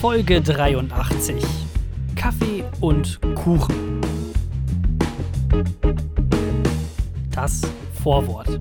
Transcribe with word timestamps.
Folge 0.00 0.40
83. 0.40 1.44
Kaffee 2.16 2.64
und 2.80 3.20
Kuchen. 3.34 4.00
Das 7.30 7.60
Vorwort. 8.02 8.58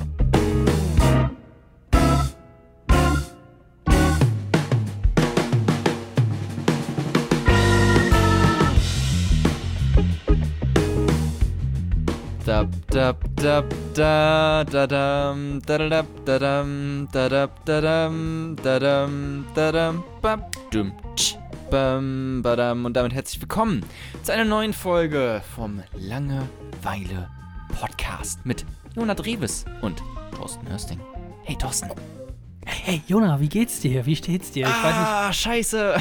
Dab, 12.46 12.68
dab, 12.92 13.24
dab, 13.36 13.66
da, 13.94 14.66
da, 14.66 14.88
dam, 14.88 15.62
da, 15.66 15.78
da, 15.78 15.88
dab, 15.88 16.06
da, 16.26 16.40
dam, 16.40 17.08
da, 17.14 17.30
dab, 17.30 17.66
da, 17.66 17.80
dam, 17.80 18.56
da, 18.62 18.80
dam, 18.80 19.46
da, 19.56 19.72
dam, 19.72 20.04
bab, 20.22 20.52
dum, 20.72 20.92
bam, 21.70 22.42
badam. 22.42 22.86
Und 22.86 22.94
damit 22.94 23.14
herzlich 23.14 23.42
willkommen 23.42 23.86
zu 24.24 24.34
einer 24.34 24.46
neuen 24.46 24.74
Folge 24.74 25.42
vom 25.56 25.84
Langeweile 25.94 27.30
Podcast 27.80 28.46
mit 28.46 28.66
Jonah 28.96 29.14
Dreves 29.14 29.66
und 29.82 30.02
Thorsten 30.36 30.68
Hörsting. 30.68 31.00
Hey, 31.44 31.56
Thorsten. 31.56 31.90
Hey, 32.66 32.82
hey, 32.84 33.02
Jona, 33.08 33.40
wie 33.40 33.50
geht's 33.50 33.80
dir? 33.82 34.06
Wie 34.06 34.16
steht's 34.16 34.52
dir? 34.52 34.68
Ich 34.68 34.74
ah, 34.74 35.32
scheiße. 35.32 35.96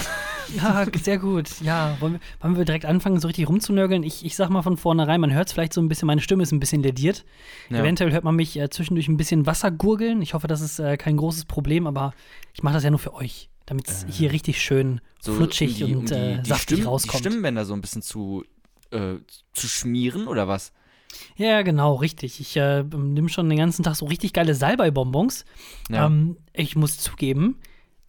Ja, 0.57 0.87
sehr 1.01 1.19
gut. 1.19 1.61
Ja, 1.61 1.97
wollen 2.01 2.15
wir, 2.15 2.21
wollen 2.41 2.57
wir 2.57 2.65
direkt 2.65 2.85
anfangen, 2.85 3.21
so 3.21 3.27
richtig 3.27 3.49
rumzunörgeln? 3.49 4.03
Ich, 4.03 4.25
ich 4.25 4.37
sag 4.37 4.51
mal 4.51 4.63
von 4.63 4.77
vornherein, 4.77 5.21
man 5.21 5.33
hört 5.33 5.49
es 5.49 5.53
vielleicht 5.53 5.73
so 5.73 5.81
ein 5.81 5.89
bisschen, 5.89 6.07
meine 6.07 6.21
Stimme 6.21 6.43
ist 6.43 6.53
ein 6.53 6.61
bisschen 6.61 6.83
lediert. 6.83 7.25
Ja. 7.71 7.81
Eventuell 7.81 8.13
hört 8.13 8.25
man 8.25 8.37
mich 8.37 8.59
äh, 8.59 8.71
zwischendurch 8.71 9.09
ein 9.09 9.17
bisschen 9.17 9.47
Wasser 9.47 9.71
gurgeln. 9.71 10.23
Ich 10.23 10.35
hoffe, 10.35 10.47
das 10.47 10.61
ist 10.61 10.79
äh, 10.79 10.97
kein 10.97 11.17
großes 11.17 11.45
Problem, 11.45 11.87
aber 11.87 12.13
ich 12.55 12.63
mache 12.63 12.75
das 12.75 12.85
ja 12.85 12.91
nur 12.91 12.99
für 12.99 13.15
euch, 13.15 13.51
damit 13.67 13.89
es 13.89 14.07
hier 14.09 14.33
richtig 14.33 14.61
schön 14.61 15.01
So, 15.21 15.35
flutschig 15.35 15.83
um 15.83 15.89
die, 15.89 15.95
um 15.95 16.01
und 16.01 16.11
die, 16.11 16.15
äh, 16.15 16.43
die, 16.43 16.49
saftig 16.49 16.63
Stimm, 16.63 16.77
die 16.79 16.83
rauskommt. 16.85 17.21
Stimmbänder 17.21 17.65
so 17.65 17.75
ein 17.75 17.81
bisschen 17.81 18.03
zu, 18.03 18.45
äh, 18.91 19.17
zu 19.53 19.69
schmieren 19.69 20.29
oder 20.29 20.49
was? 20.49 20.73
Ja, 21.37 21.63
genau, 21.63 21.95
richtig. 21.95 22.39
Ich 22.39 22.57
äh, 22.57 22.83
nehme 22.83 23.31
schon 23.31 23.49
den 23.49 23.59
ganzen 23.59 23.83
Tag 23.83 23.97
so 23.97 24.07
richtig 24.07 24.35
geile 24.35 24.55
Salbei-Bonbons. 24.55 25.47
Ja. 25.89 26.07
Ähm, 26.07 26.37
ich 26.53 26.77
muss 26.77 26.99
zugeben, 26.99 27.57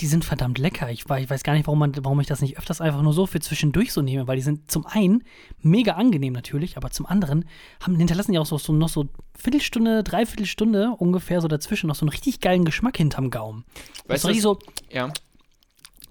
die 0.02 0.08
sind 0.08 0.23
verdammt 0.23 0.58
lecker. 0.58 0.89
Ich, 0.89 1.02
ich 1.02 1.30
weiß 1.30 1.44
gar 1.44 1.53
nicht, 1.53 1.67
warum, 1.67 1.80
man, 1.80 1.94
warum 2.03 2.19
ich 2.19 2.28
das 2.28 2.42
nicht 2.42 2.58
öfters 2.58 2.81
einfach 2.81 3.02
nur 3.02 3.14
so 3.14 3.25
für 3.25 3.39
zwischendurch 3.39 3.92
so 3.92 4.02
nehme, 4.02 4.28
weil 4.28 4.38
die 4.38 4.42
sind 4.42 4.72
zum 4.72 4.86
einen 4.86 5.23
mega 5.61 5.94
angenehm 5.94 6.33
natürlich, 6.33 6.78
aber 6.78 6.92
zum 6.92 7.05
anderen 7.05 7.45
haben, 7.81 7.97
hinterlassen 7.97 8.31
die 8.31 8.39
auch 8.39 8.45
so, 8.45 8.58
so 8.58 8.72
noch 8.72 8.89
so 8.89 9.09
Viertelstunde, 9.38 10.03
Dreiviertelstunde 10.03 10.95
ungefähr 10.97 11.42
so 11.42 11.47
dazwischen 11.47 11.88
noch 11.88 11.95
so 11.95 12.05
einen 12.05 12.09
richtig 12.09 12.39
geilen 12.39 12.66
Geschmack 12.66 12.97
hinterm 12.97 13.30
Gaumen. 13.30 13.66
Weißt 14.08 14.23
du, 14.23 14.33
so, 14.36 14.59
Ja. 14.89 15.11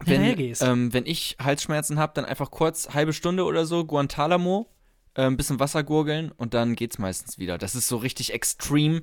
Wenn, 0.05 0.55
ähm, 0.61 0.93
wenn 0.93 1.07
ich 1.07 1.37
Halsschmerzen 1.43 1.99
habe, 1.99 2.13
dann 2.15 2.25
einfach 2.25 2.53
kurz 2.53 2.91
halbe 2.95 3.13
Stunde 3.13 3.45
oder 3.45 3.67
so 3.67 3.85
Guantanamo, 3.85 4.69
äh, 5.15 5.23
ein 5.23 5.37
bisschen 5.37 5.59
Wasser 5.59 5.83
gurgeln 5.83 6.31
und 6.31 6.55
dann 6.55 6.77
geht's 6.77 6.99
meistens 6.99 7.39
wieder. 7.39 7.59
Das 7.59 7.75
ist 7.75 7.89
so 7.89 7.97
richtig 7.97 8.33
extrem, 8.33 8.95
ähm, 8.95 9.03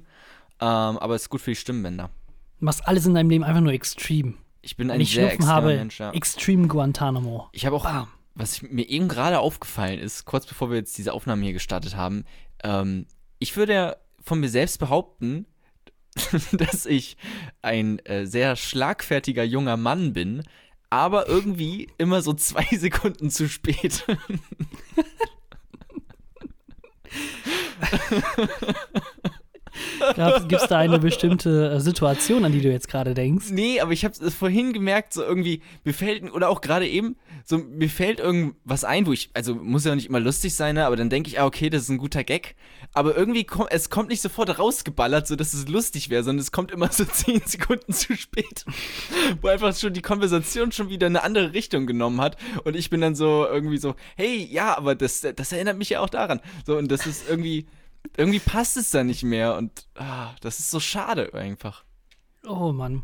aber 0.59 1.15
es 1.15 1.23
ist 1.23 1.29
gut 1.29 1.41
für 1.41 1.51
die 1.51 1.57
Stimmbänder. 1.57 2.11
du 2.59 2.65
machst 2.65 2.87
alles 2.87 3.05
in 3.05 3.13
deinem 3.13 3.29
Leben 3.29 3.43
einfach 3.43 3.59
nur 3.59 3.73
extrem. 3.73 4.37
Ich 4.65 4.77
bin 4.77 4.89
ein 4.89 4.99
ich 4.99 5.13
sehr 5.13 5.31
extremer 5.31 5.53
habe, 5.53 5.75
Mensch, 5.75 5.99
ja. 5.99 6.11
Extreme 6.11 6.67
Guantanamo. 6.67 7.49
Ich 7.51 7.67
habe 7.67 7.75
auch, 7.75 7.83
Bam. 7.83 8.07
was 8.33 8.63
mir 8.63 8.89
eben 8.89 9.07
gerade 9.07 9.37
aufgefallen 9.37 9.99
ist, 9.99 10.25
kurz 10.25 10.47
bevor 10.47 10.71
wir 10.71 10.77
jetzt 10.77 10.97
diese 10.97 11.13
Aufnahme 11.13 11.43
hier 11.43 11.53
gestartet 11.53 11.95
haben, 11.95 12.25
ähm, 12.63 13.05
ich 13.37 13.55
würde 13.57 13.73
ja 13.73 13.95
von 14.23 14.39
mir 14.39 14.49
selbst 14.49 14.79
behaupten, 14.79 15.45
dass 16.51 16.87
ich 16.87 17.15
ein 17.61 17.99
äh, 18.05 18.25
sehr 18.25 18.55
schlagfertiger 18.55 19.43
junger 19.43 19.77
Mann 19.77 20.13
bin, 20.13 20.41
aber 20.89 21.27
irgendwie 21.27 21.87
immer 21.99 22.23
so 22.23 22.33
zwei 22.33 22.65
Sekunden 22.75 23.29
zu 23.29 23.47
spät. 23.47 24.03
Gibt 30.47 30.61
es 30.61 30.67
da 30.67 30.77
eine 30.77 30.99
bestimmte 30.99 31.71
äh, 31.71 31.79
Situation, 31.79 32.45
an 32.45 32.51
die 32.51 32.61
du 32.61 32.71
jetzt 32.71 32.87
gerade 32.87 33.13
denkst? 33.13 33.47
Nee, 33.51 33.79
aber 33.79 33.91
ich 33.91 34.03
habe 34.05 34.13
es 34.19 34.33
vorhin 34.33 34.73
gemerkt, 34.73 35.13
so 35.13 35.23
irgendwie, 35.23 35.61
mir 35.83 35.93
fällt, 35.93 36.31
oder 36.33 36.49
auch 36.49 36.61
gerade 36.61 36.87
eben, 36.87 37.15
so 37.43 37.57
mir 37.57 37.89
fällt 37.89 38.19
irgendwas 38.19 38.83
ein, 38.83 39.05
wo 39.05 39.13
ich, 39.13 39.29
also 39.33 39.55
muss 39.55 39.85
ja 39.85 39.95
nicht 39.95 40.07
immer 40.07 40.19
lustig 40.19 40.55
sein, 40.55 40.75
ne, 40.75 40.85
aber 40.85 40.95
dann 40.95 41.09
denke 41.09 41.29
ich, 41.29 41.39
ah, 41.39 41.45
okay, 41.45 41.69
das 41.69 41.83
ist 41.83 41.89
ein 41.89 41.97
guter 41.97 42.23
Gag. 42.23 42.55
Aber 42.93 43.15
irgendwie 43.17 43.43
kommt, 43.43 43.71
es 43.71 43.89
kommt 43.89 44.09
nicht 44.09 44.21
sofort 44.21 44.57
rausgeballert, 44.57 45.27
so 45.27 45.35
dass 45.35 45.53
es 45.53 45.67
lustig 45.67 46.09
wäre, 46.09 46.23
sondern 46.23 46.41
es 46.41 46.51
kommt 46.51 46.71
immer 46.71 46.87
so 46.91 47.05
zehn 47.05 47.41
Sekunden 47.45 47.93
zu 47.93 48.15
spät. 48.15 48.65
wo 49.41 49.47
einfach 49.47 49.75
schon 49.75 49.93
die 49.93 50.01
Konversation 50.01 50.71
schon 50.71 50.89
wieder 50.89 51.07
eine 51.07 51.23
andere 51.23 51.53
Richtung 51.53 51.85
genommen 51.85 52.21
hat. 52.21 52.37
Und 52.63 52.75
ich 52.75 52.89
bin 52.89 53.01
dann 53.01 53.15
so 53.15 53.45
irgendwie 53.45 53.77
so, 53.77 53.95
hey, 54.15 54.47
ja, 54.49 54.77
aber 54.77 54.95
das, 54.95 55.21
das 55.35 55.51
erinnert 55.51 55.77
mich 55.77 55.89
ja 55.89 55.99
auch 56.01 56.09
daran. 56.09 56.39
So, 56.65 56.77
und 56.77 56.91
das 56.91 57.05
ist 57.05 57.29
irgendwie, 57.29 57.65
irgendwie 58.17 58.39
passt 58.39 58.77
es 58.77 58.91
da 58.91 59.03
nicht 59.03 59.23
mehr. 59.23 59.55
Und 59.57 59.87
ah, 59.95 60.29
das 60.41 60.59
ist 60.59 60.71
so 60.71 60.79
schade 60.79 61.33
einfach. 61.33 61.83
Oh 62.47 62.71
Mann. 62.71 63.03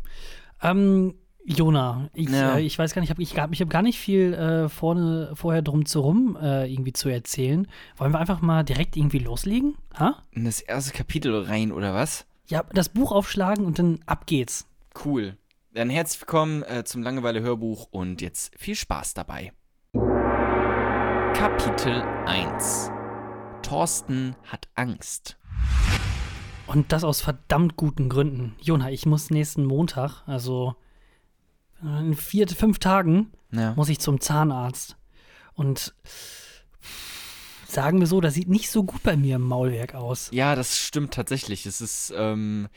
Ähm, 0.62 1.14
Jona, 1.44 2.08
ich, 2.14 2.28
Ja. 2.28 2.56
äh, 2.58 2.60
ich 2.62 2.78
weiß 2.78 2.94
gar 2.94 3.00
nicht, 3.00 3.08
ich 3.08 3.14
habe 3.14 3.22
ich, 3.22 3.36
hab- 3.36 3.52
ich 3.52 3.60
hab 3.60 3.68
gar 3.70 3.82
nicht 3.82 3.98
viel 3.98 4.32
äh, 4.34 4.68
vorne, 4.68 5.32
vorher 5.34 5.60
drum 5.62 5.86
zu 5.86 6.00
rum 6.00 6.38
äh, 6.40 6.72
irgendwie 6.72 6.92
zu 6.92 7.08
erzählen. 7.08 7.66
Wollen 7.96 8.12
wir 8.12 8.20
einfach 8.20 8.40
mal 8.40 8.62
direkt 8.62 8.96
irgendwie 8.96 9.18
loslegen? 9.18 9.76
Ha? 9.98 10.22
In 10.30 10.44
das 10.44 10.60
erste 10.60 10.92
Kapitel 10.92 11.34
rein, 11.42 11.72
oder 11.72 11.94
was? 11.94 12.26
Ja, 12.46 12.62
das 12.72 12.88
Buch 12.90 13.10
aufschlagen 13.12 13.64
und 13.66 13.78
dann 13.80 13.98
ab 14.06 14.26
geht's. 14.26 14.66
Cool. 15.04 15.36
Dann 15.74 15.90
herzlich 15.90 16.20
willkommen 16.20 16.62
äh, 16.64 16.84
zum 16.84 17.02
Langeweile-Hörbuch 17.02 17.88
und 17.90 18.20
jetzt 18.20 18.52
viel 18.58 18.74
Spaß 18.76 19.14
dabei. 19.14 19.52
Kapitel 21.34 22.02
1 22.26 22.90
Thorsten 23.62 24.36
hat 24.46 24.68
Angst. 24.74 25.38
Und 26.66 26.92
das 26.92 27.04
aus 27.04 27.20
verdammt 27.20 27.76
guten 27.76 28.08
Gründen. 28.08 28.54
Jona, 28.60 28.90
ich 28.90 29.06
muss 29.06 29.30
nächsten 29.30 29.64
Montag, 29.64 30.22
also 30.26 30.74
in 31.82 32.14
vier, 32.14 32.46
fünf 32.48 32.78
Tagen, 32.78 33.32
Ja. 33.50 33.74
muss 33.74 33.88
ich 33.88 33.98
zum 33.98 34.20
Zahnarzt. 34.20 34.96
Und 35.54 35.94
sagen 37.66 38.00
wir 38.00 38.06
so, 38.06 38.20
das 38.20 38.34
sieht 38.34 38.48
nicht 38.48 38.70
so 38.70 38.84
gut 38.84 39.02
bei 39.02 39.16
mir 39.16 39.36
im 39.36 39.42
Maulwerk 39.42 39.94
aus. 39.94 40.28
ja, 40.32 40.54
das 40.54 40.78
stimmt 40.78 41.14
tatsächlich. 41.14 41.66
Es 41.66 41.80
ist, 41.80 42.12
ähm, 42.16 42.68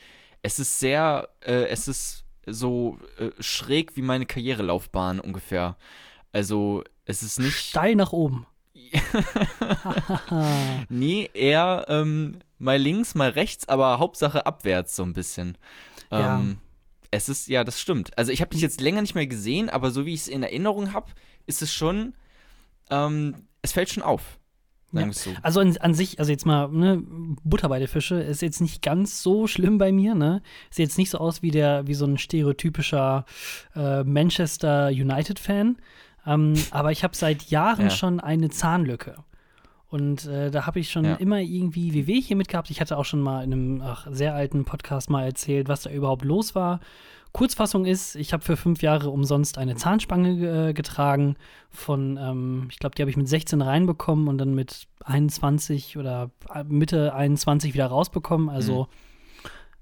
es 0.42 0.58
ist 0.58 0.78
sehr, 0.78 1.28
äh, 1.40 1.66
es 1.68 1.88
ist 1.88 2.24
so 2.46 2.98
äh, 3.18 3.30
schräg 3.40 3.96
wie 3.96 4.02
meine 4.02 4.26
Karrierelaufbahn 4.26 5.20
ungefähr. 5.20 5.76
Also, 6.32 6.84
es 7.04 7.22
ist 7.22 7.38
nicht. 7.38 7.56
Steil 7.56 7.94
nach 7.96 8.12
oben. 8.12 8.46
Nee, 10.88 11.30
eher 11.34 11.86
ähm, 11.88 12.38
mal 12.58 12.78
links, 12.78 13.14
mal 13.14 13.30
rechts, 13.30 13.68
aber 13.68 13.98
Hauptsache 13.98 14.46
abwärts 14.46 14.96
so 14.96 15.02
ein 15.02 15.12
bisschen. 15.12 15.58
Ja. 16.10 16.38
Ähm, 16.38 16.58
es 17.10 17.28
ist, 17.28 17.48
ja, 17.48 17.64
das 17.64 17.80
stimmt. 17.80 18.16
Also 18.18 18.32
ich 18.32 18.40
habe 18.40 18.50
dich 18.50 18.60
jetzt 18.60 18.80
länger 18.80 19.00
nicht 19.00 19.14
mehr 19.14 19.26
gesehen, 19.26 19.70
aber 19.70 19.90
so 19.90 20.06
wie 20.06 20.14
ich 20.14 20.22
es 20.22 20.28
in 20.28 20.42
Erinnerung 20.42 20.92
habe, 20.92 21.12
ist 21.46 21.62
es 21.62 21.72
schon, 21.72 22.14
ähm, 22.90 23.46
es 23.62 23.72
fällt 23.72 23.90
schon 23.90 24.02
auf. 24.02 24.38
Ja. 24.92 25.12
so. 25.12 25.34
Also 25.42 25.60
an, 25.60 25.76
an 25.78 25.94
sich, 25.94 26.18
also 26.18 26.30
jetzt 26.30 26.46
mal, 26.46 26.68
ne, 26.68 27.02
Butter 27.44 27.68
bei 27.68 27.78
der 27.78 27.88
Fische, 27.88 28.16
ist 28.16 28.42
jetzt 28.42 28.60
nicht 28.60 28.82
ganz 28.82 29.22
so 29.22 29.46
schlimm 29.46 29.78
bei 29.78 29.92
mir, 29.92 30.14
ne? 30.14 30.42
Sieht 30.70 30.86
jetzt 30.86 30.98
nicht 30.98 31.10
so 31.10 31.18
aus 31.18 31.42
wie 31.42 31.50
der, 31.50 31.86
wie 31.86 31.94
so 31.94 32.06
ein 32.06 32.18
stereotypischer 32.18 33.26
äh, 33.74 34.04
Manchester 34.04 34.88
United-Fan. 34.88 35.76
Ähm, 36.26 36.54
aber 36.70 36.92
ich 36.92 37.04
habe 37.04 37.14
seit 37.16 37.44
Jahren 37.44 37.84
Ja. 37.84 37.90
schon 37.90 38.20
eine 38.20 38.50
Zahnlücke. 38.50 39.16
Und 39.88 40.26
äh, 40.26 40.50
da 40.50 40.66
habe 40.66 40.80
ich 40.80 40.90
schon 40.90 41.04
Ja. 41.04 41.14
immer 41.14 41.40
irgendwie 41.40 41.94
WW 41.94 42.20
hier 42.20 42.36
mitgehabt. 42.36 42.70
Ich 42.70 42.80
hatte 42.80 42.98
auch 42.98 43.04
schon 43.04 43.20
mal 43.20 43.44
in 43.44 43.52
einem 43.52 43.82
ach, 43.82 44.06
sehr 44.10 44.34
alten 44.34 44.64
Podcast 44.64 45.10
mal 45.10 45.24
erzählt, 45.24 45.68
was 45.68 45.82
da 45.82 45.90
überhaupt 45.90 46.24
los 46.24 46.54
war. 46.54 46.80
Kurzfassung 47.32 47.84
ist, 47.84 48.16
ich 48.16 48.32
habe 48.32 48.42
für 48.42 48.56
fünf 48.56 48.82
Jahre 48.82 49.10
umsonst 49.10 49.58
eine 49.58 49.76
Zahnspange 49.76 50.68
äh, 50.68 50.72
getragen. 50.72 51.36
Von, 51.70 52.16
ähm, 52.20 52.68
ich 52.70 52.78
glaube, 52.78 52.94
die 52.96 53.02
habe 53.02 53.10
ich 53.10 53.16
mit 53.16 53.28
16 53.28 53.60
reinbekommen 53.62 54.26
und 54.28 54.38
dann 54.38 54.54
mit 54.54 54.86
21 55.04 55.98
oder 55.98 56.30
äh, 56.52 56.64
Mitte 56.64 57.14
21 57.14 57.74
wieder 57.74 57.86
rausbekommen. 57.86 58.48
Also 58.48 58.88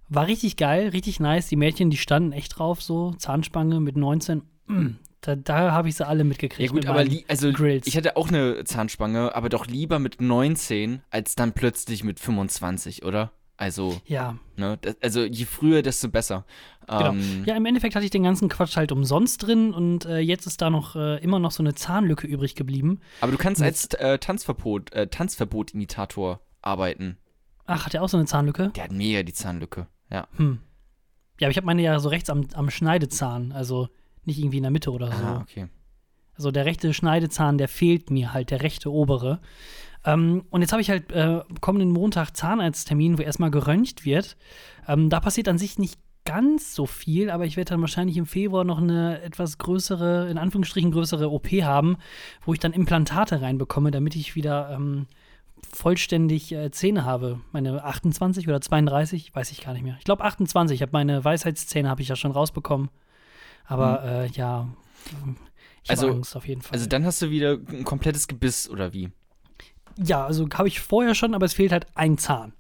war 0.08 0.26
richtig 0.26 0.56
geil, 0.56 0.88
richtig 0.88 1.20
nice. 1.20 1.49
Die 1.49 1.56
Mädchen, 1.56 1.90
die 1.90 1.97
standen 1.97 2.32
echt 2.32 2.58
drauf, 2.58 2.82
so 2.82 3.12
Zahnspange 3.12 3.81
mit 3.81 3.97
19. 3.97 4.43
Mm, 4.67 4.87
Da, 5.25 5.37
da 5.37 5.73
habe 5.73 5.88
ich 5.88 5.97
sie 5.97 6.06
alle 6.06 6.23
mitgekriegt. 6.23 6.61
Ja 6.61 6.67
gut, 6.67 6.82
mit 6.82 6.87
aber 6.87 7.05
also 7.29 7.50
Grills. 7.50 7.87
ich 7.87 7.97
hatte 7.97 8.19
auch 8.19 8.29
eine 8.29 8.62
Zahnspange, 8.65 9.35
aber 9.35 9.49
doch 9.49 9.67
lieber 9.67 9.99
mit 9.99 10.21
19 10.21 11.00
als 11.09 11.35
dann 11.35 11.55
plötzlich 11.55 12.05
mit 12.05 12.21
25, 12.21 13.05
oder? 13.06 13.32
Also, 13.56 14.00
ja, 14.05 14.37
ne, 14.56 14.79
also 15.00 15.25
je 15.25 15.44
früher, 15.44 15.81
desto 15.81 16.09
besser. 16.09 16.44
Genau. 16.88 17.12
Ähm, 17.12 17.44
Ja, 17.47 17.56
im 17.56 17.65
Endeffekt 17.65 17.94
hatte 17.94 18.05
ich 18.05 18.11
den 18.11 18.25
ganzen 18.25 18.50
Quatsch 18.50 18.76
halt 18.76 18.93
umsonst 18.93 19.47
drin 19.47 19.73
und 19.73 20.05
äh, 20.05 20.19
jetzt 20.19 20.47
ist 20.47 20.61
da 20.61 20.69
noch 20.69 20.94
äh, 20.97 21.23
immer 21.23 21.38
noch 21.38 21.53
so 21.53 21.62
eine 21.62 21.75
Zahnlücke 21.75 22.26
übrig 22.26 22.55
geblieben. 22.56 23.00
Aber 23.23 23.32
du 23.32 23.38
kannst 23.38 23.62
als 23.62 23.87
äh, 23.94 24.19
Tanzverbot, 24.19 24.93
äh, 24.93 25.06
Tanzverbot-Imitator 25.06 26.41
arbeiten. 26.61 27.17
Ach, 27.65 27.87
hat 27.87 27.94
er 27.94 28.03
auch 28.03 28.09
so 28.09 28.19
eine 28.19 28.26
Zahnlücke? 28.26 28.73
Der 28.76 28.85
hat 28.85 28.93
mega 28.93 29.23
die 29.23 29.32
Zahnlücke. 29.32 29.87
Ja. 30.11 30.26
Hm. 30.37 30.59
Ja, 31.41 31.47
aber 31.47 31.50
ich 31.53 31.56
habe 31.56 31.67
meine 31.67 31.81
ja 31.82 31.99
so 32.00 32.09
rechts 32.09 32.29
am, 32.31 32.47
am 32.53 32.69
Schneidezahn, 32.71 33.53
also 33.53 33.88
nicht 34.26 34.38
irgendwie 34.38 34.59
in 34.59 34.62
der 34.62 34.71
Mitte 34.73 34.93
oder 34.93 35.12
so. 35.12 35.25
Ah, 35.25 35.41
okay. 35.41 35.69
Also 36.37 36.50
der 36.50 36.65
rechte 36.65 36.93
Schneidezahn, 36.93 37.59
der 37.59 37.69
fehlt 37.69 38.11
mir 38.11 38.32
halt, 38.32 38.50
der 38.50 38.62
rechte 38.62 38.93
obere. 38.93 39.41
Ähm, 40.05 40.44
und 40.50 40.61
jetzt 40.61 40.73
habe 40.73 40.82
ich 40.82 40.91
halt 40.91 41.12
äh, 41.12 41.41
kommenden 41.61 41.91
Montag 41.91 42.37
Zahnarzttermin, 42.37 43.19
wo 43.19 43.23
erstmal 43.23 43.50
geröntgt 43.50 44.05
wird. 44.05 44.37
Ähm, 44.88 45.11
da 45.11 45.21
passiert 45.21 45.49
an 45.49 45.59
sich 45.59 45.79
nicht 45.79 45.99
ganz 46.25 46.75
so 46.75 46.87
viel, 46.87 47.31
aber 47.31 47.44
ich 47.44 47.56
werde 47.56 47.71
dann 47.71 47.81
wahrscheinlich 47.81 48.17
im 48.17 48.26
Februar 48.26 48.65
noch 48.65 48.79
eine 48.79 49.21
etwas 49.23 49.59
größere, 49.59 50.29
in 50.31 50.38
Anführungsstrichen 50.38 50.91
größere 50.91 51.31
OP 51.31 51.49
haben, 51.49 51.97
wo 52.44 52.53
ich 52.53 52.61
dann 52.61 52.73
Implantate 52.73 53.43
reinbekomme, 53.43 53.91
damit 53.91 54.17
ich 54.17 54.35
wieder 54.35 54.71
ähm, 54.73 55.06
vollständig 55.73 56.53
äh, 56.53 56.71
Zähne 56.71 57.05
habe. 57.05 57.41
Meine 57.53 57.85
28 57.85 58.49
oder 58.49 58.61
32, 58.61 59.35
weiß 59.35 59.53
ich 59.53 59.62
gar 59.62 59.75
nicht 59.75 59.82
mehr. 59.82 59.97
Ich 59.99 60.05
glaube 60.05 60.25
28. 60.25 60.75
Ich 60.75 60.82
habe 60.82 60.93
meine 60.93 61.25
Weisheitszähne 61.25 61.88
habe 61.88 62.03
ich 62.03 62.09
ja 62.09 62.17
schon 62.17 62.32
rausbekommen. 62.32 62.88
Aber 63.64 64.00
mhm. 64.02 64.08
äh, 64.08 64.26
ja, 64.28 64.69
ich 65.82 65.90
also, 65.90 66.06
habe 66.08 66.16
Angst 66.16 66.37
auf 66.37 66.49
jeden 66.49 66.62
Fall. 66.62 66.72
Also 66.72 66.88
dann 66.88 67.05
hast 67.05 67.20
du 67.22 67.31
wieder 67.31 67.58
ein 67.69 67.84
komplettes 67.84 68.26
Gebiss 68.26 68.69
oder 68.69 68.93
wie? 68.93 69.11
Ja, 70.02 70.25
also 70.25 70.49
habe 70.55 70.69
ich 70.69 70.81
vorher 70.81 71.14
schon, 71.14 71.34
aber 71.34 71.46
es 71.46 71.55
fehlt 71.55 71.72
halt 71.72 71.87
ein 71.94 72.19
Zahn. 72.19 72.55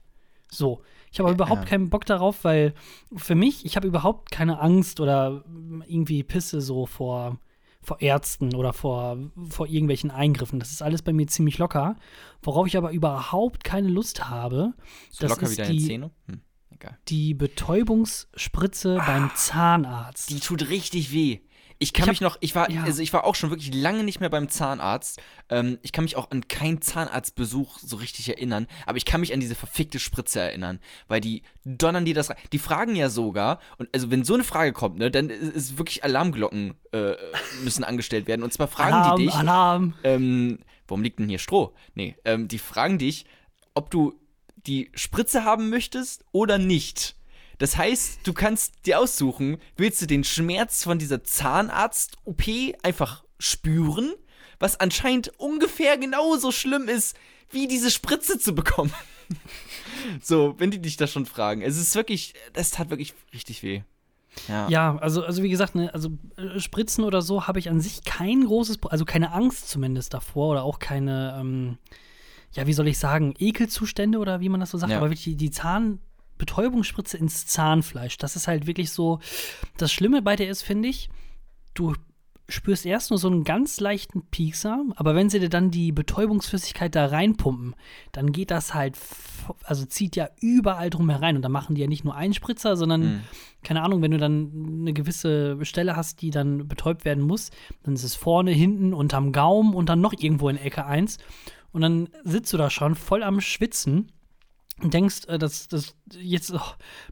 So. 0.50 0.82
Ich 1.10 1.20
habe 1.20 1.30
überhaupt 1.30 1.62
ja. 1.62 1.68
keinen 1.68 1.90
Bock 1.90 2.06
darauf, 2.06 2.42
weil 2.42 2.74
für 3.14 3.36
mich, 3.36 3.64
ich 3.64 3.76
habe 3.76 3.86
überhaupt 3.86 4.32
keine 4.32 4.60
Angst 4.60 4.98
oder 4.98 5.44
irgendwie 5.86 6.24
Pisse 6.24 6.60
so 6.60 6.86
vor, 6.86 7.38
vor 7.82 8.00
Ärzten 8.00 8.54
oder 8.56 8.72
vor, 8.72 9.16
vor 9.48 9.68
irgendwelchen 9.68 10.10
Eingriffen. 10.10 10.58
Das 10.58 10.72
ist 10.72 10.82
alles 10.82 11.02
bei 11.02 11.12
mir 11.12 11.28
ziemlich 11.28 11.58
locker. 11.58 11.96
Worauf 12.42 12.66
ich 12.66 12.76
aber 12.76 12.90
überhaupt 12.90 13.62
keine 13.62 13.88
Lust 13.88 14.28
habe, 14.28 14.74
so 15.08 15.26
das 15.26 15.30
locker 15.30 15.42
ist 15.44 15.52
wie 15.52 15.56
deine 15.62 15.72
die, 15.72 15.86
Zähne? 15.86 16.10
Hm, 16.26 16.40
die 17.08 17.34
Betäubungsspritze 17.34 18.98
ah, 19.00 19.04
beim 19.06 19.30
Zahnarzt. 19.34 20.30
Die 20.30 20.40
tut 20.40 20.68
richtig 20.68 21.12
weh. 21.12 21.40
Ich 21.78 21.92
kann 21.92 22.04
ich 22.04 22.12
mich 22.12 22.20
noch, 22.20 22.38
ich 22.40 22.54
war, 22.54 22.70
ja. 22.70 22.84
also 22.84 23.02
ich 23.02 23.12
war 23.12 23.24
auch 23.24 23.34
schon 23.34 23.50
wirklich 23.50 23.74
lange 23.74 24.04
nicht 24.04 24.20
mehr 24.20 24.30
beim 24.30 24.48
Zahnarzt. 24.48 25.20
Ähm, 25.48 25.78
ich 25.82 25.92
kann 25.92 26.04
mich 26.04 26.16
auch 26.16 26.30
an 26.30 26.46
keinen 26.46 26.80
Zahnarztbesuch 26.80 27.78
so 27.78 27.96
richtig 27.96 28.28
erinnern, 28.28 28.66
aber 28.86 28.96
ich 28.96 29.04
kann 29.04 29.20
mich 29.20 29.34
an 29.34 29.40
diese 29.40 29.54
verfickte 29.54 29.98
Spritze 29.98 30.40
erinnern, 30.40 30.78
weil 31.08 31.20
die 31.20 31.42
donnern 31.64 32.04
dir 32.04 32.14
das 32.14 32.30
rein. 32.30 32.36
Die 32.52 32.58
fragen 32.58 32.94
ja 32.94 33.08
sogar, 33.10 33.60
und 33.78 33.88
also 33.92 34.10
wenn 34.10 34.24
so 34.24 34.34
eine 34.34 34.44
Frage 34.44 34.72
kommt, 34.72 34.98
ne, 34.98 35.10
dann 35.10 35.30
ist 35.30 35.76
wirklich 35.76 36.04
Alarmglocken 36.04 36.74
äh, 36.92 37.14
müssen 37.64 37.84
angestellt 37.84 38.28
werden. 38.28 38.42
Und 38.42 38.52
zwar 38.52 38.68
fragen 38.68 38.94
Alarm, 38.94 39.18
die 39.18 39.26
dich. 39.26 39.34
Alarm. 39.34 39.94
Ähm, 40.04 40.60
warum 40.86 41.02
liegt 41.02 41.18
denn 41.18 41.28
hier 41.28 41.38
Stroh? 41.38 41.74
Nee, 41.94 42.16
ähm, 42.24 42.46
die 42.46 42.58
fragen 42.58 42.98
dich, 42.98 43.26
ob 43.74 43.90
du 43.90 44.14
die 44.66 44.90
Spritze 44.94 45.44
haben 45.44 45.70
möchtest 45.70 46.24
oder 46.32 46.58
nicht. 46.58 47.16
Das 47.58 47.76
heißt, 47.76 48.20
du 48.24 48.32
kannst 48.32 48.86
dir 48.86 48.98
aussuchen, 48.98 49.58
willst 49.76 50.02
du 50.02 50.06
den 50.06 50.24
Schmerz 50.24 50.82
von 50.82 50.98
dieser 50.98 51.22
Zahnarzt-OP 51.22 52.42
einfach 52.82 53.24
spüren, 53.38 54.12
was 54.58 54.80
anscheinend 54.80 55.38
ungefähr 55.38 55.96
genauso 55.98 56.50
schlimm 56.50 56.88
ist, 56.88 57.16
wie 57.50 57.68
diese 57.68 57.90
Spritze 57.90 58.38
zu 58.38 58.54
bekommen. 58.54 58.92
so, 60.22 60.54
wenn 60.58 60.70
die 60.70 60.80
dich 60.80 60.96
da 60.96 61.06
schon 61.06 61.26
fragen. 61.26 61.62
Es 61.62 61.76
ist 61.76 61.94
wirklich, 61.94 62.34
das 62.52 62.70
tat 62.70 62.90
wirklich 62.90 63.14
richtig 63.32 63.62
weh. 63.62 63.82
Ja. 64.48 64.68
ja, 64.68 64.96
also, 64.96 65.24
also 65.24 65.44
wie 65.44 65.48
gesagt, 65.48 65.76
ne, 65.76 65.94
also 65.94 66.10
äh, 66.36 66.58
Spritzen 66.58 67.04
oder 67.04 67.22
so 67.22 67.46
habe 67.46 67.60
ich 67.60 67.70
an 67.70 67.80
sich 67.80 68.02
kein 68.02 68.44
großes, 68.44 68.80
also 68.88 69.04
keine 69.04 69.32
Angst 69.32 69.68
zumindest 69.68 70.12
davor 70.12 70.50
oder 70.50 70.64
auch 70.64 70.80
keine, 70.80 71.36
ähm, 71.38 71.78
ja, 72.54 72.66
wie 72.66 72.72
soll 72.72 72.88
ich 72.88 72.98
sagen, 72.98 73.34
Ekelzustände 73.38 74.18
oder 74.18 74.40
wie 74.40 74.48
man 74.48 74.60
das 74.60 74.70
so 74.70 74.78
sagt, 74.78 74.92
ja. 74.92 74.98
aber 74.98 75.06
wirklich 75.06 75.24
die, 75.24 75.36
die 75.36 75.50
Zahn, 75.50 75.98
Betäubungsspritze 76.38 77.16
ins 77.16 77.46
Zahnfleisch. 77.46 78.18
Das 78.18 78.36
ist 78.36 78.48
halt 78.48 78.66
wirklich 78.66 78.90
so. 78.90 79.20
Das 79.76 79.92
Schlimme 79.92 80.22
bei 80.22 80.36
der 80.36 80.48
ist, 80.48 80.62
finde 80.62 80.88
ich, 80.88 81.08
du 81.74 81.94
spürst 82.48 82.84
erst 82.84 83.10
nur 83.10 83.18
so 83.18 83.28
einen 83.28 83.44
ganz 83.44 83.80
leichten 83.80 84.22
Piekser, 84.26 84.84
aber 84.96 85.14
wenn 85.14 85.30
sie 85.30 85.40
dir 85.40 85.48
dann 85.48 85.70
die 85.70 85.92
Betäubungsflüssigkeit 85.92 86.94
da 86.94 87.06
reinpumpen, 87.06 87.74
dann 88.12 88.32
geht 88.32 88.50
das 88.50 88.74
halt, 88.74 88.98
also 89.62 89.86
zieht 89.86 90.14
ja 90.14 90.28
überall 90.40 90.90
drum 90.90 91.08
herein 91.08 91.36
und 91.36 91.42
dann 91.42 91.52
machen 91.52 91.74
die 91.74 91.80
ja 91.80 91.86
nicht 91.86 92.04
nur 92.04 92.14
einen 92.14 92.34
Spritzer, 92.34 92.76
sondern, 92.76 93.00
mhm. 93.00 93.20
keine 93.62 93.82
Ahnung, 93.82 94.02
wenn 94.02 94.10
du 94.10 94.18
dann 94.18 94.80
eine 94.80 94.92
gewisse 94.92 95.64
Stelle 95.64 95.96
hast, 95.96 96.20
die 96.20 96.30
dann 96.30 96.68
betäubt 96.68 97.06
werden 97.06 97.24
muss, 97.24 97.50
dann 97.82 97.94
ist 97.94 98.04
es 98.04 98.14
vorne, 98.14 98.50
hinten, 98.50 98.92
unterm 98.92 99.32
Gaumen 99.32 99.72
und 99.72 99.88
dann 99.88 100.02
noch 100.02 100.12
irgendwo 100.12 100.50
in 100.50 100.58
Ecke 100.58 100.84
1 100.84 101.16
und 101.74 101.80
dann 101.80 102.08
sitzt 102.22 102.52
du 102.52 102.56
da 102.56 102.70
schon 102.70 102.94
voll 102.94 103.24
am 103.24 103.40
Schwitzen 103.40 104.12
und 104.80 104.94
denkst, 104.94 105.26
äh, 105.26 105.38
dass 105.38 105.66
das 105.66 105.96
jetzt 106.16 106.52
oh, 106.54 106.60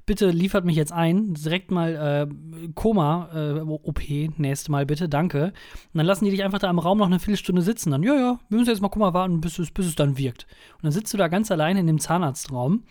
bitte 0.06 0.30
liefert 0.30 0.64
mich 0.64 0.76
jetzt 0.76 0.92
ein, 0.92 1.34
direkt 1.34 1.72
mal 1.72 2.28
äh, 2.30 2.70
Koma 2.74 3.28
äh, 3.34 3.60
OP 3.60 4.00
nächste 4.38 4.70
Mal 4.70 4.86
bitte, 4.86 5.08
danke. 5.08 5.46
Und 5.46 5.98
dann 5.98 6.06
lassen 6.06 6.24
die 6.24 6.30
dich 6.30 6.44
einfach 6.44 6.60
da 6.60 6.70
im 6.70 6.78
Raum 6.78 6.98
noch 6.98 7.06
eine 7.06 7.18
Viertelstunde 7.18 7.60
sitzen. 7.60 7.90
Dann 7.90 8.04
ja 8.04 8.14
ja, 8.14 8.38
wir 8.48 8.58
müssen 8.58 8.70
jetzt 8.70 8.82
mal 8.82 8.88
Koma 8.88 9.12
warten, 9.12 9.40
bis 9.40 9.58
es, 9.58 9.72
bis 9.72 9.86
es 9.86 9.96
dann 9.96 10.16
wirkt. 10.16 10.46
Und 10.76 10.84
dann 10.84 10.92
sitzt 10.92 11.12
du 11.12 11.18
da 11.18 11.26
ganz 11.26 11.50
alleine 11.50 11.80
in 11.80 11.88
dem 11.88 11.98
Zahnarztraum, 11.98 12.84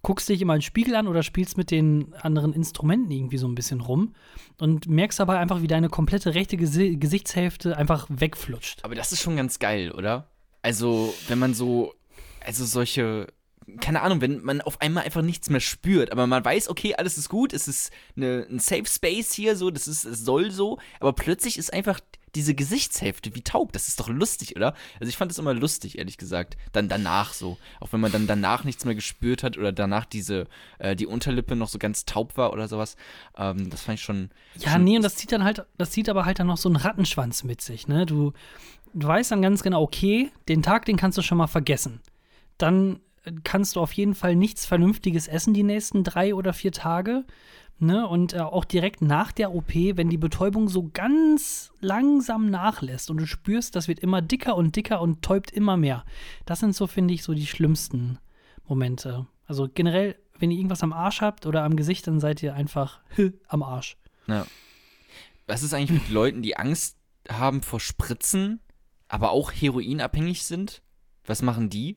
guckst 0.00 0.30
dich 0.30 0.40
immer 0.40 0.54
einen 0.54 0.62
Spiegel 0.62 0.94
an 0.94 1.08
oder 1.08 1.22
spielst 1.22 1.58
mit 1.58 1.70
den 1.70 2.14
anderen 2.14 2.54
Instrumenten 2.54 3.10
irgendwie 3.10 3.38
so 3.38 3.46
ein 3.46 3.54
bisschen 3.54 3.82
rum 3.82 4.14
und 4.58 4.88
merkst 4.88 5.20
dabei 5.20 5.38
einfach, 5.38 5.60
wie 5.60 5.66
deine 5.66 5.90
komplette 5.90 6.34
rechte 6.34 6.56
Gesi 6.56 6.96
Gesichtshälfte 6.96 7.76
einfach 7.76 8.06
wegflutscht. 8.08 8.82
Aber 8.82 8.94
das 8.94 9.12
ist 9.12 9.20
schon 9.20 9.36
ganz 9.36 9.58
geil, 9.58 9.92
oder? 9.92 10.30
Also 10.62 11.14
wenn 11.28 11.38
man 11.38 11.54
so 11.54 11.94
also 12.44 12.64
solche 12.64 13.26
keine 13.80 14.00
Ahnung, 14.00 14.22
wenn 14.22 14.42
man 14.42 14.62
auf 14.62 14.80
einmal 14.80 15.04
einfach 15.04 15.20
nichts 15.20 15.50
mehr 15.50 15.60
spürt, 15.60 16.10
aber 16.10 16.26
man 16.26 16.42
weiß, 16.42 16.70
okay, 16.70 16.94
alles 16.94 17.18
ist 17.18 17.28
gut, 17.28 17.52
es 17.52 17.68
ist 17.68 17.92
eine, 18.16 18.46
ein 18.50 18.60
Safe 18.60 18.86
Space 18.86 19.34
hier, 19.34 19.56
so, 19.56 19.70
das 19.70 19.86
ist, 19.86 20.04
es 20.04 20.24
soll 20.24 20.50
so, 20.50 20.78
aber 21.00 21.12
plötzlich 21.12 21.58
ist 21.58 21.72
einfach 21.72 22.00
diese 22.34 22.54
Gesichtshälfte 22.54 23.34
wie 23.34 23.42
taub. 23.42 23.72
Das 23.72 23.88
ist 23.88 24.00
doch 24.00 24.08
lustig, 24.08 24.56
oder? 24.56 24.74
Also 25.00 25.08
ich 25.08 25.16
fand 25.16 25.30
das 25.30 25.38
immer 25.38 25.54
lustig, 25.54 25.98
ehrlich 25.98 26.18
gesagt. 26.18 26.56
Dann 26.72 26.88
danach 26.88 27.32
so. 27.32 27.58
Auch 27.80 27.92
wenn 27.92 28.00
man 28.00 28.12
dann 28.12 28.26
danach 28.26 28.64
nichts 28.64 28.84
mehr 28.84 28.94
gespürt 28.94 29.42
hat 29.42 29.56
oder 29.56 29.72
danach 29.72 30.04
diese, 30.04 30.46
äh, 30.78 30.94
die 30.94 31.06
Unterlippe 31.06 31.56
noch 31.56 31.68
so 31.68 31.78
ganz 31.78 32.04
taub 32.04 32.36
war 32.36 32.52
oder 32.52 32.68
sowas. 32.68 32.96
Ähm, 33.36 33.70
das 33.70 33.82
fand 33.82 33.98
ich 33.98 34.04
schon. 34.04 34.30
Ja, 34.58 34.72
schon 34.72 34.84
nee, 34.84 34.96
und 34.96 35.02
das 35.02 35.16
zieht 35.16 35.32
dann 35.32 35.44
halt, 35.44 35.64
das 35.78 35.90
zieht 35.90 36.08
aber 36.08 36.24
halt 36.24 36.38
dann 36.38 36.46
noch 36.46 36.58
so 36.58 36.68
einen 36.68 36.76
Rattenschwanz 36.76 37.44
mit 37.44 37.60
sich, 37.60 37.88
ne? 37.88 38.06
Du, 38.06 38.32
du 38.94 39.06
weißt 39.06 39.30
dann 39.30 39.42
ganz 39.42 39.62
genau, 39.62 39.82
okay, 39.82 40.30
den 40.48 40.62
Tag, 40.62 40.84
den 40.84 40.96
kannst 40.96 41.18
du 41.18 41.22
schon 41.22 41.38
mal 41.38 41.46
vergessen. 41.46 42.00
Dann 42.58 43.00
kannst 43.44 43.76
du 43.76 43.80
auf 43.80 43.92
jeden 43.92 44.14
Fall 44.14 44.36
nichts 44.36 44.66
Vernünftiges 44.66 45.28
essen 45.28 45.54
die 45.54 45.62
nächsten 45.62 46.04
drei 46.04 46.34
oder 46.34 46.52
vier 46.52 46.72
Tage. 46.72 47.24
Ne? 47.80 48.06
Und 48.08 48.32
äh, 48.32 48.40
auch 48.40 48.64
direkt 48.64 49.02
nach 49.02 49.30
der 49.30 49.54
OP, 49.54 49.72
wenn 49.72 50.10
die 50.10 50.16
Betäubung 50.16 50.68
so 50.68 50.90
ganz 50.92 51.70
langsam 51.80 52.50
nachlässt 52.50 53.08
und 53.10 53.18
du 53.18 53.26
spürst, 53.26 53.76
das 53.76 53.86
wird 53.86 54.00
immer 54.00 54.20
dicker 54.20 54.56
und 54.56 54.74
dicker 54.74 55.00
und 55.00 55.22
täubt 55.22 55.52
immer 55.52 55.76
mehr. 55.76 56.04
Das 56.44 56.58
sind 56.58 56.74
so, 56.74 56.88
finde 56.88 57.14
ich, 57.14 57.22
so 57.22 57.34
die 57.34 57.46
schlimmsten 57.46 58.18
Momente. 58.66 59.26
Also 59.46 59.68
generell, 59.72 60.16
wenn 60.38 60.50
ihr 60.50 60.58
irgendwas 60.58 60.82
am 60.82 60.92
Arsch 60.92 61.20
habt 61.20 61.46
oder 61.46 61.62
am 61.62 61.76
Gesicht, 61.76 62.06
dann 62.08 62.18
seid 62.18 62.42
ihr 62.42 62.54
einfach 62.54 63.00
am 63.48 63.62
Arsch. 63.62 63.96
Ja. 64.26 64.44
Was 65.46 65.62
ist 65.62 65.72
eigentlich 65.72 66.02
mit 66.02 66.10
Leuten, 66.10 66.42
die 66.42 66.56
Angst 66.56 66.96
haben 67.30 67.62
vor 67.62 67.78
Spritzen, 67.78 68.60
aber 69.08 69.30
auch 69.30 69.52
heroinabhängig 69.52 70.44
sind? 70.44 70.82
Was 71.24 71.42
machen 71.42 71.70
die? 71.70 71.96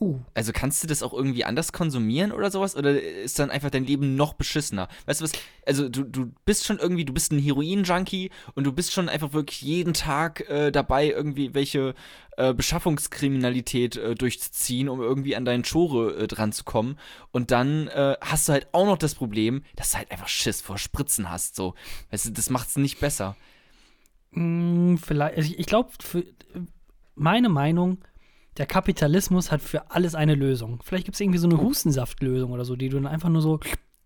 Uh. 0.00 0.18
Also 0.34 0.52
kannst 0.52 0.82
du 0.82 0.88
das 0.88 1.02
auch 1.02 1.12
irgendwie 1.12 1.44
anders 1.44 1.72
konsumieren 1.72 2.32
oder 2.32 2.50
sowas? 2.50 2.74
Oder 2.74 3.00
ist 3.00 3.38
dann 3.38 3.50
einfach 3.50 3.70
dein 3.70 3.84
Leben 3.84 4.16
noch 4.16 4.34
beschissener? 4.34 4.88
Weißt 5.06 5.20
du 5.20 5.24
was? 5.24 5.32
Also 5.64 5.88
du, 5.88 6.02
du 6.02 6.32
bist 6.44 6.64
schon 6.64 6.78
irgendwie, 6.78 7.04
du 7.04 7.12
bist 7.12 7.30
ein 7.30 7.38
Heroin-Junkie 7.38 8.30
und 8.54 8.64
du 8.64 8.72
bist 8.72 8.92
schon 8.92 9.08
einfach 9.08 9.32
wirklich 9.32 9.62
jeden 9.62 9.94
Tag 9.94 10.48
äh, 10.48 10.72
dabei, 10.72 11.08
irgendwie 11.08 11.54
welche 11.54 11.94
äh, 12.36 12.52
Beschaffungskriminalität 12.52 13.96
äh, 13.96 14.14
durchzuziehen, 14.16 14.88
um 14.88 15.00
irgendwie 15.00 15.36
an 15.36 15.44
deinen 15.44 15.62
Chore 15.62 16.16
äh, 16.16 16.26
dran 16.26 16.50
zu 16.50 16.64
kommen. 16.64 16.98
Und 17.30 17.52
dann 17.52 17.86
äh, 17.88 18.16
hast 18.20 18.48
du 18.48 18.54
halt 18.54 18.68
auch 18.72 18.86
noch 18.86 18.98
das 18.98 19.14
Problem, 19.14 19.62
dass 19.76 19.92
du 19.92 19.98
halt 19.98 20.10
einfach 20.10 20.28
Schiss 20.28 20.60
vor 20.60 20.78
Spritzen 20.78 21.30
hast. 21.30 21.54
So. 21.54 21.74
Weißt 22.10 22.26
du, 22.26 22.30
das 22.30 22.50
macht 22.50 22.70
es 22.70 22.76
nicht 22.76 22.98
besser. 22.98 23.36
Mm, 24.32 24.96
vielleicht, 24.96 25.36
also 25.36 25.50
ich, 25.50 25.58
ich 25.58 25.66
glaube, 25.66 25.90
meine 27.14 27.48
Meinung, 27.48 27.98
der 28.56 28.66
Kapitalismus 28.66 29.50
hat 29.50 29.62
für 29.62 29.90
alles 29.90 30.14
eine 30.14 30.34
Lösung. 30.34 30.80
Vielleicht 30.84 31.06
gibt 31.06 31.14
es 31.14 31.20
irgendwie 31.20 31.38
so 31.38 31.48
eine 31.48 31.60
Hustensaftlösung 31.60 32.52
oder 32.52 32.64
so, 32.64 32.76
die 32.76 32.88
du 32.88 32.96
dann 32.96 33.06
einfach 33.06 33.28
nur 33.28 33.42
so. 33.42 33.60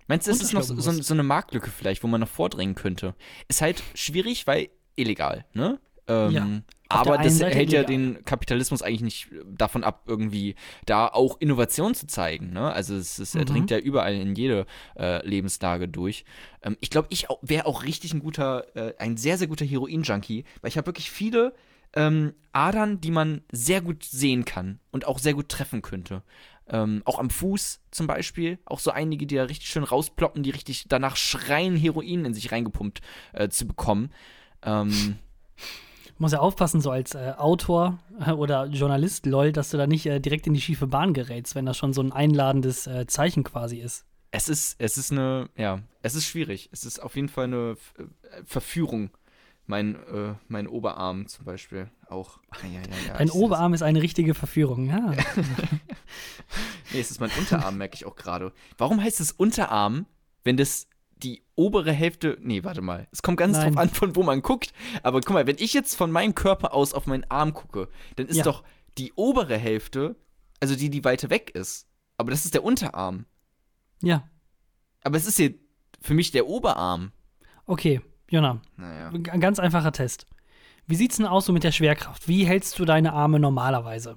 Meinst 0.09 0.27
du, 0.27 0.31
ist 0.31 0.43
es 0.43 0.53
noch 0.53 0.63
so, 0.63 0.79
so, 0.79 1.15
eine 1.15 1.25
Marktlücke 1.25 1.71
vielleicht, 1.71 2.05
wo 2.05 2.07
man 2.07 2.21
noch 2.21 2.29
vordringen 2.29 2.77
könnte? 2.77 3.17
Ist 3.49 3.61
halt 3.61 3.83
schwierig, 3.95 4.47
weil 4.47 4.69
illegal, 4.95 5.45
ne? 5.53 5.81
Ähm, 6.07 6.31
ja, 6.31 6.47
aber 6.89 7.19
das 7.19 7.39
Seite 7.39 7.57
hält 7.57 7.73
ja 7.73 7.83
den 7.83 8.25
Kapitalismus 8.25 8.83
eigentlich 8.83 9.03
nicht 9.03 9.29
davon 9.47 9.85
ab, 9.85 10.05
irgendwie 10.07 10.55
da 10.85 11.09
auch 11.09 11.41
Innovation 11.41 11.95
zu 11.95 12.07
zeigen. 12.07 12.53
Ne? 12.53 12.73
Also 12.73 12.95
es, 12.95 13.19
es 13.19 13.35
mhm. 13.35 13.45
dringt 13.47 13.71
ja 13.71 13.79
überall 13.79 14.15
in 14.15 14.35
jede 14.35 14.67
äh, 14.99 15.27
Lebenslage 15.27 15.89
durch. 15.89 16.25
Ähm, 16.63 16.77
ich 16.81 16.91
glaube, 16.91 17.09
ich 17.11 17.27
wäre 17.43 17.67
auch 17.67 17.83
richtig 17.83 18.15
ein 18.15 18.21
guter, 18.21 18.77
äh, 18.77 18.95
ein 18.99 19.17
sehr, 19.17 19.39
sehr 19.39 19.49
guter 19.49 19.65
Heroin-Junkie, 19.65 20.45
weil 20.61 20.69
ich 20.69 20.77
habe 20.77 20.87
wirklich 20.87 21.11
viele 21.11 21.55
ähm, 21.95 22.35
Adern, 22.53 23.01
die 23.01 23.11
man 23.11 23.43
sehr 23.51 23.81
gut 23.81 24.05
sehen 24.05 24.45
kann 24.45 24.79
und 24.91 25.07
auch 25.07 25.19
sehr 25.19 25.35
gut 25.35 25.49
treffen 25.49 25.83
könnte. 25.83 26.23
Ähm, 26.69 27.03
auch 27.05 27.19
am 27.19 27.31
Fuß 27.31 27.81
zum 27.91 28.07
Beispiel. 28.07 28.59
Auch 28.65 28.81
so 28.81 28.91
einige, 28.91 29.27
die 29.27 29.37
da 29.37 29.45
richtig 29.45 29.69
schön 29.69 29.85
rausploppen, 29.85 30.43
die 30.43 30.51
richtig 30.51 30.87
danach 30.89 31.17
schreien, 31.17 31.77
Heroin 31.77 32.25
in 32.25 32.35
sich 32.35 32.51
reingepumpt 32.51 33.01
äh, 33.33 33.49
zu 33.49 33.67
bekommen. 33.67 34.11
Ähm, 34.63 35.17
muss 36.19 36.33
ja 36.33 36.41
aufpassen, 36.41 36.81
so 36.81 36.91
als 36.91 37.15
äh, 37.15 37.35
Autor 37.37 37.99
äh, 38.25 38.31
oder 38.31 38.67
Journalist, 38.67 39.27
lol, 39.27 39.53
dass 39.53 39.71
du 39.71 39.77
da 39.77 39.87
nicht 39.87 40.07
äh, 40.07 40.21
direkt 40.21 40.47
in 40.47 40.55
die 40.55 40.61
schiefe 40.61 40.87
Bahn 40.87 41.15
gerätst, 41.15 41.55
wenn 41.55 41.67
das 41.67 41.77
schon 41.77 41.93
so 41.93 42.03
ein 42.03 42.13
einladendes 42.13 42.87
äh, 42.87 43.07
Zeichen 43.07 43.45
quasi 43.45 43.79
ist. 43.79 44.05
Es 44.31 44.49
ist, 44.49 44.77
es 44.79 44.99
ist 44.99 45.13
eine, 45.13 45.49
ja, 45.57 45.81
es 46.03 46.15
ist 46.15 46.27
schwierig. 46.27 46.69
Es 46.73 46.85
ist 46.85 47.03
auf 47.03 47.17
jeden 47.17 47.29
Fall 47.29 47.45
eine 47.45 47.77
äh, 47.99 48.43
Verführung. 48.45 49.11
Mein, 49.69 49.97
mein 50.47 50.69
Oberarm 50.69 51.27
zum 51.27 51.45
Beispiel 51.45 51.91
auch. 52.09 52.39
Ja, 52.63 52.69
ja, 52.69 52.81
ja, 53.09 53.19
Dein. 53.19 53.31
Oberarm 53.31 53.75
ist 53.75 53.83
eine 53.83 54.01
richtige 54.01 54.35
Verführung, 54.35 54.87
ja. 54.87 55.13
Nee, 56.93 57.01
es 57.01 57.11
ist 57.11 57.21
mein 57.21 57.31
Unterarm, 57.37 57.77
merke 57.77 57.97
ich 57.97 58.07
auch 58.07 58.15
gerade. 58.15 58.53
Warum 58.79 59.03
heißt 59.03 59.21
es 59.21 59.33
Unterarm, 59.33 60.07
wenn 60.45 60.57
das 60.57 60.87
die 61.17 61.43
obere 61.55 61.93
Hälfte. 61.93 62.37
Nee, 62.41 62.63
warte 62.65 62.83
mal. 62.83 63.09
Es 63.11 63.23
kommt 63.23 63.39
ganz 63.39 63.57
Nein. 63.57 63.73
drauf 63.73 63.83
an, 63.83 63.89
von 63.91 64.15
wo 64.17 64.23
man 64.23 64.43
guckt. 64.43 64.73
Aber 65.03 65.21
guck 65.21 65.33
mal, 65.35 65.47
wenn 65.47 65.57
ich 65.59 65.73
jetzt 65.73 65.95
von 65.97 66.11
meinem 66.11 66.35
Körper 66.35 66.75
aus 66.75 66.93
auf 66.93 67.07
meinen 67.07 67.25
Arm 67.31 67.55
gucke, 67.55 67.89
dann 68.17 68.27
ist 68.27 68.37
Ja. 68.37 68.45
doch 68.45 68.63
die 68.99 69.13
obere 69.15 69.57
Hälfte, 69.57 70.17
also 70.61 70.77
die, 70.77 70.91
die 70.91 71.05
weiter 71.05 71.31
weg 71.31 71.51
ist. 71.55 71.89
Aber 72.19 72.31
das 72.31 72.45
ist 72.45 72.55
der 72.55 72.65
Unterarm. 72.65 73.27
Ja, 74.03 74.29
Aber 75.03 75.17
es 75.17 75.27
ist 75.27 75.37
hier 75.37 75.55
für 76.03 76.15
mich 76.15 76.31
der 76.33 76.47
Oberarm. 76.47 77.13
okay, 77.67 78.01
Jona, 78.29 78.61
Naja. 78.77 79.09
ein 79.11 79.41
ganz 79.41 79.59
einfacher 79.59 79.93
Test. 79.93 80.27
Wie 80.87 80.97
sieht's 80.97 81.17
denn 81.17 81.27
aus 81.27 81.47
so 81.47 81.53
mit 81.53 81.65
der 81.65 81.73
Schwerkraft? 81.73 82.29
Wie 82.29 82.45
hältst 82.47 82.79
du 82.79 82.85
deine 82.85 83.13
Arme 83.13 83.39
normalerweise? 83.41 84.17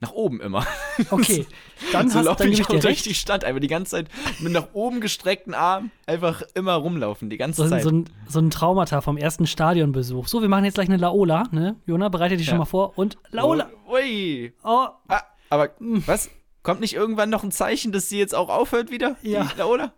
Nach 0.00 0.12
oben 0.12 0.40
immer. 0.40 0.66
Okay, 1.10 1.46
dann, 1.92 2.08
so 2.10 2.18
hast, 2.18 2.24
laufe 2.26 2.42
dann 2.42 2.52
ich 2.52 2.62
auch 2.64 2.78
durch 2.80 3.02
die 3.02 3.14
Stadt. 3.14 3.44
Einfach 3.44 3.60
die 3.60 3.66
ganze 3.68 3.92
Zeit 3.92 4.08
mit 4.40 4.52
nach 4.52 4.68
oben 4.74 5.00
gestreckten 5.00 5.54
Arm 5.54 5.90
einfach 6.06 6.42
immer 6.54 6.74
rumlaufen. 6.74 7.30
Die 7.30 7.36
ganze 7.38 7.62
So, 7.64 7.68
Zeit. 7.68 7.82
so, 7.82 7.90
ein, 7.90 8.04
so 8.28 8.38
ein 8.38 8.50
Traumata 8.50 9.00
vom 9.00 9.16
ersten 9.16 9.46
Stadionbesuch. 9.46 10.28
So, 10.28 10.42
wir 10.42 10.48
machen 10.48 10.64
jetzt 10.64 10.74
gleich 10.74 10.88
eine 10.88 10.98
Laola, 10.98 11.44
ne? 11.52 11.76
Jona, 11.86 12.08
bereite 12.10 12.36
dich 12.36 12.46
Ja. 12.46 12.50
schon 12.50 12.58
mal 12.58 12.64
vor. 12.66 12.98
Und 12.98 13.16
Laola. 13.30 13.68
Oh, 13.88 13.94
ui. 13.94 14.52
Oh, 14.62 14.88
Ah, 15.08 15.22
aber 15.48 15.70
was? 15.78 16.30
Kommt 16.62 16.80
nicht 16.80 16.94
irgendwann 16.94 17.30
noch 17.30 17.42
ein 17.42 17.50
Zeichen, 17.50 17.90
dass 17.92 18.08
sie 18.10 18.18
jetzt 18.18 18.34
auch 18.34 18.50
aufhört 18.50 18.90
wieder? 18.90 19.16
Ja. 19.22 19.44
Die 19.54 19.58
Laola? 19.58 19.92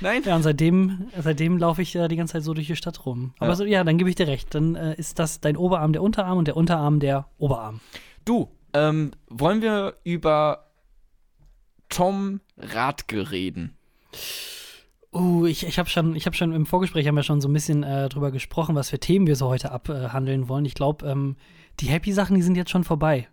Nein? 0.00 0.22
Ja, 0.24 0.36
und 0.36 0.42
seitdem, 0.42 1.08
seitdem 1.18 1.56
laufe 1.58 1.82
ich 1.82 1.94
äh, 1.94 2.08
die 2.08 2.16
ganze 2.16 2.32
Zeit 2.34 2.42
so 2.44 2.54
durch 2.54 2.66
die 2.66 2.76
Stadt 2.76 3.04
rum. 3.06 3.34
Aber 3.38 3.50
Ja. 3.50 3.56
so, 3.56 3.64
ja, 3.64 3.84
dann 3.84 3.98
gebe 3.98 4.08
ich 4.10 4.16
dir 4.16 4.26
recht. 4.28 4.54
Dann 4.54 4.74
äh, 4.76 4.94
ist 4.96 5.18
das 5.18 5.40
dein 5.40 5.56
Oberarm 5.58 5.92
der 5.92 6.02
Unterarm 6.02 6.38
und 6.38 6.46
der 6.48 6.56
Unterarm 6.56 7.00
der 7.00 7.26
Oberarm. 7.38 7.80
Du, 8.24 8.48
ähm, 8.74 9.12
wollen 9.28 9.62
wir 9.62 9.96
über 10.04 10.70
Tom 11.88 12.40
Radke 12.56 13.30
reden? 13.30 13.76
Uh, 15.12 15.44
ich, 15.44 15.66
ich 15.66 15.78
habe 15.78 15.90
schon, 15.90 16.16
ich 16.16 16.24
hab 16.26 16.34
schon 16.34 16.54
im 16.54 16.64
Vorgespräch 16.64 17.06
haben 17.06 17.16
wir 17.16 17.22
schon 17.22 17.42
so 17.42 17.48
ein 17.48 17.52
bisschen 17.52 17.82
äh, 17.82 18.08
drüber 18.08 18.30
gesprochen, 18.30 18.74
was 18.74 18.88
für 18.88 18.98
Themen 18.98 19.26
wir 19.26 19.36
so 19.36 19.48
heute 19.48 19.70
abhandeln 19.70 20.48
wollen. 20.48 20.64
Ich 20.64 20.74
glaube, 20.74 21.06
ähm, 21.06 21.36
die 21.80 21.86
Happy-Sachen, 21.86 22.34
die 22.34 22.42
sind 22.42 22.56
jetzt 22.56 22.70
schon 22.70 22.84
vorbei. 22.84 23.28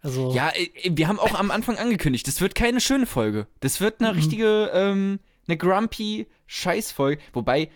Also, 0.00 0.32
Ja, 0.34 0.50
äh, 0.54 0.68
wir 0.90 1.06
haben 1.06 1.20
auch 1.20 1.34
am 1.38 1.52
Anfang 1.52 1.78
angekündigt, 1.78 2.26
das 2.26 2.40
wird 2.40 2.56
keine 2.56 2.80
schöne 2.80 3.06
Folge. 3.06 3.46
Das 3.60 3.80
wird 3.80 4.00
eine 4.00 4.16
richtige, 4.16 4.70
ähm, 4.74 5.20
eine 5.46 5.56
grumpy 5.56 6.26
Scheißfolge. 6.46 7.22
Wobei, 7.32 7.70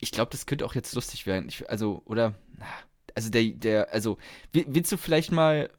ich 0.00 0.10
glaube, 0.10 0.32
das 0.32 0.46
könnte 0.46 0.66
auch 0.66 0.74
jetzt 0.74 0.92
lustig 0.96 1.26
werden. 1.26 1.48
Ich, 1.48 1.70
also, 1.70 2.02
oder, 2.06 2.34
also 3.14 3.30
der, 3.30 3.44
der, 3.50 3.92
also, 3.92 4.18
wi- 4.52 4.66
willst 4.68 4.90
du 4.90 4.96
vielleicht 4.96 5.30
mal 5.30 5.70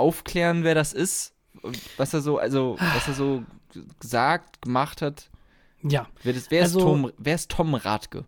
aufklären, 0.00 0.64
wer 0.64 0.74
das 0.74 0.92
ist? 0.92 1.34
Was 1.96 2.14
er 2.14 2.20
so, 2.22 2.38
also, 2.38 2.76
was 2.94 3.08
er 3.08 3.14
so 3.14 3.42
gesagt, 4.00 4.62
gemacht 4.62 5.02
hat? 5.02 5.30
ja. 5.82 6.06
Wer, 6.22 6.32
das, 6.34 6.50
wer, 6.50 6.60
ist, 6.60 6.74
Also- 6.74 6.80
Tom, 6.80 7.12
wer 7.18 7.34
ist 7.34 7.50
Tom 7.50 7.74
Radke? 7.74 8.24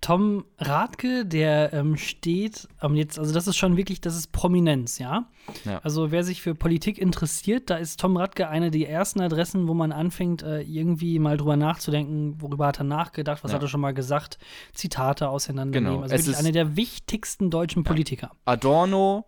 Tom 0.00 0.44
Radke, 0.58 1.24
der 1.24 1.72
ähm, 1.72 1.96
steht 1.96 2.68
ähm, 2.82 2.94
jetzt, 2.94 3.18
also 3.18 3.32
das 3.32 3.46
ist 3.46 3.56
schon 3.56 3.78
wirklich, 3.78 4.02
das 4.02 4.14
ist 4.16 4.32
Prominenz, 4.32 4.98
ja? 4.98 5.30
Ja. 5.64 5.78
Also 5.82 6.10
wer 6.10 6.22
sich 6.24 6.42
für 6.42 6.54
Politik 6.54 6.98
interessiert, 6.98 7.70
da 7.70 7.76
ist 7.76 8.00
Tom 8.00 8.18
Radke 8.18 8.48
eine 8.48 8.70
der 8.70 8.90
ersten 8.90 9.22
Adressen, 9.22 9.66
wo 9.66 9.72
man 9.72 9.92
anfängt, 9.92 10.42
äh, 10.42 10.60
irgendwie 10.60 11.18
mal 11.18 11.38
drüber 11.38 11.56
nachzudenken, 11.56 12.36
worüber 12.42 12.66
hat 12.66 12.80
er 12.80 12.84
nachgedacht, 12.84 13.42
was 13.44 13.52
Ja. 13.52 13.54
hat 13.56 13.62
er 13.62 13.68
schon 13.68 13.80
mal 13.80 13.94
gesagt, 13.94 14.36
Zitate 14.74 15.30
auseinandernehmen. 15.30 15.92
Genau, 15.92 16.02
Also 16.02 16.14
es 16.16 16.20
wirklich 16.26 16.34
ist- 16.38 16.40
einer 16.44 16.52
der 16.52 16.76
wichtigsten 16.76 17.48
deutschen 17.50 17.82
Politiker. 17.82 18.30
Adorno, 18.44 19.24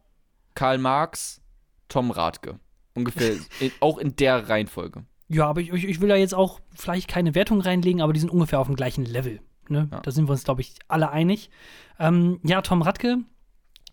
Karl 0.54 0.76
Marx, 0.76 1.40
Tom 1.88 2.10
Radke. 2.10 2.58
Ungefähr, 2.94 3.32
in, 3.60 3.70
auch 3.80 3.98
in 3.98 4.16
der 4.16 4.48
Reihenfolge. 4.48 5.04
Ja, 5.28 5.46
aber 5.46 5.60
ich, 5.60 5.72
ich 5.72 6.00
will 6.00 6.08
da 6.08 6.16
jetzt 6.16 6.34
auch 6.34 6.60
vielleicht 6.74 7.08
keine 7.08 7.34
Wertung 7.34 7.60
reinlegen, 7.60 8.00
aber 8.00 8.12
die 8.12 8.20
sind 8.20 8.30
ungefähr 8.30 8.60
auf 8.60 8.68
dem 8.68 8.76
gleichen 8.76 9.04
Level. 9.04 9.40
Ne? 9.68 9.88
Ja. 9.90 10.00
Da 10.00 10.10
sind 10.10 10.28
wir 10.28 10.32
uns, 10.32 10.44
glaube 10.44 10.60
ich, 10.60 10.76
alle 10.88 11.10
einig. 11.10 11.50
Ähm, 11.98 12.38
ja, 12.44 12.62
Tom 12.62 12.82
Radke, 12.82 13.18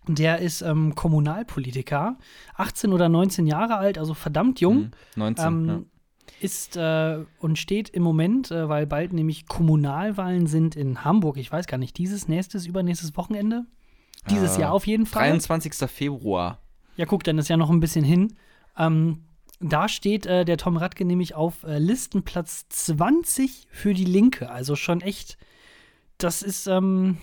der 0.07 0.39
ist 0.39 0.62
ähm, 0.62 0.93
Kommunalpolitiker, 0.95 2.17
18 2.55 2.93
oder 2.93 3.09
19 3.09 3.47
Jahre 3.47 3.77
alt, 3.77 3.97
also 3.97 4.13
verdammt 4.13 4.59
jung. 4.59 4.77
Mhm, 4.77 4.91
19. 5.15 5.45
Ähm, 5.47 5.67
ja. 5.67 5.79
Ist 6.39 6.77
äh, 6.77 7.25
und 7.39 7.57
steht 7.57 7.89
im 7.89 8.03
Moment, 8.03 8.51
äh, 8.51 8.67
weil 8.69 8.85
bald 8.88 9.13
nämlich 9.13 9.47
Kommunalwahlen 9.47 10.47
sind 10.47 10.75
in 10.75 11.03
Hamburg. 11.03 11.38
Ich 11.38 11.51
weiß 11.51 11.67
gar 11.67 11.77
nicht, 11.77 11.97
dieses, 11.97 12.27
nächstes, 12.27 12.65
übernächstes 12.65 13.15
Wochenende? 13.17 13.65
Dieses 14.29 14.57
Äh, 14.57 14.62
Jahr 14.62 14.73
auf 14.73 14.88
jeden 14.88 15.05
Fall. 15.05 15.29
23. 15.29 15.73
Februar. 15.89 16.59
Ja, 16.95 17.05
guck, 17.05 17.23
dann 17.23 17.38
ist 17.38 17.50
ja 17.50 17.57
noch 17.57 17.69
ein 17.69 17.79
bisschen 17.79 18.05
hin. 18.05 18.35
Ähm, 18.77 19.23
da 19.59 19.88
steht 19.88 20.25
äh, 20.25 20.45
der 20.45 20.57
Tom 20.57 20.77
Radke 20.77 21.05
nämlich 21.05 21.35
auf 21.35 21.63
äh, 21.63 21.79
Listenplatz 21.79 22.67
20 22.69 23.67
für 23.71 23.93
die 23.93 24.05
Linke. 24.05 24.50
Also 24.50 24.75
schon 24.75 25.01
echt, 25.01 25.38
das 26.17 26.41
ist, 26.41 26.67
ähm, 26.67 27.17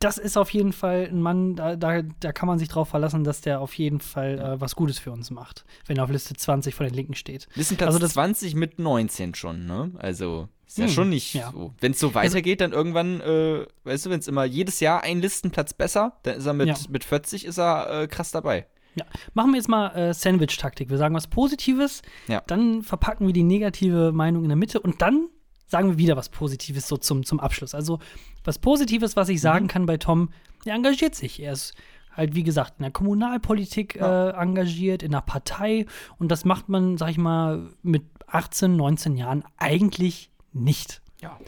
das 0.00 0.18
ist 0.18 0.36
auf 0.36 0.50
jeden 0.50 0.72
Fall 0.72 1.08
ein 1.10 1.20
Mann, 1.22 1.56
da, 1.56 1.76
da, 1.76 2.02
da 2.20 2.32
kann 2.32 2.46
man 2.46 2.58
sich 2.58 2.68
drauf 2.68 2.88
verlassen, 2.88 3.24
dass 3.24 3.40
der 3.40 3.60
auf 3.60 3.74
jeden 3.74 4.00
Fall 4.00 4.38
äh, 4.38 4.60
was 4.60 4.76
Gutes 4.76 4.98
für 4.98 5.10
uns 5.12 5.30
macht, 5.30 5.64
wenn 5.86 5.96
er 5.96 6.04
auf 6.04 6.10
Liste 6.10 6.34
20 6.34 6.74
von 6.74 6.86
den 6.86 6.94
Linken 6.94 7.14
steht. 7.14 7.48
Listenplatz 7.54 7.86
Also 7.88 7.98
das- 7.98 8.12
20 8.12 8.54
mit 8.54 8.78
19 8.78 9.34
schon, 9.34 9.66
ne? 9.66 9.92
Also, 9.98 10.48
ist 10.66 10.78
ja 10.78 10.84
Hm, 10.86 10.92
schon 10.92 11.08
nicht 11.10 11.34
ja. 11.34 11.50
so. 11.52 11.72
Wenn 11.80 11.92
es 11.92 12.00
so 12.00 12.14
weitergeht, 12.14 12.60
dann 12.60 12.72
irgendwann, 12.72 13.20
äh, 13.20 13.66
weißt 13.84 14.06
du, 14.06 14.10
wenn 14.10 14.20
es 14.20 14.28
immer 14.28 14.44
jedes 14.44 14.80
Jahr 14.80 15.02
ein 15.02 15.20
Listenplatz 15.20 15.72
besser, 15.74 16.18
dann 16.24 16.36
ist 16.38 16.46
er 16.46 16.52
mit, 16.54 16.68
Ja. 16.68 16.74
mit 16.90 17.04
40 17.04 17.44
ist 17.44 17.58
er 17.58 18.02
äh, 18.02 18.06
krass 18.08 18.30
dabei. 18.30 18.66
Ja, 18.96 19.04
machen 19.32 19.50
wir 19.50 19.56
jetzt 19.56 19.68
mal 19.68 19.88
äh, 19.96 20.14
Sandwich-Taktik. 20.14 20.88
Wir 20.88 20.98
sagen 20.98 21.14
was 21.16 21.26
Positives, 21.26 22.02
Ja. 22.28 22.42
dann 22.46 22.82
verpacken 22.82 23.26
wir 23.26 23.32
die 23.32 23.42
negative 23.42 24.12
Meinung 24.12 24.44
in 24.44 24.48
der 24.50 24.56
Mitte 24.56 24.80
und 24.80 25.02
dann 25.02 25.28
sagen 25.66 25.90
wir 25.90 25.98
wieder 25.98 26.16
was 26.16 26.28
Positives 26.28 26.88
so 26.88 26.96
zum, 26.96 27.24
zum 27.24 27.40
Abschluss. 27.40 27.74
Also 27.74 27.98
was 28.44 28.58
Positives, 28.58 29.16
was 29.16 29.28
ich 29.28 29.36
Mhm. 29.36 29.40
sagen 29.42 29.68
kann 29.68 29.86
bei 29.86 29.96
Tom, 29.96 30.30
er 30.64 30.74
engagiert 30.74 31.14
sich. 31.14 31.40
Er 31.40 31.52
ist 31.52 31.74
halt, 32.12 32.34
wie 32.34 32.42
gesagt, 32.44 32.74
in 32.78 32.82
der 32.84 32.92
Kommunalpolitik 32.92 33.96
Ja. 33.96 34.30
äh, 34.30 34.42
engagiert, 34.42 35.02
in 35.02 35.12
der 35.12 35.20
Partei 35.22 35.86
und 36.18 36.28
das 36.30 36.44
macht 36.44 36.68
man, 36.68 36.96
sag 36.96 37.10
ich 37.10 37.18
mal, 37.18 37.68
mit 37.82 38.04
18, 38.26 38.76
19 38.76 39.16
Jahren 39.16 39.44
eigentlich 39.56 40.30
nicht. 40.52 41.00
Ja. 41.20 41.38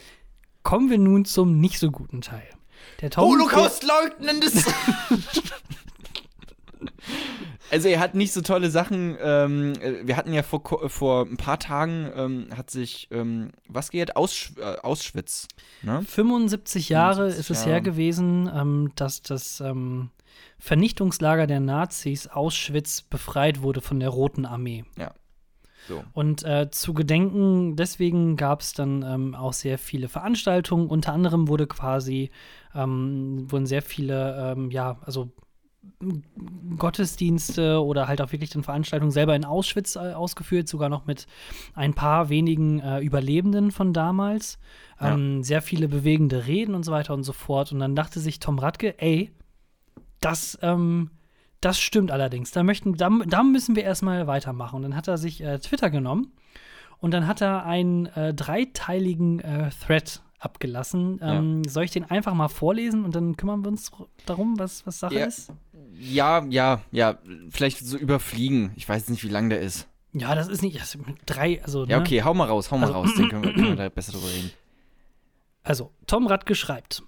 Kommen 0.63 0.89
wir 0.89 0.97
nun 0.97 1.23
zum 1.25 1.59
nicht 1.61 1.79
so 1.79 1.91
guten 1.91 2.21
Teil. 2.21 2.43
Der 3.01 3.09
Tom, 3.09 3.29
Holocaust-Leugnen 3.31 4.41
des. 4.41 4.65
Also 7.71 7.87
er 7.89 7.99
hat 7.99 8.15
nicht 8.15 8.33
so 8.33 8.41
tolle 8.41 8.69
Sachen. 8.69 9.17
Ähm, 9.21 9.73
äh, 9.81 10.07
wir 10.07 10.15
hatten 10.17 10.33
ja 10.33 10.43
vor, 10.43 10.63
ko- 10.63 10.87
vor 10.89 11.25
ein 11.25 11.37
paar 11.37 11.59
Tagen 11.59 12.09
ähm, 12.15 12.47
hat 12.55 12.69
sich 12.71 13.07
ähm, 13.11 13.51
was 13.67 13.89
geht 13.91 14.15
Aus, 14.15 14.53
äh, 14.57 14.77
Auschwitz. 14.81 15.47
Ne? 15.81 16.01
75 16.07 16.89
Jahre 16.89 17.29
75 17.31 17.39
ist 17.39 17.49
es 17.51 17.59
Jahre. 17.65 17.71
her 17.71 17.81
gewesen, 17.81 18.49
ähm, 18.53 18.91
dass 18.95 19.21
das 19.21 19.59
ähm, 19.59 20.09
Vernichtungslager 20.59 21.47
der 21.47 21.59
Nazis 21.59 22.27
Auschwitz 22.27 23.01
befreit 23.01 23.61
wurde 23.61 23.81
von 23.81 23.99
der 23.99 24.09
Roten 24.09 24.45
Armee. 24.45 24.85
So. 25.87 26.03
Und 26.11 26.43
äh, 26.43 26.69
zu 26.69 26.93
Gedenken, 26.93 27.77
deswegen 27.77 28.35
gab 28.35 28.59
es 28.59 28.73
dann 28.73 29.03
ähm, 29.03 29.35
auch 29.35 29.53
sehr 29.53 29.77
viele 29.77 30.09
Veranstaltungen. 30.09 30.87
Unter 30.89 31.13
anderem 31.13 31.47
wurde 31.47 31.65
quasi, 31.65 32.29
ähm, 32.75 33.49
wurden 33.49 33.65
sehr 33.65 33.81
viele, 33.81 34.51
ähm, 34.57 34.69
ja, 34.69 34.99
also 35.05 35.31
Gottesdienste 36.77 37.83
oder 37.83 38.07
halt 38.07 38.21
auch 38.21 38.31
wirklich 38.31 38.49
dann 38.49 38.63
Veranstaltungen 38.63 39.11
selber 39.11 39.35
in 39.35 39.45
Auschwitz 39.45 39.95
äh, 39.95 40.13
ausgeführt, 40.13 40.67
sogar 40.67 40.89
noch 40.89 41.05
mit 41.05 41.27
ein 41.73 41.93
paar 41.93 42.29
wenigen 42.29 42.79
äh, 42.79 42.99
Überlebenden 42.99 43.71
von 43.71 43.93
damals. 43.93 44.59
Ja. 44.99 45.13
Ähm, 45.13 45.43
Sehr 45.43 45.61
viele 45.61 45.87
bewegende 45.87 46.47
Reden 46.47 46.75
und 46.75 46.83
so 46.83 46.91
weiter 46.91 47.13
und 47.13 47.23
so 47.23 47.33
fort. 47.33 47.71
Und 47.71 47.79
dann 47.79 47.95
dachte 47.95 48.19
sich 48.19 48.39
Tom 48.39 48.59
Radke, 48.59 48.99
ey, 48.99 49.31
das, 50.19 50.57
ähm, 50.61 51.11
das 51.61 51.79
stimmt 51.79 52.11
allerdings. 52.11 52.51
Da, 52.51 52.63
möchten, 52.63 52.95
da, 52.95 53.09
da 53.25 53.43
müssen 53.43 53.75
wir 53.75 53.83
erstmal 53.83 54.27
weitermachen. 54.27 54.77
Und 54.77 54.81
dann 54.83 54.95
hat 54.95 55.07
er 55.07 55.17
sich 55.17 55.41
äh, 55.41 55.59
Twitter 55.59 55.89
genommen 55.89 56.31
und 56.99 57.13
dann 57.13 57.27
hat 57.27 57.41
er 57.41 57.65
einen 57.65 58.07
äh, 58.07 58.33
dreiteiligen 58.33 59.39
äh, 59.39 59.69
Thread 59.69 60.21
abgelassen. 60.39 61.19
Ähm, 61.21 61.63
Soll 61.65 61.83
ich 61.85 61.91
den 61.91 62.05
einfach 62.05 62.33
mal 62.33 62.47
vorlesen 62.47 63.03
und 63.05 63.15
dann 63.15 63.37
kümmern 63.37 63.63
wir 63.63 63.69
uns 63.69 63.91
darum, 64.25 64.57
was, 64.59 64.85
was 64.85 64.99
Sache 64.99 65.15
Ja. 65.19 65.25
ist? 65.25 65.51
Ja, 65.99 66.45
ja, 66.49 66.81
ja. 66.91 67.17
Vielleicht 67.49 67.79
so 67.79 67.97
überfliegen. 67.97 68.71
Ich 68.75 68.87
weiß 68.87 69.09
nicht, 69.09 69.23
wie 69.23 69.29
lang 69.29 69.49
der 69.49 69.61
ist. 69.61 69.87
Ja, 70.13 70.35
das 70.35 70.47
ist 70.47 70.61
nicht 70.61 70.79
das 70.79 70.91
sind 70.91 71.05
drei, 71.25 71.61
also 71.63 71.85
Ja, 71.85 71.97
ne? 71.97 72.03
okay, 72.03 72.23
hau 72.23 72.33
mal 72.33 72.45
raus, 72.45 72.71
hau 72.71 72.77
mal 72.77 72.87
Also- 72.87 72.99
raus. 72.99 73.09
Dann 73.17 73.29
können 73.29 73.43
wir, 73.43 73.53
können 73.53 73.67
wir 73.69 73.75
da 73.83 73.89
besser 73.89 74.11
drüber 74.13 74.27
reden. 74.31 74.51
Also, 75.63 75.91
Tom 76.07 76.27
Radke 76.27 76.55
schreibt: 76.55 77.03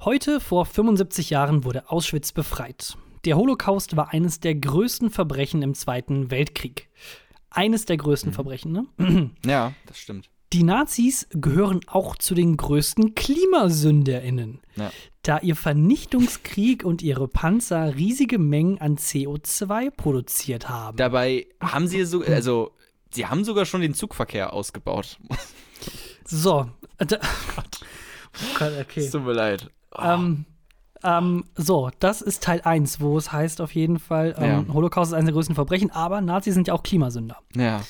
Heute, 0.00 0.40
vor 0.40 0.66
75 0.66 1.30
Jahren, 1.30 1.64
wurde 1.64 1.90
Auschwitz 1.90 2.32
befreit. 2.32 2.96
Der 3.24 3.36
Holocaust 3.36 3.96
war 3.96 4.12
eines 4.12 4.40
der 4.40 4.54
größten 4.56 5.10
Verbrechen 5.10 5.62
im 5.62 5.74
Zweiten 5.74 6.30
Weltkrieg. 6.30 6.88
Eines 7.50 7.84
der 7.86 7.98
größten 7.98 8.32
Verbrechen, 8.32 8.72
ne? 8.72 9.34
Ja, 9.46 9.72
das 9.86 9.98
stimmt. 9.98 10.28
Die 10.52 10.62
Nazis 10.64 11.26
gehören 11.32 11.80
auch 11.86 12.16
zu 12.16 12.34
den 12.34 12.56
größten 12.56 13.14
KlimasünderInnen, 13.14 14.60
Ja. 14.76 14.90
da 15.22 15.38
ihr 15.38 15.56
Vernichtungskrieg 15.56 16.84
und 16.84 17.00
ihre 17.02 17.26
Panzer 17.28 17.94
riesige 17.96 18.38
Mengen 18.38 18.78
an 18.80 18.96
CO2 18.96 19.90
produziert 19.90 20.68
haben. 20.68 20.96
Dabei 20.96 21.46
haben 21.60 21.86
sie 21.86 22.04
so, 22.04 22.22
also, 22.22 22.72
sie 23.10 23.26
haben 23.26 23.44
sogar 23.44 23.64
schon 23.64 23.80
den 23.80 23.94
Zugverkehr 23.94 24.52
ausgebaut. 24.52 25.18
so. 26.24 26.68
äh, 26.98 27.06
Da, 27.06 27.18
oh 27.22 28.58
Gott, 28.58 28.72
okay. 28.80 29.00
Es 29.00 29.10
tut 29.10 29.24
mir 29.24 29.32
leid. 29.32 29.70
Ähm, 29.98 30.44
ähm, 31.02 31.44
so, 31.56 31.90
das 31.98 32.20
ist 32.22 32.42
Teil 32.42 32.60
1, 32.62 33.00
wo 33.00 33.16
es 33.18 33.32
heißt 33.32 33.60
auf 33.60 33.74
jeden 33.74 33.98
Fall, 33.98 34.34
ähm, 34.38 34.66
Ja. 34.68 34.74
Holocaust 34.74 35.12
ist 35.12 35.14
eines 35.14 35.26
der 35.26 35.34
größten 35.34 35.54
Verbrechen, 35.54 35.90
aber 35.90 36.20
Nazis 36.20 36.54
sind 36.54 36.68
ja 36.68 36.74
auch 36.74 36.82
Klimasünder. 36.82 37.38
Ja. 37.56 37.82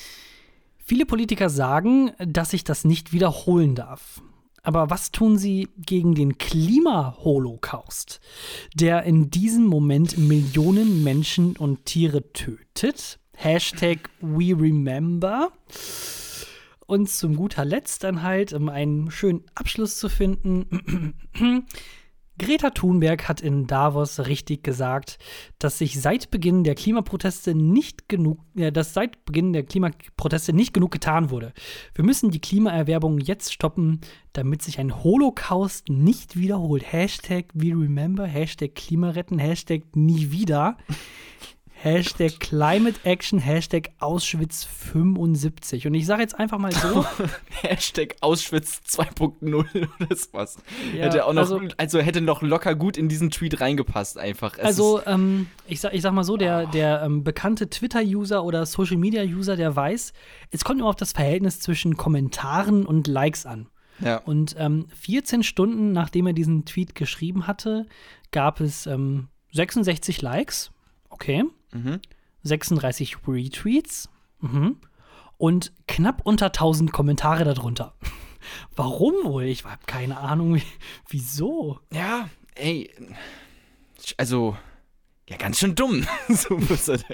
Viele 0.85 1.05
Politiker 1.05 1.49
sagen, 1.49 2.11
dass 2.19 2.51
sich 2.51 2.63
das 2.63 2.83
nicht 2.83 3.13
wiederholen 3.13 3.73
darf. 3.73 4.21
Aber 4.63 4.89
was 4.89 5.11
tun 5.11 5.37
sie 5.37 5.69
gegen 5.77 6.15
den 6.15 6.37
Klimaholocaust, 6.37 8.21
der 8.73 9.03
in 9.03 9.29
diesem 9.29 9.65
Moment 9.65 10.17
Millionen 10.17 11.03
Menschen 11.03 11.57
und 11.57 11.85
Tiere 11.85 12.31
tötet? 12.31 13.19
Hashtag 13.33 14.09
We 14.21 14.57
Remember. 14.57 15.51
Und 16.85 17.09
zum 17.09 17.35
guter 17.35 17.65
Letzt 17.65 18.03
dann 18.03 18.21
halt, 18.21 18.53
um 18.53 18.69
einen 18.69 19.09
schönen 19.09 19.43
Abschluss 19.55 19.97
zu 19.97 20.09
finden, 20.09 21.15
Greta 22.43 22.71
Thunberg 22.71 23.29
hat 23.29 23.39
in 23.39 23.67
Davos 23.67 24.19
richtig 24.27 24.63
gesagt, 24.63 25.17
dass 25.59 25.77
sich 25.77 26.01
seit 26.01 26.29
Beginn 26.29 26.65
der 26.65 26.75
Klimaproteste 26.75 27.55
nicht 27.55 28.09
genug, 28.09 28.39
äh, 28.57 28.69
dass 28.69 28.93
seit 28.93 29.23
Beginn 29.23 29.53
der 29.53 29.63
Klimaproteste 29.63 30.51
nicht 30.51 30.73
genug 30.73 30.91
getan 30.91 31.29
wurde. 31.29 31.53
Wir 31.95 32.03
müssen 32.03 32.31
die 32.31 32.41
Klimaerwerbung 32.41 33.19
jetzt 33.19 33.53
stoppen, 33.53 34.01
damit 34.33 34.61
sich 34.61 34.77
ein 34.77 35.03
Holocaust 35.03 35.87
nicht 35.87 36.35
wiederholt. 36.35 36.91
Hashtag 36.91 37.45
We 37.53 37.67
Remember, 37.67 38.25
Hashtag 38.25 38.75
Klimaretten, 38.75 39.39
Hashtag 39.39 39.83
Nie 39.95 40.31
wieder. 40.31 40.77
Hashtag 41.83 42.39
Climate 42.39 42.97
Action, 43.03 43.39
Hashtag 43.39 43.89
Auschwitz 43.99 44.63
75. 44.63 45.85
Und 45.85 45.93
ich 45.95 46.05
sage 46.05 46.21
jetzt 46.21 46.39
einfach 46.39 46.57
mal 46.57 46.71
so, 46.71 47.05
Hashtag 47.61 48.15
Auschwitz 48.21 48.81
2.0 48.87 49.53
oder 49.99 50.15
sowas. 50.15 50.57
Ja, 50.95 51.03
hätte 51.05 51.25
auch 51.25 51.33
noch, 51.33 51.41
also- 51.41 51.59
also, 51.77 51.99
hätte 51.99 52.21
noch 52.21 52.41
locker 52.41 52.73
gut 52.75 52.95
in 52.97 53.09
diesen 53.09 53.31
Tweet 53.31 53.59
reingepasst, 53.59 54.17
einfach. 54.17 54.57
Es 54.57 54.63
Also, 54.63 55.01
ähm, 55.05 55.47
ich, 55.67 55.81
sag, 55.81 55.93
ich 55.93 56.01
sag 56.01 56.13
mal 56.13 56.23
so, 56.23 56.37
der, 56.37 56.67
der 56.67 57.03
ähm, 57.03 57.23
bekannte 57.23 57.69
Twitter-User 57.69 58.43
oder 58.45 58.65
Social-Media-User, 58.65 59.57
der 59.57 59.75
weiß, 59.75 60.13
es 60.51 60.63
kommt 60.63 60.79
immer 60.79 60.89
auf 60.89 60.95
das 60.95 61.11
Verhältnis 61.11 61.59
zwischen 61.59 61.97
Kommentaren 61.97 62.85
und 62.85 63.07
Likes 63.07 63.45
an. 63.45 63.67
ja. 63.99 64.17
Und 64.17 64.55
ähm, 64.57 64.87
14 64.93 65.43
Stunden 65.43 65.91
nachdem 65.91 66.27
er 66.27 66.33
diesen 66.33 66.63
Tweet 66.63 66.95
geschrieben 66.95 67.45
hatte, 67.45 67.87
gab 68.31 68.61
es 68.61 68.85
ähm, 68.87 69.27
66 69.51 70.21
Likes. 70.21 70.71
Okay. 71.09 71.43
Mhm. 71.73 71.99
36 72.43 73.17
Retweets. 73.27 74.09
Mhm. 74.39 74.77
Und 75.37 75.73
knapp 75.87 76.21
unter 76.25 76.47
1000 76.47 76.91
Kommentare 76.93 77.43
darunter. 77.43 77.93
Warum 78.75 79.13
wohl? 79.23 79.43
Ich 79.43 79.63
habe 79.65 79.81
keine 79.87 80.17
Ahnung, 80.17 80.55
wie, 80.55 80.63
wieso. 81.09 81.79
ja, 81.91 82.29
ey. 82.55 82.93
Also, 84.17 84.57
ja, 85.29 85.37
ganz 85.37 85.59
schön 85.59 85.75
dumm, 85.75 86.05
so 86.29 86.49
was 86.69 86.89
er 86.89 86.97
da, 86.97 87.13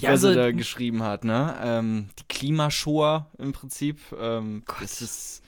Ja, 0.00 0.12
was 0.12 0.24
also- 0.24 0.28
er 0.30 0.34
da 0.34 0.52
geschrieben 0.52 1.02
hat, 1.04 1.24
ne? 1.24 1.56
Ähm, 1.62 2.10
die 2.18 2.24
Klimashower 2.28 3.30
im 3.38 3.52
Prinzip. 3.52 4.00
Ähm, 4.18 4.64
das 4.80 5.00
ist. 5.00 5.42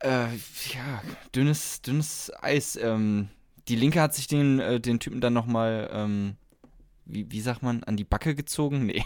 Äh, 0.00 0.26
ja, 0.74 1.02
dünnes, 1.34 1.80
dünnes 1.80 2.30
Eis. 2.42 2.76
Ähm, 2.76 3.28
die 3.68 3.76
Linke 3.76 4.00
hat 4.02 4.14
sich 4.14 4.26
den, 4.26 4.60
äh, 4.60 4.78
den 4.80 5.00
Typen 5.00 5.20
dann 5.22 5.32
nochmal, 5.32 5.88
ähm, 5.92 6.36
wie, 7.06 7.30
wie 7.30 7.40
sagt 7.40 7.62
man, 7.62 7.82
an 7.84 7.96
die 7.96 8.04
Backe 8.04 8.34
gezogen? 8.34 8.86
Nee. 8.86 9.04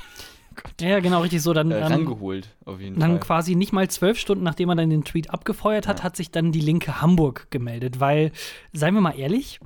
Gott. 0.56 0.74
Ja, 0.80 0.88
ja, 0.88 1.00
genau, 1.00 1.20
richtig 1.22 1.42
so. 1.42 1.52
Dann, 1.54 1.70
Äh, 1.70 1.78
ähm, 1.78 1.84
rangeholt, 1.84 2.56
auf 2.64 2.80
jeden 2.80 2.98
Dann 2.98 3.12
Fall. 3.12 3.20
quasi 3.20 3.54
nicht 3.54 3.72
mal 3.72 3.88
zwölf 3.88 4.18
Stunden, 4.18 4.42
nachdem 4.42 4.68
er 4.68 4.74
dann 4.74 4.90
den 4.90 5.04
Tweet 5.04 5.30
abgefeuert 5.30 5.86
hat, 5.86 6.02
hat 6.02 6.16
sich 6.16 6.32
dann 6.32 6.50
die 6.50 6.60
Linke 6.60 7.00
Hamburg 7.00 7.46
gemeldet. 7.52 8.00
Weil, 8.00 8.32
seien 8.72 8.94
wir 8.94 9.00
mal 9.00 9.16
ehrlich, 9.16 9.60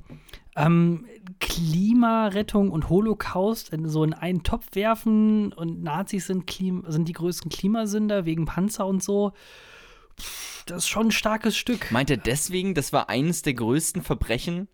ähm, 0.55 1.05
Klimarettung 1.39 2.69
und 2.71 2.89
Holocaust 2.89 3.69
in 3.73 3.89
so 3.89 4.03
in 4.03 4.13
einen 4.13 4.43
Topf 4.43 4.67
werfen 4.73 5.51
und 5.53 5.81
Nazis 5.81 6.27
sind, 6.27 6.45
Klim 6.47 6.83
sind 6.87 7.07
die 7.09 7.13
größten 7.13 7.49
Klimasünder 7.49 8.25
wegen 8.25 8.45
Panzer 8.45 8.85
und 8.85 9.01
so. 9.03 9.31
Pff, 10.21 10.63
Das 10.67 10.77
ist 10.83 10.87
schon 10.87 11.07
ein 11.07 11.11
starkes 11.11 11.57
Stück. 11.57 11.91
Meint 11.91 12.09
er 12.11 12.17
deswegen, 12.17 12.73
das 12.75 12.93
war 12.93 13.09
eines 13.09 13.41
der 13.41 13.55
größten 13.55 14.01
Verbrechen, 14.03 14.67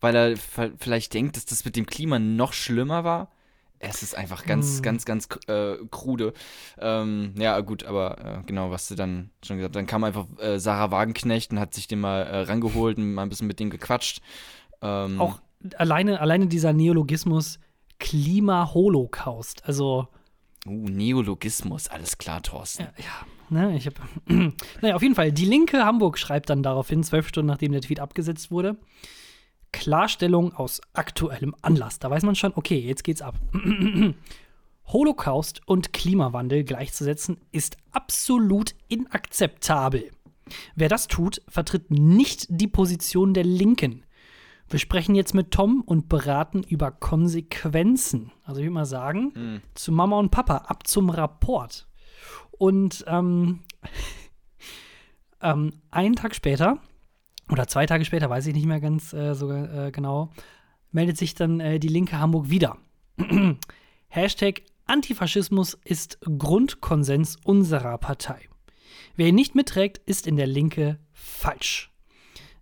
weil 0.00 0.14
er 0.14 0.36
vielleicht 0.78 1.14
denkt, 1.14 1.36
dass 1.36 1.46
das 1.46 1.64
mit 1.64 1.76
dem 1.76 1.86
Klima 1.86 2.18
noch 2.18 2.52
schlimmer 2.52 3.04
war? 3.04 3.30
Es 3.78 4.02
ist 4.02 4.16
einfach 4.16 4.46
ganz, 4.46 4.76
Hm. 4.76 4.82
ganz, 4.82 5.04
ganz 5.04 5.28
äh, 5.48 5.74
krude. 5.90 6.32
Ähm, 6.78 7.34
ja, 7.36 7.60
gut, 7.60 7.84
aber 7.84 8.18
äh, 8.40 8.42
genau, 8.46 8.70
was 8.70 8.88
du 8.88 8.94
dann 8.94 9.30
schon 9.44 9.58
gesagt 9.58 9.74
hast. 9.74 9.78
Dann 9.80 9.86
kam 9.86 10.02
einfach 10.04 10.26
äh, 10.38 10.58
Sarah 10.58 10.90
Wagenknecht 10.90 11.52
und 11.52 11.60
hat 11.60 11.74
sich 11.74 11.86
den 11.86 12.00
mal 12.00 12.22
äh, 12.22 12.40
rangeholt 12.42 12.96
und 12.96 13.12
mal 13.12 13.22
ein 13.22 13.28
bisschen 13.28 13.46
mit 13.46 13.60
dem 13.60 13.68
gequatscht. 13.68 14.22
Ähm, 14.80 15.20
Auch 15.20 15.40
alleine, 15.76 16.20
alleine 16.20 16.46
dieser 16.46 16.72
Neologismus 16.72 17.58
Klima-Holocaust. 17.98 19.64
Also, 19.66 20.08
Uh, 20.66 20.88
Neologismus, 20.88 21.86
alles 21.86 22.18
klar, 22.18 22.42
Thorsten. 22.42 22.82
Ja, 22.82 22.92
ja 22.98 23.68
ne, 23.68 23.76
ich 23.76 23.86
habe. 23.86 23.96
naja, 24.82 24.96
auf 24.96 25.02
jeden 25.02 25.14
Fall. 25.14 25.30
Die 25.30 25.44
Linke 25.44 25.84
Hamburg 25.84 26.18
schreibt 26.18 26.50
dann 26.50 26.64
daraufhin, 26.64 27.04
zwölf 27.04 27.28
Stunden 27.28 27.46
nachdem 27.46 27.70
der 27.70 27.82
Tweet 27.82 28.00
abgesetzt 28.00 28.50
wurde. 28.50 28.76
Klarstellung 29.72 30.54
aus 30.54 30.80
aktuellem 30.92 31.54
Anlass. 31.62 31.98
Da 31.98 32.10
weiß 32.10 32.22
man 32.22 32.34
schon, 32.34 32.52
okay, 32.54 32.78
jetzt 32.78 33.04
geht's 33.04 33.22
ab. 33.22 33.38
Holocaust 34.86 35.60
und 35.66 35.92
Klimawandel 35.92 36.64
gleichzusetzen 36.64 37.38
ist 37.50 37.76
absolut 37.92 38.74
inakzeptabel. 38.88 40.10
Wer 40.76 40.88
das 40.88 41.08
tut, 41.08 41.42
vertritt 41.48 41.90
nicht 41.90 42.46
die 42.48 42.68
Position 42.68 43.34
der 43.34 43.44
Linken. 43.44 44.04
Wir 44.68 44.78
sprechen 44.78 45.14
jetzt 45.14 45.34
mit 45.34 45.52
Tom 45.52 45.82
und 45.82 46.08
beraten 46.08 46.62
über 46.62 46.90
Konsequenzen. 46.90 48.32
Also 48.44 48.60
ich 48.60 48.66
würde 48.66 48.74
mal 48.74 48.86
sagen, 48.86 49.32
zu 49.74 49.92
Mama 49.92 50.18
und 50.18 50.30
Papa, 50.30 50.56
ab 50.56 50.86
zum 50.86 51.10
Rapport. 51.10 51.86
Und 52.50 53.04
ähm, 53.06 53.60
ähm, 55.40 55.72
einen 55.90 56.16
Tag 56.16 56.34
später, 56.34 56.78
oder 57.50 57.66
zwei 57.68 57.86
Tage 57.86 58.04
später, 58.04 58.28
weiß 58.30 58.46
ich 58.46 58.54
nicht 58.54 58.66
mehr 58.66 58.80
ganz 58.80 59.12
äh, 59.12 59.34
so 59.34 59.50
äh, 59.50 59.90
genau, 59.92 60.30
meldet 60.90 61.16
sich 61.16 61.34
dann 61.34 61.60
äh, 61.60 61.78
die 61.78 61.88
linke 61.88 62.18
Hamburg 62.18 62.50
wieder. 62.50 62.78
Hashtag 64.08 64.62
Antifaschismus 64.86 65.74
ist 65.84 66.18
Grundkonsens 66.38 67.36
unserer 67.44 67.98
Partei. 67.98 68.40
Wer 69.16 69.28
ihn 69.28 69.34
nicht 69.34 69.54
mitträgt, 69.54 69.98
ist 70.06 70.26
in 70.26 70.36
der 70.36 70.46
Linke 70.46 70.98
falsch. 71.12 71.90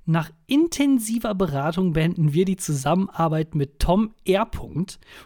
Nach 0.07 0.31
intensiver 0.47 1.35
Beratung 1.35 1.95
beenden 1.95 2.35
wir 2.35 2.45
die 2.45 2.57
Zusammenarbeit 2.57 3.55
mit 3.55 3.79
Tom 3.79 4.15
R. 4.27 4.49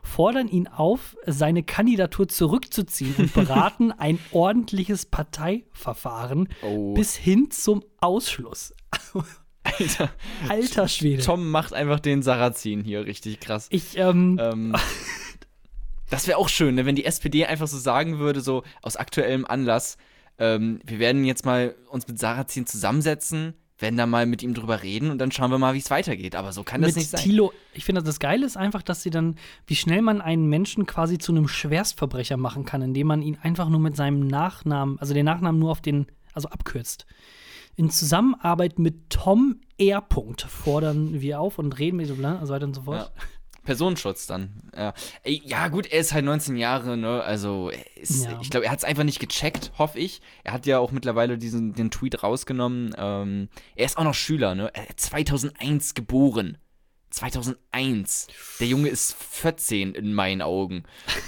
fordern 0.04 0.46
ihn 0.46 0.68
auf, 0.68 1.16
seine 1.26 1.64
Kandidatur 1.64 2.28
zurückzuziehen 2.28 3.14
und 3.18 3.34
beraten 3.34 3.90
ein 3.90 4.20
ordentliches 4.30 5.06
Parteiverfahren 5.06 6.48
Oh. 6.62 6.94
bis 6.94 7.16
hin 7.16 7.50
zum 7.50 7.82
Ausschluss. 8.00 8.72
Alter. 9.78 10.10
Alter 10.48 10.88
Schwede. 10.88 11.22
Tom 11.22 11.50
macht 11.50 11.72
einfach 11.72 12.00
den 12.00 12.22
Sarrazin 12.22 12.84
hier 12.84 13.06
richtig 13.06 13.40
krass. 13.40 13.68
Ich, 13.70 13.96
ähm, 13.96 14.38
Ähm, 14.40 14.74
das 16.10 16.26
wäre 16.26 16.38
auch 16.38 16.48
schön, 16.48 16.74
ne, 16.76 16.86
wenn 16.86 16.96
die 16.96 17.04
SPD 17.04 17.46
einfach 17.46 17.68
so 17.68 17.78
sagen 17.78 18.18
würde, 18.18 18.40
so 18.40 18.62
aus 18.82 18.96
aktuellem 18.96 19.44
Anlass, 19.44 19.98
ähm, 20.38 20.80
wir 20.84 20.98
werden 20.98 21.24
jetzt 21.24 21.44
mal 21.44 21.74
uns 21.90 22.06
mit 22.08 22.18
Sarrazin 22.18 22.66
zusammensetzen, 22.66 23.54
werden 23.78 23.96
da 23.96 24.06
mal 24.06 24.26
mit 24.26 24.42
ihm 24.42 24.54
drüber 24.54 24.82
reden 24.82 25.10
und 25.10 25.18
dann 25.18 25.30
schauen 25.30 25.50
wir 25.50 25.58
mal, 25.58 25.74
wie 25.74 25.78
es 25.78 25.90
weitergeht. 25.90 26.34
Aber 26.34 26.52
so 26.52 26.64
kann 26.64 26.80
das 26.80 26.90
mit 26.90 26.96
nicht 26.96 27.10
sein. 27.10 27.20
Thilo, 27.20 27.52
ich 27.74 27.84
finde, 27.84 28.02
das 28.02 28.18
Geile 28.18 28.44
ist 28.44 28.56
einfach, 28.56 28.82
dass 28.82 29.02
sie 29.02 29.10
dann, 29.10 29.36
wie 29.66 29.76
schnell 29.76 30.02
man 30.02 30.20
einen 30.20 30.46
Menschen 30.48 30.86
quasi 30.86 31.18
zu 31.18 31.32
einem 31.32 31.46
Schwerstverbrecher 31.46 32.36
machen 32.36 32.64
kann, 32.64 32.82
indem 32.82 33.06
man 33.06 33.22
ihn 33.22 33.38
einfach 33.40 33.68
nur 33.68 33.80
mit 33.80 33.94
seinem 33.94 34.26
Nachnamen, 34.26 34.98
also 34.98 35.14
den 35.14 35.24
Nachnamen 35.24 35.60
nur 35.60 35.70
auf 35.70 35.80
den, 35.80 36.06
also 36.32 36.48
abkürzt. 36.48 37.06
In 37.78 37.90
Zusammenarbeit 37.90 38.80
mit 38.80 39.08
Tom 39.08 39.60
R. 39.78 40.04
fordern 40.48 41.20
wir 41.20 41.38
auf 41.40 41.60
und 41.60 41.78
reden 41.78 41.98
mit 41.98 42.08
so, 42.08 42.16
bla, 42.16 42.44
so 42.44 42.52
weiter 42.52 42.66
und 42.66 42.74
so 42.74 42.82
fort. 42.82 43.12
Personenschutz 43.62 44.26
dann. 44.26 44.68
Ja. 44.76 44.94
Ja, 45.24 45.68
gut, 45.68 45.86
er 45.86 46.00
ist 46.00 46.12
halt 46.12 46.24
19 46.24 46.56
Jahre, 46.56 46.96
ne? 46.96 47.22
Also, 47.22 47.70
ist, 47.94 48.24
Ja. 48.24 48.36
ich 48.42 48.50
glaube, 48.50 48.66
er 48.66 48.72
hat 48.72 48.78
es 48.80 48.84
einfach 48.84 49.04
nicht 49.04 49.20
gecheckt, 49.20 49.70
hoffe 49.78 50.00
ich. 50.00 50.20
Er 50.42 50.54
hat 50.54 50.66
ja 50.66 50.80
auch 50.80 50.90
mittlerweile 50.90 51.38
diesen, 51.38 51.72
den 51.74 51.92
Tweet 51.92 52.24
rausgenommen. 52.24 52.96
Ähm, 52.98 53.48
er 53.76 53.84
ist 53.86 53.96
auch 53.96 54.02
noch 54.04 54.14
Schüler, 54.14 54.56
ne? 54.56 54.70
Er 54.74 54.88
ist 54.90 54.98
2001 54.98 55.94
geboren. 55.94 56.58
2001. 57.10 58.26
Der 58.58 58.66
Junge 58.66 58.88
ist 58.88 59.14
14 59.14 59.94
in 59.94 60.14
meinen 60.14 60.42
Augen. 60.42 60.82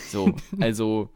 So, 0.08 0.34
also. 0.60 1.10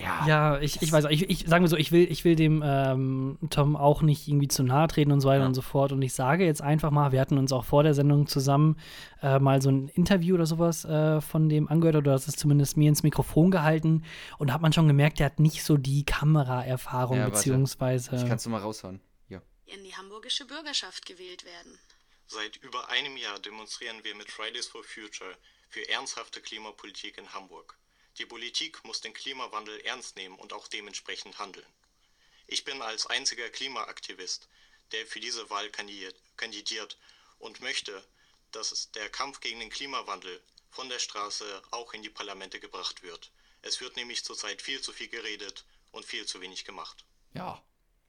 Ja. 0.00 0.26
Ja, 0.26 0.58
ich, 0.60 0.80
ich 0.80 0.90
weiß 0.90 1.04
auch, 1.04 1.10
ich, 1.10 1.28
ich 1.28 1.46
sagen 1.46 1.62
wir 1.62 1.68
so, 1.68 1.76
ich 1.76 1.92
will, 1.92 2.10
ich 2.10 2.24
will 2.24 2.34
dem 2.34 2.62
ähm, 2.64 3.38
Tom 3.50 3.76
auch 3.76 4.00
nicht 4.02 4.26
irgendwie 4.28 4.48
zu 4.48 4.62
nahe 4.62 4.88
treten 4.88 5.12
und 5.12 5.20
so 5.20 5.28
weiter 5.28 5.40
Ja. 5.42 5.46
und 5.46 5.54
so 5.54 5.60
fort. 5.62 5.92
Und 5.92 6.00
ich 6.02 6.14
sage 6.14 6.44
jetzt 6.46 6.62
einfach 6.62 6.90
mal, 6.90 7.12
wir 7.12 7.20
hatten 7.20 7.36
uns 7.36 7.52
auch 7.52 7.64
vor 7.64 7.82
der 7.82 7.92
Sendung 7.92 8.26
zusammen 8.26 8.78
äh, 9.22 9.38
mal 9.38 9.60
so 9.60 9.70
ein 9.70 9.88
Interview 9.88 10.36
oder 10.36 10.46
sowas 10.46 10.84
äh, 10.86 11.20
von 11.20 11.48
dem 11.50 11.68
angehört, 11.68 11.96
oder 11.96 12.12
das 12.12 12.28
ist 12.28 12.38
zumindest 12.38 12.76
mir 12.78 12.88
ins 12.88 13.02
Mikrofon 13.02 13.50
gehalten. 13.50 14.04
Und 14.38 14.48
da 14.48 14.54
hat 14.54 14.62
man 14.62 14.72
schon 14.72 14.86
gemerkt, 14.88 15.18
der 15.18 15.26
hat 15.26 15.38
nicht 15.38 15.62
so 15.64 15.76
die 15.76 16.04
Kameraerfahrung, 16.04 17.16
Ja, 17.18 17.22
warte. 17.24 17.36
beziehungsweise. 17.36 18.16
Ich 18.16 18.26
kannst 18.26 18.46
du 18.46 18.50
mal 18.50 18.58
raushauen. 18.60 19.00
Ja. 19.28 19.40
in 19.66 19.84
die 19.84 19.94
hamburgische 19.94 20.46
Bürgerschaft 20.46 21.04
gewählt 21.06 21.44
werden. 21.44 21.78
Seit 22.26 22.56
über 22.56 22.88
einem 22.90 23.16
Jahr 23.16 23.38
demonstrieren 23.40 23.96
wir 24.02 24.14
mit 24.14 24.30
Fridays 24.30 24.66
for 24.66 24.82
Future 24.84 25.30
für 25.68 25.86
ernsthafte 25.90 26.40
Klimapolitik 26.40 27.18
in 27.18 27.28
Hamburg. 27.34 27.76
Die 28.18 28.26
Politik 28.26 28.84
muss 28.84 29.00
den 29.00 29.14
Klimawandel 29.14 29.80
ernst 29.80 30.16
nehmen 30.16 30.36
und 30.36 30.52
auch 30.52 30.68
dementsprechend 30.68 31.38
handeln. 31.38 31.66
Ich 32.46 32.64
bin 32.64 32.82
als 32.82 33.06
einziger 33.06 33.48
Klimaaktivist, 33.48 34.48
der 34.92 35.06
für 35.06 35.20
diese 35.20 35.48
Wahl 35.50 35.68
kandidiert, 35.70 36.98
und 37.38 37.60
möchte, 37.60 38.02
dass 38.52 38.90
der 38.92 39.08
Kampf 39.08 39.40
gegen 39.40 39.60
den 39.60 39.70
Klimawandel 39.70 40.40
von 40.70 40.88
der 40.88 40.98
Straße 40.98 41.44
auch 41.70 41.94
in 41.94 42.02
die 42.02 42.10
Parlamente 42.10 42.60
gebracht 42.60 43.02
wird. 43.02 43.30
Es 43.62 43.80
wird 43.80 43.96
nämlich 43.96 44.24
zurzeit 44.24 44.60
viel 44.62 44.80
zu 44.80 44.92
viel 44.92 45.08
geredet 45.08 45.64
und 45.92 46.04
viel 46.04 46.26
zu 46.26 46.40
wenig 46.40 46.64
gemacht. 46.64 47.04
Ja. 47.34 47.62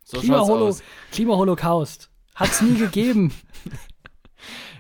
So 0.03 0.19
Klimaholo 0.19 0.67
aus. 0.69 0.81
Klimaholocaust. 1.11 2.09
Hat's 2.35 2.61
nie 2.61 2.77
gegeben. 2.77 3.33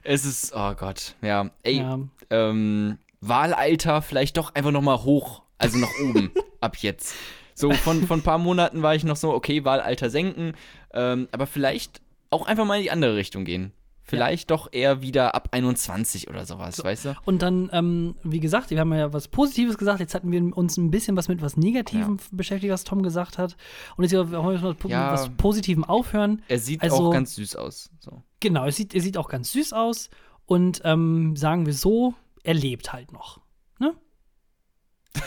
Es 0.03 0.25
ist, 0.25 0.51
oh 0.55 0.73
Gott, 0.73 1.13
ja. 1.21 1.51
Ey, 1.61 1.77
Ja. 1.77 1.99
ähm, 2.31 2.97
Wahlalter 3.21 4.01
vielleicht 4.01 4.37
doch 4.37 4.53
einfach 4.55 4.71
nochmal 4.71 5.03
hoch, 5.03 5.43
also 5.57 5.77
nach 5.77 5.89
oben, 6.03 6.31
ab 6.59 6.75
jetzt. 6.77 7.15
So, 7.53 7.71
von, 7.71 8.07
von 8.07 8.19
ein 8.19 8.23
paar 8.23 8.39
Monaten 8.39 8.81
war 8.81 8.95
ich 8.95 9.03
noch 9.03 9.15
so, 9.15 9.33
okay, 9.33 9.63
Wahlalter 9.63 10.09
senken, 10.09 10.53
ähm, 10.93 11.27
aber 11.31 11.45
vielleicht 11.45 12.01
auch 12.31 12.45
einfach 12.47 12.65
mal 12.65 12.77
in 12.77 12.83
die 12.83 12.91
andere 12.91 13.15
Richtung 13.15 13.45
gehen. 13.45 13.71
Vielleicht 14.03 14.51
doch 14.51 14.67
eher 14.73 15.01
wieder 15.01 15.35
ab 15.35 15.49
21 15.51 16.27
oder 16.29 16.45
sowas, 16.45 16.83
weißt 16.83 17.05
du? 17.05 17.15
Und 17.23 17.41
dann, 17.43 17.69
ähm, 17.71 18.15
wie 18.23 18.39
gesagt, 18.41 18.69
wir 18.71 18.79
haben 18.79 18.91
ja 18.93 19.13
was 19.13 19.27
Positives 19.29 19.77
gesagt. 19.77 19.99
Jetzt 20.01 20.15
hatten 20.15 20.31
wir 20.31 20.57
uns 20.57 20.75
ein 20.75 20.91
bisschen 20.91 21.15
was 21.15 21.29
mit 21.29 21.41
was 21.41 21.55
Negativem 21.55 22.17
beschäftigt, 22.31 22.73
was 22.73 22.83
Tom 22.83 23.03
gesagt 23.03 23.37
hat. 23.37 23.55
Und 23.95 24.03
jetzt 24.03 24.13
wollen 24.13 24.31
wir 24.31 24.69
mit 24.69 24.83
Ja. 24.89 25.13
was 25.13 25.29
Positivem 25.37 25.83
aufhören. 25.85 26.41
Er 26.49 26.59
sieht 26.59 26.81
Also- 26.81 27.07
auch 27.07 27.11
ganz 27.11 27.35
süß 27.35 27.55
aus. 27.55 27.89
So. 27.99 28.21
Genau, 28.41 28.65
es 28.65 28.75
sieht, 28.75 28.93
er 28.95 29.01
sieht 29.01 29.17
auch 29.17 29.29
ganz 29.29 29.51
süß 29.53 29.71
aus. 29.71 30.09
Und 30.45 30.81
ähm, 30.83 31.35
sagen 31.37 31.65
wir 31.65 31.73
so, 31.73 32.13
er 32.43 32.53
lebt 32.53 32.93
halt 32.93 33.11
noch. 33.11 33.39
Ne? 33.79 33.93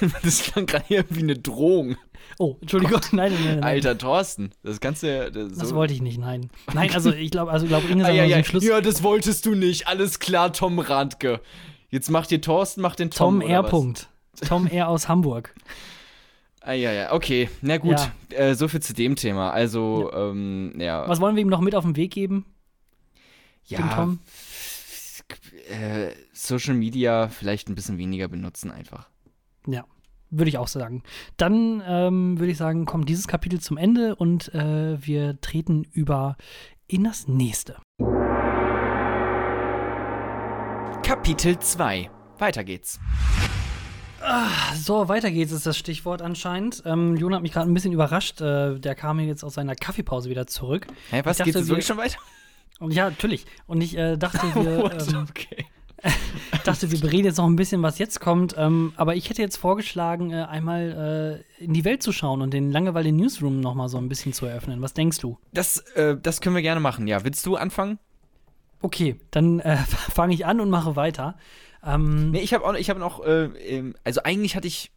Das 0.22 0.42
klang 0.42 0.66
gerade 0.66 0.84
irgendwie 0.88 1.22
eine 1.22 1.36
Drohung. 1.36 1.96
Oh, 2.38 2.56
Entschuldigung. 2.60 3.00
Nein, 3.12 3.32
nein, 3.32 3.44
nein. 3.44 3.54
nein. 3.56 3.64
Alter 3.64 3.98
Thorsten, 3.98 4.50
das 4.62 4.80
Ganze. 4.80 5.30
Das, 5.30 5.52
so. 5.52 5.60
Das 5.60 5.74
wollte 5.74 5.92
ich 5.92 6.00
nicht, 6.02 6.18
nein. 6.18 6.50
Nein, 6.72 6.90
also 6.94 7.12
ich 7.12 7.30
glaube, 7.30 7.52
also 7.52 7.66
glaube 7.66 7.86
Inge 7.88 8.04
Ah, 8.06 8.10
ja, 8.10 8.24
ja. 8.24 8.42
Schluss. 8.42 8.64
ja, 8.64 8.80
das 8.80 9.02
wolltest 9.02 9.46
du 9.46 9.54
nicht. 9.54 9.86
Alles 9.86 10.18
klar, 10.18 10.52
Tom 10.52 10.78
Radke. 10.78 11.40
Jetzt 11.90 12.10
macht 12.10 12.32
ihr 12.32 12.40
Thorsten, 12.40 12.80
macht 12.80 12.98
den 12.98 13.10
Tom. 13.10 13.40
Tom 13.40 13.48
R. 13.48 13.62
Punkt. 13.62 14.08
Tom 14.48 14.66
R. 14.66 14.88
aus 14.88 15.08
Hamburg. 15.08 15.54
Ah, 16.60 16.72
ja, 16.72 16.90
ja, 16.92 17.12
okay. 17.12 17.50
Na 17.60 17.76
gut, 17.76 17.96
äh, 18.30 18.54
so 18.54 18.68
viel 18.68 18.80
zu 18.80 18.94
dem 18.94 19.16
Thema. 19.16 19.50
Also, 19.50 20.10
ja. 20.10 20.30
Ähm, 20.30 20.74
ja. 20.78 21.06
Was 21.06 21.20
wollen 21.20 21.36
wir 21.36 21.42
ihm 21.42 21.48
noch 21.48 21.60
mit 21.60 21.74
auf 21.74 21.84
den 21.84 21.94
Weg 21.94 22.10
geben? 22.12 22.46
ja, 23.66 23.78
Tom? 23.94 24.18
Äh, 25.68 26.12
Social 26.32 26.74
Media 26.74 27.28
vielleicht 27.28 27.68
ein 27.68 27.74
bisschen 27.74 27.98
weniger 27.98 28.28
benutzen 28.28 28.70
einfach. 28.70 29.08
Ja, 29.66 29.84
würde 30.30 30.48
ich 30.48 30.58
auch 30.58 30.68
sagen. 30.68 31.02
Dann 31.36 31.82
ähm, 31.86 32.38
würde 32.38 32.50
ich 32.52 32.58
sagen, 32.58 32.84
kommt 32.86 33.08
dieses 33.08 33.26
Kapitel 33.28 33.60
zum 33.60 33.76
Ende 33.76 34.14
und 34.16 34.52
äh, 34.54 34.98
wir 35.04 35.40
treten 35.40 35.84
über 35.92 36.36
in 36.86 37.04
das 37.04 37.28
nächste. 37.28 37.76
Kapitel 41.02 41.58
2. 41.58 42.10
Weiter 42.38 42.64
geht's. 42.64 42.98
So, 44.74 45.08
weiter 45.08 45.30
geht's, 45.30 45.52
ist 45.52 45.66
das 45.66 45.76
Stichwort 45.76 46.22
anscheinend. 46.22 46.82
Ähm, 46.86 47.16
Jon 47.16 47.34
hat 47.34 47.42
mich 47.42 47.52
gerade 47.52 47.70
ein 47.70 47.74
bisschen 47.74 47.92
überrascht. 47.92 48.40
Äh, 48.40 48.78
der 48.80 48.94
kam 48.94 49.18
hier 49.18 49.28
jetzt 49.28 49.44
aus 49.44 49.54
seiner 49.54 49.74
Kaffeepause 49.74 50.30
wieder 50.30 50.46
zurück. 50.46 50.86
Hä, 51.10 51.20
was? 51.24 51.38
Ich 51.38 51.44
Geht's 51.44 51.54
dachte, 51.54 51.58
jetzt 51.58 51.68
wirklich 51.68 51.76
wir- 51.76 51.82
schon 51.82 51.98
weiter? 51.98 52.16
Und 52.80 52.92
ja, 52.92 53.08
natürlich. 53.08 53.46
Und 53.66 53.80
ich 53.80 53.96
äh, 53.96 54.16
dachte, 54.16 54.42
wir, 54.54 54.78
What? 54.78 55.12
ähm, 55.12 55.26
okay. 55.28 55.66
dachte, 56.64 56.90
wir 56.90 57.00
bereden 57.00 57.24
jetzt 57.24 57.38
noch 57.38 57.46
ein 57.46 57.56
bisschen, 57.56 57.82
was 57.82 57.98
jetzt 57.98 58.20
kommt. 58.20 58.54
Ähm, 58.58 58.92
aber 58.96 59.16
ich 59.16 59.30
hätte 59.30 59.42
jetzt 59.42 59.56
vorgeschlagen, 59.56 60.30
äh, 60.30 60.42
einmal 60.42 61.44
äh, 61.60 61.64
in 61.64 61.72
die 61.72 61.84
Welt 61.84 62.02
zu 62.02 62.12
schauen 62.12 62.42
und 62.42 62.52
den 62.52 62.70
Langeweile 62.70 63.12
Newsroom 63.12 63.60
noch 63.60 63.74
mal 63.74 63.88
so 63.88 63.98
ein 63.98 64.08
bisschen 64.08 64.32
zu 64.32 64.46
eröffnen. 64.46 64.82
Was 64.82 64.94
denkst 64.94 65.18
du? 65.18 65.38
Das, 65.52 65.78
äh, 65.94 66.16
das 66.20 66.40
können 66.40 66.54
wir 66.54 66.62
gerne 66.62 66.80
machen, 66.80 67.06
ja. 67.06 67.24
Willst 67.24 67.46
du 67.46 67.56
anfangen? 67.56 67.98
Okay, 68.82 69.16
dann 69.30 69.60
äh, 69.60 69.76
fange 69.86 70.34
ich 70.34 70.44
an 70.44 70.60
und 70.60 70.70
mache 70.70 70.96
weiter. 70.96 71.36
Ähm, 71.82 72.30
Nee, 72.32 72.40
ich 72.40 72.52
habe 72.54 72.64
auch, 72.64 72.74
ich 72.74 72.90
habe 72.90 73.00
noch, 73.00 73.24
äh, 73.24 73.92
also 74.04 74.22
eigentlich 74.24 74.56
hatte 74.56 74.68
ich, 74.68 74.90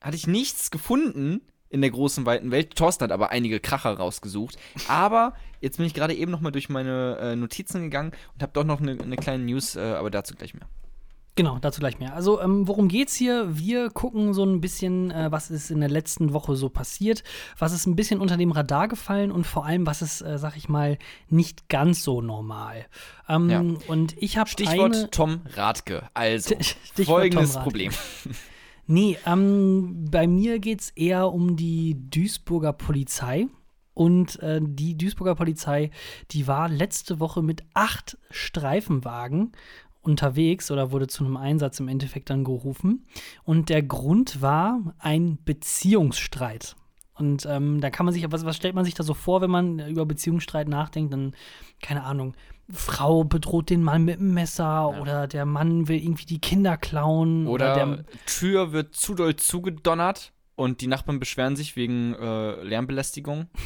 hatte 0.00 0.16
ich 0.16 0.26
nichts 0.26 0.70
gefunden 0.70 1.42
in 1.70 1.80
der 1.80 1.90
großen 1.90 2.26
weiten 2.26 2.50
Welt. 2.50 2.74
Thorsten 2.76 3.04
hat 3.04 3.12
aber 3.12 3.30
einige 3.30 3.60
Kracher 3.60 3.92
rausgesucht. 3.92 4.58
Aber 4.88 5.34
jetzt 5.60 5.78
bin 5.78 5.86
ich 5.86 5.94
gerade 5.94 6.14
eben 6.14 6.30
noch 6.30 6.40
mal 6.40 6.50
durch 6.50 6.68
meine 6.68 7.16
äh, 7.20 7.36
Notizen 7.36 7.82
gegangen 7.82 8.12
und 8.34 8.42
habe 8.42 8.52
doch 8.52 8.64
noch 8.64 8.80
eine, 8.80 9.00
eine 9.00 9.16
kleine 9.16 9.44
News, 9.44 9.76
äh, 9.76 9.80
aber 9.80 10.10
dazu 10.10 10.34
gleich 10.34 10.52
mehr. 10.52 10.66
Genau, 11.36 11.58
dazu 11.60 11.78
gleich 11.80 12.00
mehr. 12.00 12.12
Also, 12.12 12.40
ähm, 12.40 12.66
worum 12.66 12.88
geht's 12.88 13.14
hier? 13.14 13.56
Wir 13.56 13.88
gucken 13.88 14.34
so 14.34 14.44
ein 14.44 14.60
bisschen, 14.60 15.12
äh, 15.12 15.30
was 15.30 15.50
ist 15.50 15.70
in 15.70 15.78
der 15.78 15.88
letzten 15.88 16.32
Woche 16.32 16.56
so 16.56 16.68
passiert, 16.68 17.22
was 17.56 17.72
ist 17.72 17.86
ein 17.86 17.94
bisschen 17.94 18.20
unter 18.20 18.36
dem 18.36 18.50
Radar 18.50 18.88
gefallen 18.88 19.30
und 19.30 19.46
vor 19.46 19.64
allem, 19.64 19.86
was 19.86 20.02
ist, 20.02 20.22
äh, 20.22 20.38
sag 20.38 20.56
ich 20.56 20.68
mal, 20.68 20.98
nicht 21.28 21.68
ganz 21.68 22.02
so 22.02 22.20
normal. 22.20 22.84
Ähm, 23.28 23.48
Ja. 23.48 23.64
Und 23.86 24.20
ich 24.20 24.38
habe 24.38 24.50
Stichwort 24.50 24.94
eine 24.94 25.10
Tom 25.10 25.42
Radke. 25.54 26.08
Also, 26.14 26.56
Stichwort 26.60 27.20
folgendes 27.20 27.54
Radke. 27.54 27.62
Problem. 27.62 27.92
Nee, 28.90 29.18
ähm, 29.24 30.08
bei 30.10 30.26
mir 30.26 30.58
geht 30.58 30.80
es 30.80 30.90
eher 30.90 31.32
um 31.32 31.54
die 31.54 31.96
Duisburger 32.10 32.72
Polizei. 32.72 33.46
Und 33.94 34.40
äh, 34.40 34.60
die 34.60 34.98
Duisburger 34.98 35.36
Polizei, 35.36 35.92
die 36.32 36.48
war 36.48 36.68
letzte 36.68 37.20
Woche 37.20 37.40
mit 37.40 37.62
acht 37.72 38.18
Streifenwagen 38.30 39.52
unterwegs 40.00 40.72
oder 40.72 40.90
wurde 40.90 41.06
zu 41.06 41.24
einem 41.24 41.36
Einsatz 41.36 41.78
im 41.78 41.86
Endeffekt 41.86 42.30
dann 42.30 42.42
gerufen. 42.42 43.06
Und 43.44 43.68
der 43.68 43.84
Grund 43.84 44.42
war 44.42 44.96
ein 44.98 45.38
Beziehungsstreit. 45.44 46.74
Und 47.14 47.46
ähm, 47.46 47.80
da 47.80 47.90
kann 47.90 48.06
man 48.06 48.12
sich, 48.12 48.26
was, 48.32 48.44
was 48.44 48.56
stellt 48.56 48.74
man 48.74 48.84
sich 48.84 48.94
da 48.94 49.04
so 49.04 49.14
vor, 49.14 49.40
wenn 49.40 49.50
man 49.50 49.78
über 49.88 50.04
Beziehungsstreit 50.04 50.66
nachdenkt? 50.66 51.12
Dann, 51.12 51.36
keine 51.80 52.02
Ahnung, 52.02 52.34
Frau 52.72 53.24
bedroht 53.24 53.70
den 53.70 53.82
Mann 53.82 54.04
mit 54.04 54.20
dem 54.20 54.34
Messer 54.34 55.00
oder 55.00 55.26
der 55.26 55.46
Mann 55.46 55.88
will 55.88 55.98
irgendwie 55.98 56.26
die 56.26 56.40
Kinder 56.40 56.76
klauen 56.76 57.46
Oder 57.46 57.74
der, 57.74 58.04
Tür 58.26 58.72
wird 58.72 58.94
zu 58.94 59.14
doll 59.14 59.36
zugedonnert 59.36 60.32
und 60.56 60.80
die 60.80 60.86
Nachbarn 60.86 61.18
beschweren 61.18 61.56
sich 61.56 61.76
wegen 61.76 62.14
äh, 62.14 62.62
Lärmbelästigung. 62.62 63.48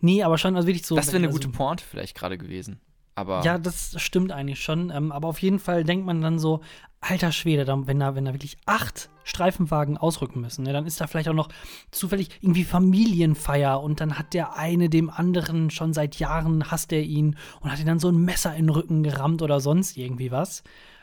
Nee, 0.00 0.22
aber 0.22 0.38
schon, 0.38 0.56
also 0.56 0.66
wirklich 0.66 0.86
so. 0.86 0.96
das 0.96 1.08
wäre 1.08 1.18
eine 1.18 1.26
also, 1.26 1.40
gute 1.40 1.50
Pointe 1.50 1.84
vielleicht 1.84 2.16
gerade 2.16 2.38
gewesen. 2.38 2.80
Aber 3.18 3.42
Ja, 3.42 3.58
das 3.58 4.00
stimmt 4.00 4.30
eigentlich 4.30 4.62
schon. 4.62 4.90
Ähm, 4.90 5.10
aber 5.10 5.26
auf 5.26 5.42
jeden 5.42 5.58
Fall 5.58 5.82
denkt 5.82 6.06
man 6.06 6.20
dann 6.20 6.38
so, 6.38 6.60
alter 7.00 7.32
Schwede, 7.32 7.64
dann, 7.64 7.88
wenn, 7.88 7.98
da, 7.98 8.14
wenn 8.14 8.24
da 8.24 8.32
wirklich 8.32 8.56
acht 8.64 9.10
Streifenwagen 9.24 9.96
ausrücken 9.96 10.40
müssen, 10.40 10.62
ne, 10.62 10.72
dann 10.72 10.86
ist 10.86 11.00
da 11.00 11.08
vielleicht 11.08 11.28
auch 11.28 11.34
noch 11.34 11.48
zufällig 11.90 12.28
irgendwie 12.40 12.62
Familienfeier 12.62 13.82
und 13.82 14.00
dann 14.00 14.20
hat 14.20 14.34
der 14.34 14.56
eine 14.56 14.88
dem 14.88 15.10
anderen 15.10 15.70
schon 15.70 15.92
seit 15.92 16.16
Jahren 16.20 16.70
hasst 16.70 16.92
er 16.92 17.02
ihn 17.02 17.36
und 17.60 17.72
hat 17.72 17.80
ihm 17.80 17.86
dann 17.86 17.98
so 17.98 18.08
ein 18.08 18.24
Messer 18.24 18.54
in 18.54 18.66
den 18.66 18.70
Rücken 18.70 19.02
gerammt 19.02 19.42
oder 19.42 19.58
sonst 19.58 19.96
irgendwie 19.96 20.30
was. 20.30 20.62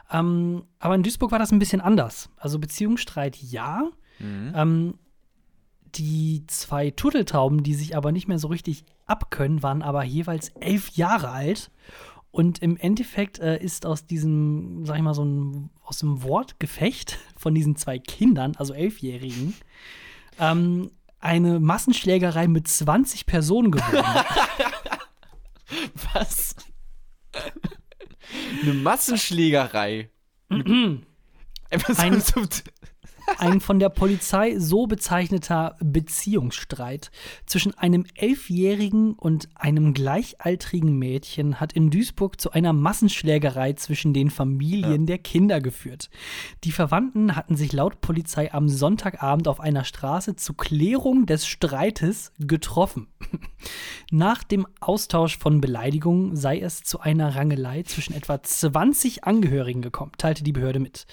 Ähm, 0.10 0.64
aber 0.80 0.96
in 0.96 1.04
Duisburg 1.04 1.32
war 1.32 1.40
das 1.40 1.52
ein 1.52 1.60
bisschen 1.60 1.82
anders. 1.82 2.30
Also 2.38 2.60
Beziehungsstreit 2.60 3.36
ja. 3.36 3.90
Mhm. 4.20 4.54
Ähm, 4.56 4.94
die 5.98 6.44
zwei 6.48 6.92
Turteltauben, 6.92 7.64
die 7.64 7.74
sich 7.74 7.96
aber 7.96 8.12
nicht 8.12 8.28
mehr 8.28 8.40
so 8.40 8.48
richtig 8.48 8.84
abkönnen, 9.06 9.64
waren 9.64 9.82
aber 9.82 10.04
jeweils 10.04 10.50
elf 10.60 10.90
Jahre 10.90 11.30
alt. 11.30 11.72
Und 12.32 12.62
im 12.62 12.76
Endeffekt 12.76 13.40
äh, 13.40 13.58
ist 13.64 13.86
aus 13.86 14.06
diesem, 14.06 14.86
sag 14.86 14.98
ich 14.98 15.02
mal, 15.02 15.14
so 15.14 15.24
ein, 15.24 15.70
aus 15.84 16.00
dem 16.00 16.24
Wortgefecht 16.24 17.18
von 17.38 17.56
diesen 17.56 17.76
zwei 17.76 18.00
Kindern, 18.00 18.54
also 18.58 18.74
Elfjährigen, 18.74 19.54
ähm, 20.40 20.92
eine 21.20 21.60
Massenschlägerei 21.60 22.48
mit 22.48 22.68
20 22.68 23.26
Personen 23.26 23.72
geworden. 23.72 24.06
was? 26.14 26.56
eine 28.64 28.74
Massenschlägerei. 28.74 30.10
Einfach 30.50 31.98
Ein- 31.98 32.14
so, 32.22 32.42
so, 32.44 32.62
Ein 33.38 33.60
von 33.60 33.80
der 33.80 33.90
Polizei 33.90 34.58
so 34.60 34.88
bezeichneter 34.88 35.76
Beziehungsstreit 35.80 37.12
zwischen 37.46 37.78
einem 37.78 38.06
elfjährigen 38.16 39.14
und 39.14 39.50
einem 39.56 39.94
gleichaltrigen 39.94 40.98
Mädchen 40.98 41.60
hat 41.60 41.74
in 41.74 41.90
Duisburg 41.90 42.40
zu 42.40 42.52
einer 42.52 42.74
Massenschlägerei 42.74 43.74
zwischen 43.74 44.14
den 44.14 44.30
Familien 44.30 45.06
der 45.06 45.18
Kinder 45.18 45.60
geführt. 45.60 46.10
Die 46.64 46.72
Verwandten 46.72 47.36
hatten 47.36 47.56
sich 47.56 47.74
laut 47.74 48.02
Polizei 48.02 48.54
am 48.54 48.70
Sonntagabend 48.70 49.48
auf 49.48 49.60
einer 49.60 49.84
Straße 49.84 50.36
zur 50.36 50.58
Klärung 50.58 51.26
des 51.26 51.48
Streites 51.48 52.32
getroffen. 52.40 53.08
Nach 54.12 54.44
dem 54.44 54.68
Austausch 54.80 55.38
von 55.38 55.62
Beleidigungen 55.62 56.36
sei 56.36 56.60
es 56.60 56.84
zu 56.84 57.00
einer 57.00 57.36
Rangelei 57.36 57.84
zwischen 57.84 58.14
etwa 58.14 58.42
20 58.42 59.24
Angehörigen 59.24 59.82
gekommen, 59.82 60.12
teilte 60.18 60.44
die 60.44 60.54
Behörde 60.54 60.80
mit. 60.80 61.06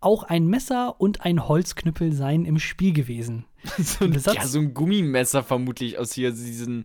Auch 0.00 0.24
ein 0.24 0.46
Messer 0.46 1.00
und 1.00 1.24
ein 1.24 1.46
Holzknüppel 1.46 2.12
seien 2.12 2.44
im 2.44 2.58
Spiel 2.58 2.92
gewesen. 2.92 3.44
so, 3.78 4.04
ein, 4.04 4.12
ja, 4.12 4.44
so 4.44 4.58
ein 4.58 4.74
Gummimesser 4.74 5.44
vermutlich 5.44 5.96
aus 5.96 6.12
hier 6.12 6.32
diesen, 6.32 6.84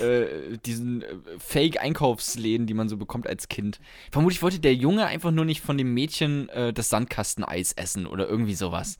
äh, 0.00 0.56
diesen 0.64 1.02
äh, 1.02 1.06
Fake-Einkaufsläden, 1.38 2.68
die 2.68 2.74
man 2.74 2.88
so 2.88 2.96
bekommt 2.96 3.26
als 3.26 3.48
Kind. 3.48 3.80
Vermutlich 4.12 4.42
wollte 4.42 4.60
der 4.60 4.74
Junge 4.74 5.06
einfach 5.06 5.32
nur 5.32 5.44
nicht 5.44 5.60
von 5.60 5.76
dem 5.76 5.92
Mädchen 5.92 6.48
äh, 6.50 6.72
das 6.72 6.88
Sandkasteneis 6.90 7.72
essen 7.72 8.06
oder 8.06 8.28
irgendwie 8.28 8.54
sowas. 8.54 8.98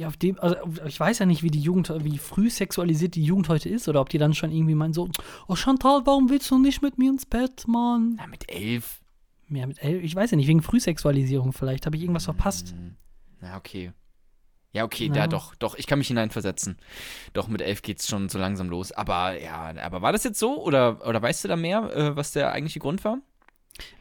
Ja, 0.00 0.08
auf 0.08 0.16
dem, 0.16 0.40
also 0.40 0.56
ich 0.86 0.98
weiß 0.98 1.18
ja 1.18 1.26
nicht, 1.26 1.42
wie 1.42 1.50
die 1.50 1.60
Jugend, 1.60 1.92
wie 2.02 2.16
früh 2.16 2.48
sexualisiert 2.48 3.16
die 3.16 3.22
Jugend 3.22 3.50
heute 3.50 3.68
ist, 3.68 3.86
oder 3.86 4.00
ob 4.00 4.08
die 4.08 4.16
dann 4.16 4.32
schon 4.32 4.50
irgendwie 4.50 4.74
meinen 4.74 4.94
so, 4.94 5.10
oh 5.46 5.56
Chantal, 5.56 6.00
warum 6.06 6.30
willst 6.30 6.50
du 6.50 6.56
nicht 6.58 6.80
mit 6.80 6.96
mir 6.96 7.10
ins 7.10 7.26
Bett, 7.26 7.68
Mann? 7.68 8.14
Na, 8.16 8.26
mit 8.26 8.50
elf. 8.50 9.02
Ja, 9.50 9.66
mit 9.66 9.82
elf, 9.82 10.02
ich 10.02 10.16
weiß 10.16 10.30
ja 10.30 10.38
nicht, 10.38 10.46
wegen 10.46 10.62
Frühsexualisierung 10.62 11.52
vielleicht, 11.52 11.84
habe 11.84 11.96
ich 11.96 12.02
irgendwas 12.02 12.24
verpasst. 12.24 12.74
Na, 13.42 13.58
okay. 13.58 13.92
Ja, 14.72 14.84
okay, 14.84 15.08
Ja. 15.08 15.12
da 15.12 15.26
doch, 15.26 15.54
doch, 15.56 15.74
ich 15.74 15.86
kann 15.86 15.98
mich 15.98 16.08
hineinversetzen. 16.08 16.78
Doch, 17.34 17.48
mit 17.48 17.60
elf 17.60 17.82
geht's 17.82 18.08
schon 18.08 18.30
so 18.30 18.38
langsam 18.38 18.70
los. 18.70 18.92
Aber 18.92 19.38
ja, 19.38 19.74
aber 19.82 20.00
war 20.00 20.12
das 20.12 20.24
jetzt 20.24 20.38
so? 20.38 20.64
Oder, 20.64 21.06
oder 21.06 21.20
weißt 21.20 21.44
du 21.44 21.48
da 21.48 21.56
mehr, 21.56 21.94
äh, 21.94 22.16
was 22.16 22.32
der 22.32 22.52
eigentliche 22.52 22.78
Grund 22.78 23.04
war? 23.04 23.18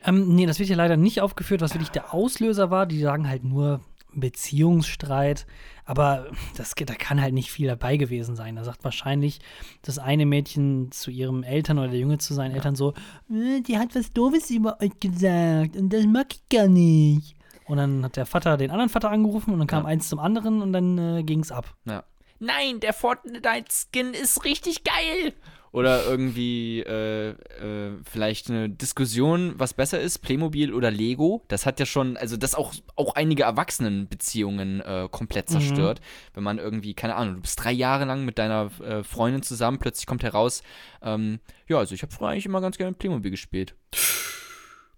Ähm, 0.06 0.34
nee, 0.34 0.46
das 0.46 0.60
wird 0.60 0.68
hier 0.68 0.78
leider 0.78 0.96
nicht 0.96 1.20
aufgeführt, 1.20 1.60
was 1.60 1.74
wirklich 1.74 1.90
der 1.92 2.14
Auslöser 2.14 2.72
war. 2.72 2.86
Die 2.86 3.00
sagen 3.02 3.28
halt 3.28 3.44
nur 3.44 3.82
Beziehungsstreit. 4.14 5.46
Aber 5.86 6.28
das, 6.56 6.74
da 6.76 6.94
kann 6.94 7.22
halt 7.22 7.34
nicht 7.34 7.52
viel 7.52 7.68
dabei 7.68 7.98
gewesen 7.98 8.36
sein. 8.36 8.56
Da 8.56 8.64
sagt 8.64 8.84
wahrscheinlich 8.84 9.40
das 9.82 9.98
eine 10.00 10.26
Mädchen 10.26 10.92
zu 10.92 11.10
ihrem 11.12 11.44
Eltern 11.44 11.80
oder 11.80 11.88
der 11.90 12.00
Junge 12.00 12.18
zu 12.20 12.34
seinen 12.34 12.54
Eltern 12.56 12.76
so, 12.76 12.94
"Äh, 13.32 13.62
die 13.62 13.78
hat 13.78 13.96
was 13.96 14.12
Doofes 14.14 14.50
über 14.52 14.78
euch 14.82 15.00
gesagt 15.00 15.76
und 15.76 15.92
das 15.92 16.06
mag 16.06 16.28
ich 16.34 16.48
gar 16.50 16.68
nicht. 16.68 17.36
Und 17.66 17.78
dann 17.78 18.04
hat 18.04 18.18
der 18.18 18.26
Vater 18.26 18.58
den 18.58 18.72
anderen 18.72 18.90
Vater 18.90 19.12
angerufen 19.12 19.54
und 19.54 19.60
dann 19.60 19.68
kam 19.68 19.84
Ja. 19.84 19.90
eins 19.90 20.10
zum 20.10 20.20
anderen 20.20 20.62
und 20.62 20.74
dann 20.74 20.98
äh, 20.98 21.24
ging's 21.24 21.52
ab. 21.52 21.76
Ja. 21.86 22.04
Nein, 22.40 22.80
der 22.80 22.94
Fortnite-Skin 22.94 24.14
ist 24.14 24.46
richtig 24.46 24.84
geil. 24.84 25.34
Oder 25.72 26.06
irgendwie 26.06 26.80
äh, 26.82 27.30
äh, 27.30 27.98
vielleicht 28.04 28.50
eine 28.50 28.70
Diskussion, 28.70 29.54
was 29.58 29.74
besser 29.74 30.00
ist, 30.00 30.20
Playmobil 30.20 30.74
oder 30.74 30.90
Lego. 30.90 31.44
Das 31.48 31.66
hat 31.66 31.80
ja 31.80 31.86
schon, 31.86 32.18
also 32.18 32.38
das 32.38 32.56
auch, 32.56 32.74
auch 32.96 33.16
einige 33.16 33.44
Erwachsenenbeziehungen 33.44 34.82
äh, 34.82 35.08
komplett 35.12 35.50
zerstört. 35.50 36.02
Wenn 36.34 36.44
man 36.44 36.58
irgendwie, 36.58 36.94
keine 36.94 37.16
Ahnung, 37.16 37.36
du 37.36 37.42
bist 37.42 37.64
drei 37.64 37.72
Jahre 37.72 38.06
lang 38.06 38.26
mit 38.26 38.40
deiner 38.40 38.72
äh, 38.82 39.04
Freundin 39.04 39.44
zusammen, 39.44 39.78
plötzlich 39.78 40.08
kommt 40.08 40.24
heraus, 40.24 40.64
ähm, 41.02 41.40
ja, 41.68 41.78
also 41.78 41.94
ich 41.94 42.02
habe 42.02 42.12
früher 42.12 42.30
eigentlich 42.30 42.46
immer 42.46 42.62
ganz 42.62 42.78
gerne 42.78 42.92
mit 42.92 43.00
Playmobil 43.00 43.32
gespielt. 43.32 43.76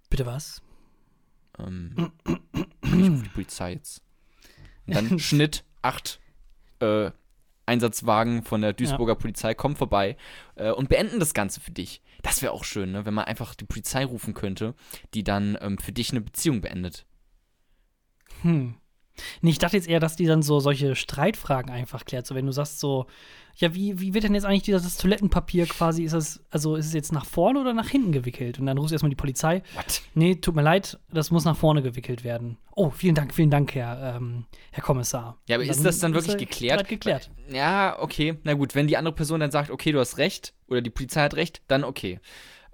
Bitte 0.09 0.25
was? 0.25 0.61
Ähm, 1.59 2.11
ich 2.83 3.23
die 3.23 3.29
Polizei 3.33 3.73
jetzt. 3.73 4.01
Und 4.87 4.95
dann 4.95 5.19
Schnitt, 5.19 5.63
acht 5.81 6.19
äh, 6.79 7.11
Einsatzwagen 7.71 8.43
von 8.43 8.61
der 8.61 8.73
Duisburger 8.73 9.15
Polizei 9.15 9.53
kommen 9.53 9.75
vorbei 9.75 10.17
äh, 10.55 10.71
und 10.71 10.89
beenden 10.89 11.19
das 11.19 11.33
Ganze 11.33 11.61
für 11.61 11.71
dich. 11.71 12.01
Das 12.21 12.41
wäre 12.41 12.51
auch 12.51 12.63
schön, 12.63 12.91
ne? 12.91 13.05
wenn 13.05 13.13
man 13.13 13.25
einfach 13.25 13.55
die 13.55 13.65
Polizei 13.65 14.05
rufen 14.05 14.33
könnte, 14.33 14.75
die 15.13 15.23
dann 15.23 15.57
ähm, 15.61 15.77
für 15.77 15.91
dich 15.91 16.11
eine 16.11 16.21
Beziehung 16.21 16.61
beendet. 16.61 17.05
Hm. 18.41 18.75
Nee, 19.41 19.51
ich 19.51 19.59
dachte 19.59 19.77
jetzt 19.77 19.87
eher, 19.87 19.99
dass 19.99 20.15
die 20.15 20.25
dann 20.25 20.41
so 20.41 20.59
solche 20.59 20.95
Streitfragen 20.95 21.71
einfach 21.71 22.05
klärt. 22.05 22.27
So, 22.27 22.35
wenn 22.35 22.45
du 22.45 22.51
sagst 22.51 22.79
so, 22.79 23.07
ja, 23.57 23.75
wie, 23.75 23.99
wie 23.99 24.13
wird 24.13 24.23
denn 24.23 24.33
jetzt 24.33 24.45
eigentlich 24.45 24.63
dieses 24.63 24.97
Toilettenpapier 24.97 25.65
quasi, 25.65 26.03
ist 26.03 26.13
es, 26.13 26.43
also 26.49 26.75
ist 26.75 26.87
es 26.87 26.93
jetzt 26.93 27.11
nach 27.11 27.25
vorne 27.25 27.59
oder 27.59 27.73
nach 27.73 27.89
hinten 27.89 28.11
gewickelt? 28.11 28.59
Und 28.59 28.65
dann 28.65 28.77
rufst 28.77 28.91
du 28.91 28.95
erstmal 28.95 29.09
die 29.09 29.15
Polizei. 29.15 29.61
What? 29.75 30.01
Nee, 30.15 30.35
tut 30.35 30.55
mir 30.55 30.61
leid, 30.61 30.99
das 31.11 31.31
muss 31.31 31.45
nach 31.45 31.57
vorne 31.57 31.81
gewickelt 31.81 32.23
werden. 32.23 32.57
Oh, 32.75 32.89
vielen 32.89 33.15
Dank, 33.15 33.33
vielen 33.33 33.49
Dank, 33.49 33.75
Herr, 33.75 34.15
ähm, 34.15 34.45
Herr 34.71 34.83
Kommissar. 34.83 35.37
Ja, 35.47 35.57
aber 35.57 35.65
ist 35.65 35.85
das 35.85 35.99
dann 35.99 36.13
wirklich 36.13 36.37
geklärt? 36.37 36.87
Geklärt. 36.87 37.29
Ja, 37.49 37.97
okay. 37.99 38.37
Na 38.43 38.53
gut, 38.53 38.75
wenn 38.75 38.87
die 38.87 38.97
andere 38.97 39.13
Person 39.13 39.39
dann 39.39 39.51
sagt, 39.51 39.69
okay, 39.69 39.91
du 39.91 39.99
hast 39.99 40.17
recht, 40.17 40.53
oder 40.67 40.81
die 40.81 40.89
Polizei 40.89 41.21
hat 41.21 41.35
recht, 41.35 41.61
dann 41.67 41.83
okay. 41.83 42.19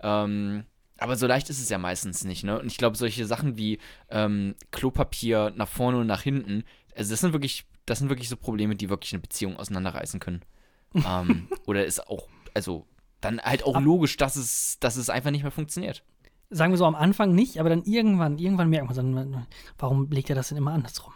Ähm, 0.01 0.65
aber 0.97 1.15
so 1.15 1.27
leicht 1.27 1.49
ist 1.49 1.61
es 1.61 1.69
ja 1.69 1.77
meistens 1.77 2.23
nicht, 2.23 2.43
ne? 2.43 2.59
Und 2.59 2.67
ich 2.67 2.77
glaube, 2.77 2.97
solche 2.97 3.25
Sachen 3.25 3.57
wie 3.57 3.79
ähm, 4.09 4.55
Klopapier 4.71 5.53
nach 5.55 5.67
vorne 5.67 5.97
und 5.99 6.07
nach 6.07 6.21
hinten, 6.21 6.63
also 6.95 7.11
das 7.11 7.21
sind 7.21 7.33
wirklich, 7.33 7.65
das 7.85 7.99
sind 7.99 8.09
wirklich 8.09 8.29
so 8.29 8.37
Probleme, 8.37 8.75
die 8.75 8.89
wirklich 8.89 9.13
eine 9.13 9.21
Beziehung 9.21 9.57
auseinanderreißen 9.57 10.19
können. 10.19 10.41
ähm, 10.93 11.47
oder 11.65 11.85
ist 11.85 12.07
auch, 12.07 12.27
also 12.53 12.85
dann 13.21 13.41
halt 13.41 13.63
auch 13.63 13.75
Ab- 13.75 13.83
logisch, 13.83 14.17
dass 14.17 14.35
es, 14.35 14.77
dass 14.79 14.95
es 14.95 15.09
einfach 15.09 15.31
nicht 15.31 15.43
mehr 15.43 15.51
funktioniert. 15.51 16.03
Sagen 16.49 16.71
wir 16.71 16.77
so 16.77 16.85
am 16.85 16.95
Anfang 16.95 17.35
nicht, 17.35 17.59
aber 17.59 17.69
dann 17.69 17.83
irgendwann, 17.83 18.37
irgendwann 18.37 18.69
merkt 18.69 18.87
man 18.87 18.95
dann, 18.95 19.47
warum 19.77 20.09
legt 20.09 20.29
er 20.29 20.35
das 20.35 20.49
denn 20.49 20.57
immer 20.57 20.71
andersrum? 20.71 21.13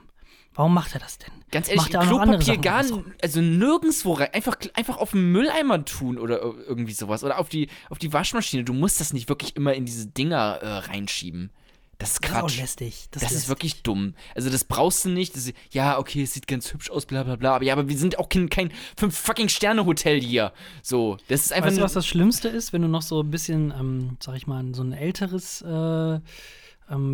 Warum 0.54 0.74
macht 0.74 0.94
er 0.94 1.00
das 1.00 1.18
denn? 1.18 1.32
Ganz 1.50 1.68
ehrlich, 1.70 1.84
Macht 1.84 1.94
er 1.94 2.02
auch 2.02 2.08
Klopapier 2.08 2.58
gar 2.58 2.84
also 3.22 3.42
nirgendwo 3.42 4.14
rein. 4.14 4.30
Einfach, 4.34 4.58
einfach 4.74 4.98
auf 4.98 5.12
den 5.12 5.32
Mülleimer 5.32 5.86
tun 5.86 6.18
oder 6.18 6.42
ir- 6.44 6.56
irgendwie 6.68 6.94
sowas. 6.94 7.24
Oder 7.24 7.40
auf 7.40 7.48
die, 7.50 7.70
auf 7.90 8.00
die 8.00 8.12
Waschmaschine. 8.12 8.64
Du 8.66 8.74
musst 8.74 9.00
das 9.00 9.14
nicht 9.14 9.30
wirklich 9.30 9.56
immer 9.56 9.74
in 9.74 9.86
diese 9.86 10.08
Dinger 10.08 10.60
äh, 10.62 10.68
reinschieben. 10.90 11.52
Das 12.00 12.14
ist 12.14 12.24
Das 12.24 12.30
ist 12.32 12.36
Quatsch. 12.40 12.58
lästig. 12.58 13.08
Das, 13.12 13.24
ist 13.24 13.32
lästig. 13.32 13.50
wirklich 13.50 13.84
dumm. 13.84 14.16
Also 14.36 14.50
das 14.50 14.64
brauchst 14.66 15.06
du 15.06 15.10
nicht. 15.10 15.36
Das, 15.36 15.52
ja, 15.72 16.00
okay, 16.00 16.24
es 16.24 16.34
sieht 16.34 16.48
ganz 16.48 16.74
hübsch 16.74 16.90
aus, 16.90 17.06
bla 17.06 17.24
bla 17.24 17.36
bla. 17.38 17.56
Aber 17.56 17.64
ja, 17.64 17.74
aber 17.74 17.88
wir 17.88 17.98
sind 17.98 18.18
auch 18.20 18.28
kein, 18.28 18.50
kein 18.50 18.72
fünf 18.98 19.16
fucking 19.18 19.50
Sterne-Hotel 19.50 20.20
hier. 20.20 20.52
So, 20.82 21.18
das 21.28 21.44
ist 21.46 21.54
einfach 21.54 21.68
Weißt 21.70 21.78
du, 21.78 21.82
was 21.84 21.94
das 21.94 22.08
Schlimmste 22.08 22.50
ist, 22.50 22.74
wenn 22.74 22.82
du 22.82 22.88
noch 22.88 23.04
so 23.04 23.22
ein 23.22 23.30
bisschen, 23.32 23.72
ähm, 23.72 24.18
sag 24.20 24.36
ich 24.36 24.48
mal, 24.48 24.66
so 24.74 24.82
ein 24.84 24.94
älteres, 24.94 25.62
äh, 25.62 25.68
ähm, 25.70 26.22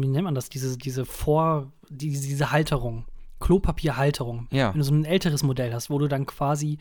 wie 0.01 0.07
nennt 0.07 0.23
man 0.23 0.33
das, 0.35 0.49
diese, 0.49 0.77
diese 0.77 1.05
Vor, 1.05 1.71
die, 1.89 2.09
diese 2.09 2.51
Halterung, 2.51 3.03
Klopapierhalterung. 3.39 4.47
Ja. 4.51 4.71
Wenn 4.73 4.79
du 4.79 4.83
so 4.85 4.93
ein 4.93 5.05
älteres 5.05 5.43
Modell 5.43 5.73
hast, 5.73 5.89
wo 5.89 5.99
du 5.99 6.07
dann 6.07 6.25
quasi, 6.25 6.77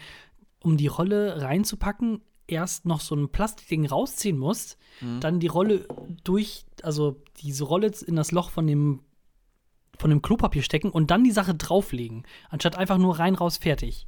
um 0.63 0.77
die 0.77 0.87
Rolle 0.87 1.43
reinzupacken, 1.43 2.21
erst 2.49 2.85
noch 2.87 3.01
so 3.01 3.15
ein 3.17 3.29
Plastikding 3.29 3.87
rausziehen 3.87 4.39
musst, 4.39 4.79
Mhm. 5.01 5.21
dann 5.21 5.41
die 5.41 5.49
Rolle 5.49 5.87
durch, 6.25 6.65
also 6.83 7.21
diese 7.39 7.65
Rolle 7.65 7.91
in 8.07 8.17
das 8.17 8.31
Loch 8.33 8.51
von 8.51 8.67
dem 8.67 9.01
von 9.99 10.11
dem 10.11 10.21
Klopapier 10.21 10.63
stecken 10.63 10.91
und 10.91 11.11
dann 11.11 11.25
die 11.25 11.31
Sache 11.33 11.55
drauflegen, 11.55 12.25
anstatt 12.51 12.77
einfach 12.77 12.99
nur 12.99 13.19
rein, 13.19 13.35
raus, 13.35 13.57
fertig. 13.57 14.07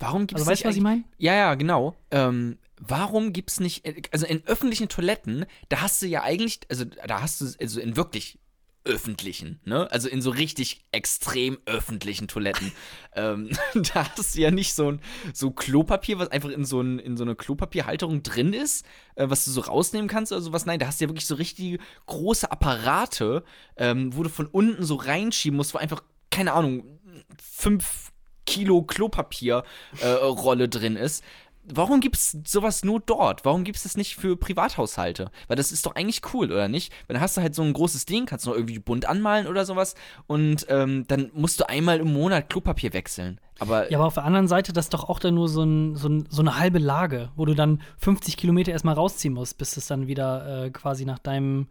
Warum 0.00 0.26
gibt's 0.26 0.42
Also 0.42 0.50
weißt 0.50 0.64
du, 0.64 0.68
was 0.68 0.74
ich 0.76 0.82
meine? 0.82 1.04
Ja, 1.18 1.34
ja, 1.36 1.54
genau. 1.54 1.94
Ähm, 2.10 2.58
warum 2.80 3.32
gibt's 3.32 3.60
nicht, 3.60 3.84
also 4.12 4.26
in 4.26 4.44
öffentlichen 4.48 4.88
Toiletten, 4.88 5.46
da 5.68 5.82
hast 5.82 6.02
du 6.02 6.06
ja 6.08 6.24
eigentlich, 6.24 6.58
also 6.68 6.84
da 6.84 7.22
hast 7.22 7.40
du, 7.40 7.46
also 7.60 7.78
in 7.80 7.94
wirklich 7.96 8.39
öffentlichen, 8.84 9.60
ne? 9.64 9.90
Also 9.90 10.08
in 10.08 10.22
so 10.22 10.30
richtig 10.30 10.84
extrem 10.90 11.58
öffentlichen 11.66 12.28
Toiletten. 12.28 12.72
ähm, 13.14 13.50
da 13.74 14.08
hast 14.16 14.36
du 14.36 14.40
ja 14.40 14.50
nicht 14.50 14.74
so 14.74 14.92
ein 14.92 15.00
so 15.32 15.50
Klopapier, 15.50 16.18
was 16.18 16.30
einfach 16.30 16.50
in 16.50 16.64
so, 16.64 16.80
ein, 16.80 16.98
in 16.98 17.16
so 17.16 17.24
eine 17.24 17.36
Klopapierhalterung 17.36 18.22
drin 18.22 18.52
ist, 18.52 18.86
äh, 19.16 19.28
was 19.28 19.44
du 19.44 19.50
so 19.50 19.60
rausnehmen 19.60 20.08
kannst 20.08 20.32
oder 20.32 20.40
sowas. 20.40 20.66
Nein, 20.66 20.78
da 20.78 20.86
hast 20.86 21.00
du 21.00 21.04
ja 21.04 21.10
wirklich 21.10 21.26
so 21.26 21.34
richtig 21.34 21.80
große 22.06 22.50
Apparate, 22.50 23.44
ähm, 23.76 24.16
wo 24.16 24.22
du 24.22 24.30
von 24.30 24.46
unten 24.46 24.84
so 24.84 24.94
reinschieben 24.94 25.56
musst, 25.56 25.74
wo 25.74 25.78
einfach, 25.78 26.02
keine 26.30 26.52
Ahnung, 26.54 26.98
fünf 27.42 28.12
Kilo 28.46 28.82
Klopapierrolle 28.82 30.64
äh, 30.64 30.68
drin 30.68 30.96
ist. 30.96 31.22
Warum 31.64 32.00
gibt's 32.00 32.36
sowas 32.46 32.84
nur 32.84 33.00
dort? 33.00 33.44
Warum 33.44 33.64
gibt's 33.64 33.82
das 33.84 33.96
nicht 33.96 34.16
für 34.16 34.36
Privathaushalte? 34.36 35.30
Weil 35.46 35.56
das 35.56 35.72
ist 35.72 35.86
doch 35.86 35.94
eigentlich 35.94 36.22
cool, 36.34 36.50
oder 36.50 36.68
nicht? 36.68 36.92
Weil 37.06 37.14
dann 37.14 37.22
hast 37.22 37.36
du 37.36 37.42
halt 37.42 37.54
so 37.54 37.62
ein 37.62 37.72
großes 37.72 38.06
Ding, 38.06 38.26
kannst 38.26 38.46
du 38.46 38.50
noch 38.50 38.56
irgendwie 38.56 38.78
bunt 38.78 39.06
anmalen 39.06 39.46
oder 39.46 39.64
sowas 39.64 39.94
und 40.26 40.66
ähm, 40.68 41.04
dann 41.08 41.30
musst 41.34 41.60
du 41.60 41.68
einmal 41.68 41.98
im 42.00 42.12
Monat 42.12 42.48
Klopapier 42.50 42.92
wechseln. 42.92 43.40
Aber 43.58 43.90
Ja, 43.92 43.98
aber 43.98 44.06
auf 44.06 44.14
der 44.14 44.24
anderen 44.24 44.48
Seite, 44.48 44.72
das 44.72 44.86
ist 44.86 44.94
doch 44.94 45.08
auch 45.08 45.18
dann 45.18 45.34
nur 45.34 45.48
so, 45.48 45.62
ein, 45.62 45.96
so, 45.96 46.08
ein, 46.08 46.26
so 46.30 46.40
eine 46.42 46.58
halbe 46.58 46.78
Lage, 46.78 47.30
wo 47.36 47.44
du 47.44 47.54
dann 47.54 47.82
50 47.98 48.36
Kilometer 48.36 48.72
erstmal 48.72 48.94
rausziehen 48.94 49.34
musst, 49.34 49.58
bis 49.58 49.76
es 49.76 49.86
dann 49.86 50.06
wieder 50.06 50.64
äh, 50.64 50.70
quasi 50.70 51.04
nach 51.04 51.18
deinem 51.18 51.68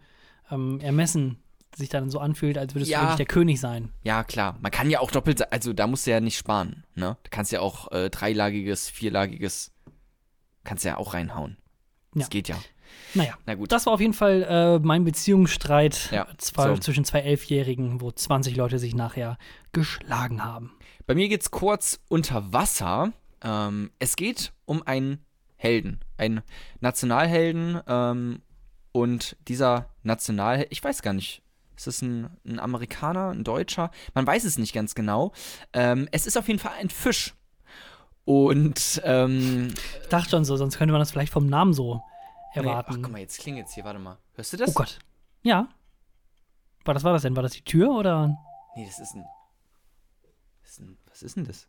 ähm, 0.52 0.80
Ermessen 0.82 1.40
sich 1.76 1.90
dann 1.90 2.10
so 2.10 2.20
anfühlt, 2.20 2.58
als 2.58 2.74
würdest 2.76 2.92
Ja. 2.92 3.00
du 3.00 3.04
wirklich 3.06 3.18
der 3.18 3.26
König 3.28 3.60
sein. 3.60 3.92
ja, 4.04 4.24
klar, 4.24 4.58
man 4.62 4.72
kann 4.72 4.90
ja 4.90 5.00
auch 5.00 5.12
doppelt, 5.12 5.52
also 5.54 5.72
da 5.72 5.88
musst 5.88 6.08
du 6.08 6.12
ja 6.12 6.20
nicht 6.20 6.38
sparen, 6.38 6.84
ne? 6.96 7.16
Du 7.24 7.30
kannst 7.30 7.52
ja 7.52 7.62
auch 7.62 7.92
äh, 7.92 8.10
dreilagiges, 8.10 8.90
vierlagiges, 8.90 9.72
kannst 10.70 10.86
ja 10.86 10.98
auch 10.98 11.14
reinhauen. 11.14 11.58
Das 12.14 12.24
Ja. 12.24 12.30
geht 12.30 12.48
ja. 12.48 12.58
Naja, 13.14 13.38
Na 13.46 13.54
gut. 13.56 13.72
das 13.72 13.86
war 13.86 13.94
auf 13.94 14.00
jeden 14.00 14.14
Fall 14.14 14.44
äh, 14.44 14.80
mein 14.80 15.04
Beziehungsstreit 15.04 16.10
Ja, 16.12 16.28
zwei, 16.38 16.70
so. 16.70 16.78
zwischen 16.78 17.06
zwei 17.06 17.20
Elfjährigen, 17.20 18.02
wo 18.02 18.12
20 18.12 18.56
Leute 18.56 18.80
sich 18.80 18.96
nachher 18.96 19.38
geschlagen 19.74 20.44
haben. 20.44 20.72
Bei 21.06 21.14
mir 21.16 21.28
geht's 21.30 21.52
kurz 21.52 22.00
unter 22.08 22.52
Wasser. 22.54 23.12
Ähm, 23.44 23.92
es 24.00 24.16
geht 24.16 24.54
um 24.66 24.82
einen 24.86 25.24
Helden, 25.56 26.00
einen 26.18 26.42
Nationalhelden. 26.82 27.80
Ähm, 27.88 28.42
und 28.92 29.38
dieser 29.48 29.90
Nationalheld, 30.04 30.68
ich 30.72 30.84
weiß 30.84 31.02
gar 31.02 31.14
nicht, 31.14 31.42
ist 31.78 31.88
das 31.88 32.02
ein, 32.02 32.30
ein 32.46 32.60
Amerikaner, 32.60 33.30
ein 33.30 33.44
Deutscher? 33.44 33.92
Man 34.14 34.26
weiß 34.28 34.44
es 34.44 34.58
nicht 34.58 34.74
ganz 34.74 34.96
genau. 34.96 35.32
Ähm, 35.74 36.10
es 36.12 36.26
ist 36.28 36.38
auf 36.38 36.48
jeden 36.48 36.60
Fall 36.60 36.74
ein 36.80 36.90
Fisch. 36.90 37.34
Und 38.26 39.02
ähm, 39.04 39.74
Ich 40.02 40.08
dachte 40.10 40.30
schon 40.30 40.46
so, 40.46 40.56
sonst 40.58 40.78
könnte 40.78 40.92
man 40.92 41.00
das 41.00 41.12
vielleicht 41.12 41.34
vom 41.34 41.48
Namen 41.48 41.74
so 41.74 41.96
nee, 42.56 42.62
erwarten. 42.62 42.94
ach 42.96 43.02
guck 43.02 43.12
mal, 43.12 43.20
jetzt 43.20 43.40
klingelt's 43.40 43.74
hier, 43.74 43.84
warte 43.84 44.00
mal. 44.00 44.18
Hörst 44.36 44.54
du 44.54 44.58
das? 44.58 44.70
oh 44.70 44.74
Gott. 44.74 45.00
Ja. 45.42 45.70
War 46.86 46.94
das 46.94 47.04
war 47.04 47.14
das 47.14 47.24
denn? 47.24 47.36
War 47.36 47.44
das 47.44 47.54
die 47.54 47.64
Tür 47.64 47.92
oder 47.92 48.38
Nee, 48.76 48.86
das 48.86 49.00
ist 49.00 49.16
ein. 49.16 49.26
Das 50.62 50.72
ist 50.72 50.80
ein 50.80 50.98
was 51.10 51.24
ist 51.24 51.36
denn 51.38 51.46
das? 51.46 51.68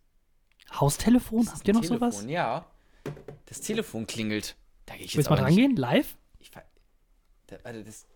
Haustelefon? 0.72 1.44
Das 1.44 1.54
Habt 1.54 1.68
ihr 1.68 1.74
noch 1.74 1.84
sowas? 1.84 2.16
Telefon, 2.16 2.28
Ja. 2.28 2.66
Das 3.46 3.60
Telefon 3.60 4.06
klingelt. 4.06 4.56
Da 4.86 4.94
gehe 4.94 5.04
ich 5.04 5.14
jetzt 5.14 5.16
Willst 5.16 5.30
du 5.30 5.34
mal 5.34 5.42
rangehen? 5.42 5.76
Live? 5.76 6.16
Ich 6.38 6.50
da, 6.50 6.60
warte, 7.64 7.82
das. 7.82 8.06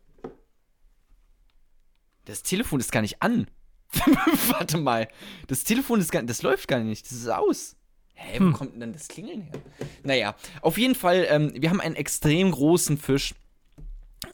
Das 2.27 2.42
Telefon 2.42 2.81
ist 2.81 2.92
gar 2.92 3.01
nicht 3.01 3.20
an. 3.23 3.49
warte 4.49 4.79
mal. 4.79 5.09
Das 5.49 5.64
Telefon 5.64 6.01
ist 6.01 6.12
gar 6.12 6.23
das 6.23 6.42
läuft 6.42 6.68
gar 6.68 6.81
nicht. 6.81 7.05
Das 7.05 7.12
ist 7.12 7.29
aus. 7.29 7.77
Hä, 8.14 8.38
wo 8.40 8.44
Hm. 8.46 8.53
kommt 8.53 8.72
denn 8.74 8.81
dann 8.81 8.92
das 8.92 9.09
Klingeln 9.09 9.42
her? 9.42 9.61
Naja, 10.03 10.35
auf 10.62 10.79
jeden 10.79 10.94
Fall, 10.94 11.27
ähm, 11.29 11.53
wir 11.55 11.70
haben 11.70 11.81
einen 11.81 11.96
extrem 11.96 12.50
großen 12.50 12.96
Fisch, 12.96 13.35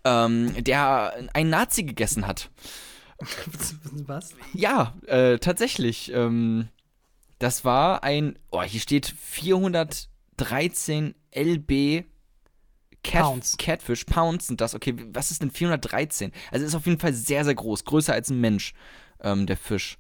ähm, 0.05 0.53
der 0.63 1.15
einen 1.33 1.51
Nazi 1.51 1.83
gegessen 1.83 2.27
hat. 2.27 2.51
Was? 4.07 4.31
Ja, 4.55 4.95
äh, 5.07 5.39
tatsächlich. 5.39 6.13
Ähm, 6.13 6.69
das 7.39 7.65
war 7.65 8.03
ein, 8.05 8.39
oh, 8.51 8.63
hier 8.63 8.81
steht 8.81 9.07
413 9.19 11.15
LB 11.35 12.05
Cat, 13.03 13.23
Pounds. 13.23 13.57
Catfish. 13.57 14.05
Pounds 14.05 14.47
sind 14.47 14.61
das. 14.61 14.75
Okay, 14.75 14.95
was 15.13 15.31
ist 15.31 15.41
denn 15.41 15.51
413? 15.51 16.33
Also 16.51 16.67
ist 16.67 16.75
auf 16.75 16.85
jeden 16.87 16.99
Fall 17.01 17.15
sehr, 17.15 17.45
sehr 17.45 17.55
groß. 17.55 17.85
Größer 17.85 18.13
als 18.13 18.29
ein 18.31 18.41
Mensch, 18.41 18.75
ähm, 19.23 19.47
der 19.47 19.57
Fisch. 19.57 19.97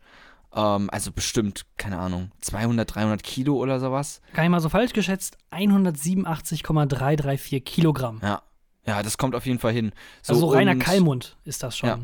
Ähm, 0.54 0.88
also 0.90 1.12
bestimmt, 1.12 1.64
keine 1.76 1.98
Ahnung, 1.98 2.30
200, 2.40 2.94
300 2.94 3.22
Kilo 3.22 3.56
oder 3.56 3.78
sowas. 3.80 4.20
Gar 4.34 4.42
nicht 4.42 4.50
mal 4.50 4.60
so 4.60 4.68
falsch 4.68 4.92
geschätzt. 4.92 5.38
187,334 5.50 7.64
Kilogramm. 7.64 8.20
Ja. 8.22 8.42
Ja, 8.86 9.02
das 9.02 9.18
kommt 9.18 9.34
auf 9.34 9.46
jeden 9.46 9.58
Fall 9.58 9.72
hin. 9.72 9.92
So, 10.22 10.34
also 10.34 10.48
so 10.48 10.52
reiner 10.54 10.72
und- 10.72 10.78
Kalmund 10.80 11.36
ist 11.44 11.62
das 11.62 11.76
schon. 11.76 11.88
Ja. 11.88 11.98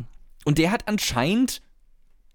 Und 0.44 0.59
der 0.59 0.70
hat 0.70 0.87
anscheinend 0.88 1.62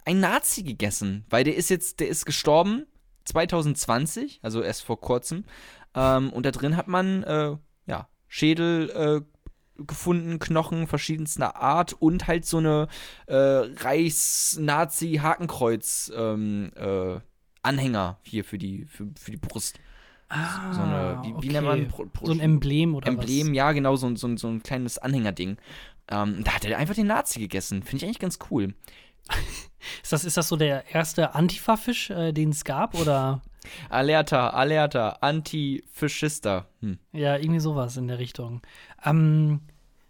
ein 0.04 0.19
Nazi 0.19 0.63
gegessen, 0.63 1.26
weil 1.30 1.43
der 1.43 1.56
ist 1.56 1.69
jetzt, 1.69 2.00
der 2.00 2.08
ist 2.10 2.26
gestorben 2.26 2.88
2020, 3.26 4.39
also 4.41 4.62
erst 4.63 4.82
vor 4.84 5.00
kurzem. 5.00 5.45
Ähm, 5.93 6.34
und 6.34 6.45
da 6.45 6.52
drin 6.52 6.76
hat 6.76 6.88
man 6.88 7.24
äh, 7.24 7.56
ja 7.86 8.08
Schädel 8.28 8.89
äh, 8.89 9.21
gefunden, 9.77 10.39
Knochen 10.39 10.88
verschiedenster 10.88 11.55
Art 11.55 11.93
und 11.93 12.27
halt 12.27 12.45
so 12.45 12.57
eine 12.57 12.88
äh, 13.27 13.36
Reichs-Nazi-Hakenkreuz 13.36 16.12
ähm, 16.15 16.71
äh, 16.75 17.19
Anhänger 17.63 18.17
hier 18.23 18.43
für 18.43 18.57
die 18.57 18.86
für, 18.86 19.07
für 19.19 19.31
die 19.31 19.38
Brust. 19.38 19.79
Ah, 20.29 20.73
so 20.73 20.81
eine, 20.81 21.19
wie, 21.23 21.34
wie 21.43 21.49
nennt 21.49 21.67
man 21.67 21.88
Pro, 21.89 22.05
Pro, 22.05 22.25
so 22.25 22.31
ein 22.31 22.39
Emblem 22.39 22.95
oder 22.95 23.07
Emblem, 23.10 23.53
ja, 23.53 23.71
genau, 23.73 23.95
so, 23.97 24.07
ein- 24.07 24.15
so, 24.15 24.36
so 24.38 24.47
ein 24.47 24.63
kleines 24.63 24.97
Anhängerding. 24.97 25.57
Ähm, 26.07 26.43
da 26.43 26.53
hat 26.55 26.65
er 26.65 26.77
einfach 26.77 26.95
den 26.95 27.07
Nazi 27.07 27.39
gegessen. 27.39 27.84
Finde 27.84 27.97
ich 27.97 28.05
eigentlich 28.05 28.19
ganz 28.19 28.39
cool. 28.49 28.73
was? 29.27 29.38
Ist 30.03 30.13
das, 30.13 30.25
ist 30.25 30.38
das 30.38 30.47
so 30.47 30.57
der 30.57 30.93
erste 30.93 31.34
Antifa-Fisch, 31.34 32.12
äh, 32.12 32.34
den 32.34 32.49
es 32.51 32.63
gab? 32.65 32.93
Oder 32.93 33.41
Alerta, 33.89 34.50
Alerta, 34.50 35.17
Antifaschista. 35.21 36.67
Hm. 36.82 36.97
ja, 37.13 37.38
irgendwie 37.38 37.60
sowas 37.60 37.97
in 37.97 38.08
der 38.08 38.19
Richtung. 38.19 38.62
Ähm, 39.06 39.62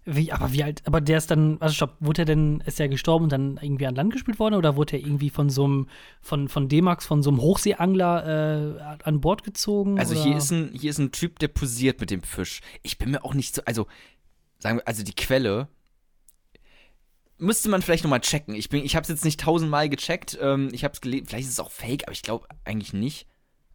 wie, 0.03 0.31
aber 0.31 0.51
wie 0.51 0.63
alt, 0.63 0.81
aber 0.85 0.99
der 0.99 1.19
ist 1.19 1.29
dann, 1.29 1.57
also 1.59 1.75
stopp, 1.75 1.95
wurde 1.99 2.23
er 2.23 2.25
denn, 2.25 2.61
ist 2.65 2.79
er 2.79 2.89
gestorben 2.89 3.25
und 3.25 3.31
dann 3.31 3.59
irgendwie 3.61 3.85
an 3.85 3.93
Land 3.93 4.13
gespült 4.13 4.39
worden 4.39 4.55
oder 4.55 4.75
wurde 4.75 4.97
er 4.97 5.03
irgendwie 5.05 5.29
von 5.29 5.49
so 5.51 5.63
einem, 5.65 5.87
von, 6.21 6.47
von 6.47 6.67
D-Max, 6.69 7.05
von 7.05 7.21
so 7.21 7.29
einem 7.29 7.39
Hochseeangler 7.39 8.79
äh, 8.79 9.03
an 9.03 9.21
Bord 9.21 9.43
gezogen? 9.43 9.99
Also 9.99 10.15
oder? 10.15 10.23
hier 10.23 10.37
ist, 10.37 10.49
ein, 10.51 10.71
hier 10.73 10.89
ist 10.89 10.97
ein 10.97 11.11
Typ, 11.11 11.37
der 11.37 11.49
posiert 11.49 11.99
mit 11.99 12.09
dem 12.09 12.23
Fisch. 12.23 12.61
Ich 12.81 12.97
bin 12.97 13.11
mir 13.11 13.23
auch 13.23 13.35
nicht 13.35 13.53
so, 13.53 13.61
also 13.65 13.85
sagen 14.57 14.77
wir, 14.79 14.87
also 14.87 15.03
die 15.03 15.13
Quelle 15.13 15.67
müsste 17.37 17.69
man 17.69 17.81
vielleicht 17.81 18.03
nochmal 18.03 18.21
checken. 18.21 18.55
Ich, 18.55 18.69
bin- 18.69 18.83
ich 18.85 18.95
habe 18.95 19.03
es 19.03 19.09
jetzt 19.09 19.25
nicht 19.25 19.39
tausendmal 19.39 19.89
gecheckt. 19.89 20.37
Ähm, 20.41 20.69
ich 20.73 20.83
habe 20.83 20.93
es 20.93 21.01
gelesen, 21.01 21.25
vielleicht 21.27 21.45
ist 21.45 21.53
es 21.53 21.59
auch 21.59 21.71
fake, 21.71 22.03
aber 22.05 22.13
ich 22.13 22.21
glaube 22.23 22.47
eigentlich 22.65 22.93
nicht. 22.93 23.27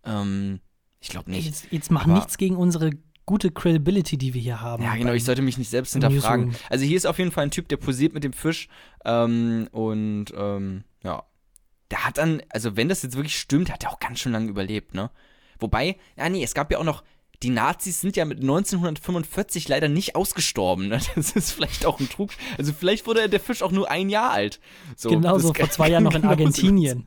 Ähm, 0.07 0.61
ich 1.01 1.09
glaube 1.09 1.31
nicht. 1.31 1.47
Jetzt, 1.47 1.67
jetzt 1.71 1.91
mach 1.91 2.05
Aber- 2.05 2.15
nichts 2.15 2.39
gegen 2.39 2.57
unsere 2.57 2.91
gute 3.27 3.51
Credibility, 3.51 4.17
die 4.19 4.35
wir 4.35 4.41
hier 4.41 4.61
haben. 4.61 4.83
Ja, 4.85 4.95
genau, 4.95 5.13
ich 5.13 5.25
sollte 5.25 5.43
mich 5.43 5.59
nicht 5.59 5.69
selbst 5.69 5.93
hinterfragen. 5.93 6.47
Newsroom. 6.47 6.67
Also 6.71 6.85
hier 6.85 6.97
ist 6.97 7.07
auf 7.07 7.19
jeden 7.19 7.33
Fall 7.33 7.45
ein 7.45 7.51
Typ, 7.51 7.69
der 7.69 7.77
posiert 7.77 8.15
mit 8.15 8.23
dem 8.23 8.33
Fisch 8.33 8.69
ähm, 9.05 9.69
und 9.73 10.27
ähm, 10.37 10.85
ja, 11.03 11.25
der 11.91 12.05
hat 12.05 12.19
dann, 12.19 12.41
also 12.51 12.77
wenn 12.77 12.89
das 12.89 13.03
jetzt 13.03 13.17
wirklich 13.17 13.37
stimmt, 13.39 13.73
hat 13.73 13.83
er 13.85 13.91
auch 13.91 13.99
ganz 13.99 14.21
schön 14.21 14.33
lange 14.33 14.49
überlebt, 14.49 14.95
ne? 14.95 15.11
Wobei, 15.59 15.97
ja 16.17 16.29
nee, 16.29 16.43
es 16.45 16.55
gab 16.55 16.71
ja 16.71 16.79
auch 16.79 16.85
noch, 16.85 17.03
die 17.43 17.51
Nazis 17.51 18.01
sind 18.01 18.17
ja 18.17 18.25
mit 18.25 18.41
1945 18.41 19.69
leider 19.69 19.89
nicht 19.89 20.17
ausgestorben, 20.17 20.89
ne? 20.89 21.01
Das 21.17 21.33
ist 21.33 21.53
vielleicht 21.53 21.87
auch 21.87 22.01
ein 22.01 22.09
Trug. 22.09 22.31
Also 22.59 22.73
vielleicht 22.73 23.07
wurde 23.07 23.29
der 23.29 23.41
Fisch 23.41 23.63
auch 23.63 23.73
nur 23.73 23.91
ein 23.91 24.09
Jahr 24.09 24.33
alt. 24.33 24.61
So, 24.97 25.11
Genauso 25.11 25.49
das 25.49 25.59
vor 25.59 25.71
zwei 25.71 25.89
Jahren 25.91 26.05
noch 26.05 26.15
in 26.15 26.25
Argentinien. 26.25 27.07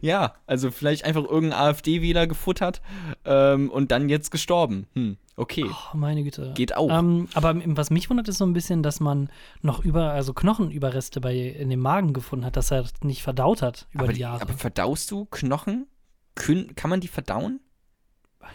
Ja, 0.00 0.34
also 0.46 0.70
vielleicht 0.70 1.04
einfach 1.04 1.24
irgendein 1.24 1.58
AfD-Wähler 1.58 2.26
gefuttert 2.26 2.80
ähm, 3.24 3.70
und 3.70 3.90
dann 3.90 4.08
jetzt 4.08 4.30
gestorben. 4.30 4.86
Hm, 4.94 5.18
okay. 5.36 5.66
Oh, 5.68 5.96
meine 5.96 6.22
Güte. 6.22 6.52
Geht 6.54 6.76
auch. 6.76 6.90
Ähm, 6.90 7.28
aber 7.34 7.54
was 7.76 7.90
mich 7.90 8.08
wundert, 8.08 8.28
ist 8.28 8.38
so 8.38 8.46
ein 8.46 8.54
bisschen, 8.54 8.82
dass 8.82 9.00
man 9.00 9.30
noch 9.60 9.84
über, 9.84 10.12
also 10.12 10.32
Knochenüberreste 10.32 11.20
bei 11.20 11.36
in 11.36 11.70
dem 11.70 11.80
Magen 11.80 12.12
gefunden 12.12 12.44
hat, 12.44 12.56
dass 12.56 12.70
er 12.70 12.82
das 12.82 12.92
nicht 13.02 13.22
verdaut 13.22 13.62
hat 13.62 13.86
über 13.92 14.04
aber, 14.04 14.12
die 14.12 14.20
Jahre. 14.20 14.42
aber 14.42 14.54
verdaust 14.54 15.10
du 15.10 15.26
Knochen? 15.26 15.86
Kün 16.34 16.74
kann 16.76 16.88
man 16.88 17.00
die 17.00 17.08
verdauen? 17.08 17.60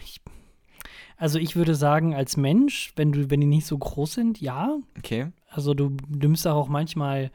ich, 0.02 0.20
also 1.24 1.38
ich 1.38 1.56
würde 1.56 1.74
sagen, 1.74 2.14
als 2.14 2.36
Mensch, 2.36 2.92
wenn 2.96 3.10
du, 3.12 3.30
wenn 3.30 3.40
die 3.40 3.46
nicht 3.46 3.64
so 3.66 3.78
groß 3.78 4.12
sind, 4.12 4.40
ja. 4.42 4.76
Okay. 4.98 5.32
Also 5.48 5.72
du 5.72 5.96
nimmst 6.08 6.46
auch 6.46 6.68
manchmal, 6.68 7.30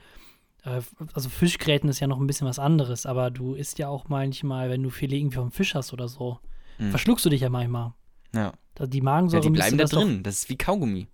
äh, 0.63 0.81
also 1.13 1.27
Fischgräten 1.29 1.89
ist 1.89 1.99
ja 1.99 2.05
noch 2.05 2.19
ein 2.19 2.27
bisschen 2.27 2.47
was 2.47 2.59
anderes, 2.59 3.07
aber 3.07 3.31
du 3.31 3.55
isst 3.55 3.79
ja 3.79 3.87
auch 3.89 4.07
manchmal, 4.07 4.69
wenn 4.69 4.83
du 4.83 4.91
Filet 4.91 5.17
irgendwie 5.17 5.37
vom 5.37 5.51
Fisch 5.51 5.73
hast 5.73 5.91
oder 5.91 6.07
so, 6.07 6.37
Hm. 6.77 6.91
verschluckst 6.91 7.25
du 7.25 7.29
dich 7.29 7.41
ja 7.41 7.49
manchmal. 7.49 7.93
Ja. 8.33 8.53
Die 8.79 8.97
Ja, 8.99 9.03
Magensäure 9.03 9.41
die 9.41 9.49
müsste 9.49 9.63
bleiben 9.75 9.77
da 9.79 9.83
das 9.85 9.91
doch- 9.91 10.01
drin. 10.03 10.21
Das 10.23 10.35
ist 10.37 10.49
wie 10.49 10.57
Kaugummi. 10.57 11.07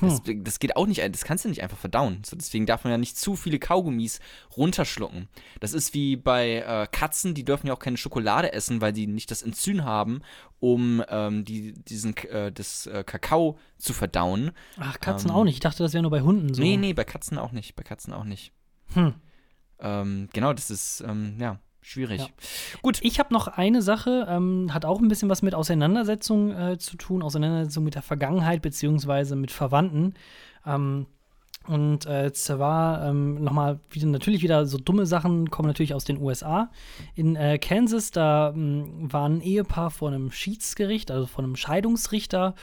Hm. 0.00 0.08
Das, 0.08 0.22
das 0.24 0.58
geht 0.58 0.76
auch 0.76 0.86
nicht, 0.86 1.00
das 1.00 1.24
kannst 1.24 1.44
du 1.44 1.48
nicht 1.48 1.62
einfach 1.62 1.76
verdauen. 1.76 2.22
So, 2.24 2.36
deswegen 2.36 2.66
darf 2.66 2.84
man 2.84 2.90
ja 2.92 2.98
nicht 2.98 3.18
zu 3.18 3.36
viele 3.36 3.58
Kaugummis 3.58 4.20
runterschlucken. 4.56 5.28
Das 5.60 5.72
ist 5.72 5.94
wie 5.94 6.16
bei 6.16 6.64
äh, 6.66 6.86
Katzen, 6.90 7.34
die 7.34 7.44
dürfen 7.44 7.66
ja 7.66 7.74
auch 7.74 7.78
keine 7.78 7.96
Schokolade 7.96 8.52
essen, 8.52 8.80
weil 8.80 8.92
die 8.92 9.06
nicht 9.06 9.30
das 9.30 9.42
Enzym 9.42 9.84
haben, 9.84 10.22
um 10.60 11.02
ähm, 11.08 11.44
die, 11.44 11.72
diesen, 11.72 12.16
äh, 12.16 12.50
das 12.52 12.86
äh, 12.86 13.04
Kakao 13.04 13.58
zu 13.78 13.92
verdauen. 13.92 14.52
Ach, 14.78 14.98
Katzen 15.00 15.30
Ähm, 15.30 15.36
auch 15.36 15.44
nicht. 15.44 15.54
Ich 15.54 15.60
dachte, 15.60 15.82
das 15.82 15.92
wäre 15.92 16.02
nur 16.02 16.10
bei 16.10 16.22
Hunden 16.22 16.54
so. 16.54 16.62
Nee, 16.62 16.76
nee, 16.76 16.92
bei 16.94 17.04
Katzen 17.04 17.38
auch 17.38 17.52
nicht. 17.52 17.76
Bei 17.76 17.82
Katzen 17.82 18.12
auch 18.12 18.24
nicht. 18.24 18.52
Hm. 18.94 19.14
Ähm, 19.78 20.28
genau, 20.32 20.52
das 20.52 20.70
ist, 20.70 21.00
ähm, 21.06 21.36
ja, 21.38 21.58
schwierig. 21.82 22.20
Ja. 22.20 22.28
Gut. 22.80 22.98
Ich 23.02 23.18
habe 23.18 23.32
noch 23.34 23.48
eine 23.48 23.82
Sache, 23.82 24.26
ähm, 24.28 24.72
hat 24.72 24.84
auch 24.84 25.00
ein 25.00 25.08
bisschen 25.08 25.28
was 25.28 25.42
mit 25.42 25.54
Auseinandersetzung 25.54 26.52
äh, 26.52 26.78
zu 26.78 26.96
tun, 26.96 27.22
Auseinandersetzung 27.22 27.84
mit 27.84 27.94
der 27.94 28.02
Vergangenheit 28.02 28.62
beziehungsweise 28.62 29.36
mit 29.36 29.50
Verwandten. 29.50 30.14
Ähm, 30.64 31.06
und 31.68 32.06
äh, 32.06 32.32
zwar 32.32 33.06
ähm, 33.06 33.42
nochmal 33.42 33.80
wieder 33.90 34.06
natürlich 34.06 34.42
wieder 34.42 34.66
so 34.66 34.78
dumme 34.78 35.06
Sachen 35.06 35.50
kommen 35.50 35.68
natürlich 35.68 35.94
aus 35.94 36.04
den 36.04 36.20
USA. 36.20 36.70
In 37.14 37.36
äh, 37.36 37.58
Kansas, 37.58 38.10
da 38.10 38.50
ähm, 38.50 39.12
war 39.12 39.28
ein 39.28 39.40
Ehepaar 39.40 39.90
vor 39.90 40.08
einem 40.08 40.30
Schiedsgericht, 40.30 41.10
also 41.10 41.26
vor 41.26 41.44
einem 41.44 41.56
Scheidungsrichter. 41.56 42.54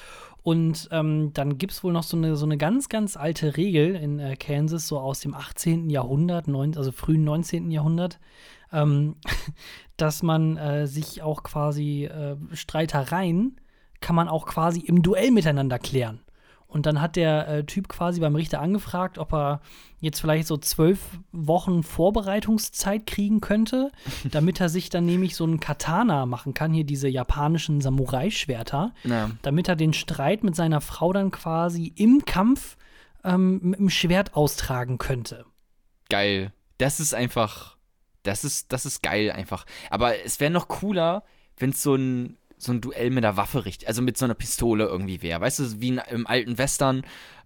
Und 0.41 0.87
ähm, 0.91 1.31
dann 1.33 1.57
gibt 1.57 1.73
es 1.73 1.83
wohl 1.83 1.93
noch 1.93 2.03
so 2.03 2.17
eine, 2.17 2.35
so 2.35 2.45
eine 2.45 2.57
ganz, 2.57 2.89
ganz 2.89 3.17
alte 3.17 3.57
Regel 3.57 3.95
in 3.95 4.19
äh, 4.19 4.35
Kansas, 4.35 4.87
so 4.87 4.99
aus 4.99 5.19
dem 5.19 5.33
18. 5.33 5.89
Jahrhundert, 5.89 6.47
neun, 6.47 6.75
also 6.77 6.91
frühen 6.91 7.23
19. 7.23 7.71
Jahrhundert, 7.71 8.19
ähm, 8.71 9.15
dass 9.97 10.23
man 10.23 10.57
äh, 10.57 10.87
sich 10.87 11.21
auch 11.21 11.43
quasi 11.43 12.05
äh, 12.05 12.35
Streitereien 12.53 13.59
kann 14.01 14.15
man 14.15 14.29
auch 14.29 14.45
quasi 14.45 14.79
im 14.79 15.01
Duell 15.01 15.31
miteinander 15.31 15.77
klären. 15.79 16.21
Und 16.69 16.85
dann 16.85 17.01
hat 17.01 17.15
der 17.15 17.47
äh, 17.47 17.63
Typ 17.65 17.89
quasi 17.89 18.19
beim 18.21 18.35
Richter 18.35 18.61
angefragt, 18.61 19.17
ob 19.17 19.33
er 19.33 19.59
jetzt 19.99 20.21
vielleicht 20.21 20.47
so 20.47 20.55
zwölf 20.55 20.99
Wochen 21.31 21.81
Vorbereitungszeit 21.81 23.05
kriegen 23.07 23.41
könnte, 23.41 23.91
damit 24.31 24.61
er 24.61 24.69
sich 24.69 24.89
dann 24.89 25.05
nämlich 25.05 25.35
so 25.35 25.43
einen 25.45 25.59
Katana 25.59 26.25
machen 26.27 26.53
kann, 26.53 26.71
hier 26.71 26.83
diese 26.83 27.07
japanischen 27.09 27.81
Samurai-Schwerter, 27.81 28.93
Ja. 29.03 29.31
damit 29.41 29.67
er 29.67 29.75
den 29.75 29.93
Streit 29.93 30.43
mit 30.43 30.55
seiner 30.55 30.79
Frau 30.79 31.11
dann 31.11 31.31
quasi 31.31 31.91
im 31.95 32.23
Kampf 32.25 32.77
ähm, 33.23 33.59
mit 33.63 33.79
dem 33.79 33.89
Schwert 33.89 34.35
austragen 34.35 34.99
könnte. 34.99 35.45
Geil. 36.09 36.53
Das 36.77 36.99
ist 36.99 37.13
einfach. 37.13 37.77
Das 38.23 38.43
ist, 38.43 38.71
das 38.71 38.85
ist 38.85 39.01
geil 39.01 39.31
einfach. 39.31 39.65
Aber 39.89 40.23
es 40.23 40.39
wäre 40.39 40.51
noch 40.51 40.67
cooler, 40.67 41.23
wenn 41.57 41.71
es 41.71 41.81
so 41.81 41.95
ein, 41.95 42.37
so 42.59 42.71
ein 42.73 42.81
Duell 42.81 43.09
mit 43.09 43.25
einer 43.25 43.37
Waffe 43.37 43.65
richtig, 43.65 43.87
also 43.87 44.03
mit 44.03 44.17
so 44.17 44.25
einer 44.25 44.35
Pistole 44.35 44.85
irgendwie 44.85 45.23
wäre. 45.23 45.41
Weißt 45.41 45.57
du, 45.59 45.81
wie 45.81 45.87
in, 45.87 45.99
im 46.11 46.27
alten 46.27 46.59
Western, 46.59 47.01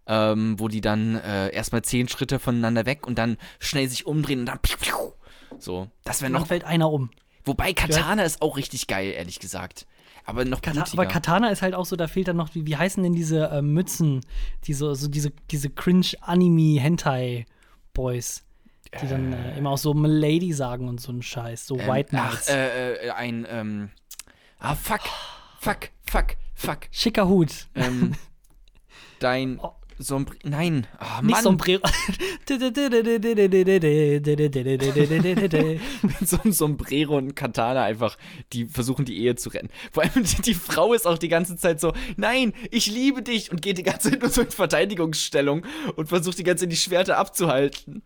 ähm, 0.07 0.59
wo 0.59 0.68
die 0.68 0.82
dann 0.82 1.16
äh, 1.16 1.49
erstmal 1.51 1.84
zehn 1.84 2.09
Schritte 2.09 2.38
voneinander 2.39 2.86
weg 2.86 3.07
und 3.07 3.18
dann 3.18 3.38
schnell 3.59 3.88
sich 3.88 4.05
umdrehen 4.05 4.39
und 4.41 4.47
dann 4.47 4.59
piu, 4.59 4.76
piu. 4.78 5.14
So, 5.59 5.88
das 6.03 6.22
wäre 6.22 6.30
Dann 6.32 6.41
noch. 6.41 6.47
fällt 6.47 6.66
einer 6.66 6.91
um. 6.91 7.11
Wobei 7.45 7.74
Katana 7.74 8.24
ist 8.24 8.41
auch 8.41 8.57
richtig 8.57 8.88
geil, 8.88 9.11
ehrlich 9.11 9.39
gesagt. 9.39 9.86
Aber 10.26 10.45
noch 10.45 10.61
Kata 10.61 10.82
blutiger. 10.82 11.01
aber 11.03 11.11
Katana 11.11 11.49
ist 11.49 11.61
halt 11.61 11.76
auch 11.76 11.86
so, 11.86 11.95
da 11.97 12.07
fehlt 12.07 12.30
dann 12.30 12.38
noch, 12.38 12.55
wie, 12.55 12.66
wie 12.66 12.78
heißen 12.78 13.03
denn 13.03 13.14
diese 13.14 13.49
äh, 13.49 13.61
Mützen, 13.61 14.22
diese, 14.66 14.95
so 14.95 15.07
diese, 15.09 15.32
diese 15.51 15.70
Cringe-Anime-Hentai-Boys, 15.70 18.43
die 19.01 19.07
dann 19.07 19.34
äh, 19.34 19.57
immer 19.57 19.72
auch 19.72 19.78
so 19.78 19.93
Milady 19.93 20.53
sagen 20.53 20.88
und 20.88 21.01
so 21.01 21.11
einen 21.11 21.22
Scheiß, 21.22 21.68
so 21.68 21.78
Ähm, 21.78 21.88
White 21.88 22.18
ach, 22.18 22.30
Knights. 22.32 22.47
äh, 22.49 22.93
äh, 23.07 23.11
ein, 23.11 23.45
ähm, 23.49 23.89
ah, 24.64 24.76
fuck, 24.76 25.01
fuck, 25.59 25.89
fuck, 26.09 26.36
fuck. 26.55 26.80
Schicker 26.91 27.28
Hut. 27.28 27.68
Ähm, 27.76 28.16
dein 29.20 29.59
Oh. 29.61 29.74
Sombr 29.99 30.34
nein, 30.43 30.88
Nicht 31.22 31.32
Mann, 31.32 31.43
Sombrero. 31.43 31.82
mit 36.01 36.28
so 36.28 36.41
einem 36.41 36.51
Sombrero 36.51 37.16
und 37.18 37.36
Katana 37.36 37.84
einfach, 37.84 38.18
die 38.53 38.66
versuchen 38.66 39.05
die 39.05 39.20
Ehe 39.20 39.36
zu 39.36 39.49
retten. 39.49 39.70
Vor 39.91 40.03
allem 40.03 40.24
die, 40.24 40.41
die 40.41 40.55
Frau 40.55 40.93
ist 40.93 41.05
auch 41.05 41.20
die 41.20 41.28
ganze 41.30 41.57
Zeit 41.57 41.80
so, 41.80 41.93
nein, 42.18 42.53
ich 42.72 42.88
liebe 42.88 43.22
dich 43.22 43.51
und 43.51 43.61
geht 43.61 43.78
die 43.78 43.84
ganze 43.84 44.09
Zeit 44.09 44.22
nur 44.22 44.32
so 44.32 44.41
in 44.41 44.49
Verteidigungsstellung 44.49 45.64
und 45.95 46.09
versucht 46.09 46.39
die 46.39 46.43
ganze 46.43 46.66
Zeit 46.66 46.72
die 46.72 46.78
Schwerter 46.78 47.18
abzuhalten. 47.18 48.03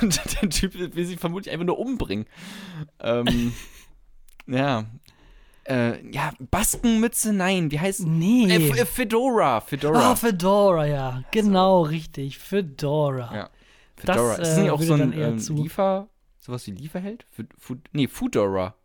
Und 0.00 0.20
der 0.42 0.48
Typ 0.50 0.74
will 0.74 1.06
sie 1.06 1.16
vermutlich 1.18 1.52
einfach 1.52 1.66
nur 1.66 1.78
umbringen. 1.78 2.26
Ähm, 2.98 3.52
ja. 4.46 4.86
Äh, 5.68 6.08
ja, 6.10 6.32
Baskenmütze, 6.38 7.32
nein, 7.32 7.70
wie 7.70 7.80
heißt 7.80 8.06
Nee. 8.06 8.44
Äh, 8.48 8.68
F- 8.70 8.78
äh, 8.78 8.86
Fedora, 8.86 9.60
Fedora. 9.60 10.12
Ah, 10.12 10.16
Fedora, 10.16 10.86
ja. 10.86 11.22
Genau, 11.32 11.82
richtig. 11.82 12.38
Fedora. 12.38 13.34
Ja. 13.34 13.50
Das, 13.96 14.16
Fedora. 14.16 14.32
ist 14.32 14.38
das 14.38 14.56
nicht 14.58 14.66
äh, 14.66 14.70
auch 14.70 14.78
würde 14.80 14.86
so 14.86 14.94
ein 14.94 15.12
ähm, 15.12 15.56
Liefer, 15.62 16.08
sowas 16.38 16.66
wie 16.66 16.70
Lieferheld? 16.72 17.26
Food, 17.30 17.46
Food, 17.58 17.78
nee, 17.92 18.06
Foodora. 18.06 18.76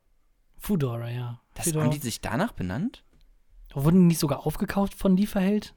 Fedora, 0.58 1.10
ja. 1.12 1.40
Das 1.54 1.66
Fedora. 1.66 1.86
haben 1.86 1.92
die 1.92 2.00
sich 2.00 2.22
danach 2.22 2.54
benannt? 2.54 3.04
Wurden 3.74 4.00
die 4.02 4.06
nicht 4.08 4.20
sogar 4.20 4.46
aufgekauft 4.48 4.96
von 4.96 5.16
Lieferheld? 5.16 5.74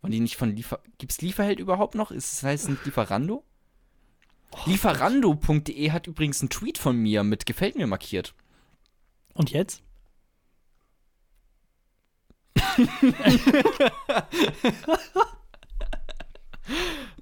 Waren 0.00 0.10
die 0.12 0.20
nicht 0.20 0.36
von 0.36 0.54
Liefer... 0.54 0.80
Gibt's 0.98 1.20
Lieferheld 1.20 1.58
überhaupt 1.60 1.94
noch? 1.94 2.10
Ist 2.10 2.32
es 2.32 2.42
heißt 2.42 2.64
es 2.64 2.70
nicht 2.70 2.84
Lieferando? 2.84 3.44
Lieferando.de 4.66 5.90
hat 5.90 6.06
übrigens 6.06 6.40
einen 6.40 6.50
Tweet 6.50 6.78
von 6.78 6.96
mir 6.96 7.22
mit 7.22 7.46
gefällt 7.46 7.76
mir 7.76 7.86
markiert. 7.86 8.34
Und 9.34 9.50
jetzt? 9.50 9.82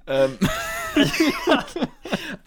Ähm, 0.09 0.37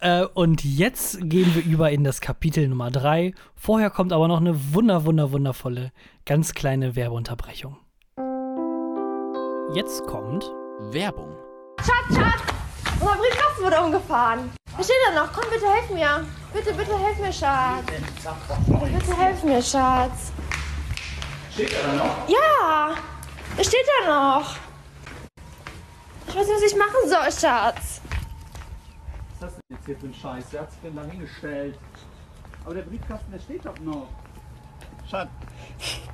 Äh, 0.01 0.25
und 0.35 0.65
jetzt 0.65 1.19
gehen 1.29 1.55
wir 1.55 1.63
über 1.65 1.91
in 1.91 2.05
das 2.05 2.21
Kapitel 2.21 2.67
Nummer 2.69 2.91
3. 2.91 3.35
Vorher 3.55 3.91
kommt 3.91 4.13
aber 4.13 4.29
noch 4.29 4.41
eine 4.41 4.75
wunder, 4.75 5.05
wunder, 5.05 5.31
wundervolle, 5.33 5.93
ganz 6.25 6.55
kleine 6.55 6.97
Werbeunterbrechung. 6.97 7.77
Jetzt 9.75 10.05
kommt. 10.07 10.51
Werbung. 10.91 11.37
Schatz, 11.81 12.17
Schatz! 12.17 12.43
Unser 13.01 13.17
Briefkasten 13.17 13.65
wurde 13.65 13.81
umgefahren. 13.81 14.51
Was 14.77 14.87
steht 14.87 14.97
da 15.07 15.23
noch? 15.23 15.33
Komm, 15.33 15.45
bitte 15.51 15.67
helf 15.67 15.91
mir. 15.91 16.27
Bitte, 16.53 16.75
bitte 16.75 16.99
helf 16.99 17.19
mir, 17.19 17.33
Schatz. 17.33 17.87
Bitte 17.87 19.17
helf 19.17 19.45
mir, 19.45 19.63
Schatz. 19.63 20.33
Steht 21.53 21.73
da 21.73 21.93
noch? 21.95 22.29
Ja! 22.29 22.95
Es 23.57 23.67
steht 23.67 23.87
da 24.05 24.39
noch. 24.39 24.57
Ich 26.29 26.37
weiß 26.37 26.47
nicht, 26.47 26.57
was 26.57 26.73
ich 26.73 26.79
machen 26.79 27.09
soll, 27.09 27.33
Schatz. 27.33 28.01
Was 28.03 29.33
ist 29.33 29.43
das 29.43 29.53
denn 29.55 29.77
jetzt 29.77 29.87
hier 29.87 29.97
für 29.97 30.07
ein 30.07 30.15
Scheiß? 30.15 30.45
Wer 30.51 30.61
hat 30.61 30.71
sich 30.71 30.81
denn 30.81 30.97
da 30.97 31.05
hingestellt? 31.05 31.79
Aber 32.65 32.75
der 32.75 32.83
Briefkasten, 32.83 33.33
der 33.33 33.41
steht 33.41 33.65
doch 33.65 33.79
noch. 33.81 34.07
Schatz. 35.11 35.29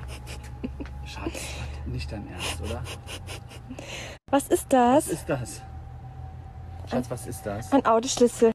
Schatz, 1.05 1.39
nicht 1.85 2.11
dein 2.11 2.27
Ernst, 2.27 2.61
oder? 2.61 2.83
Was 4.31 4.47
ist 4.47 4.65
das? 4.73 5.07
Was 5.07 5.13
ist 5.13 5.29
das? 5.29 5.61
Schatz, 6.89 7.09
was 7.09 7.27
ist 7.27 7.45
das? 7.45 7.71
Ein 7.71 7.85
Autoschlüssel. 7.85 8.51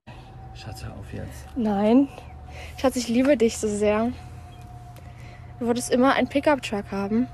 Schatz, 0.55 0.85
hör 0.85 0.93
auf 0.95 1.13
jetzt. 1.13 1.47
Nein. 1.57 2.09
Schatz, 2.79 2.97
ich 2.97 3.09
liebe 3.09 3.37
dich 3.37 3.59
so 3.59 3.69
sehr. 3.69 4.13
Du 5.63 5.69
wolltest 5.69 5.93
immer 5.93 6.13
einen 6.15 6.27
Pickup-Truck 6.27 6.91
haben. 6.91 7.29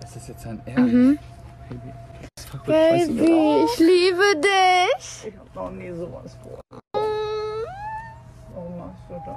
Das 0.00 0.16
ist 0.16 0.26
jetzt 0.26 0.44
dein 0.44 0.60
Ernst? 0.66 0.82
Baby. 0.82 1.92
Das 2.20 2.44
ist 2.44 2.50
verrückt, 2.50 2.68
weißt 2.68 3.10
du 3.10 3.14
Baby, 3.14 3.64
ich 3.64 3.78
liebe 3.78 4.40
dich. 4.42 5.26
Ich 5.28 5.38
hab 5.38 5.54
noch 5.54 5.70
nie 5.70 5.92
sowas 5.92 6.36
vor. 6.42 6.58
Warum 8.52 8.76
machst 8.76 9.02
du 9.08 9.14
das? 9.24 9.36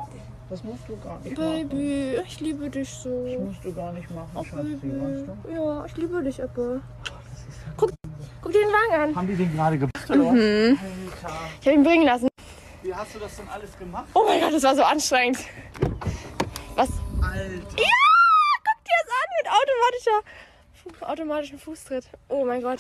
Das 0.50 0.64
musst 0.64 0.82
du 0.90 0.98
gar 0.98 1.20
nicht 1.20 1.38
machen. 1.38 1.70
Baby, 1.70 2.20
ich 2.26 2.40
liebe 2.40 2.72
dich 2.72 2.90
so. 2.90 3.24
Das 3.24 3.40
musst 3.40 3.64
du 3.64 3.72
gar 3.72 3.94
nicht 3.94 4.10
machen, 4.10 4.32
Oh, 4.34 4.44
Schatzi, 4.44 4.80
weißt 4.82 5.28
du? 5.46 5.52
Ja, 5.54 5.86
ich 5.86 5.96
liebe 5.98 6.24
dich, 6.24 6.40
Apple. 6.40 6.82
Guck, 7.78 7.92
guck 8.42 8.52
dir 8.52 8.62
den 8.62 8.70
Wagen 8.70 9.04
an. 9.12 9.16
Haben 9.16 9.28
die 9.28 9.36
den 9.36 9.54
gerade 9.56 9.78
gemacht, 9.78 10.10
oder 10.10 10.22
was? 10.22 10.30
Alter, 10.32 10.80
Ich 11.62 11.68
habe 11.68 11.76
ihn 11.78 11.84
bringen 11.84 12.06
lassen. 12.08 12.30
wie 12.82 12.96
hast 12.96 13.14
du 13.14 13.20
das 13.20 13.36
denn 13.38 13.48
alles 13.48 13.78
gemacht? 13.78 14.06
Oh 14.16 14.24
mein 14.28 14.42
Gott, 14.42 14.54
das 14.56 14.64
war 14.64 14.76
so 14.76 14.82
anstrengend. 14.82 15.38
Was? 16.76 16.90
Alter. 17.26 17.78
Ja, 17.78 17.91
guck 18.63 18.80
dir 18.86 18.97
das 19.01 19.11
an 19.21 19.30
mit 19.38 19.47
automatischer, 19.51 21.09
automatischem 21.11 21.59
Fußtritt. 21.59 22.09
Oh 22.30 22.45
mein 22.45 22.61
Gott. 22.61 22.80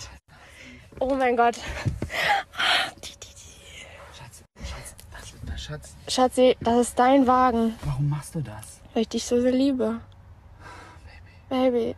Oh 0.99 1.13
mein 1.15 1.35
Gott. 1.35 1.57
Schatz, 4.13 4.43
Schatz, 4.63 4.95
was 5.11 5.23
ist 5.23 5.41
das, 5.45 5.61
Schatz? 5.63 5.95
Schatzi, 6.07 6.57
das 6.61 6.87
ist 6.87 6.99
dein 6.99 7.27
Wagen, 7.27 7.75
Warum 7.83 8.09
machst 8.09 8.35
du 8.35 8.41
das? 8.41 8.81
weil 8.93 9.01
ich 9.03 9.09
dich 9.09 9.25
so 9.25 9.41
sehr 9.41 9.51
liebe. 9.51 9.99
Baby. 11.49 11.95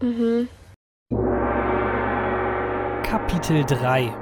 Mhm. 0.00 0.48
Kapitel 3.02 3.64
3 3.64 4.12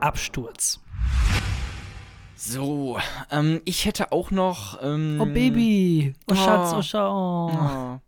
Absturz. 0.00 0.80
So, 2.36 2.98
ähm, 3.30 3.62
ich 3.64 3.86
hätte 3.86 4.12
auch 4.12 4.30
noch. 4.30 4.78
Ähm, 4.82 5.18
Oh, 5.20 5.26
Baby. 5.26 6.14
Oh, 6.30 6.34
Schatz, 6.34 6.72
Oh. 6.74 6.82
Schau. 6.82 7.48
Oh. 7.50 8.00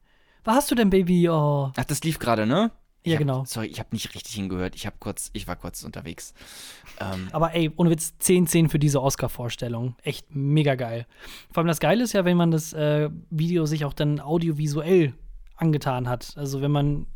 Was 0.44 0.56
hast 0.56 0.70
du 0.70 0.74
denn, 0.74 0.90
Baby? 0.90 1.28
Oh. 1.28 1.72
Ach, 1.74 1.84
das 1.84 2.02
lief 2.04 2.18
gerade, 2.18 2.46
ne? 2.46 2.70
Ich 3.02 3.12
Ja, 3.12 3.16
hab, 3.16 3.20
genau. 3.20 3.44
Sorry, 3.46 3.68
ich 3.68 3.78
habe 3.78 3.88
nicht 3.92 4.14
richtig 4.14 4.34
hingehört. 4.34 4.74
Ich 4.74 4.84
habe 4.84 4.96
kurz, 4.98 5.30
ich 5.32 5.46
war 5.48 5.56
kurz 5.56 5.82
unterwegs. 5.82 6.34
Ähm, 7.00 7.28
Aber 7.32 7.54
ey, 7.54 7.70
ohne 7.76 7.90
Witz, 7.90 8.18
10 8.18 8.46
10 8.46 8.68
für 8.68 8.78
diese 8.78 9.02
Oscar-Vorstellung. 9.02 9.96
Echt 10.02 10.34
mega 10.34 10.74
geil. 10.74 11.06
Vor 11.50 11.62
allem 11.62 11.68
das 11.68 11.80
Geile 11.80 12.04
ist 12.04 12.12
ja, 12.12 12.24
wenn 12.24 12.36
man 12.36 12.50
das 12.50 12.72
äh, 12.72 13.08
Video 13.30 13.66
sich 13.66 13.84
auch 13.84 13.94
dann 13.94 14.20
audiovisuell 14.20 15.14
angetan 15.56 16.08
hat. 16.08 16.34
Also 16.36 16.60
wenn 16.60 16.70
man 16.72 17.06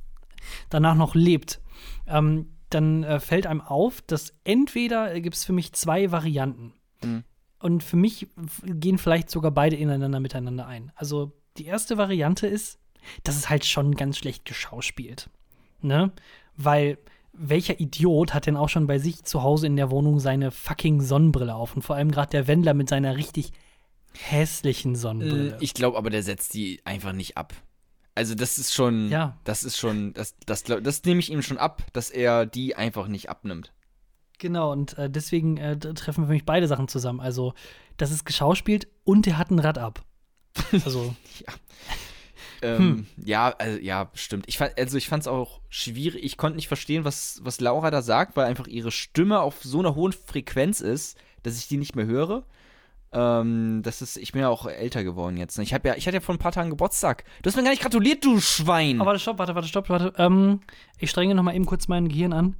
danach 0.71 0.95
noch 0.95 1.15
lebt, 1.15 1.61
ähm, 2.07 2.53
dann 2.71 3.03
äh, 3.05 3.21
fällt 3.21 3.47
einem 3.47 3.61
auf, 3.61 4.01
dass 4.03 4.33
entweder 4.45 5.15
äh, 5.15 5.21
gibt 5.21 5.37
es 5.37 5.45
für 5.45 5.53
mich 5.53 5.73
zwei 5.75 6.11
Varianten. 6.11 6.73
Mhm. 7.05 7.25
Und 7.59 7.83
für 7.85 7.97
mich 7.97 8.27
gehen 8.65 8.99
vielleicht 8.99 9.31
sogar 9.31 9.51
beide 9.53 9.77
ineinander 9.77 10.19
miteinander 10.21 10.67
ein. 10.67 10.91
Also 10.97 11.33
die 11.59 11.67
erste 11.67 11.97
Variante 11.97 12.47
ist, 12.47 12.79
dass 13.25 13.37
es 13.37 13.49
halt 13.49 13.65
schon 13.65 13.95
ganz 13.95 14.19
schlecht 14.19 14.45
geschauspielt. 14.45 15.29
Ne? 15.81 16.11
Weil 16.57 16.99
welcher 17.33 17.79
Idiot 17.81 18.35
hat 18.35 18.47
denn 18.47 18.57
auch 18.57 18.69
schon 18.69 18.87
bei 18.87 18.99
sich 18.99 19.23
zu 19.25 19.43
Hause 19.43 19.67
in 19.67 19.77
der 19.77 19.91
Wohnung 19.91 20.19
seine 20.21 20.51
fucking 20.51 21.01
Sonnenbrille 21.01 21.55
auf? 21.55 21.75
Und 21.77 21.83
vor 21.83 21.97
allem 21.97 22.11
gerade 22.11 22.31
der 22.31 22.47
Wendler 22.47 22.75
mit 22.75 22.89
seiner 22.89 23.17
richtig 23.17 23.53
hässlichen 24.15 24.95
Sonnenbrille. 24.97 25.57
ich 25.61 25.75
glaube 25.75 25.97
aber, 25.97 26.11
der 26.11 26.23
setzt 26.23 26.55
die 26.55 26.81
einfach 26.85 27.13
nicht 27.13 27.37
ab. 27.37 27.55
Also 28.15 28.35
das 28.35 28.59
ist 28.59 28.75
schon, 28.75 29.09
Ja. 29.09 29.39
das 29.45 29.65
ist 29.65 29.79
schon, 29.79 30.13
das, 30.13 30.37
das, 30.45 30.65
glaub- 30.65 30.85
das 30.85 31.03
nehme 31.05 31.21
ich 31.21 31.31
ihm 31.33 31.41
schon 31.43 31.57
ab, 31.59 31.83
dass 31.95 32.11
er 32.11 32.45
die 32.45 32.77
einfach 32.77 33.09
nicht 33.09 33.31
abnimmt. 33.31 33.73
Genau, 34.43 34.73
und 34.73 34.99
äh, 34.99 35.09
deswegen 35.09 35.57
äh, 35.57 35.79
treffen 35.79 36.27
für 36.27 36.33
mich 36.33 36.45
beide 36.45 36.67
Sachen 36.67 36.89
zusammen. 36.89 37.21
Also, 37.21 37.55
das 37.97 38.11
ist 38.11 38.25
geschauspielt 38.25 38.89
und 39.05 39.25
er 39.29 39.39
hat 39.39 39.53
ein 39.53 39.61
Rad 39.61 39.79
ab. 39.79 40.05
Also, 40.85 41.15
Ja. 41.47 41.55
Ähm, 42.61 43.07
Ja, 43.25 43.55
also, 43.57 43.79
ja, 43.79 44.11
stimmt. 44.15 44.47
Ich 44.49 44.59
fand, 44.59 44.77
also 44.77 44.99
ich 44.99 45.09
fand 45.09 45.21
es 45.23 45.29
auch 45.29 45.61
schwierig. 45.69 46.25
Ich 46.25 46.37
konnte 46.37 46.57
nicht 46.57 46.67
verstehen, 46.67 47.05
was, 47.05 47.41
was 47.45 47.61
Laura 47.61 47.93
da 47.93 48.03
sagt, 48.03 48.37
weil 48.37 48.47
einfach 48.47 48.67
ihre 48.67 48.91
Stimme 48.91 49.39
auf 49.39 49.63
so 49.63 49.79
einer 49.79 49.95
hohen 49.95 50.13
Frequenz 50.13 50.81
ist, 50.81 51.17
dass 51.45 51.57
ich 51.57 51.69
die 51.69 51.77
nicht 51.77 51.95
mehr 51.95 52.07
höre. 52.07 52.43
Ähm, 53.13 53.83
das 53.85 54.03
ist, 54.03 54.17
ich 54.17 54.33
bin 54.33 54.41
ja 54.41 54.49
auch 54.49 54.67
älter 54.67 55.05
geworden 55.05 55.37
jetzt. 55.37 55.57
Ne? 55.57 55.63
Ich 55.63 55.73
habe 55.73 55.87
ja, 55.87 55.95
ich 55.95 56.09
hatte 56.09 56.17
ja 56.17 56.21
vor 56.21 56.35
ein 56.35 56.39
paar 56.39 56.51
Tagen 56.51 56.71
Geburtstag. 56.71 57.23
Du 57.43 57.49
hast 57.49 57.55
mir 57.55 57.63
gar 57.63 57.71
nicht 57.71 57.83
gratuliert, 57.83 58.25
du 58.25 58.41
Schwein. 58.41 59.01
Aber 59.01 59.11
warte, 59.11 59.21
stopp, 59.21 59.39
warte, 59.39 59.55
warte, 59.55 59.69
stopp, 59.69 59.89
warte. 59.89 60.13
Ähm, 60.19 60.63
ich 60.99 61.11
strenge 61.11 61.37
noch 61.37 61.45
mal 61.45 61.55
eben 61.55 61.67
kurz 61.67 61.87
mein 61.87 62.09
Gehirn 62.09 62.33
an. 62.33 62.57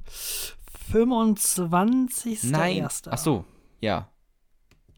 25. 0.91 2.43
Nein. 2.45 2.87
Ach 3.09 3.17
so, 3.17 3.45
ja. 3.81 4.09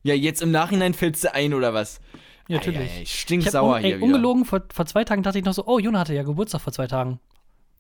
Ja, 0.03 0.13
jetzt 0.13 0.41
im 0.41 0.51
Nachhinein 0.51 0.93
fällt's 0.93 1.21
dir 1.21 1.33
ein 1.33 1.53
oder 1.53 1.73
was? 1.73 1.99
Ja, 2.47 2.57
natürlich. 2.57 2.79
Ei, 2.79 2.83
ei, 2.83 2.97
ei, 2.99 3.01
Ich 3.01 3.09
hab 3.11 3.17
stinksauer 3.19 3.75
un 3.75 3.81
hier 3.81 3.89
ey, 3.95 3.97
wieder. 3.97 4.05
ungelogen, 4.05 4.45
vor, 4.45 4.61
vor 4.71 4.85
zwei 4.85 5.03
Tagen 5.03 5.23
dachte 5.23 5.39
ich 5.39 5.45
noch 5.45 5.53
so, 5.53 5.65
oh, 5.65 5.79
Jona 5.79 5.99
hatte 5.99 6.13
ja 6.13 6.23
Geburtstag 6.23 6.61
vor 6.61 6.73
zwei 6.73 6.87
Tagen. 6.87 7.19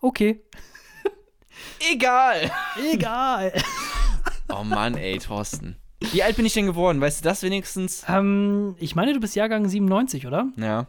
Okay. 0.01 0.41
Egal. 1.91 2.51
Egal. 2.91 3.53
Oh 4.47 4.63
Mann, 4.63 4.95
ey, 4.95 5.17
Thorsten. 5.17 5.75
Wie 6.11 6.21
alt 6.21 6.35
bin 6.35 6.45
ich 6.45 6.53
denn 6.53 6.67
geworden? 6.67 7.01
Weißt 7.01 7.19
du 7.19 7.23
das 7.27 7.41
wenigstens? 7.41 8.05
ähm, 8.07 8.75
ich 8.77 8.95
meine, 8.95 9.11
du 9.11 9.19
bist 9.19 9.35
Jahrgang 9.35 9.67
97, 9.67 10.27
oder? 10.27 10.49
Ja, 10.55 10.85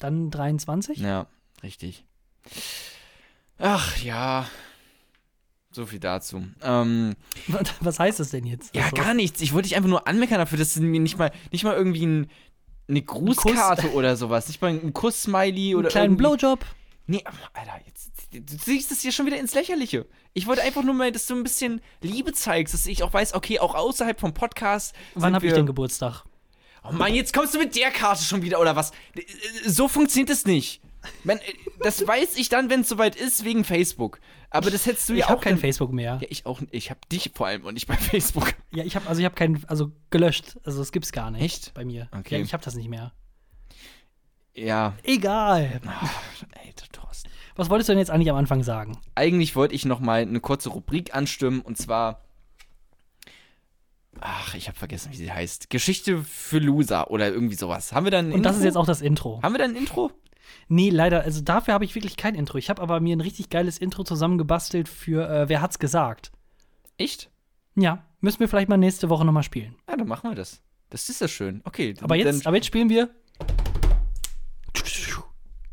Dann 0.00 0.28
23? 0.32 0.98
ja, 0.98 1.26
richtig. 1.62 2.04
Ach 3.58 3.96
ja. 3.98 4.46
So 5.76 5.84
viel 5.84 6.00
dazu. 6.00 6.42
Ähm, 6.62 7.16
Was 7.80 7.98
heißt 7.98 8.18
das 8.18 8.30
denn 8.30 8.46
jetzt? 8.46 8.74
ja, 8.74 8.84
Also, 8.84 8.96
gar 8.96 9.12
nichts. 9.12 9.42
Ich 9.42 9.52
wollte 9.52 9.68
dich 9.68 9.76
einfach 9.76 9.90
nur 9.90 10.08
anmeckern 10.08 10.38
dafür, 10.38 10.56
dass 10.56 10.72
du 10.72 10.80
mir 10.80 11.00
nicht 11.00 11.18
mal, 11.18 11.30
nicht 11.52 11.64
mal 11.64 11.74
irgendwie 11.76 12.06
ein, 12.06 12.30
eine 12.88 13.02
Grußkarte 13.02 13.92
oder 13.92 14.16
sowas, 14.16 14.48
nicht 14.48 14.62
mal 14.62 14.70
ein 14.70 14.94
Kuss-Smiley 14.94 15.74
oder 15.74 15.88
Einen 15.88 15.90
kleinen 15.90 16.04
irgendwie. 16.14 16.22
Blowjob. 16.38 16.64
Nee, 17.06 17.22
Alter, 17.52 17.78
jetzt, 17.86 18.10
du 18.32 18.56
siehst 18.64 18.90
es 18.90 19.02
hier 19.02 19.12
schon 19.12 19.26
wieder 19.26 19.38
ins 19.38 19.52
Lächerliche. 19.52 20.06
Ich 20.32 20.46
wollte 20.46 20.62
einfach 20.62 20.82
nur 20.82 20.94
mal, 20.94 21.12
dass 21.12 21.26
du 21.26 21.34
ein 21.36 21.42
bisschen 21.42 21.82
Liebe 22.00 22.32
zeigst, 22.32 22.72
dass 22.72 22.86
ich 22.86 23.02
auch 23.02 23.12
weiß, 23.12 23.34
okay, 23.34 23.58
auch 23.58 23.74
außerhalb 23.74 24.18
vom 24.18 24.32
Podcast. 24.32 24.94
Wann 25.14 25.34
habe 25.34 25.46
ich 25.46 25.52
denn 25.52 25.66
Geburtstag? 25.66 26.24
Oh 26.88 26.92
Mann, 26.92 27.12
jetzt 27.14 27.34
kommst 27.34 27.52
du 27.54 27.58
mit 27.58 27.76
der 27.76 27.90
Karte 27.90 28.24
schon 28.24 28.40
wieder, 28.40 28.60
oder 28.60 28.76
was? 28.76 28.92
So 29.66 29.88
funktioniert 29.88 30.30
es 30.30 30.46
nicht. 30.46 30.80
Man, 31.24 31.38
das 31.80 32.06
weiß 32.06 32.36
ich 32.36 32.48
dann, 32.48 32.70
wenn 32.70 32.80
es 32.80 32.88
soweit 32.88 33.16
ist, 33.16 33.44
wegen 33.44 33.64
Facebook. 33.64 34.20
Aber 34.50 34.70
das 34.70 34.86
hättest 34.86 35.08
du 35.08 35.12
Ich 35.14 35.20
ja 35.20 35.28
habe 35.28 35.38
auch 35.38 35.42
kein 35.42 35.54
dann- 35.54 35.60
Facebook 35.60 35.92
mehr. 35.92 36.18
Ja, 36.22 36.28
ich 36.30 36.46
auch. 36.46 36.60
Ich 36.70 36.90
habe 36.90 37.00
dich 37.10 37.32
vor 37.34 37.46
allem 37.48 37.64
und 37.64 37.74
nicht 37.74 37.86
bei 37.88 37.96
Facebook. 37.96 38.54
Ja, 38.72 38.84
ich 38.84 38.96
habe 38.96 39.06
also 39.08 39.18
ich 39.20 39.24
habe 39.24 39.34
keinen 39.34 39.64
also 39.66 39.92
gelöscht. 40.10 40.56
Also 40.64 40.78
das 40.78 40.92
gibt's 40.92 41.12
gar 41.12 41.30
nicht 41.30 41.42
Echt? 41.42 41.74
bei 41.74 41.84
mir. 41.84 42.08
Okay. 42.16 42.36
Ja, 42.38 42.42
ich 42.44 42.52
habe 42.52 42.64
das 42.64 42.74
nicht 42.74 42.88
mehr. 42.88 43.12
Ja, 44.54 44.94
Egal. 45.02 45.80
ey, 46.64 46.72
Thorsten. 46.92 47.28
Was 47.56 47.68
wolltest 47.68 47.88
du 47.88 47.92
denn 47.92 47.98
jetzt 47.98 48.10
eigentlich 48.10 48.30
am 48.30 48.36
Anfang 48.36 48.62
sagen? 48.62 48.98
Eigentlich 49.14 49.54
wollte 49.54 49.74
ich 49.74 49.84
noch 49.84 50.00
mal 50.00 50.22
eine 50.22 50.40
kurze 50.40 50.70
Rubrik 50.70 51.14
anstimmen 51.14 51.60
und 51.60 51.76
zwar. 51.76 52.22
Ach, 54.20 54.54
ich 54.54 54.68
habe 54.68 54.78
vergessen, 54.78 55.12
wie 55.12 55.16
sie 55.16 55.30
heißt. 55.30 55.68
Geschichte 55.68 56.22
für 56.24 56.58
Loser 56.58 57.10
oder 57.10 57.28
irgendwie 57.28 57.54
sowas. 57.54 57.92
Haben 57.92 58.04
wir 58.04 58.10
dann 58.10 58.32
Und 58.32 58.42
das 58.44 58.52
ist 58.56 58.60
Intro? 58.62 58.66
jetzt 58.68 58.76
auch 58.78 58.86
das 58.86 59.02
Intro. 59.02 59.42
Haben 59.42 59.52
wir 59.54 59.58
dann 59.58 59.72
ein 59.72 59.76
Intro? 59.76 60.10
Nee, 60.68 60.90
leider, 60.90 61.22
also 61.22 61.40
dafür 61.40 61.74
habe 61.74 61.84
ich 61.84 61.94
wirklich 61.94 62.16
kein 62.16 62.34
Intro. 62.34 62.58
Ich 62.58 62.70
habe 62.70 62.82
aber 62.82 63.00
mir 63.00 63.16
ein 63.16 63.20
richtig 63.20 63.50
geiles 63.50 63.78
Intro 63.78 64.04
zusammengebastelt 64.04 64.88
für 64.88 65.28
äh, 65.28 65.48
Wer 65.48 65.60
hat's 65.62 65.78
gesagt? 65.78 66.32
Echt? 66.98 67.30
Ja, 67.74 68.04
müssen 68.20 68.40
wir 68.40 68.48
vielleicht 68.48 68.68
mal 68.68 68.76
nächste 68.78 69.08
Woche 69.08 69.24
nochmal 69.24 69.42
spielen. 69.42 69.74
Ja, 69.88 69.96
dann 69.96 70.08
machen 70.08 70.30
wir 70.30 70.34
das. 70.34 70.62
Das 70.90 71.08
ist 71.08 71.20
ja 71.20 71.28
schön. 71.28 71.60
Okay. 71.64 71.94
Aber 72.00 72.16
jetzt, 72.16 72.40
Dann, 72.40 72.46
aber 72.46 72.56
jetzt 72.56 72.66
spielen 72.66 72.88
wir 72.88 73.10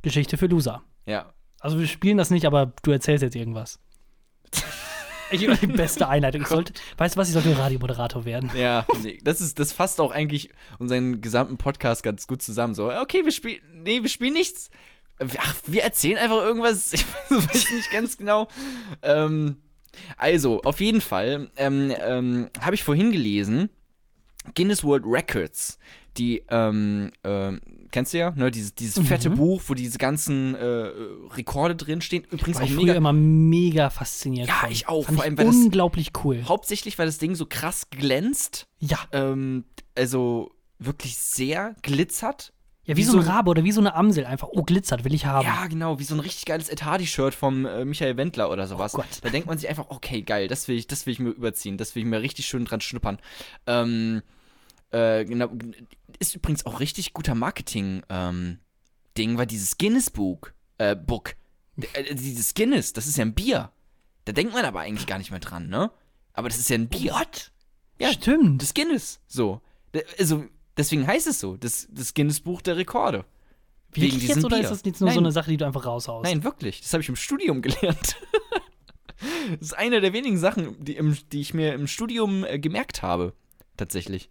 Geschichte 0.01 0.37
für 0.37 0.47
Loser. 0.47 0.83
ja. 1.05 1.33
Also 1.59 1.79
wir 1.79 1.87
spielen 1.87 2.17
das 2.17 2.29
nicht, 2.29 2.43
aber 2.45 2.73
du 2.83 2.91
erzählst 2.91 3.23
jetzt 3.23 3.37
irgendwas. 3.37 3.79
Ich 5.33 5.59
die 5.59 5.67
beste 5.67 6.07
Einleitung. 6.07 6.41
Ich 6.41 6.47
sollte, 6.47 6.73
weißt 6.97 7.15
du 7.15 7.19
was, 7.19 7.27
ich 7.27 7.33
sollte 7.33 7.57
Radiomoderator 7.57 8.25
werden. 8.25 8.51
Ja, 8.55 8.85
nee, 9.01 9.19
das 9.23 9.41
ist, 9.41 9.59
das 9.59 9.73
fasst 9.73 9.99
auch 9.99 10.11
eigentlich 10.11 10.49
unseren 10.79 11.21
gesamten 11.21 11.57
Podcast 11.57 12.03
ganz 12.03 12.27
gut 12.27 12.41
zusammen. 12.41 12.75
So, 12.75 12.91
okay, 12.91 13.25
wir 13.25 13.31
spielen, 13.31 13.61
nee, 13.83 14.01
wir 14.01 14.09
spielen 14.09 14.33
nichts. 14.33 14.69
Ach, 15.37 15.55
wir 15.65 15.83
erzählen 15.83 16.17
einfach 16.17 16.41
irgendwas. 16.41 16.93
Ich 16.93 17.05
weiß 17.29 17.71
nicht 17.71 17.91
ganz 17.91 18.17
genau. 18.17 18.47
Ähm, 19.01 19.57
also, 20.17 20.61
auf 20.61 20.79
jeden 20.79 21.01
Fall 21.01 21.49
ähm, 21.57 21.93
ähm, 21.99 22.49
habe 22.59 22.75
ich 22.75 22.83
vorhin 22.83 23.11
gelesen, 23.11 23.69
Guinness 24.55 24.83
World 24.83 25.03
Records, 25.05 25.79
die, 26.17 26.43
ähm, 26.49 27.11
ähm, 27.23 27.59
kennst 27.91 28.13
du 28.13 28.19
ja, 28.19 28.31
ne, 28.31 28.51
dieses, 28.51 28.75
dieses 28.75 29.05
fette 29.07 29.29
Buch, 29.31 29.61
wo 29.67 29.73
diese 29.73 29.97
ganzen 29.97 30.53
äh, 30.55 30.91
Rekorde 31.35 31.75
drinstehen. 31.75 32.23
Übrigens 32.29 32.57
War 32.57 32.63
auch 32.63 32.69
ich 32.69 32.75
mega 32.75 32.87
früher 32.87 32.95
immer 32.95 33.13
mega 33.13 33.89
fasziniert 33.89 34.47
Ja, 34.47 34.55
von. 34.61 34.71
ich 34.71 34.87
auch. 34.87 35.05
Fand 35.05 35.15
Vor 35.17 35.23
allem, 35.25 35.37
weil 35.37 35.45
das- 35.47 35.55
unglaublich 35.55 36.11
cool. 36.23 36.43
Hauptsächlich, 36.47 36.97
weil 36.99 37.05
das 37.07 37.17
Ding 37.17 37.35
so 37.35 37.45
krass 37.47 37.89
glänzt. 37.89 38.67
Ja. 38.79 38.99
Ähm, 39.11 39.65
also 39.97 40.51
wirklich 40.79 41.17
sehr 41.17 41.75
glitzert. 41.81 42.53
Ja, 42.85 42.97
wie, 42.97 42.99
wie 42.99 43.03
so 43.05 43.17
ein 43.17 43.23
Rabe 43.23 43.49
oder 43.49 43.63
wie 43.63 43.71
so 43.71 43.79
eine 43.79 43.95
Amsel 43.95 44.25
einfach. 44.25 44.49
Oh, 44.51 44.63
glitzert, 44.63 45.05
will 45.05 45.13
ich 45.13 45.25
haben. 45.25 45.45
Ja, 45.45 45.67
genau, 45.67 45.99
wie 45.99 46.03
so 46.03 46.15
ein 46.15 46.19
richtig 46.19 46.43
geiles 46.45 46.67
Etadi-Shirt 46.67 47.33
vom 47.33 47.65
äh, 47.65 47.85
Michael 47.85 48.17
Wendler 48.17 48.51
oder 48.51 48.67
sowas. 48.67 48.93
Oh 48.93 48.97
Gott. 48.97 49.07
Da 49.21 49.29
denkt 49.29 49.47
man 49.47 49.57
sich 49.57 49.69
einfach, 49.69 49.85
okay, 49.89 50.21
geil, 50.21 50.49
das 50.49 50.67
will 50.67 50.75
ich, 50.77 50.85
das 50.87 51.05
will 51.05 51.13
ich 51.13 51.19
mir 51.19 51.29
überziehen, 51.29 51.77
das 51.77 51.95
will 51.95 52.03
ich 52.03 52.09
mir 52.09 52.21
richtig 52.21 52.45
schön 52.45 52.65
dran 52.65 52.81
schnuppern. 52.81 53.19
Ähm, 53.67 54.21
äh, 54.93 55.25
genau, 55.25 55.49
ist 56.19 56.35
übrigens 56.35 56.65
auch 56.65 56.79
richtig 56.79 57.13
guter 57.13 57.35
Marketing, 57.35 58.03
ähm, 58.09 58.59
Ding, 59.17 59.37
weil 59.37 59.47
dieses 59.47 59.77
Guinness-Book, 59.77 60.53
äh, 60.77 60.95
Book, 60.95 61.35
äh, 61.93 62.15
dieses 62.15 62.53
Guinness, 62.53 62.93
das 62.93 63.07
ist 63.07 63.17
ja 63.17 63.25
ein 63.25 63.33
Bier. 63.33 63.71
Da 64.25 64.31
denkt 64.31 64.53
man 64.53 64.65
aber 64.65 64.81
eigentlich 64.81 65.07
gar 65.07 65.17
nicht 65.17 65.31
mehr 65.31 65.39
dran, 65.39 65.67
ne? 65.67 65.91
Aber 66.33 66.47
das 66.47 66.59
ist 66.59 66.69
ja 66.69 66.75
ein 66.75 66.87
Bier. 66.87 67.13
What? 67.13 67.51
Ja, 67.99 68.11
Stimmt. 68.11 68.61
Das 68.61 68.73
Guinness, 68.73 69.19
so. 69.27 69.61
Also, 70.17 70.45
deswegen 70.77 71.05
heißt 71.05 71.27
es 71.27 71.39
so, 71.39 71.57
das, 71.57 71.87
das 71.91 72.13
Guinness-Buch 72.13 72.61
der 72.61 72.77
Rekorde. 72.77 73.25
Wirklich 73.91 74.15
wegen 74.15 74.27
jetzt 74.27 74.45
oder 74.45 74.57
Bier. 74.57 74.63
ist 74.63 74.71
das 74.71 74.81
jetzt 74.85 75.01
nur 75.01 75.09
so 75.09 75.15
Nein. 75.15 75.25
eine 75.25 75.31
Sache, 75.31 75.49
die 75.51 75.57
du 75.57 75.65
einfach 75.65 75.85
raushaust? 75.85 76.23
Nein, 76.23 76.43
wirklich. 76.43 76.81
Das 76.81 76.93
habe 76.93 77.01
ich 77.01 77.09
im 77.09 77.15
Studium 77.15 77.61
gelernt. 77.61 78.15
das 79.59 79.61
ist 79.61 79.77
eine 79.77 80.01
der 80.01 80.13
wenigen 80.13 80.37
Sachen, 80.37 80.83
die, 80.83 80.95
im, 80.95 81.17
die 81.31 81.41
ich 81.41 81.53
mir 81.53 81.73
im 81.73 81.87
Studium 81.87 82.43
äh, 82.43 82.59
gemerkt 82.59 83.01
habe. 83.01 83.33
Tatsächlich. 83.75 84.29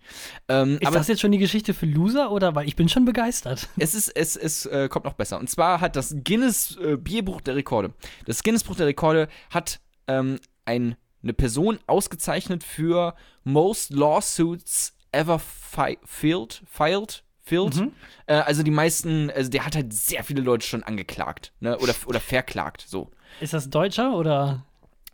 Ähm, 0.49 0.79
Ist 0.81 0.87
aber 0.87 0.99
das 0.99 1.09
jetzt 1.09 1.21
schon 1.21 1.33
die 1.33 1.39
Geschichte 1.39 1.75
für 1.75 1.87
Loser 1.87 2.31
oder? 2.31 2.55
Weil 2.55 2.69
ich 2.69 2.77
bin 2.77 2.89
schon 2.89 3.05
begeistert. 3.05 3.69
es 3.77 3.95
ist, 3.95 4.09
es, 4.09 4.37
es 4.37 4.67
äh, 4.67 4.89
kommt 4.89 5.05
noch 5.05 5.15
besser. 5.15 5.39
Und 5.39 5.51
zwar 5.51 5.81
hat 5.81 5.97
das 5.97 6.15
Guinness 6.23 6.77
äh, 6.77 6.97
Bierbuch 6.97 7.41
der 7.41 7.57
Rekorde. 7.57 7.93
Das 8.25 8.43
Guinness 8.43 8.63
Buch 8.63 8.77
der 8.77 8.87
Rekorde 8.87 9.29
hat 9.51 9.81
ähm, 10.07 10.39
ein, 10.65 10.97
eine 11.23 11.33
Person 11.33 11.81
ausgezeichnet 11.87 12.63
für 12.63 13.15
Most 13.43 13.91
Lawsuits 13.91 14.97
ever 15.11 15.39
fi 15.39 15.99
filed. 16.05 16.63
Filed? 16.71 17.25
Filed? 17.45 17.91
Äh, 18.27 18.35
also 18.35 18.63
die 18.63 18.71
meisten, 18.71 19.31
also 19.31 19.51
der 19.51 19.67
hat 19.67 19.75
halt 19.75 19.93
sehr 19.93 20.23
viele 20.23 20.41
Leute 20.41 20.65
schon 20.65 20.85
angeklagt, 20.85 21.53
ne? 21.59 21.77
Oder, 21.79 21.95
oder 22.07 22.21
verklagt, 22.21 22.85
so. 22.87 23.11
Ist 23.41 23.53
das 23.53 23.69
Deutscher 23.69 24.17
oder? 24.17 24.65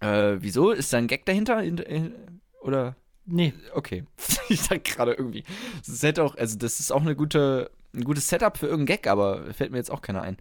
Äh, 0.01 0.37
wieso? 0.39 0.70
Ist 0.70 0.93
da 0.93 0.99
ein 0.99 1.07
Gag 1.07 1.24
dahinter? 1.24 1.62
In, 1.62 1.79
in, 1.79 2.14
oder? 2.61 2.97
Nee. 3.31 3.53
Okay. 3.74 4.05
ich 4.49 4.62
dachte 4.62 4.81
gerade 4.81 5.12
irgendwie. 5.12 5.45
Das 5.87 6.03
hätte 6.03 6.22
auch, 6.24 6.35
also 6.37 6.57
das 6.57 6.81
ist 6.81 6.91
auch 6.91 7.03
eine 7.03 7.14
gute, 7.14 7.70
ein 7.95 8.05
gutes 8.05 8.29
Setup 8.29 8.57
für 8.57 8.66
irgendeinen 8.66 8.97
Gag, 8.99 9.07
aber 9.07 9.53
fällt 9.53 9.70
mir 9.70 9.76
jetzt 9.79 9.91
auch 9.91 10.01
keiner 10.03 10.22
ein. 10.22 10.39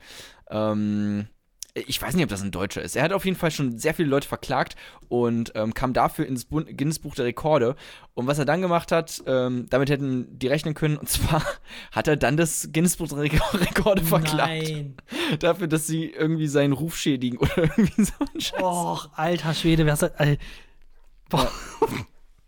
Ähm, 0.49 1.27
ich 1.85 2.01
weiß 2.01 2.15
nicht, 2.15 2.23
ob 2.23 2.29
das 2.29 2.41
ein 2.41 2.49
Deutscher 2.51 2.81
ist. 2.81 2.95
Er 2.95 3.03
hat 3.03 3.13
auf 3.13 3.25
jeden 3.25 3.37
Fall 3.37 3.51
schon 3.51 3.77
sehr 3.77 3.93
viele 3.93 4.09
Leute 4.09 4.27
verklagt 4.27 4.75
und 5.09 5.51
ähm, 5.53 5.73
kam 5.75 5.93
dafür 5.93 6.25
ins 6.25 6.45
Bund 6.45 6.75
Guinness 6.75 6.97
Buch 6.97 7.13
der 7.13 7.25
Rekorde. 7.25 7.75
Und 8.15 8.25
was 8.25 8.39
er 8.39 8.45
dann 8.45 8.61
gemacht 8.61 8.91
hat, 8.91 9.21
ähm, 9.27 9.67
damit 9.69 9.89
hätten 9.89 10.39
die 10.39 10.47
rechnen 10.47 10.73
können, 10.73 10.97
und 10.97 11.07
zwar 11.09 11.43
hat 11.91 12.07
er 12.07 12.15
dann 12.15 12.37
das 12.37 12.69
Guinness 12.73 12.95
Buch 12.95 13.09
der 13.09 13.17
Rek- 13.19 13.59
Rekorde 13.59 14.03
verklagt. 14.03 14.49
Nein. 14.49 14.95
Dafür, 15.39 15.67
dass 15.67 15.85
sie 15.85 16.05
irgendwie 16.09 16.47
seinen 16.47 16.73
Ruf 16.73 16.95
schädigen 16.97 17.37
oder 17.39 17.57
irgendwie 17.57 18.03
so 18.05 18.13
ein 18.33 18.41
Scheiß. 18.41 18.61
Och, 18.63 19.09
alter 19.13 19.53
Schwede, 19.53 19.85
wer 19.85 19.91
hast 19.91 20.01
du, 20.03 20.07
äh, 20.19 20.37
boah, 21.29 21.51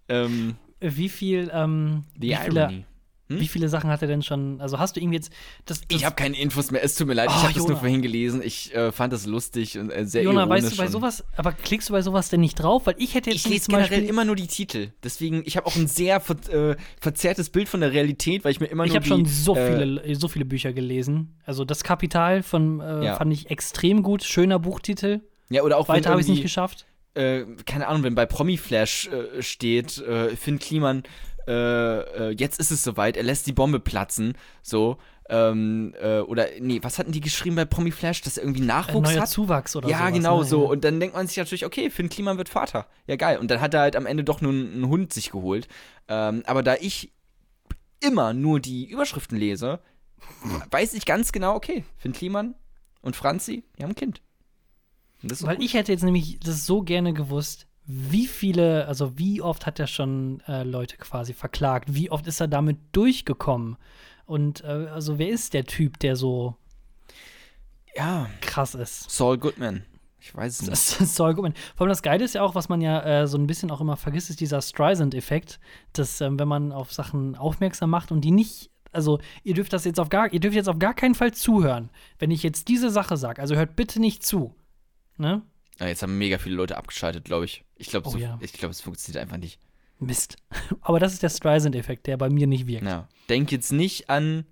Ähm, 0.09 0.55
wie 0.79 1.09
viel, 1.09 1.49
ähm, 1.53 2.03
wie 2.17 2.35
viele. 2.35 2.83
Hm? 3.31 3.39
wie 3.39 3.47
viele 3.47 3.69
Sachen 3.69 3.91
hat 3.91 4.01
er 4.01 4.07
denn 4.07 4.23
schon, 4.23 4.59
also 4.59 4.79
hast 4.79 4.95
du 4.95 4.99
ihm 4.99 5.13
jetzt, 5.13 5.31
das, 5.65 5.81
das 5.81 5.99
Ich 5.99 6.03
habe 6.03 6.15
keine 6.15 6.35
Infos 6.35 6.71
mehr, 6.71 6.83
es 6.83 6.95
tut 6.95 7.05
mir 7.07 7.13
leid, 7.13 7.29
Oh, 7.29 7.35
ich 7.37 7.43
habe 7.43 7.53
das 7.53 7.67
nur 7.67 7.77
vorhin 7.77 8.01
gelesen. 8.01 8.41
Ich 8.43 8.73
äh, 8.73 8.91
fand 8.91 9.13
das 9.13 9.27
lustig 9.27 9.77
und 9.77 9.91
äh, 9.91 10.03
sehr 10.07 10.23
Jona, 10.23 10.41
ironisch. 10.45 10.63
weißt 10.63 10.73
du 10.73 10.77
bei 10.77 10.87
sowas, 10.87 11.23
aber 11.37 11.51
klickst 11.51 11.89
du 11.89 11.93
bei 11.93 12.01
sowas 12.01 12.29
denn 12.29 12.39
nicht 12.39 12.55
drauf? 12.55 12.87
Weil 12.87 12.95
ich 12.97 13.13
hätte 13.13 13.29
jetzt 13.29 13.45
Ich 13.45 13.51
lese 13.51 13.67
generell 13.69 14.03
immer 14.05 14.25
nur 14.25 14.35
die 14.35 14.47
Titel. 14.47 14.93
Deswegen, 15.03 15.43
ich 15.45 15.57
habe 15.57 15.67
auch 15.67 15.75
ein 15.75 15.85
sehr 15.85 16.19
ver 16.21 16.37
äh, 16.71 16.75
verzerrtes 16.99 17.51
Bild 17.51 17.69
von 17.69 17.81
der 17.81 17.91
Realität, 17.93 18.43
weil 18.43 18.51
ich 18.51 18.59
mir 18.61 18.65
immer 18.65 18.85
ich 18.85 18.93
nur 18.93 18.95
habe 18.95 19.03
die, 19.03 19.09
schon 19.09 19.25
so 19.25 19.55
äh, 19.55 19.67
viele, 19.77 20.15
so 20.15 20.27
viele 20.27 20.45
Bücher 20.45 20.73
gelesen. 20.73 21.35
Also 21.45 21.65
das 21.65 21.83
Kapital 21.83 22.41
von 22.41 22.79
äh, 22.79 23.05
Ja. 23.05 23.15
fand 23.15 23.31
ich 23.31 23.51
extrem 23.51 24.01
gut, 24.01 24.23
schöner 24.23 24.57
Buchtitel. 24.57 25.21
Ja, 25.51 25.61
oder 25.61 25.77
auch 25.77 25.87
Weiter 25.87 26.09
habe 26.09 26.19
ich 26.21 26.25
nicht 26.27 26.37
irgendwie, 26.37 26.43
geschafft. 26.43 26.87
Äh, 27.13 27.45
keine 27.65 27.87
Ahnung, 27.87 28.03
wenn 28.03 28.15
bei 28.15 28.25
Promiflash 28.25 29.07
äh, 29.07 29.41
steht, 29.41 29.97
äh, 29.99 30.35
Finn 30.35 30.59
Kliman 30.59 31.03
äh, 31.49 32.29
äh, 32.29 32.35
jetzt 32.37 32.59
ist 32.59 32.69
es 32.69 32.83
soweit, 32.83 33.17
er 33.17 33.23
lässt 33.23 33.47
die 33.47 33.53
Bombe 33.53 33.79
platzen, 33.79 34.37
so. 34.61 34.97
Ähm, 35.31 35.95
äh, 36.01 36.19
oder, 36.19 36.47
nee, 36.59 36.79
was 36.81 36.97
hatten 36.99 37.11
die 37.11 37.21
geschrieben 37.21 37.55
bei 37.55 37.65
Promi 37.65 37.91
Flash, 37.91 38.21
dass 38.21 38.37
er 38.37 38.43
irgendwie 38.43 38.61
Nachwuchs 38.61 39.09
neuer 39.09 39.21
hat? 39.21 39.29
Zuwachs 39.29 39.75
oder 39.75 39.87
ja, 39.87 39.99
sowas, 39.99 40.13
genau 40.13 40.39
ne? 40.39 40.45
so. 40.45 40.69
Und 40.69 40.83
dann 40.83 40.99
denkt 40.99 41.15
man 41.15 41.27
sich 41.27 41.37
natürlich, 41.37 41.65
okay, 41.65 41.89
Finn 41.89 42.09
Kliman 42.09 42.37
wird 42.37 42.49
Vater. 42.49 42.87
Ja, 43.07 43.15
geil. 43.15 43.37
Und 43.37 43.51
dann 43.51 43.61
hat 43.61 43.73
er 43.73 43.81
halt 43.81 43.95
am 43.95 44.07
Ende 44.07 44.23
doch 44.23 44.41
nur 44.41 44.51
einen, 44.51 44.73
einen 44.73 44.87
Hund 44.89 45.13
sich 45.13 45.31
geholt. 45.31 45.67
Ähm, 46.07 46.43
aber 46.45 46.63
da 46.63 46.75
ich 46.75 47.11
immer 47.99 48.33
nur 48.33 48.59
die 48.59 48.89
Überschriften 48.89 49.37
lese, 49.37 49.79
weiß 50.71 50.93
ich 50.93 51.05
ganz 51.05 51.31
genau, 51.31 51.55
okay, 51.55 51.83
Finn 51.97 52.13
Kliman 52.13 52.55
und 53.01 53.15
Franzi, 53.15 53.63
die 53.77 53.83
haben 53.83 53.91
ein 53.91 53.95
Kind. 53.95 54.21
Weil 55.21 55.57
gut. 55.57 55.65
ich 55.65 55.73
hätte 55.73 55.91
jetzt 55.91 56.03
nämlich 56.03 56.39
das 56.39 56.65
so 56.65 56.81
gerne 56.81 57.13
gewusst, 57.13 57.67
wie 57.85 58.27
viele, 58.27 58.87
also 58.87 59.17
wie 59.17 59.41
oft 59.41 59.65
hat 59.65 59.79
er 59.79 59.87
schon 59.87 60.41
äh, 60.47 60.63
Leute 60.63 60.97
quasi 60.97 61.33
verklagt? 61.33 61.93
Wie 61.93 62.11
oft 62.11 62.27
ist 62.27 62.39
er 62.39 62.47
damit 62.47 62.77
durchgekommen? 62.91 63.77
Und 64.25 64.63
äh, 64.63 64.87
also 64.93 65.17
wer 65.17 65.29
ist 65.29 65.55
der 65.55 65.65
Typ, 65.65 65.97
der 65.99 66.15
so 66.15 66.55
Ja, 67.95 68.29
krass 68.41 68.75
ist? 68.75 69.09
Saul 69.09 69.39
Goodman. 69.39 69.83
Ich 70.19 70.35
weiß 70.35 70.61
es 70.61 70.67
nicht. 70.67 71.09
Saul 71.15 71.33
Goodman. 71.33 71.55
Vor 71.75 71.85
allem 71.85 71.89
das 71.89 72.03
Geile 72.03 72.23
ist 72.23 72.35
ja 72.35 72.43
auch, 72.43 72.53
was 72.53 72.69
man 72.69 72.79
ja 72.79 73.01
äh, 73.01 73.27
so 73.27 73.39
ein 73.39 73.47
bisschen 73.47 73.71
auch 73.71 73.81
immer 73.81 73.97
vergisst, 73.97 74.29
ist 74.29 74.39
dieser 74.39 74.61
Streisand-Effekt, 74.61 75.59
dass 75.93 76.21
ähm, 76.21 76.37
wenn 76.37 76.47
man 76.47 76.71
auf 76.71 76.93
Sachen 76.93 77.35
aufmerksam 77.35 77.89
macht 77.89 78.11
und 78.11 78.21
die 78.21 78.31
nicht, 78.31 78.69
also 78.91 79.19
ihr 79.43 79.55
dürft 79.55 79.73
das 79.73 79.85
jetzt 79.85 79.99
auf 79.99 80.09
gar, 80.09 80.31
ihr 80.31 80.39
dürft 80.39 80.55
jetzt 80.55 80.69
auf 80.69 80.77
gar 80.77 80.93
keinen 80.93 81.15
Fall 81.15 81.33
zuhören, 81.33 81.89
wenn 82.19 82.29
ich 82.29 82.43
jetzt 82.43 82.67
diese 82.67 82.91
Sache 82.91 83.17
sage. 83.17 83.41
Also 83.41 83.55
hört 83.55 83.75
bitte 83.75 83.99
nicht 83.99 84.23
zu. 84.23 84.53
Ne? 85.19 85.43
Ja, 85.79 85.87
jetzt 85.87 86.01
haben 86.01 86.17
mega 86.17 86.37
viele 86.37 86.55
Leute 86.55 86.77
abgeschaltet, 86.77 87.25
glaube 87.25 87.45
ich. 87.45 87.63
Ich 87.75 87.89
glaube, 87.89 88.07
Oh 88.07 88.11
so, 88.11 88.17
ja. 88.17 88.37
ich 88.41 88.53
glaube, 88.53 88.71
es 88.71 88.81
funktioniert 88.81 89.21
einfach 89.21 89.37
nicht. 89.37 89.59
Mist. 89.99 90.37
Aber 90.81 90.99
das 90.99 91.13
ist 91.13 91.23
der 91.23 91.29
Streisand-Effekt, 91.29 92.07
der 92.07 92.17
bei 92.17 92.29
mir 92.29 92.47
nicht 92.47 92.67
wirkt. 92.67 92.85
Ja. 92.85 93.07
Denk 93.27 93.51
jetzt 93.51 93.71
nicht 93.71 94.09
an 94.09 94.45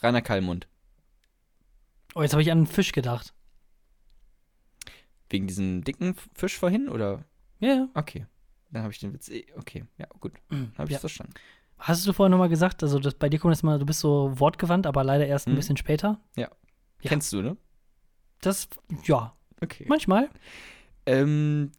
Rainer 0.00 0.22
Kallmund. 0.22 0.68
Oh, 2.14 2.22
jetzt 2.22 2.32
habe 2.32 2.42
ich 2.42 2.50
an 2.52 2.58
einen 2.58 2.66
Fisch 2.68 2.92
gedacht. 2.92 3.34
Wegen 5.30 5.46
diesem 5.46 5.82
dicken 5.82 6.14
Fisch 6.34 6.56
vorhin, 6.58 6.88
oder? 6.88 7.24
Ja, 7.60 7.68
ja. 7.74 7.88
Okay. 7.94 8.26
Dann 8.70 8.82
habe 8.82 8.92
ich 8.92 8.98
den 9.00 9.12
Witz. 9.12 9.28
eh- 9.28 9.46
Okay, 9.56 9.84
ja, 9.98 10.06
gut. 10.20 10.34
Habe 10.50 10.64
ich 10.72 10.78
Mhm. 10.78 10.90
Ja. 10.90 10.98
verstanden. 10.98 11.34
Hast 11.78 12.06
du 12.06 12.12
vorhin 12.12 12.30
nochmal 12.30 12.48
gesagt, 12.48 12.82
also 12.82 12.98
das, 13.00 13.14
bei 13.14 13.28
dir 13.28 13.38
kommt 13.40 13.54
jetzt 13.54 13.62
mal, 13.64 13.78
du 13.78 13.86
bist 13.86 14.00
so 14.00 14.38
wortgewandt, 14.38 14.86
aber 14.86 15.02
leider 15.02 15.26
erst 15.26 15.46
ein 15.48 15.52
Mhm. 15.52 15.56
bisschen 15.56 15.76
später. 15.76 16.20
Ja. 16.36 16.50
Kennst 17.02 17.32
du, 17.32 17.42
ne? 17.42 17.56
Das, 18.40 18.68
ja, 19.04 19.36
Okay. 19.60 19.84
manchmal. 19.88 20.28
Ähm, 21.06 21.72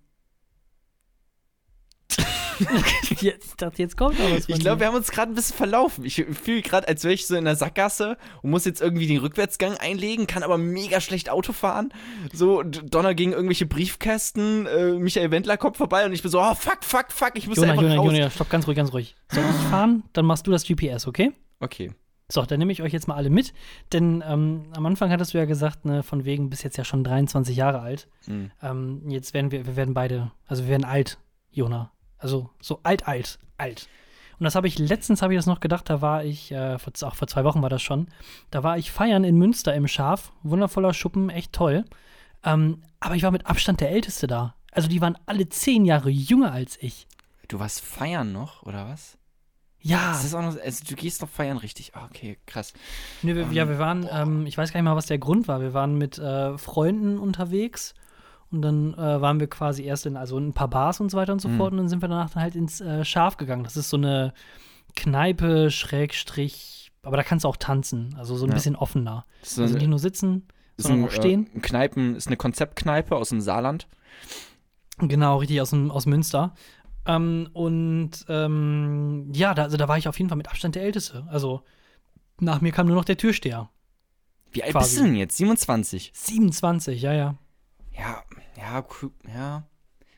jetzt, 3.21 3.45
ich 3.49 3.55
dachte, 3.57 3.81
jetzt 3.81 3.97
kommt 3.97 4.19
noch 4.19 4.31
was 4.31 4.47
ich 4.47 4.59
glaube, 4.59 4.79
wir 4.79 4.87
haben 4.87 4.95
uns 4.95 5.11
gerade 5.11 5.31
ein 5.31 5.35
bisschen 5.35 5.55
verlaufen. 5.55 6.05
Ich 6.05 6.25
fühle 6.31 6.61
gerade, 6.61 6.87
als 6.87 7.03
wäre 7.03 7.13
ich 7.13 7.27
so 7.27 7.35
in 7.35 7.45
der 7.45 7.55
Sackgasse 7.55 8.17
und 8.41 8.51
muss 8.51 8.65
jetzt 8.65 8.81
irgendwie 8.81 9.07
den 9.07 9.17
Rückwärtsgang 9.17 9.77
einlegen, 9.77 10.27
kann 10.27 10.43
aber 10.43 10.57
mega 10.57 11.01
schlecht 11.01 11.29
Auto 11.29 11.53
fahren. 11.53 11.93
So, 12.33 12.63
Donner 12.63 13.13
gegen 13.13 13.33
irgendwelche 13.33 13.65
Briefkästen, 13.65 14.65
äh, 14.67 14.91
Michael 14.93 15.31
Wendler 15.31 15.57
kommt 15.57 15.77
vorbei 15.77 16.05
und 16.05 16.13
ich 16.13 16.21
bin 16.21 16.31
so, 16.31 16.39
oh, 16.41 16.55
fuck, 16.55 16.83
fuck, 16.83 17.11
fuck, 17.11 17.31
ich 17.35 17.47
muss 17.47 17.57
Jona, 17.57 17.71
einfach 17.71 17.83
Jona, 17.83 17.95
raus. 17.95 18.11
Jona, 18.13 18.29
stopp, 18.29 18.49
ganz 18.49 18.67
ruhig, 18.67 18.77
ganz 18.77 18.93
ruhig. 18.93 19.15
Soll 19.31 19.43
ich 19.43 19.69
fahren? 19.69 20.03
Dann 20.13 20.25
machst 20.25 20.47
du 20.47 20.51
das 20.51 20.65
GPS, 20.65 21.07
okay? 21.07 21.33
Okay. 21.59 21.91
So, 22.27 22.41
dann 22.41 22.57
nehme 22.57 22.71
ich 22.71 22.81
euch 22.81 22.91
jetzt 22.91 23.07
mal 23.07 23.15
alle 23.15 23.29
mit, 23.29 23.53
denn 23.93 24.23
ähm, 24.27 24.63
am 24.75 24.85
Anfang 24.85 25.11
hattest 25.11 25.33
du 25.33 25.37
ja 25.37 25.45
gesagt, 25.45 25.85
ne, 25.85 26.01
von 26.01 26.25
wegen 26.25 26.49
bist 26.49 26.63
jetzt 26.63 26.77
ja 26.77 26.83
schon 26.83 27.03
23 27.03 27.55
Jahre 27.55 27.81
alt. 27.81 28.07
Mhm. 28.25 28.51
Ähm, 28.63 29.09
jetzt 29.09 29.33
werden 29.35 29.51
wir, 29.51 29.67
wir 29.67 29.75
werden 29.75 29.93
beide, 29.93 30.31
also 30.47 30.63
wir 30.63 30.69
werden 30.69 30.85
alt, 30.85 31.19
Jona. 31.51 31.91
Also 32.17 32.49
so 32.59 32.79
alt, 32.81 33.07
alt, 33.07 33.37
alt. 33.57 33.87
Und 34.39 34.43
das 34.43 34.55
habe 34.55 34.67
ich, 34.67 34.79
letztens 34.79 35.21
habe 35.21 35.33
ich 35.33 35.37
das 35.37 35.45
noch 35.45 35.59
gedacht, 35.59 35.89
da 35.89 36.01
war 36.01 36.23
ich, 36.23 36.51
äh, 36.51 36.79
vor, 36.79 36.91
auch 37.07 37.15
vor 37.15 37.27
zwei 37.27 37.43
Wochen 37.43 37.61
war 37.61 37.69
das 37.69 37.83
schon, 37.83 38.07
da 38.49 38.63
war 38.63 38.77
ich 38.77 38.91
feiern 38.91 39.23
in 39.23 39.37
Münster 39.37 39.75
im 39.75 39.87
Schaf, 39.87 40.33
wundervoller 40.41 40.93
Schuppen, 40.93 41.29
echt 41.29 41.53
toll. 41.53 41.85
Ähm, 42.43 42.81
aber 42.99 43.15
ich 43.15 43.23
war 43.23 43.31
mit 43.31 43.45
Abstand 43.45 43.81
der 43.81 43.91
Älteste 43.91 44.25
da. 44.25 44.55
Also 44.71 44.89
die 44.89 44.99
waren 44.99 45.17
alle 45.25 45.47
zehn 45.47 45.85
Jahre 45.85 46.09
jünger 46.09 46.51
als 46.51 46.77
ich. 46.81 47.07
Du 47.47 47.59
warst 47.59 47.81
feiern 47.81 48.33
noch, 48.33 48.63
oder 48.63 48.87
was? 48.87 49.17
Ja, 49.87 50.13
Das 50.13 50.25
ist 50.25 50.33
auch 50.33 50.41
noch, 50.41 50.59
also 50.59 50.83
du 50.87 50.95
gehst 50.95 51.21
noch 51.21 51.29
feiern 51.29 51.57
richtig. 51.57 51.93
Ah, 51.95 52.05
okay, 52.09 52.37
krass. 52.47 52.73
Nee, 53.21 53.35
wir, 53.35 53.43
Ähm, 53.43 53.51
ja, 53.51 53.69
wir 53.69 53.77
waren, 53.77 54.07
ähm, 54.11 54.45
ich 54.47 54.57
weiß 54.57 54.73
gar 54.73 54.79
nicht 54.81 54.85
mal, 54.89 54.95
was 54.95 55.05
der 55.05 55.19
Grund 55.19 55.47
war. 55.47 55.61
Wir 55.61 55.75
waren 55.75 55.95
mit 55.95 56.17
äh, 56.17 56.57
Freunden 56.57 57.19
unterwegs 57.19 57.93
und 58.49 58.63
dann 58.63 58.95
äh, 58.95 59.21
waren 59.21 59.39
wir 59.39 59.47
quasi 59.47 59.83
erst 59.83 60.07
in, 60.07 60.17
also 60.17 60.37
in 60.39 60.47
ein 60.47 60.53
paar 60.53 60.69
Bars 60.69 60.99
und 60.99 61.11
so 61.11 61.17
weiter 61.17 61.33
und 61.33 61.39
so 61.41 61.49
Mhm. 61.49 61.57
fort 61.57 61.71
und 61.71 61.77
dann 61.77 61.87
sind 61.89 62.01
wir 62.01 62.07
danach 62.09 62.31
dann 62.31 62.41
halt 62.41 62.55
ins 62.55 62.81
äh, 62.81 63.05
Schaf 63.05 63.37
gegangen. 63.37 63.63
Das 63.63 63.77
ist 63.77 63.91
so 63.91 63.97
eine 63.97 64.33
Kneipe, 64.95 65.69
Schrägstrich, 65.69 66.91
aber 67.03 67.17
da 67.17 67.21
kannst 67.23 67.45
du 67.45 67.49
auch 67.49 67.57
tanzen, 67.57 68.15
also 68.17 68.35
so 68.35 68.45
ein 68.45 68.49
Ja. 68.49 68.55
bisschen 68.55 68.75
offener. 68.75 69.25
So 69.43 69.61
Also 69.61 69.75
nicht 69.77 69.87
nur 69.87 69.99
sitzen, 69.99 70.47
sondern 70.77 71.01
ein, 71.01 71.05
auch 71.09 71.11
stehen. 71.11 71.47
Äh, 71.55 71.59
Kneipen, 71.59 72.15
ist 72.15 72.25
eine 72.25 72.37
Konzeptkneipe 72.37 73.15
aus 73.15 73.29
dem 73.29 73.39
Saarland. 73.41 73.87
Genau, 74.97 75.37
richtig 75.37 75.61
aus, 75.61 75.71
dem, 75.71 75.91
aus 75.91 76.05
Münster. 76.05 76.55
Ähm, 77.05 77.49
und 77.53 78.11
ähm, 78.29 79.31
ja, 79.33 79.53
da, 79.53 79.63
also 79.63 79.77
da 79.77 79.87
war 79.87 79.97
ich 79.97 80.07
auf 80.07 80.17
jeden 80.17 80.29
Fall 80.29 80.37
mit 80.37 80.49
Abstand 80.49 80.75
der 80.75 80.83
Älteste. 80.83 81.25
Also 81.29 81.61
nach 82.39 82.61
mir 82.61 82.71
kam 82.71 82.87
nur 82.87 82.95
noch 82.95 83.05
der 83.05 83.17
Türsteher. 83.17 83.69
Wie 84.51 84.63
alt 84.63 84.71
Quasi. 84.71 84.85
bist 84.85 84.99
du 84.99 85.03
denn 85.03 85.15
jetzt? 85.15 85.37
27? 85.37 86.11
27, 86.13 87.01
ja, 87.01 87.13
ja. 87.13 87.35
Ja, 87.93 88.23
ja, 88.57 88.85
ja. 89.33 89.67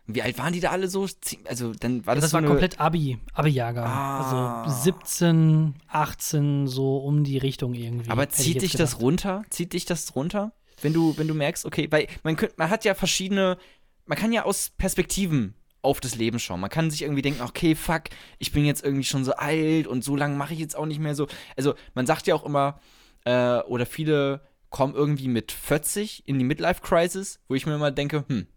Wie 0.09 0.21
alt 0.21 0.37
waren 0.37 0.53
die 0.53 0.61
da 0.61 0.71
alle 0.71 0.87
so? 0.87 1.05
Also, 1.45 1.73
dann 1.73 2.05
war 2.05 2.15
Das, 2.15 2.23
das, 2.23 2.33
war 2.33 2.39
so 2.39 2.45
eine, 2.45 2.47
komplett 2.47 2.79
Abi, 2.79 3.19
Abi-Jahrgang. 3.33 3.85
Ah. 3.85 4.63
Also 4.63 4.83
17, 4.83 5.75
18, 5.89 6.67
so 6.67 6.97
um 6.97 7.25
die 7.25 7.37
Richtung 7.37 7.73
irgendwie. 7.73 8.09
Aber 8.09 8.29
zieht 8.29 8.61
dich 8.61 8.71
das 8.71 8.91
gedacht. 8.91 9.01
runter? 9.01 9.43
Zieht 9.49 9.73
dich 9.73 9.83
das 9.83 10.15
runter? 10.15 10.53
Wenn 10.81 10.93
du, 10.93 11.17
wenn 11.17 11.27
du 11.27 11.33
merkst, 11.33 11.65
okay, 11.65 11.87
weil 11.91 12.07
man 12.23 12.37
könnt, 12.37 12.57
man 12.57 12.69
hat 12.69 12.85
ja 12.85 12.93
verschiedene, 12.93 13.57
man 14.05 14.17
kann 14.17 14.31
ja 14.31 14.45
aus 14.45 14.69
Perspektiven 14.77 15.55
auf 15.81 15.99
das 15.99 16.15
Leben 16.15 16.39
schauen. 16.39 16.59
Man 16.59 16.69
kann 16.69 16.91
sich 16.91 17.03
irgendwie 17.03 17.21
denken, 17.21 17.41
okay, 17.41 17.75
fuck, 17.75 18.03
ich 18.39 18.51
bin 18.51 18.65
jetzt 18.65 18.83
irgendwie 18.83 19.03
schon 19.03 19.23
so 19.23 19.33
alt 19.33 19.87
und 19.87 20.03
so 20.03 20.15
lange 20.15 20.35
mache 20.35 20.53
ich 20.53 20.59
jetzt 20.59 20.75
auch 20.75 20.85
nicht 20.85 20.99
mehr 20.99 21.15
so. 21.15 21.27
Also, 21.55 21.75
man 21.93 22.05
sagt 22.05 22.27
ja 22.27 22.35
auch 22.35 22.45
immer, 22.45 22.79
äh, 23.25 23.59
oder 23.59 23.85
viele 23.85 24.41
kommen 24.69 24.95
irgendwie 24.95 25.27
mit 25.27 25.51
40 25.51 26.27
in 26.27 26.39
die 26.39 26.45
Midlife-Crisis, 26.45 27.39
wo 27.47 27.55
ich 27.55 27.65
mir 27.65 27.75
immer 27.75 27.91
denke, 27.91 28.25
hm, 28.27 28.47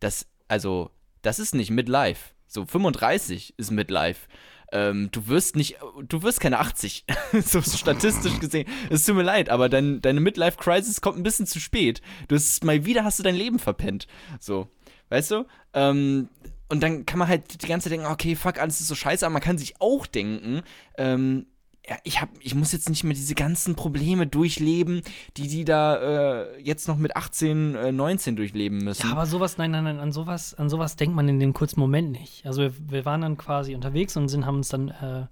das, 0.00 0.26
also, 0.48 0.90
das 1.22 1.38
ist 1.38 1.54
nicht 1.54 1.70
Midlife. 1.70 2.34
So 2.46 2.66
35 2.66 3.54
ist 3.56 3.70
Midlife. 3.70 4.28
Ähm, 4.72 5.08
du 5.12 5.28
wirst 5.28 5.56
nicht, 5.56 5.78
du 6.02 6.22
wirst 6.22 6.40
keine 6.40 6.58
80. 6.58 7.04
so 7.44 7.62
statistisch 7.62 8.38
gesehen. 8.40 8.68
Es 8.90 9.04
tut 9.04 9.14
mir 9.16 9.22
leid, 9.22 9.48
aber 9.48 9.68
dein, 9.68 10.00
deine 10.02 10.20
Midlife-Crisis 10.20 11.00
kommt 11.00 11.18
ein 11.18 11.22
bisschen 11.22 11.46
zu 11.46 11.60
spät. 11.60 12.00
Du 12.28 12.34
hast 12.34 12.64
mal 12.64 12.84
wieder 12.84 13.04
hast 13.04 13.18
du 13.18 13.22
dein 13.22 13.36
Leben 13.36 13.58
verpennt. 13.58 14.06
So. 14.40 14.68
Weißt 15.10 15.30
du? 15.30 15.46
Ähm, 15.74 16.28
und 16.74 16.82
dann 16.82 17.06
kann 17.06 17.20
man 17.20 17.28
halt 17.28 17.62
die 17.62 17.68
ganze 17.68 17.84
Zeit 17.84 17.92
denken, 17.98 18.10
okay, 18.10 18.34
fuck, 18.34 18.58
alles 18.58 18.80
ist 18.80 18.88
so 18.88 18.96
scheiße, 18.96 19.24
aber 19.24 19.32
man 19.32 19.42
kann 19.42 19.58
sich 19.58 19.80
auch 19.80 20.06
denken, 20.06 20.62
ähm, 20.98 21.46
ja, 21.88 21.96
ich, 22.02 22.20
hab, 22.20 22.30
ich 22.40 22.56
muss 22.56 22.72
jetzt 22.72 22.88
nicht 22.88 23.04
mehr 23.04 23.14
diese 23.14 23.36
ganzen 23.36 23.76
Probleme 23.76 24.26
durchleben, 24.26 25.02
die 25.36 25.46
die 25.46 25.64
da 25.64 26.42
äh, 26.42 26.60
jetzt 26.60 26.88
noch 26.88 26.96
mit 26.96 27.14
18, 27.14 27.76
äh, 27.76 27.92
19 27.92 28.34
durchleben 28.34 28.78
müssen. 28.78 29.06
Ja, 29.06 29.12
aber 29.12 29.26
sowas, 29.26 29.56
nein, 29.56 29.70
nein, 29.70 29.84
nein, 29.84 30.00
an 30.00 30.10
sowas, 30.10 30.54
an 30.54 30.68
sowas 30.68 30.96
denkt 30.96 31.14
man 31.14 31.28
in 31.28 31.38
dem 31.38 31.52
kurzen 31.52 31.78
Moment 31.78 32.10
nicht. 32.10 32.44
Also 32.44 32.62
wir, 32.62 32.74
wir 32.90 33.04
waren 33.04 33.20
dann 33.20 33.36
quasi 33.36 33.76
unterwegs 33.76 34.16
und 34.16 34.26
sind, 34.26 34.44
haben 34.46 34.56
uns 34.56 34.68
dann, 34.68 34.88
äh, 34.88 35.26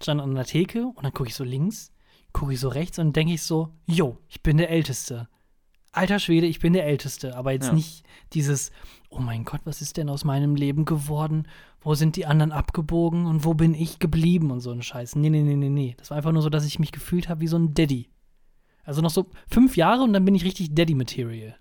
standen 0.00 0.22
an 0.22 0.34
der 0.36 0.44
Theke 0.44 0.86
und 0.86 1.02
dann 1.02 1.12
gucke 1.12 1.28
ich 1.28 1.34
so 1.34 1.42
links, 1.42 1.90
gucke 2.32 2.52
ich 2.52 2.60
so 2.60 2.68
rechts 2.68 3.00
und 3.00 3.16
denke 3.16 3.34
ich 3.34 3.42
so, 3.42 3.70
yo, 3.86 4.18
ich 4.28 4.42
bin 4.42 4.58
der 4.58 4.70
Älteste. 4.70 5.28
Alter 5.94 6.18
Schwede, 6.18 6.46
ich 6.46 6.58
bin 6.60 6.72
der 6.72 6.86
Älteste. 6.86 7.36
Aber 7.36 7.52
jetzt 7.52 7.68
Ja. 7.68 7.72
nicht 7.72 8.04
dieses, 8.32 8.70
oh 9.10 9.18
mein 9.20 9.44
Gott, 9.44 9.60
was 9.64 9.80
ist 9.80 9.96
denn 9.96 10.08
aus 10.08 10.24
meinem 10.24 10.56
Leben 10.56 10.84
geworden? 10.84 11.46
Wo 11.80 11.94
sind 11.94 12.16
die 12.16 12.26
anderen 12.26 12.52
abgebogen 12.52 13.26
und 13.26 13.44
wo 13.44 13.54
bin 13.54 13.74
ich 13.74 13.98
geblieben 13.98 14.50
und 14.50 14.60
so 14.60 14.70
ein 14.70 14.82
Scheiß. 14.82 15.16
Nee, 15.16 15.30
nee, 15.30 15.42
nee, 15.42 15.56
nee, 15.56 15.68
nee. 15.68 15.94
Das 15.98 16.10
war 16.10 16.16
einfach 16.16 16.32
nur 16.32 16.42
so, 16.42 16.50
dass 16.50 16.64
ich 16.66 16.78
mich 16.78 16.92
gefühlt 16.92 17.28
habe 17.28 17.40
wie 17.42 17.46
so 17.46 17.56
ein 17.58 17.74
Daddy. 17.74 18.08
Also 18.84 19.00
noch 19.02 19.10
so 19.10 19.30
fünf 19.48 19.76
Jahre 19.76 20.02
und 20.02 20.12
dann 20.12 20.24
bin 20.24 20.34
ich 20.34 20.44
richtig 20.44 20.74
Daddy-Material. 20.74 21.56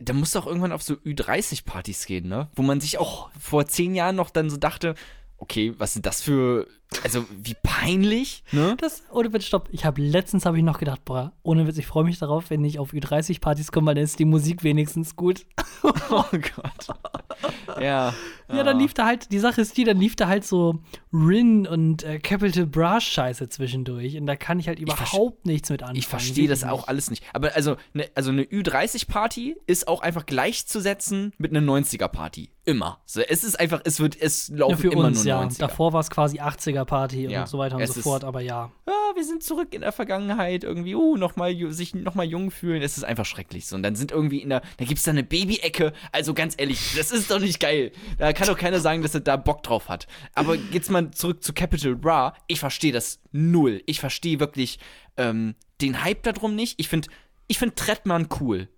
da 0.00 0.12
muss 0.12 0.30
doch 0.32 0.46
irgendwann 0.46 0.72
auf 0.72 0.82
so 0.82 0.94
Ü30-Partys 0.94 2.06
gehen, 2.06 2.28
ne? 2.28 2.48
Wo 2.54 2.62
man 2.62 2.80
sich 2.80 2.98
auch 2.98 3.30
vor 3.38 3.66
zehn 3.66 3.94
Jahren 3.96 4.14
noch 4.16 4.30
dann 4.30 4.48
so 4.48 4.56
dachte, 4.56 4.94
okay, 5.38 5.74
was 5.76 5.92
sind 5.92 6.06
das 6.06 6.22
für, 6.22 6.68
also 7.04 7.24
wie 7.30 7.54
peinlich, 7.62 8.44
ne? 8.52 8.76
Das, 8.80 9.02
ohne 9.10 9.32
Witz, 9.32 9.44
stopp. 9.44 9.68
Ich 9.72 9.84
habe 9.84 10.00
letztens 10.02 10.46
habe 10.46 10.58
ich 10.58 10.64
noch 10.64 10.78
gedacht, 10.78 11.04
boah, 11.04 11.32
ohne 11.42 11.66
Witz, 11.66 11.78
ich 11.78 11.86
freue 11.86 12.04
mich 12.04 12.18
darauf, 12.18 12.50
wenn 12.50 12.64
ich 12.64 12.78
auf 12.78 12.92
Ü30-Partys 12.92 13.72
komme, 13.72 13.88
weil 13.88 13.94
dann 13.96 14.04
ist 14.04 14.18
die 14.18 14.24
Musik 14.24 14.62
wenigstens 14.64 15.16
gut. 15.16 15.46
Oh 16.10 16.24
Gott. 16.30 16.86
Ja. 17.80 18.12
Ja, 18.52 18.64
dann 18.64 18.78
lief 18.78 18.92
da 18.92 19.06
halt, 19.06 19.32
die 19.32 19.38
Sache 19.38 19.62
ist 19.62 19.76
die, 19.78 19.84
dann 19.84 19.96
lief 19.96 20.14
da 20.14 20.28
halt 20.28 20.44
so 20.44 20.80
Rin 21.12 21.66
und 21.66 22.02
äh, 22.04 22.18
Capital 22.18 22.66
Bra 22.66 23.00
Scheiße 23.00 23.48
zwischendurch 23.48 24.16
und 24.18 24.26
da 24.26 24.36
kann 24.36 24.60
ich 24.60 24.68
halt 24.68 24.78
überhaupt 24.78 25.46
nichts 25.46 25.70
mit 25.70 25.82
anfangen. 25.82 25.98
Ich 25.98 26.06
verstehe 26.06 26.48
das 26.48 26.62
auch 26.62 26.86
alles 26.86 27.08
nicht. 27.08 27.24
Aber 27.32 27.54
also, 27.56 27.76
ne, 27.94 28.10
also 28.14 28.30
eine 28.30 28.42
Ü30-Party 28.42 29.56
ist 29.66 29.88
auch 29.88 30.02
einfach 30.02 30.26
gleichzusetzen 30.26 31.32
mit 31.38 31.56
einer 31.56 31.66
90er-Party. 31.66 32.50
Immer. 32.64 33.00
So, 33.06 33.22
es 33.22 33.42
ist 33.42 33.58
einfach, 33.58 33.80
es 33.84 33.98
wird, 34.00 34.20
es 34.20 34.48
Ja, 34.48 34.58
laufen 34.58 34.76
für 34.76 34.92
immer 34.92 35.06
uns, 35.06 35.24
nur 35.24 35.26
ja. 35.26 35.42
90er. 35.42 35.58
Davor 35.58 35.92
war 35.94 36.00
es 36.00 36.10
quasi 36.10 36.38
80er 36.40 36.81
Party 36.84 37.26
Ja, 37.26 37.42
und 37.42 37.48
so 37.48 37.58
weiter 37.58 37.76
und 37.76 37.82
es 37.82 37.94
so 37.94 38.00
fort, 38.02 38.24
aber 38.24 38.40
ja. 38.40 38.70
ja, 38.86 38.92
wir 39.14 39.24
sind 39.24 39.42
zurück 39.42 39.74
in 39.74 39.80
der 39.82 39.92
Vergangenheit, 39.92 40.64
irgendwie, 40.64 40.94
uh, 40.94 41.16
noch 41.16 41.36
mal, 41.36 41.50
ju- 41.50 41.70
sich 41.72 41.94
nochmal 41.94 42.26
jung 42.26 42.50
fühlen, 42.50 42.82
es 42.82 42.96
ist 42.96 43.04
einfach 43.04 43.26
schrecklich 43.26 43.66
so. 43.66 43.76
Und 43.76 43.82
dann 43.82 43.94
sind 43.96 44.12
irgendwie 44.12 44.38
in 44.38 44.48
der, 44.50 44.62
da 44.76 44.84
gibt's 44.84 45.02
da 45.04 45.10
eine 45.10 45.22
Baby-Ecke, 45.22 45.92
also 46.12 46.34
ganz 46.34 46.54
ehrlich, 46.58 46.94
das 46.96 47.10
ist 47.12 47.30
doch 47.30 47.40
nicht 47.40 47.60
geil. 47.60 47.92
Da 48.18 48.32
kann 48.32 48.46
doch 48.48 48.58
keiner 48.58 48.80
sagen, 48.80 49.02
dass 49.02 49.14
er 49.14 49.20
da 49.20 49.36
Bock 49.36 49.62
drauf 49.62 49.88
hat. 49.88 50.06
Aber 50.34 50.54
jetzt 50.54 50.90
mal 50.90 51.10
zurück 51.10 51.42
zu 51.42 51.52
Capital 51.52 51.94
Bra, 51.96 52.34
ich 52.46 52.60
verstehe 52.60 52.92
das 52.92 53.20
null. 53.32 53.82
Ich 53.86 54.00
verstehe 54.00 54.40
wirklich 54.40 54.78
ähm, 55.16 55.54
den 55.80 56.02
Hype 56.04 56.22
darum 56.22 56.54
nicht. 56.54 56.78
Ich 56.78 56.88
finde, 56.88 57.08
ich 57.48 57.58
finde 57.58 57.74
Trettmann 57.74 58.28
cool. 58.40 58.68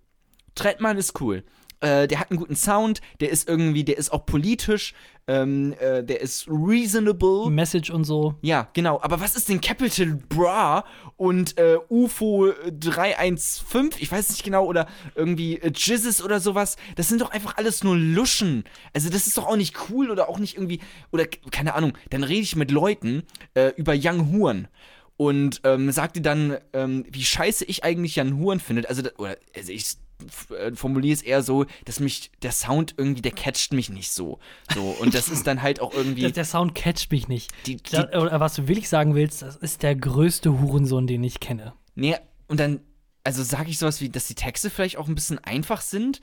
Trettmann 0.55 0.97
ist 0.97 1.19
cool. 1.21 1.43
Äh, 1.79 2.07
der 2.07 2.19
hat 2.19 2.31
einen 2.31 2.39
guten 2.39 2.55
Sound, 2.55 3.01
der 3.19 3.29
ist 3.29 3.47
irgendwie, 3.49 3.83
der 3.83 3.97
ist 3.97 4.11
auch 4.11 4.25
politisch, 4.25 4.93
ähm, 5.27 5.73
äh, 5.79 6.03
der 6.03 6.21
ist 6.21 6.47
reasonable. 6.47 7.49
Message 7.49 7.89
und 7.89 8.03
so. 8.03 8.35
Ja, 8.41 8.69
genau. 8.73 9.01
Aber 9.01 9.19
was 9.19 9.35
ist 9.35 9.49
denn 9.49 9.59
Capital 9.59 10.19
Bra 10.29 10.85
und 11.17 11.57
äh, 11.57 11.77
UFO 11.89 12.51
315? 12.69 14.01
Ich 14.01 14.11
weiß 14.11 14.29
nicht 14.29 14.43
genau. 14.43 14.65
Oder 14.65 14.87
irgendwie 15.15 15.57
äh, 15.57 15.71
Jizzes 15.73 16.23
oder 16.23 16.39
sowas. 16.39 16.77
Das 16.95 17.07
sind 17.07 17.21
doch 17.21 17.31
einfach 17.31 17.57
alles 17.57 17.83
nur 17.83 17.97
Luschen. 17.97 18.65
Also, 18.93 19.09
das 19.09 19.25
ist 19.25 19.37
doch 19.37 19.47
auch 19.47 19.57
nicht 19.57 19.75
cool 19.89 20.11
oder 20.11 20.29
auch 20.29 20.37
nicht 20.37 20.55
irgendwie. 20.55 20.79
Oder 21.11 21.25
keine 21.25 21.73
Ahnung. 21.73 21.93
Dann 22.11 22.23
rede 22.23 22.41
ich 22.41 22.55
mit 22.55 22.69
Leuten 22.69 23.23
äh, 23.55 23.71
über 23.75 23.93
Young 23.95 24.31
Huren. 24.31 24.67
Und 25.17 25.61
ähm, 25.63 25.91
sagte 25.91 26.19
dann, 26.19 26.57
ähm, 26.73 27.05
wie 27.09 27.23
scheiße 27.23 27.63
ich 27.65 27.85
eigentlich 27.85 28.17
Jan 28.17 28.37
Huren 28.37 28.59
findet. 28.59 28.89
Also, 28.89 29.01
oder, 29.17 29.37
also 29.55 29.71
ich 29.71 29.95
formuliere 30.75 31.13
es 31.13 31.21
eher 31.21 31.41
so, 31.43 31.65
dass 31.85 31.99
mich 31.99 32.31
der 32.41 32.51
Sound 32.51 32.95
irgendwie, 32.97 33.21
der 33.21 33.31
catcht 33.31 33.73
mich 33.73 33.89
nicht 33.89 34.11
so. 34.11 34.39
So. 34.73 34.81
Und 34.99 35.13
das 35.13 35.27
ist 35.27 35.45
dann 35.47 35.61
halt 35.61 35.79
auch 35.81 35.93
irgendwie. 35.93 36.21
Der, 36.21 36.31
der 36.31 36.45
Sound 36.45 36.75
catcht 36.75 37.11
mich 37.11 37.27
nicht. 37.27 37.51
Die- 37.65 37.77
die- 37.77 37.91
da, 37.91 38.03
oder 38.21 38.39
was 38.39 38.55
du 38.55 38.67
wirklich 38.67 38.89
sagen 38.89 39.15
willst, 39.15 39.41
das 39.41 39.55
ist 39.57 39.83
der 39.83 39.95
größte 39.95 40.59
Hurensohn, 40.61 41.07
den 41.07 41.23
ich 41.23 41.39
kenne. 41.39 41.73
Nee, 41.95 42.15
und 42.47 42.59
dann, 42.59 42.79
also 43.23 43.43
sage 43.43 43.69
ich 43.69 43.77
sowas 43.77 44.01
wie, 44.01 44.09
dass 44.09 44.27
die 44.27 44.35
Texte 44.35 44.69
vielleicht 44.69 44.97
auch 44.97 45.07
ein 45.07 45.15
bisschen 45.15 45.39
einfach 45.39 45.81
sind. 45.81 46.21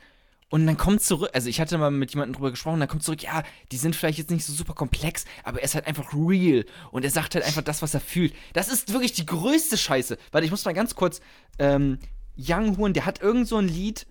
Und 0.51 0.67
dann 0.67 0.77
kommt 0.77 1.01
zurück, 1.01 1.31
also 1.33 1.49
ich 1.49 1.63
hatte 1.63 1.79
mal 1.79 1.91
mit 1.91 2.13
jemandem 2.13 2.35
drüber 2.35 2.51
gesprochen, 2.51 2.79
dann 2.79 2.89
kommt 2.89 3.03
zurück, 3.03 3.23
ja, 3.23 3.43
die 3.73 3.79
sind 3.79 3.97
vielleicht 3.97 4.19
jetzt 4.19 4.31
nicht 4.31 4.45
so 4.45 4.53
super 4.53 4.75
komplex, 4.75 5.25
aber 5.45 5.61
er 5.61 5.65
ist 5.65 5.75
halt 5.75 5.87
einfach 5.87 6.13
real. 6.13 6.67
Und 6.91 7.07
er 7.07 7.11
sagt 7.11 7.35
halt 7.35 7.47
einfach 7.47 7.63
das, 7.63 7.81
was 7.81 7.95
er 7.95 8.01
fühlt. 8.01 8.35
Das 8.53 8.69
ist 8.69 8.93
wirklich 8.93 9.15
die 9.15 9.25
größte 9.25 9.79
Scheiße. 9.79 10.19
Warte, 10.31 10.45
ich 10.45 10.51
muss 10.51 10.63
mal 10.67 10.75
ganz 10.75 10.95
kurz, 10.95 11.23
ähm, 11.59 11.99
Young 12.37 12.77
Horn, 12.79 12.93
der 12.93 13.07
hat 13.07 13.21
irgend 13.21 13.49
so 13.49 13.57
ein 13.57 13.69
Lied, 13.69 14.07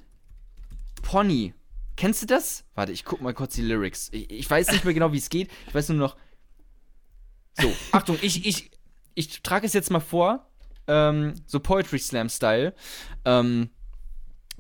Pony. 1.02 1.54
Kennst 1.96 2.22
du 2.22 2.26
das? 2.26 2.64
Warte, 2.76 2.92
ich 2.92 3.06
guck 3.06 3.22
mal 3.22 3.34
kurz 3.34 3.56
die 3.56 3.62
Lyrics. 3.62 4.10
Ich, 4.12 4.30
ich 4.32 4.50
weiß 4.50 4.72
nicht 4.72 4.86
mehr 4.86 4.94
genau, 4.94 5.12
wie 5.12 5.18
es 5.18 5.30
geht. 5.30 5.50
Ich 5.68 5.76
weiß 5.76 5.90
nur 5.90 5.98
noch. 5.98 6.16
So, 7.60 7.72
Achtung, 7.92 8.18
ich, 8.22 8.46
ich, 8.46 8.72
ich 9.16 9.42
trage 9.42 9.66
es 9.66 9.74
jetzt 9.74 9.92
mal 9.92 10.00
vor, 10.00 10.48
ähm, 10.88 11.36
so 11.46 11.60
Poetry 11.60 12.00
Slam 12.00 12.30
Style, 12.30 12.74
ähm, 13.26 13.70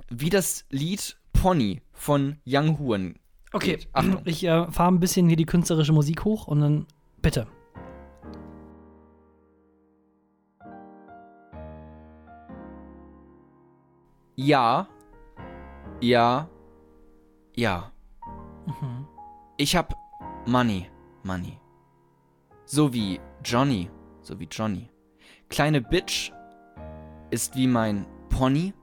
wie 0.09 0.29
das 0.29 0.65
Lied 0.69 1.17
Pony 1.33 1.81
von 1.93 2.37
Young 2.45 2.79
Huan. 2.79 3.15
Okay, 3.53 3.77
geht. 3.77 3.89
Achtung. 3.93 4.21
ich 4.25 4.43
äh, 4.43 4.71
fahre 4.71 4.91
ein 4.91 4.99
bisschen 4.99 5.27
hier 5.27 5.37
die 5.37 5.45
künstlerische 5.45 5.93
Musik 5.93 6.23
hoch 6.23 6.47
und 6.47 6.61
dann 6.61 6.85
bitte. 7.21 7.47
Ja, 14.43 14.87
ja, 16.01 16.49
ja. 17.55 17.91
Ich 19.57 19.75
hab 19.75 19.93
Money, 20.47 20.89
Money. 21.21 21.59
So 22.65 22.91
wie 22.91 23.19
Johnny, 23.45 23.91
so 24.21 24.39
wie 24.39 24.47
Johnny. 24.49 24.89
Kleine 25.49 25.79
Bitch 25.79 26.31
ist 27.29 27.55
wie 27.55 27.67
mein 27.67 28.07
Pony. 28.29 28.73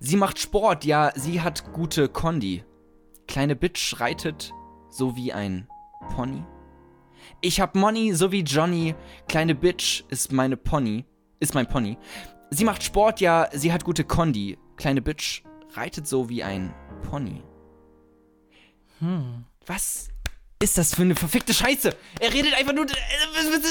Sie 0.00 0.16
macht 0.16 0.40
Sport, 0.40 0.84
ja, 0.84 1.12
sie 1.14 1.42
hat 1.42 1.72
gute 1.72 2.08
Kondi. 2.08 2.64
Kleine 3.28 3.54
Bitch 3.54 4.00
reitet 4.00 4.52
so 4.88 5.14
wie 5.14 5.32
ein 5.32 5.68
Pony. 6.16 6.42
Ich 7.40 7.60
hab 7.60 7.76
Money, 7.76 8.14
so 8.14 8.32
wie 8.32 8.42
Johnny. 8.42 8.96
Kleine 9.28 9.54
Bitch 9.54 10.02
ist 10.08 10.32
meine 10.32 10.56
Pony, 10.56 11.04
ist 11.38 11.54
mein 11.54 11.68
Pony. 11.68 11.96
Sie 12.50 12.64
macht 12.64 12.82
Sport, 12.82 13.20
ja, 13.20 13.48
sie 13.52 13.72
hat 13.72 13.84
gute 13.84 14.02
Kondi. 14.02 14.58
Kleine 14.78 15.02
Bitch 15.02 15.42
reitet 15.74 16.06
so 16.06 16.28
wie 16.28 16.42
ein 16.42 16.72
Pony. 17.10 17.42
Was 19.66 20.08
ist 20.60 20.78
das 20.78 20.94
für 20.94 21.02
eine 21.02 21.14
verfickte 21.14 21.54
Scheiße? 21.54 21.94
Er 22.20 22.32
redet 22.32 22.54
einfach 22.54 22.72
nur. 22.72 22.86
äh, 22.86 22.88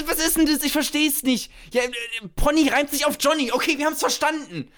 Was, 0.05 0.19
ist 0.25 0.37
denn 0.37 0.45
das? 0.45 0.63
Ich 0.63 0.71
versteh's 0.71 1.23
nicht. 1.23 1.51
Ja, 1.73 1.81
äh, 1.83 1.91
Pony 2.35 2.69
reimt 2.69 2.91
sich 2.91 3.05
auf 3.05 3.17
Johnny. 3.19 3.51
Okay, 3.51 3.77
wir 3.77 3.85
haben's 3.85 3.99
verstanden. 3.99 4.69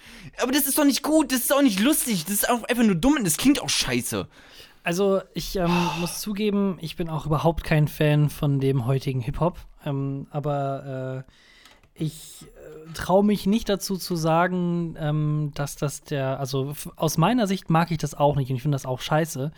Aber 0.42 0.50
das 0.50 0.66
ist 0.66 0.78
doch 0.78 0.84
nicht 0.84 1.02
gut. 1.02 1.30
Das 1.30 1.40
ist 1.40 1.52
auch 1.52 1.62
nicht 1.62 1.78
lustig. 1.78 2.24
Das 2.24 2.34
ist 2.34 2.48
auch 2.48 2.64
einfach 2.64 2.82
nur 2.82 2.96
dumm 2.96 3.16
und 3.16 3.24
das 3.24 3.36
klingt 3.36 3.60
auch 3.60 3.68
scheiße. 3.68 4.28
Also, 4.82 5.20
ich 5.34 5.56
ähm, 5.56 5.90
muss 6.00 6.20
zugeben, 6.20 6.78
ich 6.80 6.96
bin 6.96 7.10
auch 7.10 7.26
überhaupt 7.26 7.64
kein 7.64 7.86
Fan 7.86 8.30
von 8.30 8.60
dem 8.60 8.86
heutigen 8.86 9.20
Hip-Hop. 9.20 9.58
Ähm, 9.84 10.26
aber 10.30 11.24
äh, 11.28 12.02
ich 12.02 12.46
traue 12.94 13.24
mich 13.24 13.46
nicht 13.46 13.68
dazu 13.68 13.96
zu 13.96 14.16
sagen, 14.16 14.96
ähm, 14.98 15.52
dass 15.54 15.76
das 15.76 16.02
der. 16.02 16.40
Also, 16.40 16.74
aus 16.96 17.18
meiner 17.18 17.46
Sicht 17.46 17.70
mag 17.70 17.90
ich 17.90 17.98
das 17.98 18.14
auch 18.14 18.36
nicht 18.36 18.50
und 18.50 18.56
ich 18.56 18.62
finde 18.62 18.74
das 18.76 18.86
auch 18.86 19.00
scheiße. 19.00 19.52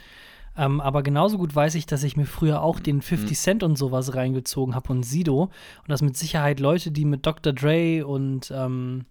Ähm, 0.57 0.81
aber 0.83 1.03
genauso 1.03 1.39
gut 1.39 1.55
weiß 1.55 1.75
ich, 1.77 1.87
dass 1.87 2.03
ich 2.03 2.17
mir 2.17 2.27
früher 2.27 2.61
auch 2.63 2.79
den 2.79 3.01
50 3.01 3.39
Cent 3.39 3.63
und 3.63 3.77
sowas 3.77 4.15
reingezogen 4.15 4.75
habe 4.75 4.93
und 4.93 5.03
Sido. 5.03 5.45
Und 5.45 5.89
dass 5.89 6.03
mit 6.03 6.17
Sicherheit 6.17 6.61
Leute, 6.61 6.91
die 6.91 7.07
mit 7.07 7.25
Dr. 7.25 7.55
Dre 7.55 8.07
und 8.07 8.53
ähm, 8.55 9.07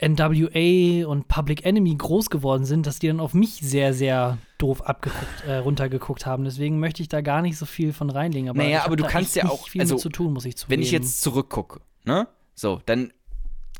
NWA 0.00 1.06
und 1.06 1.28
Public 1.28 1.64
Enemy 1.64 1.94
groß 1.94 2.30
geworden 2.30 2.64
sind, 2.64 2.86
dass 2.86 2.98
die 2.98 3.06
dann 3.06 3.20
auf 3.20 3.34
mich 3.34 3.60
sehr, 3.62 3.94
sehr 3.94 4.38
doof 4.58 4.82
abgeguckt, 4.82 5.44
äh, 5.46 5.56
runtergeguckt 5.58 6.26
haben. 6.26 6.44
Deswegen 6.44 6.80
möchte 6.80 7.02
ich 7.02 7.08
da 7.08 7.20
gar 7.20 7.42
nicht 7.42 7.56
so 7.56 7.66
viel 7.66 7.92
von 7.92 8.10
reinlegen. 8.10 8.48
Aber 8.48 8.62
Naja, 8.62 8.84
aber 8.84 8.96
du 8.96 9.04
kannst 9.04 9.36
ja 9.36 9.48
auch- 9.48 9.68
viel 9.68 9.80
also, 9.80 9.96
zu 9.96 10.08
tun, 10.08 10.32
muss 10.32 10.44
ich 10.44 10.56
zugeben. 10.56 10.72
Wenn 10.78 10.82
ich 10.84 10.90
jetzt 10.90 11.22
zurückgucke, 11.22 11.80
ne? 12.04 12.26
So, 12.54 12.80
dann 12.86 13.12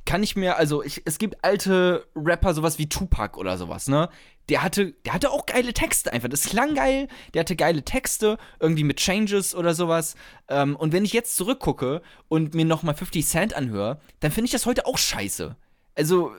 kann 0.05 0.23
ich 0.23 0.35
mir, 0.35 0.57
also 0.57 0.83
ich, 0.83 1.03
es 1.05 1.19
gibt 1.19 1.45
alte 1.45 2.07
Rapper, 2.17 2.55
sowas 2.55 2.79
wie 2.79 2.89
Tupac 2.89 3.39
oder 3.39 3.57
sowas, 3.57 3.89
ne? 3.89 4.09
Der 4.49 4.63
hatte, 4.63 4.93
der 5.05 5.13
hatte 5.13 5.31
auch 5.31 5.47
geile 5.47 5.73
Texte 5.73 6.13
einfach. 6.13 6.29
Das 6.29 6.43
klang 6.43 6.75
geil, 6.75 7.07
der 7.33 7.41
hatte 7.41 7.55
geile 7.55 7.85
Texte, 7.85 8.39
irgendwie 8.59 8.83
mit 8.83 8.99
Changes 8.99 9.55
oder 9.55 9.75
sowas. 9.75 10.17
Ähm, 10.49 10.75
und 10.75 10.93
wenn 10.93 11.05
ich 11.05 11.13
jetzt 11.13 11.37
zurückgucke 11.37 12.03
und 12.29 12.53
mir 12.55 12.65
nochmal 12.65 12.97
50 12.97 13.25
Cent 13.25 13.55
anhöre, 13.55 14.01
dann 14.19 14.33
finde 14.33 14.47
ich 14.47 14.53
das 14.53 14.67
heute 14.67 14.87
auch 14.87 14.99
scheiße. 14.99 15.55
Also, 15.95 16.33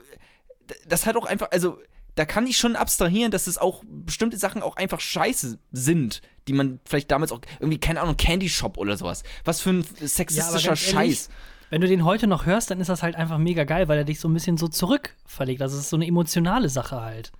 das 0.85 1.05
hat 1.05 1.15
auch 1.15 1.25
einfach, 1.25 1.51
also, 1.51 1.79
da 2.15 2.25
kann 2.25 2.45
ich 2.45 2.57
schon 2.57 2.75
abstrahieren, 2.75 3.31
dass 3.31 3.47
es 3.47 3.57
auch 3.57 3.83
bestimmte 3.87 4.37
Sachen 4.37 4.61
auch 4.61 4.75
einfach 4.75 4.99
scheiße 4.99 5.57
sind, 5.71 6.21
die 6.47 6.53
man 6.53 6.79
vielleicht 6.85 7.09
damals 7.09 7.31
auch, 7.31 7.39
irgendwie, 7.59 7.79
keine 7.79 8.01
Ahnung, 8.01 8.17
Candy 8.17 8.49
Shop 8.49 8.77
oder 8.77 8.97
sowas. 8.97 9.23
Was 9.45 9.61
für 9.61 9.71
ein 9.71 9.85
sexistischer 10.01 10.69
ehrlich, 10.69 10.91
Scheiß. 10.91 11.29
Wenn 11.73 11.81
du 11.81 11.87
den 11.87 12.05
heute 12.05 12.27
noch 12.27 12.45
hörst, 12.45 12.69
dann 12.69 12.79
ist 12.79 12.89
das 12.89 13.01
halt 13.01 13.15
einfach 13.15 13.39
mega 13.39 13.63
geil, 13.63 13.87
weil 13.87 13.97
er 13.97 14.03
dich 14.03 14.19
so 14.19 14.27
ein 14.27 14.33
bisschen 14.35 14.57
so 14.57 14.67
zurückverlegt. 14.67 15.59
Also 15.59 15.75
es 15.75 15.85
ist 15.85 15.89
so 15.89 15.95
eine 15.95 16.05
emotionale 16.05 16.69
Sache 16.69 17.01
halt. 17.01 17.31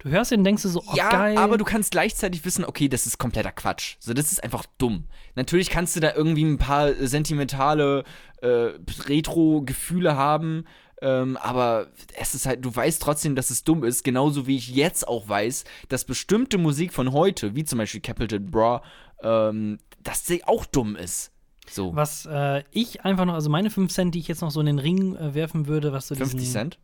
Du 0.00 0.10
hörst 0.10 0.32
ihn 0.32 0.40
und 0.40 0.44
denkst 0.44 0.60
dir 0.64 0.68
so, 0.68 0.82
oh 0.86 0.94
ja, 0.94 1.08
geil. 1.08 1.38
aber 1.38 1.56
du 1.56 1.64
kannst 1.64 1.92
gleichzeitig 1.92 2.44
wissen, 2.44 2.66
okay, 2.66 2.90
das 2.90 3.06
ist 3.06 3.16
kompletter 3.16 3.52
Quatsch. 3.52 3.96
So, 4.00 4.12
das 4.12 4.32
ist 4.32 4.44
einfach 4.44 4.66
dumm. 4.76 5.04
Natürlich 5.34 5.70
kannst 5.70 5.96
du 5.96 6.00
da 6.00 6.12
irgendwie 6.12 6.44
ein 6.44 6.58
paar 6.58 6.92
sentimentale 6.92 8.04
äh, 8.42 8.72
Retro-Gefühle 9.08 10.14
haben, 10.14 10.66
ähm, 11.00 11.38
aber 11.38 11.86
es 12.20 12.34
ist 12.34 12.44
halt, 12.44 12.62
du 12.62 12.76
weißt 12.76 13.00
trotzdem, 13.00 13.34
dass 13.34 13.48
es 13.48 13.64
dumm 13.64 13.82
ist, 13.82 14.04
genauso 14.04 14.46
wie 14.46 14.56
ich 14.56 14.68
jetzt 14.68 15.08
auch 15.08 15.26
weiß, 15.26 15.64
dass 15.88 16.04
bestimmte 16.04 16.58
Musik 16.58 16.92
von 16.92 17.12
heute, 17.12 17.54
wie 17.54 17.64
zum 17.64 17.78
Beispiel 17.78 18.02
Capital 18.02 18.40
Bra, 18.40 18.82
ähm, 19.22 19.78
dass 20.02 20.26
sie 20.26 20.44
auch 20.44 20.66
dumm 20.66 20.96
ist. 20.96 21.30
So. 21.66 21.94
Was 21.96 22.26
äh, 22.26 22.62
ich 22.70 23.04
einfach 23.04 23.24
noch, 23.24 23.34
also 23.34 23.50
meine 23.50 23.70
5 23.70 23.90
Cent, 23.92 24.14
die 24.14 24.18
ich 24.18 24.28
jetzt 24.28 24.40
noch 24.42 24.50
so 24.50 24.60
in 24.60 24.66
den 24.66 24.78
Ring 24.78 25.16
äh, 25.16 25.34
werfen 25.34 25.66
würde, 25.66 25.92
was 25.92 26.08
so 26.08 26.14
50 26.14 26.38
diesen, 26.40 26.52
Cent? 26.52 26.78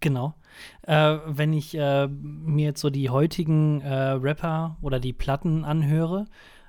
Genau. 0.00 0.34
Äh, 0.82 1.18
wenn 1.26 1.52
ich 1.52 1.76
äh, 1.76 2.06
mir 2.08 2.66
jetzt 2.66 2.80
so 2.80 2.88
die 2.90 3.10
heutigen 3.10 3.80
äh, 3.80 3.92
Rapper 4.12 4.76
oder 4.80 5.00
die 5.00 5.12
Platten 5.12 5.64
anhöre, 5.64 6.26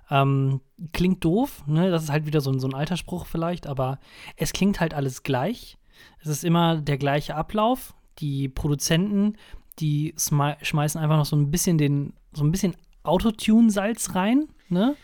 ähm, 0.10 0.62
klingt 0.94 1.24
doof, 1.24 1.64
ne? 1.68 1.92
Das 1.92 2.04
ist 2.04 2.10
halt 2.12 2.26
wieder 2.26 2.42
so, 2.42 2.52
ein- 2.52 2.60
so 2.60 2.68
ein 2.68 2.74
alter 2.74 2.98
Spruch 2.98 3.26
vielleicht, 3.28 3.68
aber 3.68 4.00
es 4.36 4.52
klingt 4.54 4.80
halt 4.80 4.94
alles 4.96 5.22
gleich. 5.24 5.78
Es 6.22 6.28
ist 6.28 6.44
immer 6.44 6.78
der 6.78 6.98
gleiche 6.98 7.36
Ablauf. 7.36 7.94
Die 8.18 8.50
Produzenten, 8.50 9.36
die 9.80 10.14
schmeißen 10.18 11.00
einfach 11.00 11.18
noch 11.18 11.26
so 11.26 11.36
ein 11.36 11.52
bisschen 11.52 11.78
den, 11.78 12.14
so 12.34 12.44
ein 12.44 12.52
bisschen 12.52 12.76
Autotune-Salz 13.04 14.16
rein, 14.16 14.48
ne? 14.70 14.96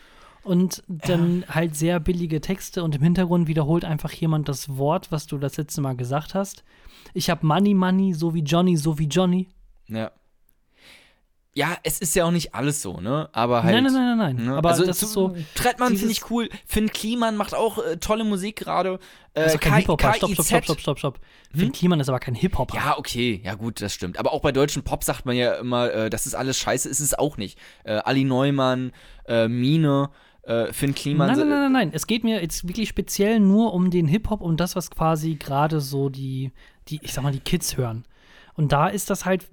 Und 0.46 0.84
dann 0.88 1.44
halt 1.50 1.76
sehr 1.76 2.00
billige 2.00 2.40
Texte 2.40 2.84
und 2.84 2.96
im 2.96 3.02
Hintergrund 3.02 3.48
wiederholt 3.48 3.84
einfach 3.84 4.12
jemand 4.12 4.48
das 4.48 4.78
Wort, 4.78 5.12
was 5.12 5.26
du 5.26 5.40
das 5.40 5.58
letzte 5.58 5.82
Mal 5.82 5.96
gesagt 5.96 6.36
hast. 6.36 6.64
Ich 7.14 7.30
habe 7.30 7.46
Money, 7.46 7.74
Money, 7.74 8.14
so 8.14 8.34
wie 8.36 8.44
Johnny, 8.44 8.78
so 8.78 9.00
wie 9.00 9.08
Johnny. 9.08 9.50
Ja. 9.88 10.12
Ja, 11.58 11.78
es 11.84 12.00
ist 12.00 12.14
ja 12.16 12.26
auch 12.26 12.32
nicht 12.32 12.54
alles 12.54 12.82
so, 12.82 13.00
ne? 13.00 13.30
Aber 13.32 13.64
halt. 13.64 13.74
nein, 13.74 13.86
nein, 13.86 13.94
nein, 13.94 14.18
nein, 14.18 14.36
nein. 14.36 14.46
Ne? 14.46 14.58
Aber 14.58 14.72
also 14.72 14.86
das 14.86 15.02
ist 15.02 15.14
so. 15.14 15.38
Trettmann 15.56 15.96
finde 15.96 16.12
ich 16.12 16.30
cool. 16.30 16.50
Finn 16.66 16.92
Kliman 16.92 17.38
macht 17.38 17.56
auch 17.56 17.78
äh, 17.78 17.96
tolle 17.96 18.26
Musik 18.26 18.58
gerade. 18.58 19.00
Äh, 19.34 19.54
doch 19.54 19.60
kein 19.62 19.76
Hip-Hopper. 19.76 20.14
Stopp, 20.16 20.32
stopp, 20.32 20.46
stopp, 20.46 20.64
stopp, 20.64 20.80
stopp, 20.82 21.00
stopp. 21.00 21.20
Finn 21.54 21.72
Kliman 21.72 22.02
ist 22.02 22.10
aber 22.10 22.20
kein 22.20 22.36
Hip-Hopper. 22.36 22.76
Ja, 22.76 22.98
okay, 22.98 23.42
ja 23.42 23.56
gut, 23.56 23.82
das 23.82 23.94
stimmt. 23.94 24.20
Aber 24.20 24.34
auch 24.34 24.42
bei 24.42 24.52
deutschen 24.52 24.84
Pop 24.84 25.06
sagt 25.06 25.26
man 25.26 25.38
ja 25.38 25.54
immer, 25.54 25.90
äh, 25.94 26.10
das 26.10 26.26
ist 26.26 26.36
alles 26.36 26.58
scheiße, 26.58 26.90
ist 26.90 27.00
es 27.00 27.14
auch 27.14 27.38
nicht. 27.38 27.58
Äh, 27.86 28.02
Ali 28.04 28.26
Neumann, 28.26 28.92
äh, 29.26 29.48
Mine, 29.48 30.10
äh, 30.46 30.72
Finn 30.74 30.94
Kliman. 30.96 31.28
Nein, 31.28 31.38
nein, 31.40 31.50
nein, 31.50 31.60
nein, 31.62 31.72
nein. 31.72 31.92
Es 31.94 32.08
geht 32.08 32.24
mir 32.24 32.42
jetzt 32.42 32.68
wirklich 32.68 32.88
speziell 32.90 33.40
nur 33.40 33.74
um 33.74 33.90
den 33.90 34.08
Hip-Hop, 34.08 34.42
um 34.42 34.58
das, 34.58 34.76
was 34.76 34.90
quasi 34.92 35.36
gerade 35.36 35.82
so 35.82 36.10
die, 36.10 36.52
die, 36.88 37.00
ich 37.04 37.14
sag 37.14 37.24
mal, 37.24 37.32
die 37.32 37.40
Kids 37.40 37.78
hören. 37.78 38.06
Und 38.56 38.72
da 38.72 38.88
ist 38.88 39.10
das 39.10 39.26
halt 39.26 39.48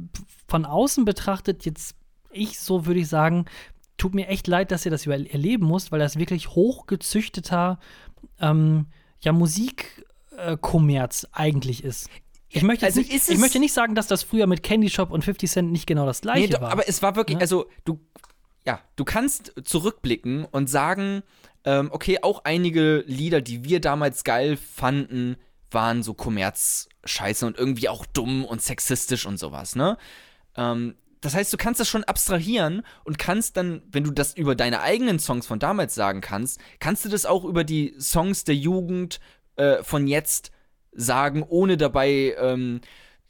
von 0.47 0.65
außen 0.65 1.05
betrachtet 1.05 1.65
jetzt, 1.65 1.97
ich 2.31 2.59
so 2.61 2.87
würde 2.87 3.01
ich 3.01 3.09
sagen, 3.09 3.47
tut 3.97 4.15
mir 4.15 4.29
echt 4.29 4.47
leid, 4.47 4.71
dass 4.71 4.85
ihr 4.85 4.91
das 4.91 5.07
erleben 5.07 5.67
musst, 5.67 5.93
weil 5.93 5.99
das 5.99 6.19
wirklich 6.19 6.51
hochgezüchteter 6.51 7.79
ähm, 8.41 8.87
ja, 9.21 9.33
Musikkommerz 9.33 11.27
eigentlich 11.33 11.85
ist. 11.85 12.09
Ich 12.55 12.63
möchte, 12.63 12.85
Also 12.85 13.01
nicht, 13.01 13.13
ich 13.31 13.39
möchte 13.39 13.59
nicht 13.59 13.73
sagen, 13.73 13.95
dass 13.95 14.07
das 14.09 14.23
früher 14.23 14.47
mit 14.47 14.63
Candy 14.63 14.91
Shop 14.91 15.11
und 15.11 15.25
50 15.25 15.51
Cent 15.51 15.73
nicht 15.73 15.87
genau 15.87 16.05
das 16.05 16.21
gleiche 16.21 16.53
Nee, 16.53 16.61
war. 16.61 16.71
aber 16.71 16.87
es 16.87 17.01
war 17.03 17.17
wirklich, 17.17 17.37
Ne? 17.39 17.41
also 17.41 17.67
du, 17.85 17.99
ja, 18.67 18.81
du 18.97 19.05
kannst 19.05 19.53
zurückblicken 19.65 20.45
und 20.45 20.69
sagen, 20.69 21.23
ähm, 21.65 21.89
okay, 21.93 22.19
auch 22.23 22.45
einige 22.45 23.05
Lieder, 23.07 23.41
die 23.41 23.65
wir 23.65 23.81
damals 23.81 24.25
geil 24.25 24.57
fanden, 24.57 25.37
waren 25.71 26.03
so 26.03 26.15
Kommerz-Scheiße 26.15 27.47
und 27.47 27.57
irgendwie 27.57 27.89
auch 27.89 28.07
dumm 28.07 28.45
und 28.45 28.63
sexistisch 28.63 29.27
und 29.27 29.39
sowas, 29.39 29.75
ne? 29.75 29.97
Ähm, 30.57 30.97
das 31.23 31.37
heißt, 31.37 31.53
du 31.53 31.57
kannst 31.57 31.79
das 31.79 31.89
schon 31.89 32.03
abstrahieren 32.03 32.83
und 33.05 33.17
kannst 33.17 33.57
dann, 33.57 33.83
wenn 33.91 34.03
du 34.03 34.11
das 34.11 34.35
über 34.35 34.57
deine 34.57 34.81
eigenen 34.81 35.21
Songs 35.21 35.47
von 35.47 35.61
damals 35.61 35.95
sagen 35.95 36.21
kannst, 36.21 36.61
kannst 36.81 37.05
du 37.05 37.09
das 37.09 37.27
auch 37.27 37.45
über 37.45 37.63
die 37.63 37.95
Songs 37.99 38.43
der 38.43 38.57
Jugend 38.57 39.21
äh, 39.55 39.85
von 39.85 40.09
jetzt 40.09 40.51
sagen, 40.91 41.45
ohne 41.49 41.77
dabei 41.77 42.35
ähm, 42.39 42.81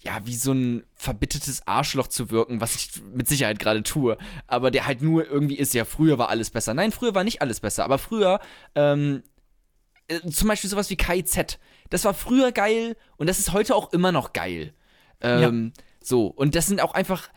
ja, 0.02 0.20
wie 0.24 0.34
so 0.34 0.52
ein 0.52 0.84
verbittertes 0.94 1.66
Arschloch 1.66 2.08
zu 2.08 2.30
wirken, 2.30 2.60
was 2.60 2.74
ich 2.74 2.90
mit 3.14 3.28
Sicherheit 3.28 3.58
gerade 3.58 3.82
tue, 3.82 4.18
aber 4.46 4.70
der 4.70 4.86
halt 4.86 5.00
nur 5.02 5.26
irgendwie 5.28 5.56
ist, 5.56 5.74
ja, 5.74 5.84
früher 5.84 6.18
war 6.18 6.28
alles 6.28 6.50
besser. 6.50 6.74
Nein, 6.74 6.92
früher 6.92 7.14
war 7.14 7.24
nicht 7.24 7.40
alles 7.40 7.60
besser, 7.60 7.84
aber 7.84 7.98
früher, 7.98 8.40
ähm, 8.74 9.22
äh, 10.08 10.20
zum 10.30 10.48
Beispiel 10.48 10.68
sowas 10.70 10.90
wie 10.90 10.96
KIZ, 10.96 11.58
das 11.90 12.04
war 12.04 12.14
früher 12.14 12.52
geil 12.52 12.96
und 13.16 13.28
das 13.28 13.38
ist 13.38 13.52
heute 13.52 13.74
auch 13.74 13.92
immer 13.92 14.12
noch 14.12 14.32
geil. 14.32 14.74
Ähm, 15.20 15.72
So, 16.02 16.26
und 16.26 16.54
das 16.56 16.66
sind 16.66 16.80
auch 16.80 16.94
einfach 16.94 17.28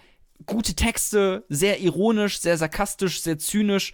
gute 0.48 0.74
Texte, 0.74 1.46
sehr 1.50 1.82
ironisch, 1.82 2.40
sehr 2.40 2.58
sarkastisch, 2.58 3.22
sehr 3.22 3.38
zynisch. 3.38 3.94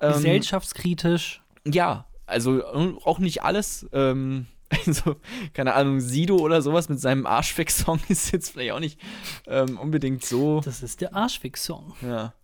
Ähm, 0.00 0.12
Gesellschaftskritisch. 0.12 1.42
ja, 1.64 2.06
also 2.26 2.60
äh, 2.60 2.94
auch 3.04 3.18
nicht 3.18 3.42
alles. 3.42 3.88
Ähm, 3.92 4.46
also, 4.86 5.16
keine 5.52 5.74
Ahnung, 5.74 6.00
Sido 6.00 6.36
oder 6.36 6.62
sowas 6.62 6.88
mit 6.88 7.00
seinem 7.00 7.26
Arschfick-Song 7.26 8.00
ist 8.08 8.32
jetzt 8.32 8.50
vielleicht 8.50 8.72
auch 8.72 8.80
nicht 8.80 8.98
ähm, 9.46 9.78
unbedingt 9.78 10.24
so. 10.24 10.60
Das 10.60 10.82
ist 10.82 11.00
der 11.00 11.14
Arschfix-Song. 11.14 11.94
Ja. 12.02 12.34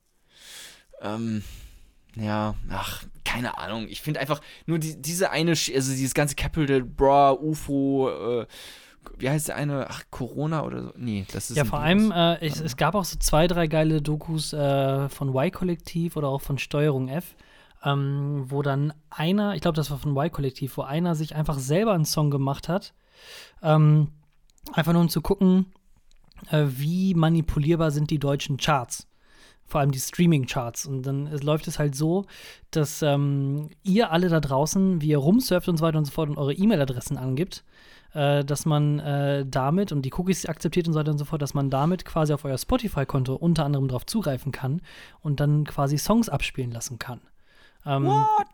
Ähm, 1.01 1.43
ja, 2.17 2.55
ach, 2.71 3.05
keine 3.25 3.59
Ahnung. 3.59 3.87
Ich 3.89 4.03
finde 4.03 4.21
einfach 4.21 4.41
nur 4.67 4.79
die, 4.79 5.01
diese 5.01 5.31
eine, 5.31 5.55
Sch- 5.55 5.75
also 5.75 5.93
dieses 5.93 6.15
ganze 6.15 6.35
Capital 6.35 6.83
Bra, 6.83 7.33
UFO, 7.33 8.11
äh, 8.43 8.47
wie 9.17 9.31
heißt 9.31 9.49
der 9.49 9.57
eine? 9.57 9.87
Ach, 9.89 10.03
Corona 10.11 10.65
oder 10.65 10.83
so? 10.83 10.93
Nee, 10.97 11.25
das 11.33 11.51
ist. 11.51 11.57
Ja, 11.57 11.65
vor 11.65 11.79
allem, 11.81 12.11
äh, 12.13 12.45
es, 12.45 12.61
es 12.61 12.77
gab 12.77 12.95
auch 12.95 13.05
so 13.05 13.17
zwei, 13.19 13.47
drei 13.47 13.67
geile 13.67 14.03
Dokus 14.03 14.53
äh, 14.53 15.09
von 15.09 15.29
Y-Kollektiv 15.35 16.17
oder 16.17 16.29
auch 16.29 16.41
von 16.41 16.59
Steuerung 16.59 17.09
F, 17.09 17.35
ähm, 17.85 18.45
wo 18.49 18.63
dann 18.63 18.93
einer, 19.11 19.55
ich 19.55 19.61
glaube, 19.61 19.77
das 19.77 19.91
war 19.91 19.99
von 19.99 20.17
Y-Kollektiv, 20.17 20.77
wo 20.77 20.83
einer 20.83 21.15
sich 21.15 21.35
einfach 21.37 21.59
selber 21.59 21.93
einen 21.93 22.05
Song 22.05 22.31
gemacht 22.31 22.69
hat. 22.69 22.95
Ähm, 23.63 24.09
einfach 24.73 24.93
nur 24.93 25.03
um 25.03 25.09
zu 25.09 25.21
gucken, 25.21 25.67
äh, 26.51 26.65
wie 26.69 27.15
manipulierbar 27.15 27.91
sind 27.91 28.11
die 28.11 28.19
deutschen 28.19 28.57
Charts. 28.57 29.07
Vor 29.65 29.81
allem 29.81 29.91
die 29.91 30.01
Streaming-Charts. 30.01 30.87
Und 30.87 31.03
dann 31.03 31.27
äh, 31.27 31.37
läuft 31.37 31.69
es 31.69 31.79
halt 31.79 31.95
so, 31.95 32.25
dass 32.71 33.03
ähm, 33.03 33.71
ihr 33.83 34.11
alle 34.11 34.29
da 34.29 34.41
draußen, 34.41 35.01
wie 35.03 35.09
ihr 35.09 35.19
rumsurft 35.19 35.69
und 35.69 35.77
so 35.77 35.85
weiter 35.85 35.99
und 35.99 36.07
so 36.07 36.13
fort 36.13 36.31
und 36.31 36.39
eure 36.39 36.55
E-Mail-Adressen 36.55 37.19
angibt, 37.19 37.65
äh, 38.15 38.45
dass 38.45 38.65
man 38.65 38.99
äh, 38.99 39.45
damit 39.47 39.93
und 39.93 40.03
die 40.03 40.13
Cookies 40.15 40.47
akzeptiert 40.47 40.87
und 40.87 40.95
so 40.95 41.01
weiter 41.01 41.13
und 41.13 41.19
so 41.19 41.27
fort, 41.27 41.43
dass 41.43 41.55
man 41.55 41.71
damit 41.71 42.05
quasi 42.05 42.33
auf 42.33 42.45
euer 42.45 42.59
Spotify-Konto 42.59 43.35
unter 43.35 43.65
anderem 43.65 43.89
drauf 43.89 44.07
zugreifen 44.07 44.53
kann 44.53 44.81
und 45.21 45.41
dann 45.41 45.65
quasi 45.65 45.99
Songs 45.99 46.29
abspielen 46.29 46.71
lassen 46.71 46.99
kann. 46.99 47.21
Ähm, 47.89 48.05
What? 48.05 48.47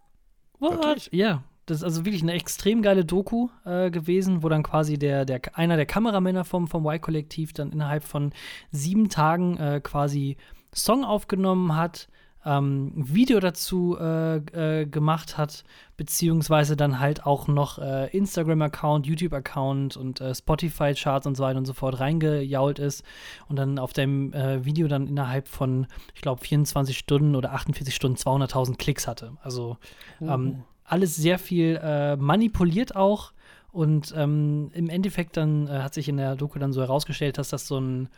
What? 0.59 1.09
Ja. 1.12 1.43
Das 1.66 1.78
ist 1.78 1.85
also 1.85 2.05
wirklich 2.05 2.22
eine 2.22 2.35
extrem 2.35 2.82
geile 2.82 3.07
Doku 3.07 3.49
äh, 3.64 3.91
gewesen, 3.91 4.43
wo 4.43 4.51
dann 4.51 4.62
quasi 4.62 4.99
der, 4.99 5.24
der, 5.24 5.41
einer 5.55 5.76
der 5.76 5.87
Kameramänner 5.87 6.45
vom, 6.45 6.68
vom 6.68 6.85
Y-Kollektiv 6.85 7.55
dann 7.55 7.72
innerhalb 7.72 8.05
von 8.05 8.32
sieben 8.70 9.09
Tagen 9.09 9.57
äh, 9.57 9.80
quasi 9.82 10.37
Song 10.74 11.05
aufgenommen 11.05 11.74
hat, 11.74 12.09
ähm, 12.45 12.92
Video 12.95 13.40
dazu 13.40 13.97
äh, 13.99 14.36
äh, 14.36 14.86
gemacht 14.86 15.38
hat, 15.38 15.64
beziehungsweise 15.97 16.76
dann 16.76 17.01
halt 17.01 17.24
auch 17.24 17.49
noch 17.49 17.78
äh, 17.78 18.09
Instagram-Account, 18.16 19.07
YouTube-Account 19.07 19.97
und 19.97 20.20
äh, 20.20 20.34
Spotify-Charts 20.34 21.26
und 21.26 21.36
so 21.36 21.42
weiter 21.42 21.59
und 21.59 21.64
so 21.64 21.72
fort 21.72 22.01
reingejault 22.01 22.78
ist 22.78 23.05
und 23.49 23.57
dann 23.57 23.78
auf 23.78 23.92
dem 23.92 24.32
äh, 24.32 24.64
Video 24.64 24.88
dann 24.88 25.07
innerhalb 25.07 25.49
von, 25.49 25.86
ich 26.14 26.20
glaube, 26.20 26.45
24 26.45 26.97
Stunden 26.97 27.34
oder 27.34 27.53
48 27.53 27.95
Stunden 27.95 28.16
200.000 28.18 28.76
Klicks 28.76 29.07
hatte. 29.07 29.32
Also 29.42 29.78
ähm, 30.20 30.64
alles 30.84 31.16
sehr 31.16 31.38
viel 31.38 31.80
äh, 31.82 32.16
manipuliert 32.16 32.95
auch. 32.95 33.32
Und 33.72 34.14
ähm, 34.16 34.70
im 34.72 34.88
Endeffekt 34.88 35.36
dann 35.36 35.68
hat 35.68 35.95
sich 35.95 36.09
in 36.09 36.16
der 36.16 36.36
Doku 36.36 36.61
dann 36.61 36.72
so 36.72 36.80
herausgestellt, 36.80 37.38
dass 37.38 37.49
das 37.49 37.66
so 37.66 37.80
ein, 37.80 38.09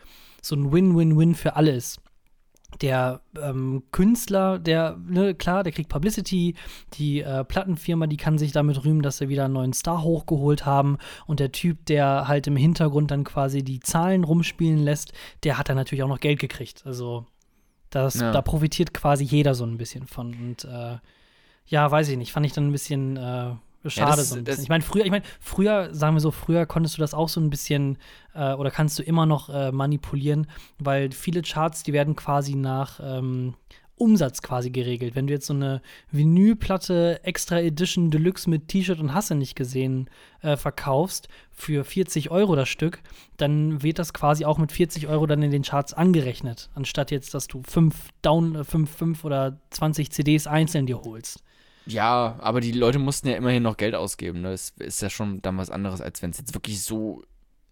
so 0.43 0.55
ein 0.55 0.70
Win-Win-Win 0.70 1.35
für 1.35 1.57
alle 1.57 1.70
ist 1.70 2.03
der 2.83 3.20
ähm, 3.41 3.83
Künstler, 3.93 4.59
der, 4.59 4.97
ne, 5.09 5.35
klar, 5.35 5.62
der 5.62 5.72
kriegt 5.72 5.89
Publicity, 5.89 6.55
die 6.95 7.20
äh, 7.20 7.45
Plattenfirma, 7.45 8.07
die 8.07 8.16
kann 8.16 8.39
sich 8.39 8.53
damit 8.53 8.85
rühmen, 8.85 9.03
dass 9.03 9.18
sie 9.18 9.29
wieder 9.29 9.45
einen 9.47 9.55
neuen 9.55 9.72
Star 9.72 10.03
hochgeholt 10.03 10.66
haben 10.66 10.99
und 11.27 11.41
der 11.41 11.53
Typ, 11.53 11.85
der 11.87 12.29
halt 12.29 12.47
im 12.47 12.57
Hintergrund 12.57 13.11
dann 13.11 13.24
quasi 13.24 13.62
die 13.62 13.81
Zahlen 13.81 14.24
rumspielen 14.24 14.79
lässt, 14.79 15.12
der 15.45 15.59
hat 15.59 15.68
dann 15.68 15.77
natürlich 15.77 16.03
auch 16.03 16.09
noch 16.09 16.20
Geld 16.20 16.39
gekriegt. 16.39 16.83
Also 16.87 17.27
das, 17.91 18.20
Ja. 18.20 18.33
da 18.33 18.43
profitiert 18.43 18.93
quasi 18.93 19.24
jeder 19.24 19.55
so 19.55 19.64
ein 19.64 19.79
bisschen 19.79 20.07
von 20.07 20.35
und 20.35 20.64
äh, 20.64 20.99
ja, 21.68 21.91
weiß 21.91 22.09
ich 22.11 22.16
nicht, 22.16 22.33
fand 22.33 22.47
ich 22.47 22.53
dann 22.53 22.68
ein 22.68 22.72
bisschen 22.72 23.16
äh, 23.16 23.51
schade 23.91 24.16
das- 24.16 24.28
so 24.30 24.37
ein 24.37 24.45
bisschen. 24.45 24.62
Ich 24.64 24.68
meine, 24.68 24.82
früher, 24.82 25.05
ich 25.05 25.11
meine, 25.11 25.24
früher, 25.41 25.95
sagen 25.95 26.16
wir 26.16 26.20
so, 26.20 26.30
früher 26.30 26.66
konntest 26.66 26.97
du 26.97 27.01
das 27.01 27.14
auch 27.14 27.28
so 27.28 27.41
ein 27.41 27.51
bisschen 27.51 27.99
äh, 28.34 28.53
oder 28.55 28.70
kannst 28.70 28.99
du 28.99 29.03
immer 29.03 29.26
noch 29.26 29.49
äh, 29.49 29.72
manipulieren, 29.72 30.47
weil 30.78 31.11
viele 31.12 31.43
Charts, 31.43 31.82
die 31.82 31.93
werden 31.93 32.16
quasi 32.16 32.55
nach 32.55 33.01
ähm, 33.03 33.55
Umsatz 33.99 34.43
quasi 34.43 34.68
geregelt. 34.70 35.14
Wenn 35.14 35.26
du 35.26 35.32
jetzt 35.32 35.47
so 35.47 35.55
eine 35.55 35.80
Vinylplatte 36.11 37.20
Extra 37.24 37.61
Edition 37.61 38.11
Deluxe 38.11 38.49
mit 38.51 38.68
T-Shirt 38.68 38.99
und 39.01 39.14
Hasse 39.14 39.34
nicht 39.34 39.57
gesehen 39.57 40.11
äh, 40.43 40.57
verkaufst 40.59 41.28
für 41.51 41.82
40 41.82 42.30
Euro 42.30 42.57
das 42.57 42.68
Stück, 42.68 43.01
dann 43.39 43.82
wird 43.82 43.99
das 43.99 44.12
quasi 44.12 44.45
auch 44.45 44.59
mit 44.59 44.70
40 44.70 45.09
Euro 45.09 45.26
dann 45.26 45.43
in 45.43 45.51
den 45.51 45.62
Charts 45.62 45.95
angerechnet, 45.95 46.68
anstatt 46.74 47.11
jetzt, 47.11 47.32
dass 47.32 47.47
du 47.47 47.62
fünf 47.66 48.11
Down, 48.20 48.55
äh, 48.57 48.64
fünf, 48.64 48.91
fünf 48.91 49.24
oder 49.24 49.59
20 49.70 50.11
CDs 50.12 50.47
einzeln 50.47 50.84
dir 50.84 51.01
holst. 51.01 51.43
Ja, 51.87 52.37
aber 52.41 52.61
die 52.61 52.72
Leute 52.72 52.99
mussten 52.99 53.28
ja 53.28 53.37
immerhin 53.37 53.62
noch 53.62 53.76
Geld 53.76 53.95
ausgeben. 53.95 54.43
Ne? 54.43 54.51
Das 54.51 54.70
ist 54.78 55.03
ja 55.03 55.11
schon 55.11 55.41
dann 55.43 55.57
was 55.57 55.70
anderes, 55.70 56.01
als 56.01 56.20
wenn 56.22 56.30
es 56.30 56.39
jetzt 56.39 56.55
wirklich 56.55 56.82
so 56.82 57.22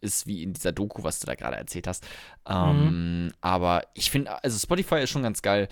ist 0.00 0.26
wie 0.26 0.42
in 0.42 0.52
dieser 0.52 0.72
Doku, 0.72 1.02
was 1.02 1.18
du 1.18 1.26
da 1.26 1.34
gerade 1.34 1.56
erzählt 1.56 1.86
hast. 1.86 2.06
Ähm, 2.46 3.32
Aber 3.40 3.82
ich 3.94 4.10
finde, 4.10 4.42
also 4.44 4.58
Spotify 4.58 5.00
ist 5.00 5.10
schon 5.10 5.22
ganz 5.22 5.42
geil. 5.42 5.68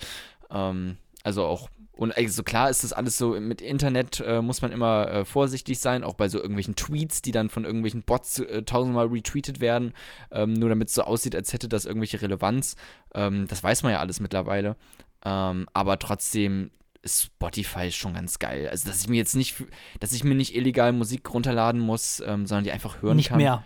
Ähm, 0.49 0.97
also 1.23 1.45
auch, 1.45 1.69
und 1.93 2.17
also 2.17 2.43
klar 2.43 2.69
ist 2.69 2.83
das 2.83 2.91
alles 2.91 3.17
so, 3.17 3.39
mit 3.39 3.61
Internet 3.61 4.19
äh, 4.19 4.41
muss 4.41 4.61
man 4.61 4.71
immer 4.71 5.07
äh, 5.07 5.25
vorsichtig 5.25 5.79
sein, 5.79 6.03
auch 6.03 6.15
bei 6.15 6.27
so 6.27 6.39
irgendwelchen 6.39 6.75
Tweets, 6.75 7.21
die 7.21 7.31
dann 7.31 7.49
von 7.49 7.63
irgendwelchen 7.63 8.01
Bots 8.01 8.39
äh, 8.39 8.63
tausendmal 8.63 9.07
retweetet 9.07 9.61
werden, 9.61 9.93
ähm, 10.31 10.53
nur 10.53 10.69
damit 10.69 10.89
es 10.89 10.95
so 10.95 11.03
aussieht, 11.03 11.35
als 11.35 11.53
hätte 11.53 11.69
das 11.69 11.85
irgendwelche 11.85 12.21
Relevanz. 12.21 12.75
Ähm, 13.13 13.47
das 13.47 13.63
weiß 13.63 13.83
man 13.83 13.93
ja 13.93 13.99
alles 13.99 14.19
mittlerweile. 14.19 14.75
Ähm, 15.23 15.67
aber 15.71 15.99
trotzdem 15.99 16.71
Spotify 17.05 17.87
ist 17.87 17.95
schon 17.95 18.13
ganz 18.13 18.39
geil. 18.39 18.69
Also, 18.69 18.87
dass 18.89 19.01
ich 19.01 19.07
mir 19.09 19.17
jetzt 19.17 19.35
nicht, 19.35 19.55
dass 19.99 20.13
ich 20.13 20.23
mir 20.23 20.35
nicht 20.35 20.55
illegal 20.55 20.93
Musik 20.93 21.33
runterladen 21.33 21.81
muss, 21.81 22.21
ähm, 22.25 22.45
sondern 22.47 22.63
die 22.63 22.71
einfach 22.71 23.01
hören 23.01 23.17
nicht 23.17 23.29
kann. 23.29 23.37
mehr. 23.37 23.63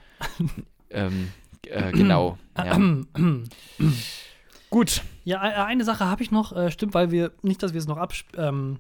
Ähm, 0.90 1.32
äh, 1.68 1.92
genau. 1.92 2.38
ja. 2.58 2.78
Gut. 4.70 5.02
Ja, 5.24 5.44
e- 5.46 5.66
eine 5.66 5.84
Sache 5.84 6.06
habe 6.06 6.24
ich 6.24 6.32
noch, 6.32 6.56
äh, 6.56 6.72
stimmt, 6.72 6.94
weil 6.94 7.12
wir, 7.12 7.32
nicht, 7.42 7.62
dass 7.64 7.74
wir 7.74 7.80
es 7.80 7.88
noch 7.88 7.98
abs... 7.98 8.24
Ähm, 8.36 8.80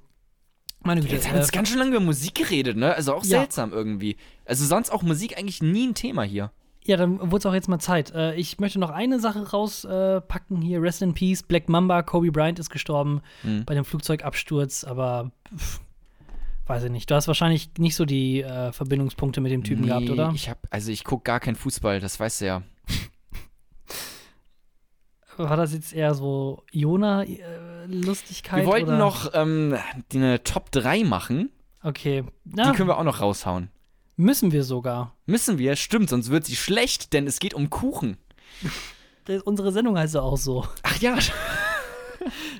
meine 0.81 1.01
Güte. 1.01 1.15
Jetzt 1.15 1.27
haben 1.27 1.33
wir 1.33 1.41
jetzt 1.41 1.53
äh, 1.53 1.55
ganz 1.55 1.69
schön 1.69 1.79
lange 1.79 1.91
über 1.91 1.99
Musik 1.99 2.35
geredet, 2.35 2.77
ne? 2.77 2.93
Also 2.93 3.13
auch 3.15 3.23
Ja. 3.23 3.39
seltsam 3.39 3.73
irgendwie. 3.73 4.15
Also 4.45 4.63
sonst 4.65 4.91
auch 4.91 5.01
Musik 5.01 5.37
eigentlich 5.37 5.61
nie 5.61 5.87
ein 5.87 5.95
Thema 5.95 6.23
hier. 6.23 6.51
Ja, 6.87 6.97
dann 6.97 7.19
wurde 7.19 7.37
es 7.37 7.45
auch 7.45 7.53
jetzt 7.53 7.67
mal 7.67 7.79
Zeit. 7.79 8.13
Äh, 8.15 8.35
ich 8.35 8.59
möchte 8.59 8.79
noch 8.79 8.89
eine 8.89 9.19
Sache 9.19 9.49
rauspacken 9.51 10.61
äh, 10.61 10.65
hier. 10.65 10.81
Rest 10.81 11.01
in 11.01 11.13
Peace, 11.13 11.43
Black 11.43 11.67
Mamba, 11.69 12.01
Kobe 12.01 12.31
Bryant 12.31 12.59
ist 12.59 12.69
gestorben 12.69 13.21
Mhm. 13.43 13.65
bei 13.65 13.75
dem 13.75 13.83
Flugzeugabsturz, 13.85 14.85
aber 14.85 15.31
pff, 15.55 15.81
weiß 16.65 16.83
ich 16.85 16.91
nicht. 16.91 17.11
Du 17.11 17.15
hast 17.15 17.27
wahrscheinlich 17.27 17.71
nicht 17.77 17.95
so 17.95 18.05
die 18.05 18.41
äh, 18.41 18.71
Verbindungspunkte 18.71 19.41
mit 19.41 19.51
dem 19.51 19.63
Typen 19.65 19.81
Nee, 19.81 19.87
gehabt, 19.89 20.09
oder? 20.09 20.31
Ich 20.33 20.49
hab, 20.49 20.59
also 20.69 20.91
ich 20.91 21.03
gucke 21.03 21.23
gar 21.23 21.39
keinen 21.41 21.55
Fußball, 21.55 21.99
das 21.99 22.19
weißt 22.19 22.41
du 22.41 22.45
ja. 22.45 22.61
War 25.37 25.55
das 25.57 25.73
jetzt 25.73 25.93
eher 25.93 26.15
so 26.15 26.63
Jona-Lustigkeit? 26.71 28.61
Wir 28.61 28.65
wollten 28.65 28.87
oder? 28.87 28.97
noch 28.97 29.31
ähm, 29.33 29.75
die 30.11 30.17
eine 30.17 30.43
Top 30.43 30.71
3 30.71 31.03
machen. 31.03 31.49
Okay. 31.83 32.23
Die 32.45 32.57
Ja, 32.57 32.71
können 32.73 32.89
wir 32.89 32.97
auch 32.97 33.03
noch 33.03 33.21
raushauen. 33.21 33.69
Müssen 34.17 34.51
wir 34.51 34.63
sogar. 34.63 35.15
Müssen 35.25 35.57
wir, 35.57 35.75
stimmt, 35.77 36.09
sonst 36.09 36.29
wird 36.29 36.45
sie 36.45 36.55
schlecht, 36.55 37.13
denn 37.13 37.25
es 37.27 37.39
geht 37.39 37.53
um 37.53 37.69
Kuchen. 37.69 38.17
Das, 39.25 39.41
unsere 39.43 39.71
Sendung 39.71 39.97
heißt 39.97 40.15
ja 40.15 40.21
auch 40.21 40.37
so. 40.37 40.65
Ach 40.83 40.99
ja, 40.99 41.17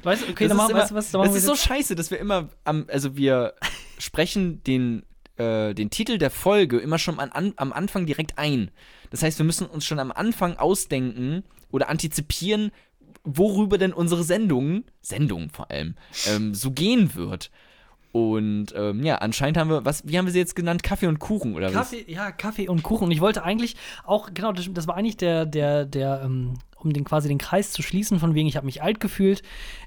Weißt 0.03 0.23
du, 0.27 0.31
okay, 0.31 0.47
das 0.47 0.49
dann 0.49 0.57
machen 0.57 0.67
ist 0.67 0.71
immer- 0.71 0.79
weißt 0.81 0.93
was, 0.93 1.11
dann 1.11 1.21
Das 1.23 1.35
ist 1.35 1.45
so 1.45 1.55
scheiße, 1.55 1.95
dass 1.95 2.11
wir 2.11 2.19
immer 2.19 2.49
am, 2.63 2.85
also 2.89 3.17
wir 3.17 3.53
sprechen 3.97 4.63
den, 4.63 5.03
äh, 5.37 5.73
den 5.73 5.89
Titel 5.89 6.17
der 6.17 6.29
Folge 6.29 6.77
immer 6.79 6.99
schon 6.99 7.19
an, 7.19 7.31
an, 7.31 7.53
am 7.57 7.73
Anfang 7.73 8.05
direkt 8.05 8.37
ein. 8.37 8.71
Das 9.09 9.23
heißt, 9.23 9.37
wir 9.39 9.45
müssen 9.45 9.67
uns 9.67 9.85
schon 9.85 9.99
am 9.99 10.11
Anfang 10.11 10.55
ausdenken 10.57 11.43
oder 11.71 11.89
antizipieren, 11.89 12.71
worüber 13.23 13.77
denn 13.77 13.91
unsere 13.93 14.23
Sendung, 14.23 14.85
Sendung 15.01 15.49
vor 15.49 15.69
allem, 15.69 15.95
ähm, 16.27 16.53
so 16.53 16.71
gehen 16.71 17.13
wird. 17.15 17.51
Und 18.11 18.67
ähm, 18.75 19.03
ja, 19.03 19.15
anscheinend 19.15 19.57
haben 19.57 19.69
wir, 19.69 19.85
was, 19.85 20.07
wie 20.07 20.17
haben 20.17 20.25
wir 20.25 20.31
sie 20.31 20.39
jetzt 20.39 20.55
genannt? 20.55 20.81
Kaffee 20.81 21.07
und 21.07 21.19
Kuchen 21.19 21.55
oder 21.55 21.67
was? 21.67 21.91
Kaffee, 21.91 22.05
ja, 22.07 22.31
Kaffee 22.31 22.67
und 22.67 22.83
Kuchen. 22.83 23.05
Und 23.05 23.11
ich 23.11 23.21
wollte 23.21 23.43
eigentlich 23.43 23.75
auch, 24.05 24.29
genau, 24.33 24.51
das, 24.51 24.67
das 24.71 24.87
war 24.87 24.95
eigentlich 24.95 25.17
der, 25.17 25.45
der, 25.45 25.85
der, 25.85 26.21
ähm, 26.23 26.53
um 26.77 26.93
den 26.93 27.03
quasi 27.03 27.27
den 27.27 27.37
Kreis 27.37 27.71
zu 27.71 27.81
schließen, 27.81 28.19
von 28.19 28.33
wegen, 28.33 28.47
ich 28.47 28.55
habe 28.55 28.65
mich 28.65 28.81
alt 28.81 28.99
gefühlt. 28.99 29.41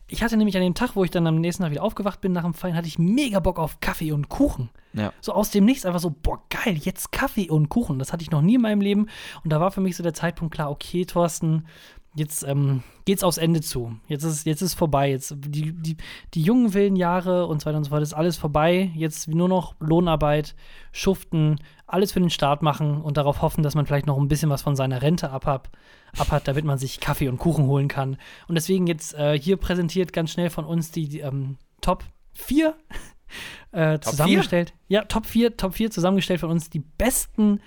Ich 0.09 0.23
hatte 0.23 0.37
nämlich 0.37 0.57
an 0.57 0.62
dem 0.62 0.75
Tag, 0.75 0.97
wo 0.97 1.05
ich 1.05 1.11
dann 1.11 1.27
am 1.27 1.41
nächsten 1.41 1.62
Tag 1.62 1.71
wieder 1.71 1.83
aufgewacht 1.83 2.21
bin 2.21 2.33
nach 2.33 2.43
dem 2.43 2.55
Feiern, 2.55 2.77
hatte 2.77 2.89
ich 2.89 2.99
mega 2.99 3.41
Bock 3.41 3.59
auf 3.59 3.81
Kaffee 3.81 4.12
und 4.12 4.29
Kuchen. 4.29 4.71
Ja. 4.93 5.12
So 5.21 5.33
aus 5.33 5.51
dem 5.51 5.64
Nichts 5.64 5.87
einfach 5.87 6.01
so, 6.01 6.11
boah, 6.11 6.43
geil, 6.51 6.77
jetzt 6.77 7.12
Kaffee 7.12 7.49
und 7.49 7.68
Kuchen. 7.68 7.99
Das 7.99 8.12
hatte 8.12 8.23
ich 8.23 8.31
noch 8.31 8.43
nie 8.43 8.57
in 8.57 8.61
meinem 8.61 8.81
Leben. 8.81 9.07
Und 9.45 9.53
da 9.53 9.61
war 9.61 9.71
für 9.71 9.81
mich 9.81 9.97
so 9.97 10.03
der 10.03 10.14
Zeitpunkt 10.14 10.55
klar, 10.55 10.71
okay, 10.71 11.05
Thorsten, 11.05 11.66
jetzt 12.14 12.42
ähm, 12.42 12.82
geht's 13.04 13.22
aufs 13.22 13.38
Ende 13.38 13.61
zu. 13.61 13.96
Jetzt 14.08 14.24
ist 14.24 14.46
jetzt 14.46 14.62
ist 14.62 14.74
vorbei. 14.74 15.11
Jetzt 15.11 15.34
die, 15.38 15.72
die, 15.72 15.96
die 16.34 16.42
jungen 16.42 16.74
wilden 16.74 16.96
Jahre 16.96 17.46
und 17.46 17.61
so 17.61 17.66
weiter 17.66 17.78
und 17.78 17.84
so 17.84 17.90
fort 17.90 18.02
ist 18.02 18.14
alles 18.14 18.36
vorbei. 18.36 18.90
Jetzt 18.94 19.28
nur 19.28 19.48
noch 19.48 19.74
Lohnarbeit, 19.80 20.54
Schuften, 20.92 21.56
alles 21.86 22.12
für 22.12 22.20
den 22.20 22.30
Staat 22.30 22.62
machen 22.62 23.00
und 23.00 23.16
darauf 23.16 23.42
hoffen, 23.42 23.62
dass 23.62 23.74
man 23.74 23.86
vielleicht 23.86 24.06
noch 24.06 24.18
ein 24.18 24.28
bisschen 24.28 24.50
was 24.50 24.62
von 24.62 24.76
seiner 24.76 25.02
Rente 25.02 25.30
abhat, 25.30 25.70
abhat 26.18 26.48
damit 26.48 26.64
man 26.64 26.78
sich 26.78 27.00
Kaffee 27.00 27.28
und 27.28 27.38
Kuchen 27.38 27.66
holen 27.66 27.88
kann. 27.88 28.16
Und 28.48 28.54
deswegen 28.56 28.86
jetzt 28.86 29.14
äh, 29.14 29.38
hier 29.38 29.56
präsentiert 29.56 30.12
ganz 30.12 30.30
schnell 30.32 30.50
von 30.50 30.64
uns 30.64 30.90
die, 30.90 31.08
die 31.08 31.20
ähm, 31.20 31.56
Top 31.80 32.04
4 32.32 32.74
äh, 33.72 33.98
Top 33.98 34.12
zusammengestellt. 34.12 34.74
Ja, 34.88 35.04
Top 35.04 35.26
4, 35.26 35.56
Top 35.56 35.74
4 35.74 35.90
zusammengestellt 35.90 36.40
von 36.40 36.50
uns 36.50 36.70
die 36.70 36.80
besten. 36.80 37.61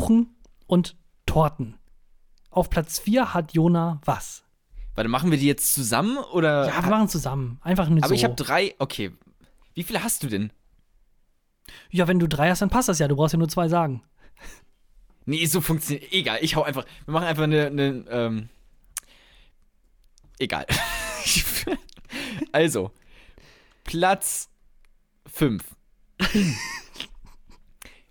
Kuchen 0.00 0.34
und 0.66 0.96
Torten. 1.26 1.79
Auf 2.50 2.68
Platz 2.68 2.98
4 2.98 3.32
hat 3.32 3.52
Jona 3.52 4.00
was? 4.04 4.44
Warte, 4.94 5.08
machen 5.08 5.30
wir 5.30 5.38
die 5.38 5.46
jetzt 5.46 5.74
zusammen 5.74 6.18
oder? 6.18 6.66
Ja, 6.66 6.82
wir 6.82 6.90
machen 6.90 7.08
zusammen. 7.08 7.58
Einfach 7.62 7.88
nur 7.88 7.98
aber 7.98 8.08
so. 8.08 8.14
ich 8.14 8.24
habe 8.24 8.34
drei. 8.34 8.74
Okay. 8.78 9.12
Wie 9.74 9.84
viele 9.84 10.02
hast 10.02 10.22
du 10.22 10.28
denn? 10.28 10.52
ja, 11.90 12.08
wenn 12.08 12.18
du 12.18 12.28
drei 12.28 12.50
hast, 12.50 12.62
dann 12.62 12.70
passt 12.70 12.88
das 12.88 12.98
ja. 12.98 13.08
Du 13.08 13.16
brauchst 13.16 13.32
ja 13.32 13.38
nur 13.38 13.48
zwei 13.48 13.68
sagen. 13.68 14.02
Nee, 15.26 15.46
so 15.46 15.60
funktioniert. 15.60 16.12
Egal, 16.12 16.38
ich 16.40 16.56
hau 16.56 16.62
einfach. 16.62 16.84
Wir 17.04 17.12
machen 17.12 17.26
einfach 17.26 17.44
eine. 17.44 17.66
eine 17.66 18.04
ähm, 18.08 18.48
egal. 20.38 20.66
also, 22.52 22.90
Platz 23.84 24.48
5. 25.26 25.62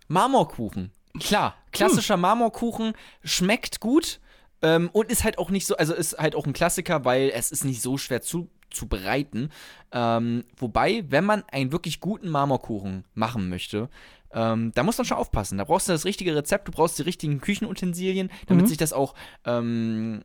Marmorkuchen. 0.07 0.91
Klar, 1.19 1.55
klassischer 1.71 2.17
Marmorkuchen 2.17 2.93
schmeckt 3.23 3.79
gut 3.79 4.19
ähm, 4.62 4.89
und 4.93 5.10
ist 5.12 5.24
halt 5.24 5.38
auch 5.38 5.49
nicht 5.49 5.66
so, 5.66 5.76
also 5.78 5.93
ist 5.93 6.18
halt 6.18 6.36
auch 6.36 6.45
ein 6.45 6.53
Klassiker, 6.53 7.05
weil 7.05 7.32
es 7.34 7.51
ist 7.51 7.64
nicht 7.66 7.82
so 7.82 7.97
schwer 7.97 8.22
zu, 8.22 8.49
zu 8.70 8.88
bereiten. 8.88 9.49
Ähm, 9.91 10.43
wobei, 10.57 11.03
wenn 11.10 11.26
man 11.26 11.43
einen 11.51 11.72
wirklich 11.72 11.99
guten 11.99 12.30
Marmorkuchen 12.30 13.05
machen 13.14 13.49
möchte, 13.49 13.89
ähm, 14.32 14.72
da 14.76 14.84
muss 14.84 14.97
man 14.97 15.05
schon 15.05 15.18
aufpassen. 15.18 15.57
Da 15.57 15.64
brauchst 15.64 15.88
du 15.88 15.91
das 15.91 16.05
richtige 16.05 16.36
Rezept, 16.36 16.68
du 16.68 16.72
brauchst 16.72 16.99
die 16.99 17.03
richtigen 17.03 17.41
Küchenutensilien, 17.41 18.30
damit 18.47 18.66
Mhm. 18.66 18.68
sich 18.70 18.78
das 18.78 18.93
auch, 18.93 19.16
ähm, 19.45 20.24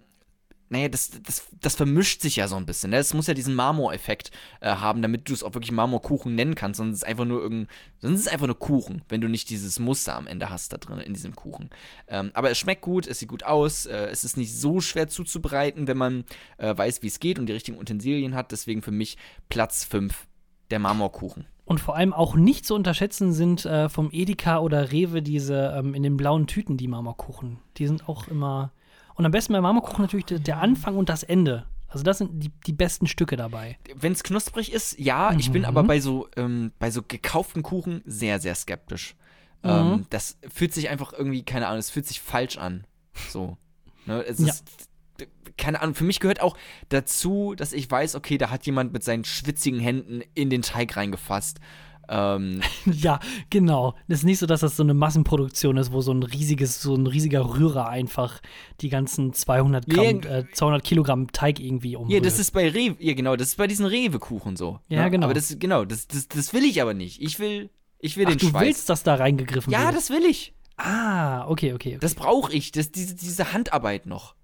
naja, 0.68 0.88
das, 0.88 1.10
das, 1.22 1.46
das 1.60 1.76
vermischt 1.76 2.22
sich 2.22 2.36
ja 2.36 2.48
so 2.48 2.56
ein 2.56 2.66
bisschen. 2.66 2.90
Ne? 2.90 2.96
Es 2.96 3.14
muss 3.14 3.26
ja 3.26 3.34
diesen 3.34 3.54
Marmoreffekt 3.54 4.30
äh, 4.60 4.70
haben, 4.74 5.02
damit 5.02 5.28
du 5.28 5.34
es 5.34 5.42
auch 5.42 5.54
wirklich 5.54 5.72
Marmorkuchen 5.72 6.34
nennen 6.34 6.54
kannst. 6.54 6.78
Sonst 6.78 6.94
ist 6.94 7.02
es 7.02 7.04
einfach 7.04 7.24
nur 7.24 7.48
sonst 8.00 8.20
ist 8.20 8.26
es 8.26 8.32
einfach 8.32 8.46
nur 8.46 8.58
Kuchen, 8.58 9.02
wenn 9.08 9.20
du 9.20 9.28
nicht 9.28 9.50
dieses 9.50 9.78
Muster 9.78 10.16
am 10.16 10.26
Ende 10.26 10.50
hast 10.50 10.72
da 10.72 10.78
drin 10.78 10.98
in 11.00 11.12
diesem 11.12 11.36
Kuchen. 11.36 11.70
Ähm, 12.08 12.30
aber 12.34 12.50
es 12.50 12.58
schmeckt 12.58 12.82
gut, 12.82 13.06
es 13.06 13.18
sieht 13.18 13.28
gut 13.28 13.44
aus, 13.44 13.86
äh, 13.86 14.06
es 14.06 14.24
ist 14.24 14.36
nicht 14.36 14.54
so 14.54 14.80
schwer 14.80 15.08
zuzubereiten, 15.08 15.86
wenn 15.86 15.98
man 15.98 16.24
äh, 16.56 16.76
weiß, 16.76 17.02
wie 17.02 17.08
es 17.08 17.20
geht 17.20 17.38
und 17.38 17.46
die 17.46 17.52
richtigen 17.52 17.78
Utensilien 17.78 18.34
hat. 18.34 18.50
Deswegen 18.50 18.82
für 18.82 18.90
mich 18.90 19.18
Platz 19.48 19.84
5, 19.84 20.26
der 20.70 20.78
Marmorkuchen. 20.78 21.46
Und 21.66 21.80
vor 21.80 21.96
allem 21.96 22.12
auch 22.12 22.34
nicht 22.34 22.66
zu 22.66 22.74
unterschätzen 22.74 23.32
sind 23.32 23.64
äh, 23.64 23.88
vom 23.88 24.10
Edeka 24.12 24.58
oder 24.58 24.92
Rewe 24.92 25.22
diese 25.22 25.74
ähm, 25.76 25.94
in 25.94 26.02
den 26.02 26.16
blauen 26.16 26.46
Tüten, 26.46 26.76
die 26.76 26.88
Marmorkuchen. 26.88 27.58
Die 27.76 27.86
sind 27.86 28.08
auch 28.08 28.28
immer. 28.28 28.72
Und 29.14 29.24
am 29.26 29.32
besten 29.32 29.52
bei 29.52 29.60
Marmorkuchen 29.60 30.02
natürlich 30.02 30.26
der, 30.26 30.38
der 30.38 30.58
Anfang 30.60 30.96
und 30.96 31.08
das 31.08 31.22
Ende. 31.22 31.66
Also 31.88 32.02
das 32.02 32.18
sind 32.18 32.42
die, 32.42 32.50
die 32.66 32.72
besten 32.72 33.06
Stücke 33.06 33.36
dabei. 33.36 33.78
Wenn 33.94 34.12
es 34.12 34.24
knusprig 34.24 34.72
ist, 34.72 34.98
ja, 34.98 35.32
ich 35.38 35.52
bin 35.52 35.62
Mhm. 35.62 35.68
aber 35.68 35.84
bei 35.84 36.00
so, 36.00 36.28
ähm, 36.36 36.72
bei 36.80 36.90
so 36.90 37.02
gekauften 37.02 37.62
Kuchen 37.62 38.02
sehr, 38.04 38.40
sehr 38.40 38.54
skeptisch. 38.56 39.14
Mhm. 39.62 39.70
Ähm, 39.70 40.06
das 40.10 40.36
fühlt 40.52 40.74
sich 40.74 40.88
einfach 40.88 41.12
irgendwie, 41.12 41.44
keine 41.44 41.68
Ahnung, 41.68 41.78
es 41.78 41.90
fühlt 41.90 42.06
sich 42.06 42.20
falsch 42.20 42.58
an. 42.58 42.84
So. 43.30 43.56
Ne, 44.06 44.22
es 44.26 44.40
Ja. 44.40 44.46
ist, 44.48 44.64
keine 45.56 45.80
Ahnung, 45.80 45.94
für 45.94 46.02
mich 46.02 46.18
gehört 46.18 46.40
auch 46.40 46.56
dazu, 46.88 47.54
dass 47.56 47.72
ich 47.72 47.88
weiß, 47.88 48.16
okay, 48.16 48.38
da 48.38 48.50
hat 48.50 48.66
jemand 48.66 48.92
mit 48.92 49.04
seinen 49.04 49.24
schwitzigen 49.24 49.78
Händen 49.78 50.22
in 50.34 50.50
den 50.50 50.62
Teig 50.62 50.96
reingefasst. 50.96 51.60
Ähm, 52.09 52.61
ja, 52.86 53.20
genau. 53.50 53.94
Das 54.09 54.20
ist 54.20 54.24
nicht 54.24 54.38
so, 54.38 54.46
dass 54.46 54.61
das 54.61 54.76
so 54.76 54.82
eine 54.82 54.94
Massenproduktion 54.94 55.76
ist, 55.76 55.92
wo 55.92 56.00
so 56.00 56.12
ein 56.12 56.22
riesiges, 56.22 56.80
so 56.80 56.94
ein 56.94 57.07
riesiger 57.07 57.57
Rührer 57.57 57.88
einfach 57.88 58.40
die 58.80 58.88
ganzen 58.88 59.32
200 59.32 59.86
Gramm, 59.88 60.20
Ja, 60.22 60.38
äh, 60.38 60.44
200 60.52 60.84
Kilogramm 60.84 61.32
Teig 61.32 61.61
irgendwie 61.61 61.96
umrührt. 61.96 62.12
ja, 62.12 62.20
das 62.20 62.38
ist 62.38 62.50
bei 62.52 62.68
Rewe, 62.68 62.96
ja 62.98 63.14
genau, 63.14 63.36
das 63.36 63.48
ist 63.48 63.57
bei 63.57 63.66
diesen 63.66 63.86
Rewe-Kuchen 63.86 64.57
so. 64.57 64.80
Ja, 64.88 65.05
ne? 65.05 65.11
genau. 65.11 65.26
Aber 65.26 65.34
das, 65.34 65.57
genau, 65.59 65.84
das, 65.84 66.07
das, 66.07 66.28
das 66.28 66.52
will 66.52 66.64
ich 66.64 66.80
aber 66.82 66.94
nicht. 66.94 67.20
Ich 67.22 67.38
will, 67.38 67.70
ich 67.98 68.16
will 68.16 68.26
Ach, 68.26 68.30
den 68.30 68.38
du 68.38 68.48
Schweiß. 68.48 68.62
willst, 68.62 68.88
dass 68.88 69.02
da 69.02 69.14
reingegriffen 69.14 69.72
ja, 69.72 69.84
wird? 69.86 69.96
das 69.96 70.11
will 70.11 70.24
ich. 70.24 70.55
Ah, 70.76 71.46
okay, 71.48 71.72
okay. 71.72 71.90
okay. 71.94 71.98
Das 72.00 72.14
brauche 72.14 72.52
ich, 72.52 72.72
das, 72.72 72.90
diese, 72.90 73.14
diese 73.14 73.52
Handarbeit 73.52 74.07
noch. 74.07 74.34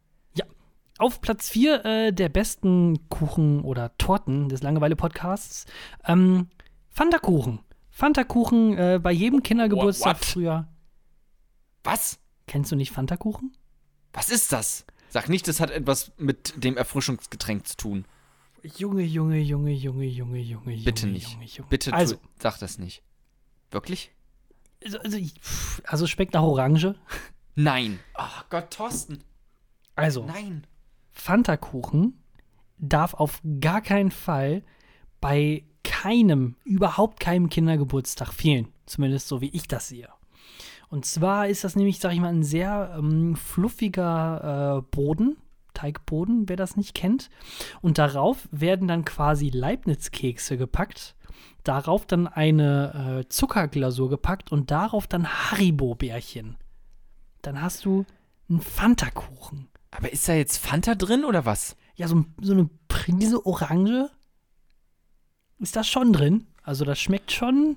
Auf 0.99 1.23
Platz 1.23 1.49
4 1.49 1.85
äh, 1.87 2.13
der 2.13 2.29
besten 2.29 3.09
Kuchen 3.09 3.63
oder 3.63 3.97
Torten 3.97 4.51
des 4.51 4.63
Langeweile-Podcasts, 4.63 5.65
ähm, 6.07 6.49
Fanta-Kuchen. 6.91 7.61
Fanta-Kuchen 7.91 8.77
äh, 8.79 9.01
bei 9.03 9.13
jedem 9.13 9.43
Kindergeburtstag 9.43 10.17
What? 10.19 10.25
früher. 10.25 10.69
Was? 11.85 12.19
Kennst 12.47 12.73
du 12.73 12.77
nicht 12.77 12.93
Fanta-Kuchen? 12.93 13.53
Was 14.13 14.31
ist 14.31 14.53
das? 14.53 14.85
Sag 15.09 15.29
nicht, 15.29 15.49
das 15.49 15.61
hat 15.61 15.71
etwas 15.71 16.13
mit 16.19 16.63
dem 16.63 16.77
Erfrischungsgetränk 16.77 17.67
zu 17.67 17.77
tun. 17.77 18.05
Junge, 18.77 19.03
Junge, 19.03 19.39
Junge, 19.39 19.73
Junge, 19.73 20.05
Junge, 20.05 20.39
Junge, 20.39 20.77
Bitte 20.85 21.03
Junge, 21.07 21.13
nicht. 21.15 21.33
Junge, 21.33 21.45
Junge. 21.47 21.69
Bitte 21.69 21.93
Also, 21.93 22.17
tu, 22.17 22.21
sag 22.39 22.59
das 22.59 22.79
nicht. 22.79 23.03
Wirklich? 23.71 24.11
also, 24.85 24.99
also, 24.99 25.19
also 25.85 26.07
schmeckt 26.07 26.35
nach 26.35 26.43
Orange. 26.43 26.95
Nein. 27.55 27.99
Ach 28.15 28.45
Gott, 28.51 28.71
Thorsten. 28.71 29.25
Also, 29.97 30.25
Nein. 30.25 30.67
Fanta-Kuchen 31.11 32.23
darf 32.79 33.15
auf 33.15 33.41
gar 33.61 33.81
keinen 33.83 34.11
Fall 34.11 34.63
bei 35.21 35.65
keinem, 35.85 36.57
überhaupt 36.65 37.21
keinem 37.21 37.49
Kindergeburtstag 37.49 38.33
fehlen. 38.33 38.69
Zumindest 38.87 39.29
so 39.29 39.41
wie 39.41 39.51
ich 39.51 39.69
das 39.69 39.89
sehe. 39.89 40.09
Und 40.89 41.05
zwar 41.05 41.49
ist 41.49 41.63
das 41.63 41.77
nämlich, 41.77 42.01
sag 42.01 42.13
ich 42.13 42.21
mal, 42.21 42.33
ein 42.33 42.43
sehr 42.43 42.95
ähm, 42.99 43.37
fluffiger 43.37 44.79
äh, 44.79 44.83
Boden, 44.91 45.37
Teigboden, 45.75 46.49
wer 46.49 46.57
das 46.57 46.77
nicht 46.77 46.95
kennt. 46.95 47.31
Und 47.81 47.99
darauf 47.99 48.49
werden 48.51 48.89
dann 48.89 49.05
quasi 49.05 49.51
Leibniz-Kekse 49.51 50.57
gepackt. 50.57 51.15
Darauf 51.63 52.07
dann 52.07 52.27
eine 52.27 53.21
äh, 53.21 53.29
Zuckerglasur 53.29 54.11
gepackt 54.11 54.51
und 54.51 54.71
darauf 54.71 55.07
dann 55.07 55.29
Haribo-Bärchen. 55.29 56.57
Dann 57.43 57.63
hast 57.63 57.85
du 57.85 58.05
einen 58.49 58.61
Fanta-Kuchen. 58.61 59.69
Aber 59.93 60.13
ist 60.13 60.29
da 60.29 60.35
jetzt 60.35 60.59
Fanta 60.59 60.95
drin 60.95 61.25
oder 61.25 61.45
was? 61.47 61.77
ja, 62.01 62.09
so, 62.09 62.25
so 62.41 62.55
eine 62.55 62.71
Prise 62.89 63.45
Orange 63.45 64.09
ist 65.61 65.77
da 65.77 65.85
schon 65.85 66.13
drin. 66.13 66.47
Also 66.63 66.85
das 66.85 67.01
schmeckt 67.01 67.33
schon 67.33 67.77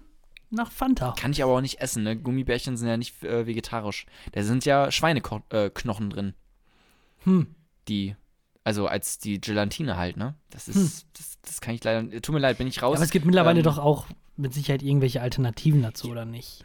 nach 0.50 0.72
Fanta. 0.72 1.14
Kann 1.18 1.32
ich 1.32 1.42
aber 1.44 1.54
auch 1.58 1.62
nicht 1.62 1.80
essen, 1.80 2.04
ne? 2.04 2.16
Gummibärchen 2.18 2.78
sind 2.78 2.88
ja 2.88 2.98
nicht 2.98 3.24
äh, 3.24 3.48
vegetarisch. 3.48 4.06
Da 4.34 4.44
sind 4.44 4.66
ja 4.66 4.92
Schweineknochen 4.92 5.44
äh, 5.52 6.14
drin. 6.14 6.34
Hm. 7.24 7.56
Die, 7.88 8.16
also 8.64 8.88
als 8.88 9.18
die 9.18 9.42
Gelatine 9.42 9.98
halt, 9.98 10.18
ne? 10.18 10.36
Das 10.50 10.68
ist, 10.68 11.08
das, 11.18 11.38
das 11.42 11.62
kann 11.62 11.74
ich 11.76 11.84
leider, 11.84 12.10
tut 12.22 12.34
mir 12.34 12.40
leid, 12.40 12.58
bin 12.58 12.68
ich 12.68 12.82
raus. 12.82 12.96
Aber 12.98 13.06
es 13.06 13.12
gibt 13.12 13.26
mittlerweile 13.26 13.60
Ähm, 13.60 13.64
doch 13.64 13.78
auch 13.80 14.06
mit 14.38 14.54
Sicherheit 14.54 14.84
irgendwelche 14.84 15.22
Alternativen 15.22 15.82
dazu, 15.82 16.10
oder 16.10 16.26
nicht? 16.26 16.64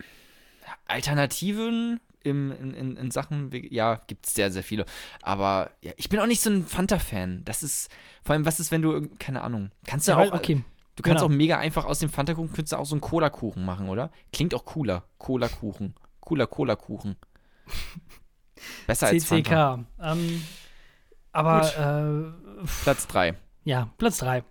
Alternativen 0.86 2.00
im, 2.24 2.50
in, 2.52 2.74
in, 2.74 2.96
in 2.96 3.10
Sachen, 3.10 3.50
ja, 3.70 3.96
gibt 4.06 4.26
es 4.26 4.34
sehr, 4.34 4.50
sehr 4.50 4.62
viele. 4.62 4.84
Aber 5.22 5.70
ja, 5.82 5.92
ich 5.96 6.08
bin 6.08 6.18
auch 6.20 6.26
nicht 6.26 6.40
so 6.40 6.50
ein 6.50 6.66
Fanta-Fan. 6.66 7.42
Das 7.44 7.62
ist, 7.62 7.90
vor 8.24 8.34
allem, 8.34 8.44
was 8.44 8.60
ist, 8.60 8.70
wenn 8.70 8.82
du, 8.82 9.08
keine 9.18 9.42
Ahnung, 9.42 9.70
kannst 9.86 10.08
du 10.08 10.12
Ja, 10.12 10.18
auch, 10.18 10.32
weil- 10.32 10.38
okay. 10.38 10.64
Du 10.98 11.02
kannst 11.02 11.22
genau. 11.22 11.32
auch 11.32 11.36
mega 11.36 11.58
einfach 11.58 11.84
aus 11.84 12.00
dem 12.00 12.10
Fanta-Kuchen, 12.10 12.48
könntest 12.48 12.72
du 12.72 12.76
auch 12.76 12.86
so 12.86 12.94
einen 12.94 13.00
Cola-Kuchen 13.00 13.64
machen, 13.64 13.88
oder? 13.88 14.10
Klingt 14.32 14.54
auch 14.54 14.64
cooler. 14.64 15.04
Cola-Kuchen. 15.18 15.94
Cooler 16.20 16.46
Cola-Kuchen. 16.46 17.16
Besser 18.86 19.06
als 19.06 19.24
Fanta. 19.24 19.76
CCK. 19.76 20.02
Ähm, 20.02 20.42
aber 21.30 22.34
äh, 22.64 22.66
Platz 22.82 23.06
3. 23.06 23.36
ja, 23.64 23.90
Platz 23.96 24.18
3. 24.18 24.42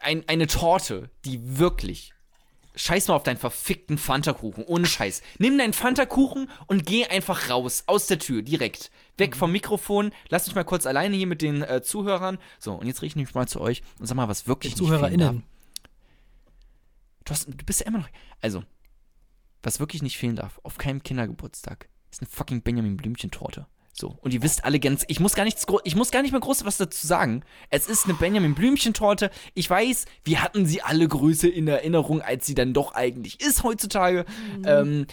Ein, 0.00 0.24
eine 0.28 0.48
Torte, 0.48 1.10
die 1.24 1.58
wirklich. 1.58 2.13
Scheiß 2.76 3.08
mal 3.08 3.14
auf 3.14 3.22
deinen 3.22 3.36
verfickten 3.36 3.98
Fanta-Kuchen. 3.98 4.64
Ohne 4.64 4.86
Scheiß. 4.86 5.22
Nimm 5.38 5.58
deinen 5.58 5.72
Fanta-Kuchen 5.72 6.50
und 6.66 6.86
geh 6.86 7.06
einfach 7.06 7.48
raus. 7.50 7.84
Aus 7.86 8.06
der 8.06 8.18
Tür. 8.18 8.42
Direkt. 8.42 8.90
Weg 9.16 9.36
vom 9.36 9.52
Mikrofon. 9.52 10.12
Lass 10.28 10.46
mich 10.46 10.56
mal 10.56 10.64
kurz 10.64 10.86
alleine 10.86 11.16
hier 11.16 11.28
mit 11.28 11.40
den 11.40 11.62
äh, 11.62 11.82
Zuhörern. 11.82 12.38
So, 12.58 12.74
und 12.74 12.86
jetzt 12.86 13.02
richte 13.02 13.18
ich 13.20 13.26
mich 13.26 13.34
mal 13.34 13.46
zu 13.46 13.60
euch 13.60 13.82
und 14.00 14.06
sag 14.06 14.16
mal, 14.16 14.28
was 14.28 14.48
wirklich 14.48 14.72
nicht 14.72 14.88
fehlen 14.88 15.00
darf. 15.00 15.10
ZuhörerInnen. 15.10 15.42
Du, 17.24 17.30
hast, 17.30 17.46
du 17.46 17.64
bist 17.64 17.80
ja 17.80 17.86
immer 17.86 17.98
noch. 17.98 18.08
Also, 18.40 18.64
was 19.62 19.80
wirklich 19.80 20.02
nicht 20.02 20.18
fehlen 20.18 20.36
darf, 20.36 20.60
auf 20.62 20.76
keinem 20.76 21.02
Kindergeburtstag, 21.02 21.88
ist 22.10 22.22
eine 22.22 22.28
fucking 22.28 22.62
Benjamin 22.62 22.96
Blümchen-Torte. 22.96 23.66
So, 23.96 24.18
und 24.22 24.34
ihr 24.34 24.42
wisst 24.42 24.64
alle 24.64 24.80
ganz, 24.80 25.04
ich 25.06 25.20
muss 25.20 25.34
gar 25.34 25.44
nichts, 25.44 25.66
ich 25.84 25.94
muss 25.94 26.10
gar 26.10 26.22
nicht 26.22 26.32
mehr 26.32 26.40
groß 26.40 26.64
was 26.64 26.78
dazu 26.78 27.06
sagen. 27.06 27.44
Es 27.70 27.86
ist 27.86 28.06
eine 28.06 28.14
Benjamin 28.14 28.56
Blümchen-Torte. 28.56 29.30
Ich 29.54 29.70
weiß, 29.70 30.06
wir 30.24 30.42
hatten 30.42 30.66
sie 30.66 30.82
alle 30.82 31.06
Größe 31.06 31.48
in 31.48 31.68
Erinnerung, 31.68 32.20
als 32.20 32.44
sie 32.44 32.54
dann 32.54 32.74
doch 32.74 32.94
eigentlich 32.94 33.40
ist 33.40 33.62
heutzutage. 33.62 34.24
Ähm, 34.66 35.06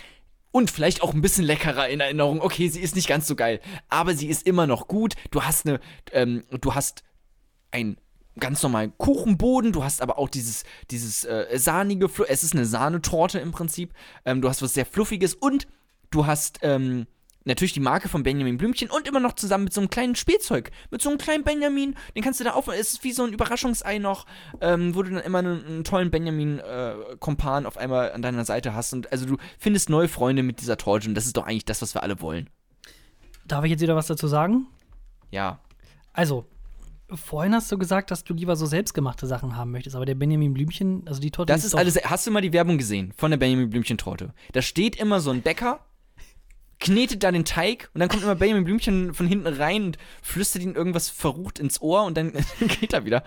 und 0.51 0.71
vielleicht 0.71 1.03
auch 1.03 1.13
ein 1.13 1.21
bisschen 1.21 1.45
leckerer 1.45 1.89
in 1.89 1.99
Erinnerung. 1.99 2.41
Okay, 2.41 2.69
sie 2.69 2.81
ist 2.81 2.95
nicht 2.95 3.07
ganz 3.07 3.27
so 3.27 3.35
geil, 3.35 3.61
aber 3.87 4.15
sie 4.15 4.27
ist 4.27 4.47
immer 4.47 4.65
noch 4.65 4.87
gut. 4.87 5.13
Du 5.29 5.43
hast 5.43 5.67
eine, 5.67 5.79
ähm, 6.11 6.43
du 6.59 6.73
hast 6.73 7.03
ein 7.69 7.97
ganz 8.39 8.63
normalen 8.63 8.97
Kuchenboden, 8.97 9.73
du 9.73 9.83
hast 9.83 10.01
aber 10.01 10.17
auch 10.17 10.27
dieses, 10.27 10.63
dieses 10.89 11.23
äh, 11.25 11.45
sahnige, 11.53 12.09
es 12.27 12.43
ist 12.43 12.55
eine 12.55 12.65
Sahnetorte 12.65 13.37
im 13.37 13.51
Prinzip, 13.51 13.93
ähm, 14.25 14.41
du 14.41 14.49
hast 14.49 14.63
was 14.63 14.73
sehr 14.73 14.85
Fluffiges 14.85 15.35
und 15.35 15.67
du 16.09 16.25
hast 16.25 16.59
ähm, 16.63 17.05
natürlich 17.45 17.73
die 17.73 17.79
Marke 17.79 18.09
von 18.09 18.23
Benjamin 18.23 18.57
Blümchen 18.57 18.89
und 18.89 19.07
immer 19.07 19.19
noch 19.19 19.33
zusammen 19.33 19.65
mit 19.65 19.73
so 19.73 19.81
einem 19.81 19.89
kleinen 19.89 20.15
Spielzeug, 20.15 20.71
mit 20.91 21.01
so 21.01 21.09
einem 21.09 21.17
kleinen 21.17 21.43
Benjamin, 21.43 21.95
den 22.15 22.23
kannst 22.23 22.39
du 22.39 22.43
da 22.43 22.51
aufmachen, 22.51 22.79
es 22.79 22.91
ist 22.93 23.03
wie 23.03 23.11
so 23.11 23.23
ein 23.23 23.33
Überraschungsei 23.33 23.97
noch, 23.97 24.25
ähm, 24.61 24.95
wo 24.95 25.03
du 25.03 25.11
dann 25.11 25.23
immer 25.23 25.39
einen, 25.39 25.65
einen 25.65 25.83
tollen 25.83 26.11
Benjamin-Kompan 26.11 27.65
auf 27.65 27.77
einmal 27.77 28.11
an 28.11 28.21
deiner 28.21 28.45
Seite 28.45 28.73
hast 28.75 28.93
und 28.93 29.11
also 29.11 29.25
du 29.25 29.37
findest 29.57 29.89
neue 29.89 30.07
Freunde 30.07 30.43
mit 30.43 30.61
dieser 30.61 30.77
Torte 30.77 31.07
und 31.07 31.15
das 31.15 31.25
ist 31.25 31.37
doch 31.37 31.45
eigentlich 31.45 31.65
das, 31.65 31.81
was 31.81 31.93
wir 31.95 32.03
alle 32.03 32.21
wollen. 32.21 32.49
Darf 33.45 33.63
ich 33.65 33.71
jetzt 33.71 33.81
wieder 33.81 33.95
was 33.95 34.07
dazu 34.07 34.27
sagen? 34.27 34.67
Ja, 35.31 35.59
Also, 36.13 36.45
vorhin 37.09 37.53
hast 37.53 37.71
du 37.71 37.77
gesagt, 37.77 38.11
dass 38.11 38.23
du 38.23 38.33
lieber 38.33 38.55
so 38.55 38.65
selbstgemachte 38.65 39.27
Sachen 39.27 39.55
haben 39.55 39.71
möchtest, 39.71 39.95
aber 39.95 40.05
der 40.05 40.15
Benjamin 40.15 40.53
Blümchen, 40.53 41.03
also 41.07 41.19
die 41.21 41.31
Torte 41.31 41.51
Das 41.51 41.63
ist 41.63 41.73
doch, 41.73 41.79
alles. 41.79 41.97
Hast 42.03 42.27
du 42.27 42.31
mal 42.31 42.41
die 42.41 42.53
Werbung 42.53 42.77
gesehen 42.77 43.13
von 43.15 43.31
der 43.31 43.37
Benjamin 43.37 43.69
Blümchen 43.69 43.97
Torte? 43.97 44.33
Da 44.51 44.61
steht 44.61 44.95
immer 44.97 45.19
so 45.19 45.31
ein 45.31 45.41
Bäcker, 45.41 45.79
knetet 46.81 47.23
da 47.23 47.31
den 47.31 47.45
Teig 47.45 47.89
und 47.93 47.99
dann 47.99 48.09
kommt 48.09 48.23
immer 48.23 48.35
Benjamin 48.35 48.65
Blümchen 48.65 49.13
von 49.13 49.27
hinten 49.27 49.47
rein 49.47 49.85
und 49.85 49.97
flüstert 50.21 50.63
ihm 50.63 50.75
irgendwas 50.75 51.09
verrucht 51.09 51.59
ins 51.59 51.81
Ohr 51.81 52.03
und 52.03 52.17
dann 52.17 52.33
geht 52.79 52.91
er 52.91 53.05
wieder. 53.05 53.23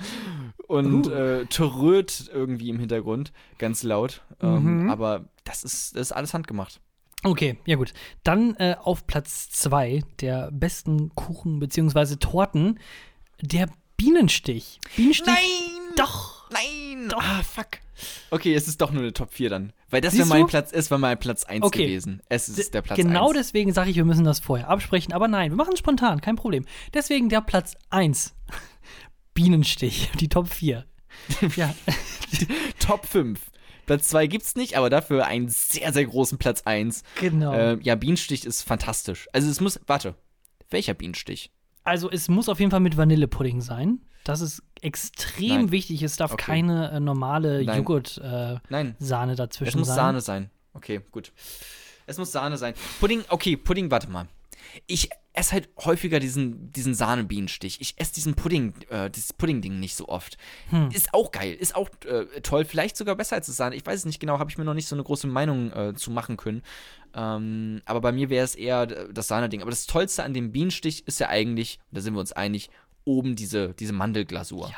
Und 0.66 1.06
äh, 1.08 1.46
terröt 1.46 2.30
irgendwie 2.32 2.68
im 2.68 2.78
Hintergrund, 2.78 3.32
ganz 3.58 3.82
laut. 3.82 4.22
Ähm, 4.40 4.90
aber 4.90 5.28
das 5.44 5.62
ist, 5.62 5.94
das 5.94 6.08
ist 6.08 6.12
alles 6.12 6.34
handgemacht. 6.34 6.80
Okay, 7.22 7.58
ja 7.64 7.76
gut. 7.76 7.94
Dann 8.22 8.54
äh, 8.56 8.76
auf 8.78 9.06
Platz 9.06 9.48
zwei 9.48 10.02
der 10.20 10.50
besten 10.52 11.14
Kuchen 11.14 11.58
bzw. 11.58 12.16
Torten 12.16 12.78
der 13.40 13.68
Bienenstich. 13.96 14.80
Bienenstich? 14.96 15.26
Nein! 15.26 15.94
Doch! 15.96 16.43
Nein! 16.54 17.12
Ah, 17.14 17.42
fuck. 17.42 17.66
Okay, 18.30 18.54
es 18.54 18.66
ist 18.68 18.80
doch 18.80 18.90
nur 18.90 19.02
eine 19.02 19.12
Top 19.12 19.32
4 19.32 19.50
dann. 19.50 19.72
Weil 19.90 20.00
das 20.00 20.16
wäre 20.16 20.26
mein? 20.26 20.46
Platz, 20.46 20.72
es 20.72 20.90
war 20.90 20.98
mein 20.98 21.18
Platz 21.18 21.44
1 21.44 21.64
Okay. 21.64 21.86
gewesen. 21.86 22.22
Es 22.28 22.48
ist 22.48 22.74
der 22.74 22.82
Platz 22.82 22.96
genau 22.96 23.28
1. 23.28 23.36
deswegen 23.36 23.72
sage 23.72 23.90
ich, 23.90 23.96
wir 23.96 24.04
müssen 24.04 24.24
das 24.24 24.40
vorher 24.40 24.68
absprechen. 24.68 25.12
Aber 25.12 25.28
nein, 25.28 25.52
wir 25.52 25.56
machen 25.56 25.74
es 25.74 25.78
spontan, 25.78 26.20
kein 26.20 26.36
Problem. 26.36 26.64
Deswegen 26.92 27.28
der 27.28 27.40
Platz 27.40 27.74
1. 27.90 28.34
Bienenstich, 29.34 30.10
die 30.20 30.28
Top 30.28 30.48
4. 30.48 30.84
ja, 31.56 31.74
Top 32.78 33.06
5. 33.06 33.40
Platz 33.86 34.08
2 34.08 34.26
gibt's 34.26 34.56
nicht, 34.56 34.76
aber 34.76 34.90
dafür 34.90 35.26
einen 35.26 35.48
sehr, 35.48 35.92
sehr 35.92 36.06
großen 36.06 36.38
Platz 36.38 36.62
1. 36.64 37.02
genau. 37.20 37.52
Äh, 37.52 37.78
ja, 37.82 37.94
Bienenstich 37.94 38.44
ist 38.44 38.62
fantastisch. 38.62 39.28
Also 39.32 39.50
es 39.50 39.60
muss, 39.60 39.78
warte, 39.86 40.14
welcher 40.70 40.94
Bienenstich? 40.94 41.50
Also 41.84 42.10
es 42.10 42.28
muss 42.28 42.48
auf 42.48 42.58
jeden 42.60 42.70
Fall 42.70 42.80
mit 42.80 42.96
Vanillepudding 42.96 43.60
sein. 43.60 44.00
Das 44.24 44.40
ist 44.40 44.62
extrem 44.80 45.48
Nein. 45.48 45.70
wichtig. 45.70 46.02
Es 46.02 46.16
darf 46.16 46.32
Okay. 46.32 46.44
keine 46.44 46.90
äh, 46.92 47.00
normale. 47.00 47.60
Joghurt-Sahne 47.60 49.32
äh, 49.32 49.36
dazwischen 49.36 49.68
es 49.68 49.76
muss 49.76 49.88
sein. 49.88 49.96
Sahne 49.96 50.20
sein. 50.20 50.50
Okay, 50.72 51.00
gut. 51.12 51.32
Es 52.06 52.18
muss 52.18 52.32
Sahne 52.32 52.56
sein. 52.56 52.74
Pudding, 53.00 53.22
okay, 53.28 53.56
Pudding, 53.56 53.90
warte 53.90 54.10
mal. 54.10 54.26
Ich 54.86 55.10
esse 55.34 55.52
halt 55.52 55.68
häufiger 55.84 56.20
diesen, 56.20 56.72
diesen 56.72 56.94
Sahnebienenstich. 56.94 57.80
Ich 57.80 57.94
esse 57.98 58.14
diesen 58.14 58.34
Pudding, 58.34 58.72
äh, 58.88 59.10
dieses 59.10 59.32
Pudding-Ding 59.32 59.78
nicht 59.78 59.94
so 59.94 60.08
oft. 60.08 60.38
Hm. 60.70 60.90
Ist 60.90 61.12
auch 61.12 61.32
geil, 61.32 61.54
ist 61.54 61.74
auch 61.76 61.90
äh, 62.06 62.40
toll, 62.40 62.64
vielleicht 62.64 62.96
sogar 62.96 63.16
besser 63.16 63.36
als 63.36 63.46
das 63.46 63.56
Sahne. 63.56 63.74
Ich 63.76 63.84
weiß 63.84 64.00
es 64.00 64.04
nicht 64.06 64.20
genau, 64.20 64.38
habe 64.38 64.50
ich 64.50 64.58
mir 64.58 64.64
noch 64.64 64.74
nicht 64.74 64.86
so 64.88 64.94
eine 64.96 65.02
große 65.02 65.26
Meinung 65.26 65.72
äh, 65.72 65.94
zu 65.94 66.10
machen 66.10 66.36
können. 66.36 66.62
Ähm, 67.14 67.80
aber 67.84 68.00
bei 68.00 68.12
mir 68.12 68.30
wäre 68.30 68.44
es 68.44 68.54
eher 68.54 68.86
das 68.86 69.28
Sahne-Ding. 69.28 69.62
Aber 69.62 69.70
das 69.70 69.86
Tollste 69.86 70.24
an 70.24 70.34
dem 70.34 70.52
Bienenstich 70.52 71.06
ist 71.06 71.20
ja 71.20 71.28
eigentlich, 71.28 71.78
und 71.90 71.98
da 71.98 72.00
sind 72.00 72.14
wir 72.14 72.20
uns 72.20 72.32
einig, 72.32 72.70
oben 73.04 73.36
diese, 73.36 73.74
diese 73.74 73.92
Mandelglasur. 73.92 74.72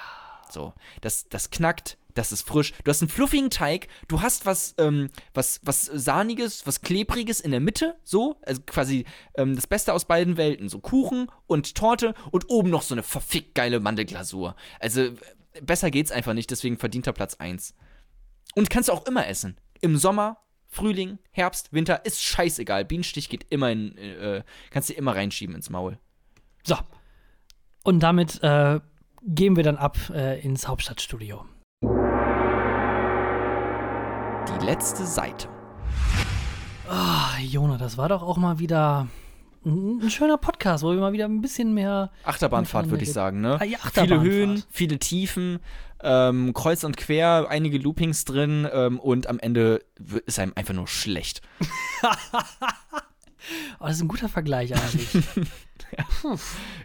So, 0.50 0.74
das, 1.00 1.28
das 1.28 1.50
knackt, 1.50 1.98
das 2.14 2.32
ist 2.32 2.46
frisch. 2.46 2.72
Du 2.84 2.90
hast 2.90 3.02
einen 3.02 3.08
fluffigen 3.08 3.50
Teig, 3.50 3.88
du 4.08 4.22
hast 4.22 4.46
was, 4.46 4.74
ähm, 4.78 5.10
was, 5.34 5.60
was 5.62 5.84
Sahniges, 5.84 6.66
was 6.66 6.80
Klebriges 6.80 7.40
in 7.40 7.50
der 7.50 7.60
Mitte, 7.60 7.96
so, 8.04 8.36
also 8.42 8.62
quasi 8.64 9.04
ähm, 9.34 9.54
das 9.54 9.66
Beste 9.66 9.92
aus 9.92 10.06
beiden 10.06 10.36
Welten. 10.36 10.68
So 10.68 10.78
Kuchen 10.78 11.30
und 11.46 11.74
Torte 11.74 12.14
und 12.30 12.48
oben 12.48 12.70
noch 12.70 12.82
so 12.82 12.94
eine 12.94 13.02
verfickt 13.02 13.54
geile 13.54 13.80
Mandelglasur. 13.80 14.56
Also 14.80 15.10
besser 15.62 15.90
geht's 15.90 16.12
einfach 16.12 16.34
nicht, 16.34 16.50
deswegen 16.50 16.78
verdient 16.78 17.06
er 17.06 17.12
Platz 17.12 17.34
1. 17.34 17.74
Und 18.54 18.70
kannst 18.70 18.88
du 18.88 18.92
auch 18.92 19.06
immer 19.06 19.26
essen. 19.26 19.58
Im 19.80 19.96
Sommer, 19.98 20.38
Frühling, 20.76 21.18
Herbst, 21.32 21.72
Winter, 21.72 22.04
ist 22.04 22.22
scheißegal. 22.22 22.84
Bienenstich 22.84 23.30
geht 23.30 23.46
immer 23.48 23.70
in, 23.70 23.96
äh, 23.96 24.42
kannst 24.70 24.90
du 24.90 24.92
immer 24.92 25.16
reinschieben 25.16 25.56
ins 25.56 25.70
Maul. 25.70 25.98
So. 26.64 26.76
Und 27.82 28.00
damit 28.00 28.42
äh, 28.42 28.80
gehen 29.22 29.56
wir 29.56 29.62
dann 29.62 29.78
ab 29.78 29.96
äh, 30.12 30.38
ins 30.40 30.68
Hauptstadtstudio. 30.68 31.46
Die 34.48 34.66
letzte 34.66 35.06
Seite. 35.06 35.48
Ah, 36.90 37.38
Jona, 37.40 37.78
das 37.78 37.96
war 37.96 38.10
doch 38.10 38.22
auch 38.22 38.36
mal 38.36 38.58
wieder 38.58 39.08
ein, 39.64 40.00
ein 40.02 40.10
schöner 40.10 40.36
Podcast, 40.36 40.84
wo 40.84 40.90
wir 40.90 41.00
mal 41.00 41.14
wieder 41.14 41.24
ein 41.24 41.40
bisschen 41.40 41.72
mehr. 41.72 42.10
Achterbahnfahrt, 42.22 42.90
würde 42.90 43.02
ich 43.02 43.12
sagen, 43.14 43.40
ne? 43.40 43.56
Ah, 43.58 43.64
ja, 43.64 43.78
viele. 43.92 44.20
Höhen, 44.20 44.62
viele 44.70 44.98
Tiefen, 44.98 45.58
ähm, 46.02 46.52
kreuz 46.54 46.84
und 46.84 46.96
quer, 46.96 47.46
einige 47.48 47.78
Loopings 47.78 48.24
drin 48.24 48.68
ähm, 48.72 48.98
und 48.98 49.26
am 49.28 49.38
Ende 49.38 49.84
ist 50.26 50.38
einem 50.38 50.52
einfach 50.54 50.74
nur 50.74 50.88
schlecht. 50.88 51.42
Oh, 53.78 53.86
das 53.86 53.96
ist 53.96 54.02
ein 54.02 54.08
guter 54.08 54.28
Vergleich 54.28 54.74
eigentlich. 54.74 55.08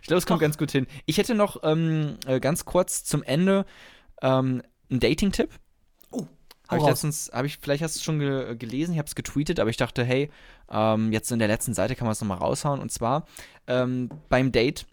Ich 0.01 0.07
glaube, 0.07 0.19
es 0.19 0.25
kommt 0.25 0.41
ganz 0.41 0.57
gut 0.57 0.71
hin. 0.71 0.85
Ich 1.05 1.17
hätte 1.17 1.33
noch 1.33 1.63
ähm, 1.63 2.17
äh, 2.27 2.39
ganz 2.39 2.65
kurz 2.65 3.03
zum 3.03 3.23
Ende 3.23 3.65
ähm, 4.21 4.61
einen 4.89 4.99
Dating-Tipp. 4.99 5.49
Hau 6.13 6.27
Habe 6.67 6.81
ich 6.81 6.87
letztens, 6.87 7.31
habe 7.33 7.47
ich, 7.47 7.57
vielleicht 7.57 7.81
hast 7.81 7.95
du 7.95 7.99
es 7.99 8.03
schon 8.03 8.19
ge 8.19 8.55
gelesen, 8.55 8.93
ich 8.93 8.99
habe 8.99 9.07
es 9.07 9.15
getweetet, 9.15 9.59
aber 9.59 9.69
ich 9.69 9.77
dachte, 9.77 10.03
hey, 10.03 10.29
ähm, 10.69 11.11
jetzt 11.11 11.31
in 11.31 11.39
der 11.39 11.47
letzten 11.47 11.73
Seite 11.73 11.95
kann 11.95 12.05
man 12.05 12.13
es 12.13 12.21
nochmal 12.21 12.37
raushauen. 12.37 12.79
Und 12.79 12.91
zwar 12.91 13.25
ähm, 13.67 14.09
beim 14.29 14.51
Date, 14.51 14.85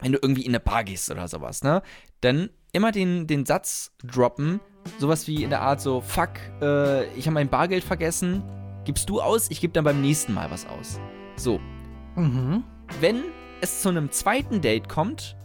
wenn 0.00 0.12
du 0.12 0.18
irgendwie 0.20 0.42
in 0.42 0.50
eine 0.50 0.60
Bar 0.60 0.84
gehst 0.84 1.10
oder 1.10 1.28
sowas, 1.28 1.62
ne, 1.62 1.82
dann 2.20 2.50
immer 2.72 2.92
den, 2.92 3.26
den 3.26 3.46
Satz 3.46 3.92
droppen, 4.04 4.60
sowas 4.98 5.26
wie 5.26 5.42
in 5.42 5.50
der 5.50 5.62
Art 5.62 5.80
so, 5.80 6.00
fuck, 6.00 6.30
äh, 6.60 7.06
ich 7.14 7.26
habe 7.26 7.34
mein 7.34 7.48
Bargeld 7.48 7.84
vergessen, 7.84 8.42
gibst 8.84 9.08
du 9.08 9.20
aus, 9.20 9.50
ich 9.50 9.60
gebe 9.60 9.72
dann 9.72 9.84
beim 9.84 10.00
nächsten 10.00 10.34
Mal 10.34 10.50
was 10.50 10.66
aus. 10.66 11.00
So, 11.36 11.60
mhm. 12.16 12.64
wenn 13.00 13.22
es 13.60 13.82
zu 13.82 13.88
einem 13.88 14.10
zweiten 14.10 14.60
Date 14.60 14.88
kommt 14.88 15.36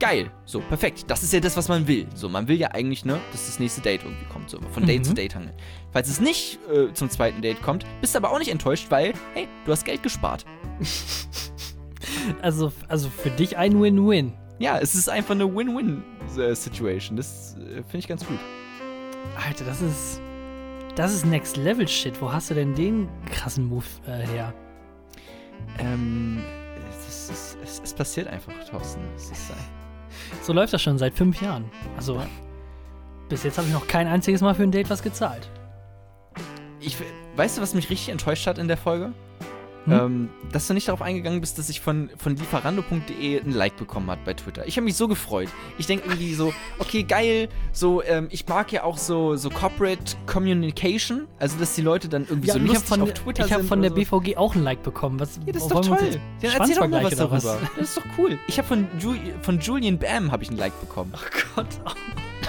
Geil. 0.00 0.30
So, 0.44 0.60
perfekt. 0.60 1.04
Das 1.06 1.22
ist 1.22 1.32
ja 1.32 1.40
das, 1.40 1.56
was 1.56 1.68
man 1.68 1.86
will. 1.86 2.06
So, 2.14 2.28
man 2.28 2.48
will 2.48 2.58
ja 2.58 2.72
eigentlich, 2.72 3.04
ne, 3.04 3.20
dass 3.32 3.46
das 3.46 3.58
nächste 3.60 3.80
Date 3.80 4.02
irgendwie 4.02 4.26
kommt. 4.26 4.50
So, 4.50 4.60
von 4.72 4.84
Date 4.86 5.00
Mhm. 5.00 5.04
zu 5.04 5.14
Date 5.14 5.34
hangeln. 5.34 5.54
Falls 5.92 6.08
es 6.08 6.20
nicht 6.20 6.58
äh, 6.70 6.92
zum 6.92 7.08
zweiten 7.10 7.40
Date 7.42 7.62
kommt, 7.62 7.86
bist 8.00 8.14
du 8.14 8.18
aber 8.18 8.32
auch 8.32 8.38
nicht 8.38 8.50
enttäuscht, 8.50 8.90
weil, 8.90 9.14
hey, 9.34 9.48
du 9.64 9.72
hast 9.72 9.84
Geld 9.84 10.02
gespart. 10.02 10.44
Also, 12.40 12.72
also 12.88 13.08
für 13.08 13.30
dich 13.30 13.56
ein 13.56 13.80
Win-Win. 13.80 14.32
Ja, 14.58 14.78
es 14.78 14.94
ist 14.94 15.08
einfach 15.08 15.34
eine 15.34 15.52
Win-Win-Situation. 15.52 17.16
Das 17.16 17.56
äh, 17.56 17.82
finde 17.82 17.98
ich 17.98 18.08
ganz 18.08 18.24
gut. 18.26 18.38
Alter, 19.46 19.64
das 19.64 19.80
ist. 19.82 20.20
Das 20.94 21.12
ist 21.12 21.26
Next 21.26 21.56
Level 21.56 21.88
Shit. 21.88 22.20
Wo 22.20 22.32
hast 22.32 22.50
du 22.50 22.54
denn 22.54 22.74
den 22.74 23.08
krassen 23.28 23.66
Move 23.68 23.84
äh, 24.06 24.24
her? 24.28 24.54
Ähm, 25.78 26.44
es, 26.88 27.30
ist, 27.30 27.58
es, 27.64 27.80
es 27.82 27.92
passiert 27.92 28.28
einfach, 28.28 28.52
Thorsten. 28.70 29.02
Es 29.16 29.30
ist, 29.30 29.50
äh, 29.50 29.54
So 30.42 30.52
läuft 30.52 30.72
das 30.72 30.82
schon 30.82 30.98
seit 30.98 31.14
fünf 31.14 31.40
Jahren. 31.42 31.64
Also, 31.96 32.22
bis 33.28 33.42
jetzt 33.42 33.58
habe 33.58 33.66
ich 33.66 33.74
noch 33.74 33.88
kein 33.88 34.06
einziges 34.06 34.40
Mal 34.40 34.54
für 34.54 34.62
ein 34.62 34.70
Date 34.70 34.88
was 34.88 35.02
gezahlt. 35.02 35.50
ich, 36.80 36.96
weißt 37.34 37.58
du, 37.58 37.62
was 37.62 37.74
mich 37.74 37.90
richtig 37.90 38.10
enttäuscht 38.10 38.46
hat 38.46 38.58
in 38.58 38.68
der 38.68 38.76
Folge? 38.76 39.12
Hm? 39.86 39.92
Ähm, 39.92 40.28
dass 40.50 40.66
du 40.66 40.74
nicht 40.74 40.88
darauf 40.88 41.02
eingegangen 41.02 41.40
bist, 41.40 41.58
dass 41.58 41.68
ich 41.68 41.80
von, 41.80 42.10
von 42.16 42.36
lieferando.de 42.36 43.40
ein 43.40 43.52
Like 43.52 43.76
bekommen 43.76 44.10
hat 44.10 44.24
bei 44.24 44.34
Twitter. 44.34 44.66
Ich 44.66 44.76
habe 44.76 44.84
mich 44.84 44.96
so 44.96 45.08
gefreut. 45.08 45.48
Ich 45.78 45.86
denke 45.86 46.06
irgendwie 46.06 46.34
so, 46.34 46.52
okay, 46.78 47.02
geil, 47.02 47.48
so, 47.72 48.02
ähm, 48.02 48.28
ich 48.30 48.46
mag 48.48 48.72
ja 48.72 48.84
auch 48.84 48.96
so, 48.96 49.36
so 49.36 49.50
Corporate 49.50 50.16
Communication, 50.26 51.26
also 51.38 51.58
dass 51.58 51.74
die 51.74 51.82
Leute 51.82 52.08
dann 52.08 52.26
irgendwie 52.28 52.50
so 52.50 52.58
ich 52.58 52.62
habe 52.62 52.72
lustig 52.72 52.88
von, 52.88 53.02
auf 53.02 53.12
Twitter 53.12 53.44
ich 53.44 53.52
hab 53.52 53.60
sind 53.60 53.68
von 53.68 53.82
der 53.82 53.90
so. 53.90 53.96
BVG 53.96 54.36
auch 54.36 54.54
ein 54.54 54.62
Like 54.62 54.82
bekommen. 54.82 55.20
Was, 55.20 55.38
Ja, 55.44 55.52
das 55.52 55.62
ist 55.62 55.70
doch 55.70 55.80
toll. 55.80 56.20
Dann 56.40 56.50
erzähl 56.52 56.76
doch 56.76 56.88
mal 56.88 57.04
was 57.04 57.16
darüber. 57.16 57.58
Das 57.76 57.88
ist 57.88 57.96
doch 57.98 58.04
cool. 58.18 58.38
Ich 58.46 58.58
habe 58.58 58.68
von, 58.68 58.86
Ju 58.98 59.14
von 59.42 59.60
Julian 59.60 59.98
Bam 59.98 60.32
habe 60.32 60.42
ich 60.42 60.50
ein 60.50 60.56
Like 60.56 60.78
bekommen. 60.80 61.12
Gott. 61.54 61.66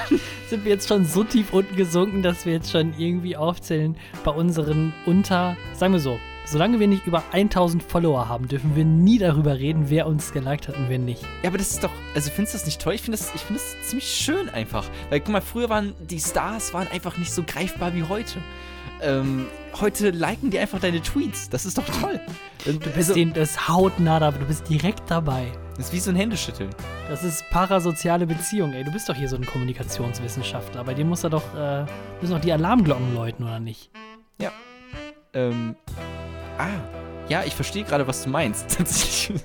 Sind 0.49 0.63
wir 0.63 0.71
jetzt 0.71 0.87
schon 0.87 1.05
so 1.05 1.23
tief 1.23 1.53
unten 1.53 1.75
gesunken, 1.75 2.21
dass 2.21 2.45
wir 2.45 2.53
jetzt 2.53 2.71
schon 2.71 2.93
irgendwie 2.97 3.35
aufzählen 3.35 3.97
bei 4.23 4.31
unseren 4.31 4.93
unter, 5.05 5.57
sagen 5.73 5.93
wir 5.93 5.99
so, 5.99 6.19
solange 6.45 6.79
wir 6.79 6.87
nicht 6.87 7.05
über 7.07 7.23
1000 7.31 7.83
Follower 7.83 8.27
haben, 8.29 8.47
dürfen 8.47 8.75
wir 8.75 8.85
nie 8.85 9.17
darüber 9.17 9.57
reden, 9.57 9.89
wer 9.89 10.07
uns 10.07 10.31
geliked 10.31 10.67
hat 10.67 10.77
und 10.77 10.89
wer 10.89 10.99
nicht. 10.99 11.23
Ja, 11.43 11.49
aber 11.49 11.57
das 11.57 11.71
ist 11.71 11.83
doch, 11.83 11.91
also 12.13 12.29
findest 12.29 12.53
du 12.53 12.57
das 12.59 12.65
nicht 12.65 12.81
toll? 12.81 12.93
Ich 12.93 13.01
finde 13.01 13.17
das, 13.17 13.33
ich 13.33 13.41
finde 13.41 13.61
das 13.61 13.89
ziemlich 13.89 14.07
schön 14.07 14.49
einfach. 14.49 14.85
Weil, 15.09 15.19
guck 15.19 15.29
mal, 15.29 15.41
früher 15.41 15.69
waren 15.69 15.93
die 15.99 16.19
Stars 16.19 16.73
waren 16.73 16.87
einfach 16.87 17.17
nicht 17.17 17.31
so 17.31 17.43
greifbar 17.43 17.93
wie 17.93 18.03
heute. 18.03 18.39
Ähm, 19.01 19.47
heute 19.79 20.11
liken 20.11 20.51
die 20.51 20.59
einfach 20.59 20.79
deine 20.79 21.01
Tweets. 21.01 21.49
Das 21.49 21.65
ist 21.65 21.77
doch 21.77 21.85
toll. 22.01 22.19
Du 22.63 22.79
Bist 22.91 23.15
den, 23.15 23.33
das 23.33 23.51
ist 23.51 23.67
hautnah 23.67 24.19
da, 24.19 24.31
du 24.31 24.45
bist 24.45 24.69
direkt 24.69 25.11
dabei. 25.11 25.51
das 25.75 25.87
ist 25.87 25.93
wie 25.93 25.99
so 25.99 26.11
ein 26.11 26.15
Händeschütteln. 26.15 26.69
Das 27.09 27.23
ist 27.23 27.43
parasoziale 27.49 28.25
Beziehung, 28.25 28.73
ey. 28.73 28.83
Du 28.83 28.91
bist 28.91 29.09
doch 29.09 29.15
hier 29.15 29.27
so 29.27 29.35
ein 29.35 29.45
Kommunikationswissenschaftler. 29.45 30.83
Bei 30.83 30.93
dir 30.93 31.05
muss 31.05 31.21
da 31.21 31.29
doch, 31.29 31.43
äh, 31.55 31.85
müssen 32.21 32.33
doch 32.33 32.41
die 32.41 32.53
Alarmglocken 32.53 33.13
läuten, 33.13 33.43
oder 33.43 33.59
nicht? 33.59 33.91
Ähm, 35.35 35.75
ah, 36.57 36.67
ja, 37.27 37.43
ich 37.43 37.53
verstehe 37.53 37.83
gerade, 37.83 38.07
was 38.07 38.23
du 38.23 38.29
meinst. 38.29 38.69
Tatsächlich. 38.77 39.41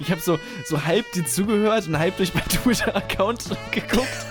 Ich 0.00 0.10
habe 0.10 0.20
so, 0.20 0.38
so 0.64 0.84
halb 0.84 1.10
dir 1.12 1.26
zugehört 1.26 1.86
und 1.86 1.98
halb 1.98 2.16
durch 2.16 2.34
meinen 2.34 2.48
Twitter-Account 2.48 3.44
geguckt. 3.70 4.26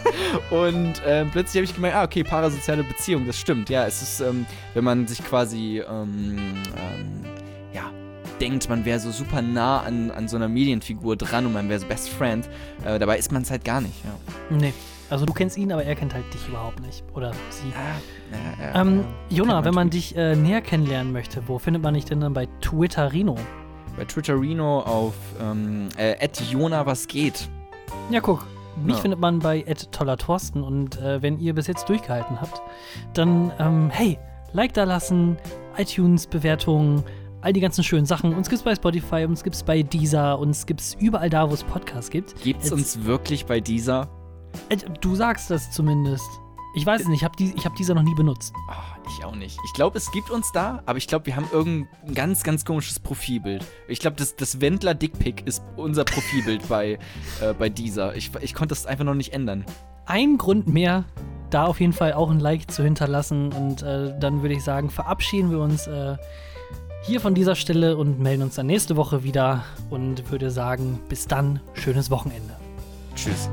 Und 0.50 1.02
ähm, 1.06 1.30
plötzlich 1.32 1.56
habe 1.58 1.66
ich 1.66 1.76
gemerkt, 1.76 1.96
ah, 1.96 2.04
okay, 2.04 2.24
parasoziale 2.24 2.84
Beziehung, 2.84 3.28
das 3.28 3.40
stimmt. 3.40 3.70
Ja, 3.70 3.86
es 3.86 4.02
ist, 4.02 4.22
ähm, 4.22 4.46
wenn 4.74 4.84
man 4.84 5.08
sich 5.08 5.24
quasi, 5.24 5.84
ähm, 5.88 6.38
ähm, 6.78 7.26
ja, 7.74 7.92
denkt, 8.42 8.70
man 8.70 8.86
wäre 8.86 9.00
so 9.00 9.12
super 9.12 9.42
nah 9.42 9.82
an, 9.82 10.10
an 10.12 10.28
so 10.28 10.36
einer 10.36 10.48
Medienfigur 10.48 11.16
dran 11.16 11.46
und 11.46 11.54
man 11.54 11.70
wäre 11.70 11.80
so 11.80 11.88
Best 11.88 12.10
Friend. 12.10 12.48
Äh, 12.84 12.98
dabei 12.98 13.18
ist 13.20 13.32
man 13.32 13.44
es 13.44 13.52
halt 13.52 13.64
gar 13.64 13.82
nicht, 13.82 14.04
ja. 14.04 14.56
Nee. 14.56 14.74
Also 15.10 15.26
du 15.26 15.34
kennst 15.34 15.58
ihn, 15.58 15.72
aber 15.72 15.84
er 15.84 15.96
kennt 15.96 16.14
halt 16.14 16.26
dich 16.34 16.48
überhaupt 16.48 16.80
nicht. 16.82 17.04
Oder 17.14 17.32
sie. 17.50 17.70
Ja, 17.70 18.66
ja, 18.74 18.82
Ähm, 18.82 19.06
ja. 19.30 19.38
Jona, 19.38 19.64
wenn 19.66 19.74
man 19.76 19.90
dich 19.90 20.16
äh, 20.16 20.36
näher 20.36 20.62
kennenlernen 20.62 21.14
möchte, 21.14 21.44
wo 21.48 21.60
findet 21.60 21.84
man 21.84 21.94
dich 21.94 22.06
denn 22.06 22.20
dann 22.22 22.34
bei 22.34 22.48
Twitterino? 22.62 23.36
Bei 23.98 24.06
Twitterino 24.06 24.80
auf, 24.82 25.14
ähm, 25.42 25.90
äh, 25.98 26.16
Jona 26.52 26.86
was 26.86 27.08
geht. 27.08 27.48
Ja, 28.10 28.20
guck. 28.20 28.46
Mich 28.84 28.98
findet 28.98 29.22
man 29.22 29.40
bei 29.40 29.62
tollertorsten 29.92 30.62
und 30.62 31.00
äh, 31.00 31.22
wenn 31.22 31.40
ihr 31.40 31.54
bis 31.56 31.66
jetzt 31.68 31.88
durchgehalten 31.88 32.42
habt, 32.42 32.62
dann, 33.14 33.52
ähm, 33.58 33.90
hey, 33.90 34.18
Like 34.52 34.74
da 34.74 34.84
lassen, 34.86 35.38
iTunes-Bewertungen, 35.78 37.04
all 37.42 37.52
die 37.54 37.60
ganzen 37.60 37.84
schönen 37.84 38.06
Sachen. 38.06 38.34
Uns 38.34 38.50
gibt's 38.50 38.64
bei 38.64 38.74
Spotify, 38.76 39.26
uns 39.26 39.44
gibt's 39.44 39.64
bei 39.64 39.82
Deezer, 39.84 40.40
uns 40.40 40.66
gibt's 40.66 40.96
überall 41.00 41.30
da, 41.30 41.50
wo 41.50 41.54
es 41.54 41.64
Podcasts 41.64 42.10
gibt. 42.10 42.42
Gibt's 42.42 42.66
Jetzt- 42.66 42.74
uns 42.74 43.04
wirklich 43.06 43.46
bei 43.46 43.60
dieser? 43.60 44.08
Äh, 44.70 44.78
du 45.02 45.16
sagst 45.16 45.50
das 45.50 45.72
zumindest. 45.72 46.28
Ich 46.78 46.86
weiß 46.86 47.02
es 47.02 47.08
nicht, 47.08 47.20
ich 47.20 47.24
habe 47.24 47.38
die, 47.38 47.54
ich 47.56 47.66
hab 47.66 47.74
Deezer 47.76 47.94
noch 47.94 48.04
nie 48.04 48.16
benutzt. 48.16 48.54
Ah, 48.70 48.98
ich 49.08 49.24
auch 49.24 49.36
nicht. 49.36 49.58
Ich 49.64 49.74
glaube, 49.74 49.98
es 49.98 50.12
gibt 50.12 50.30
uns 50.30 50.52
da, 50.52 50.84
aber 50.86 50.98
ich 50.98 51.08
glaube, 51.08 51.26
wir 51.26 51.38
haben 51.38 51.48
irgendein 51.50 52.14
ganz, 52.14 52.44
ganz 52.44 52.66
komisches 52.66 53.00
Profilbild. 53.00 53.64
Ich 53.88 54.00
glaube, 54.00 54.18
das, 54.18 54.36
das 54.36 54.60
Wendler 54.60 54.94
Dickpick 54.94 55.48
ist 55.48 55.64
unser 55.78 56.04
Profilbild 56.04 56.68
bei, 56.70 57.00
äh, 57.42 57.54
bei 57.58 57.70
dieser. 57.70 58.14
Ich, 58.18 58.32
ich 58.42 58.54
konnte 58.54 58.76
das 58.76 58.86
einfach 58.86 59.06
noch 59.06 59.14
nicht 59.14 59.32
ändern. 59.32 59.66
Ein 60.06 60.38
Grund 60.38 60.68
mehr, 60.68 61.06
da 61.50 61.66
auf 61.66 61.80
jeden 61.80 61.94
Fall 61.94 62.12
auch 62.12 62.30
ein 62.30 62.42
Like 62.42 62.70
zu 62.70 62.84
hinterlassen. 62.84 63.54
Und 63.54 63.82
äh, 63.82 64.14
dann 64.20 64.42
würde 64.42 64.56
ich 64.56 64.64
sagen, 64.64 64.90
verabschieden 64.90 65.52
wir 65.52 65.60
uns 65.60 65.88
äh, 65.88 66.18
hier 67.04 67.22
von 67.22 67.36
dieser 67.36 67.56
Stelle 67.56 67.96
und 67.96 68.20
melden 68.20 68.44
uns 68.44 68.56
dann 68.56 68.66
nächste 68.66 68.98
Woche 68.98 69.24
wieder 69.24 69.64
und 69.90 70.30
würde 70.30 70.52
sagen, 70.52 71.00
bis 71.08 71.26
dann, 71.26 71.62
schönes 71.74 72.12
Wochenende. 72.12 72.58
Tschüss. 73.16 73.50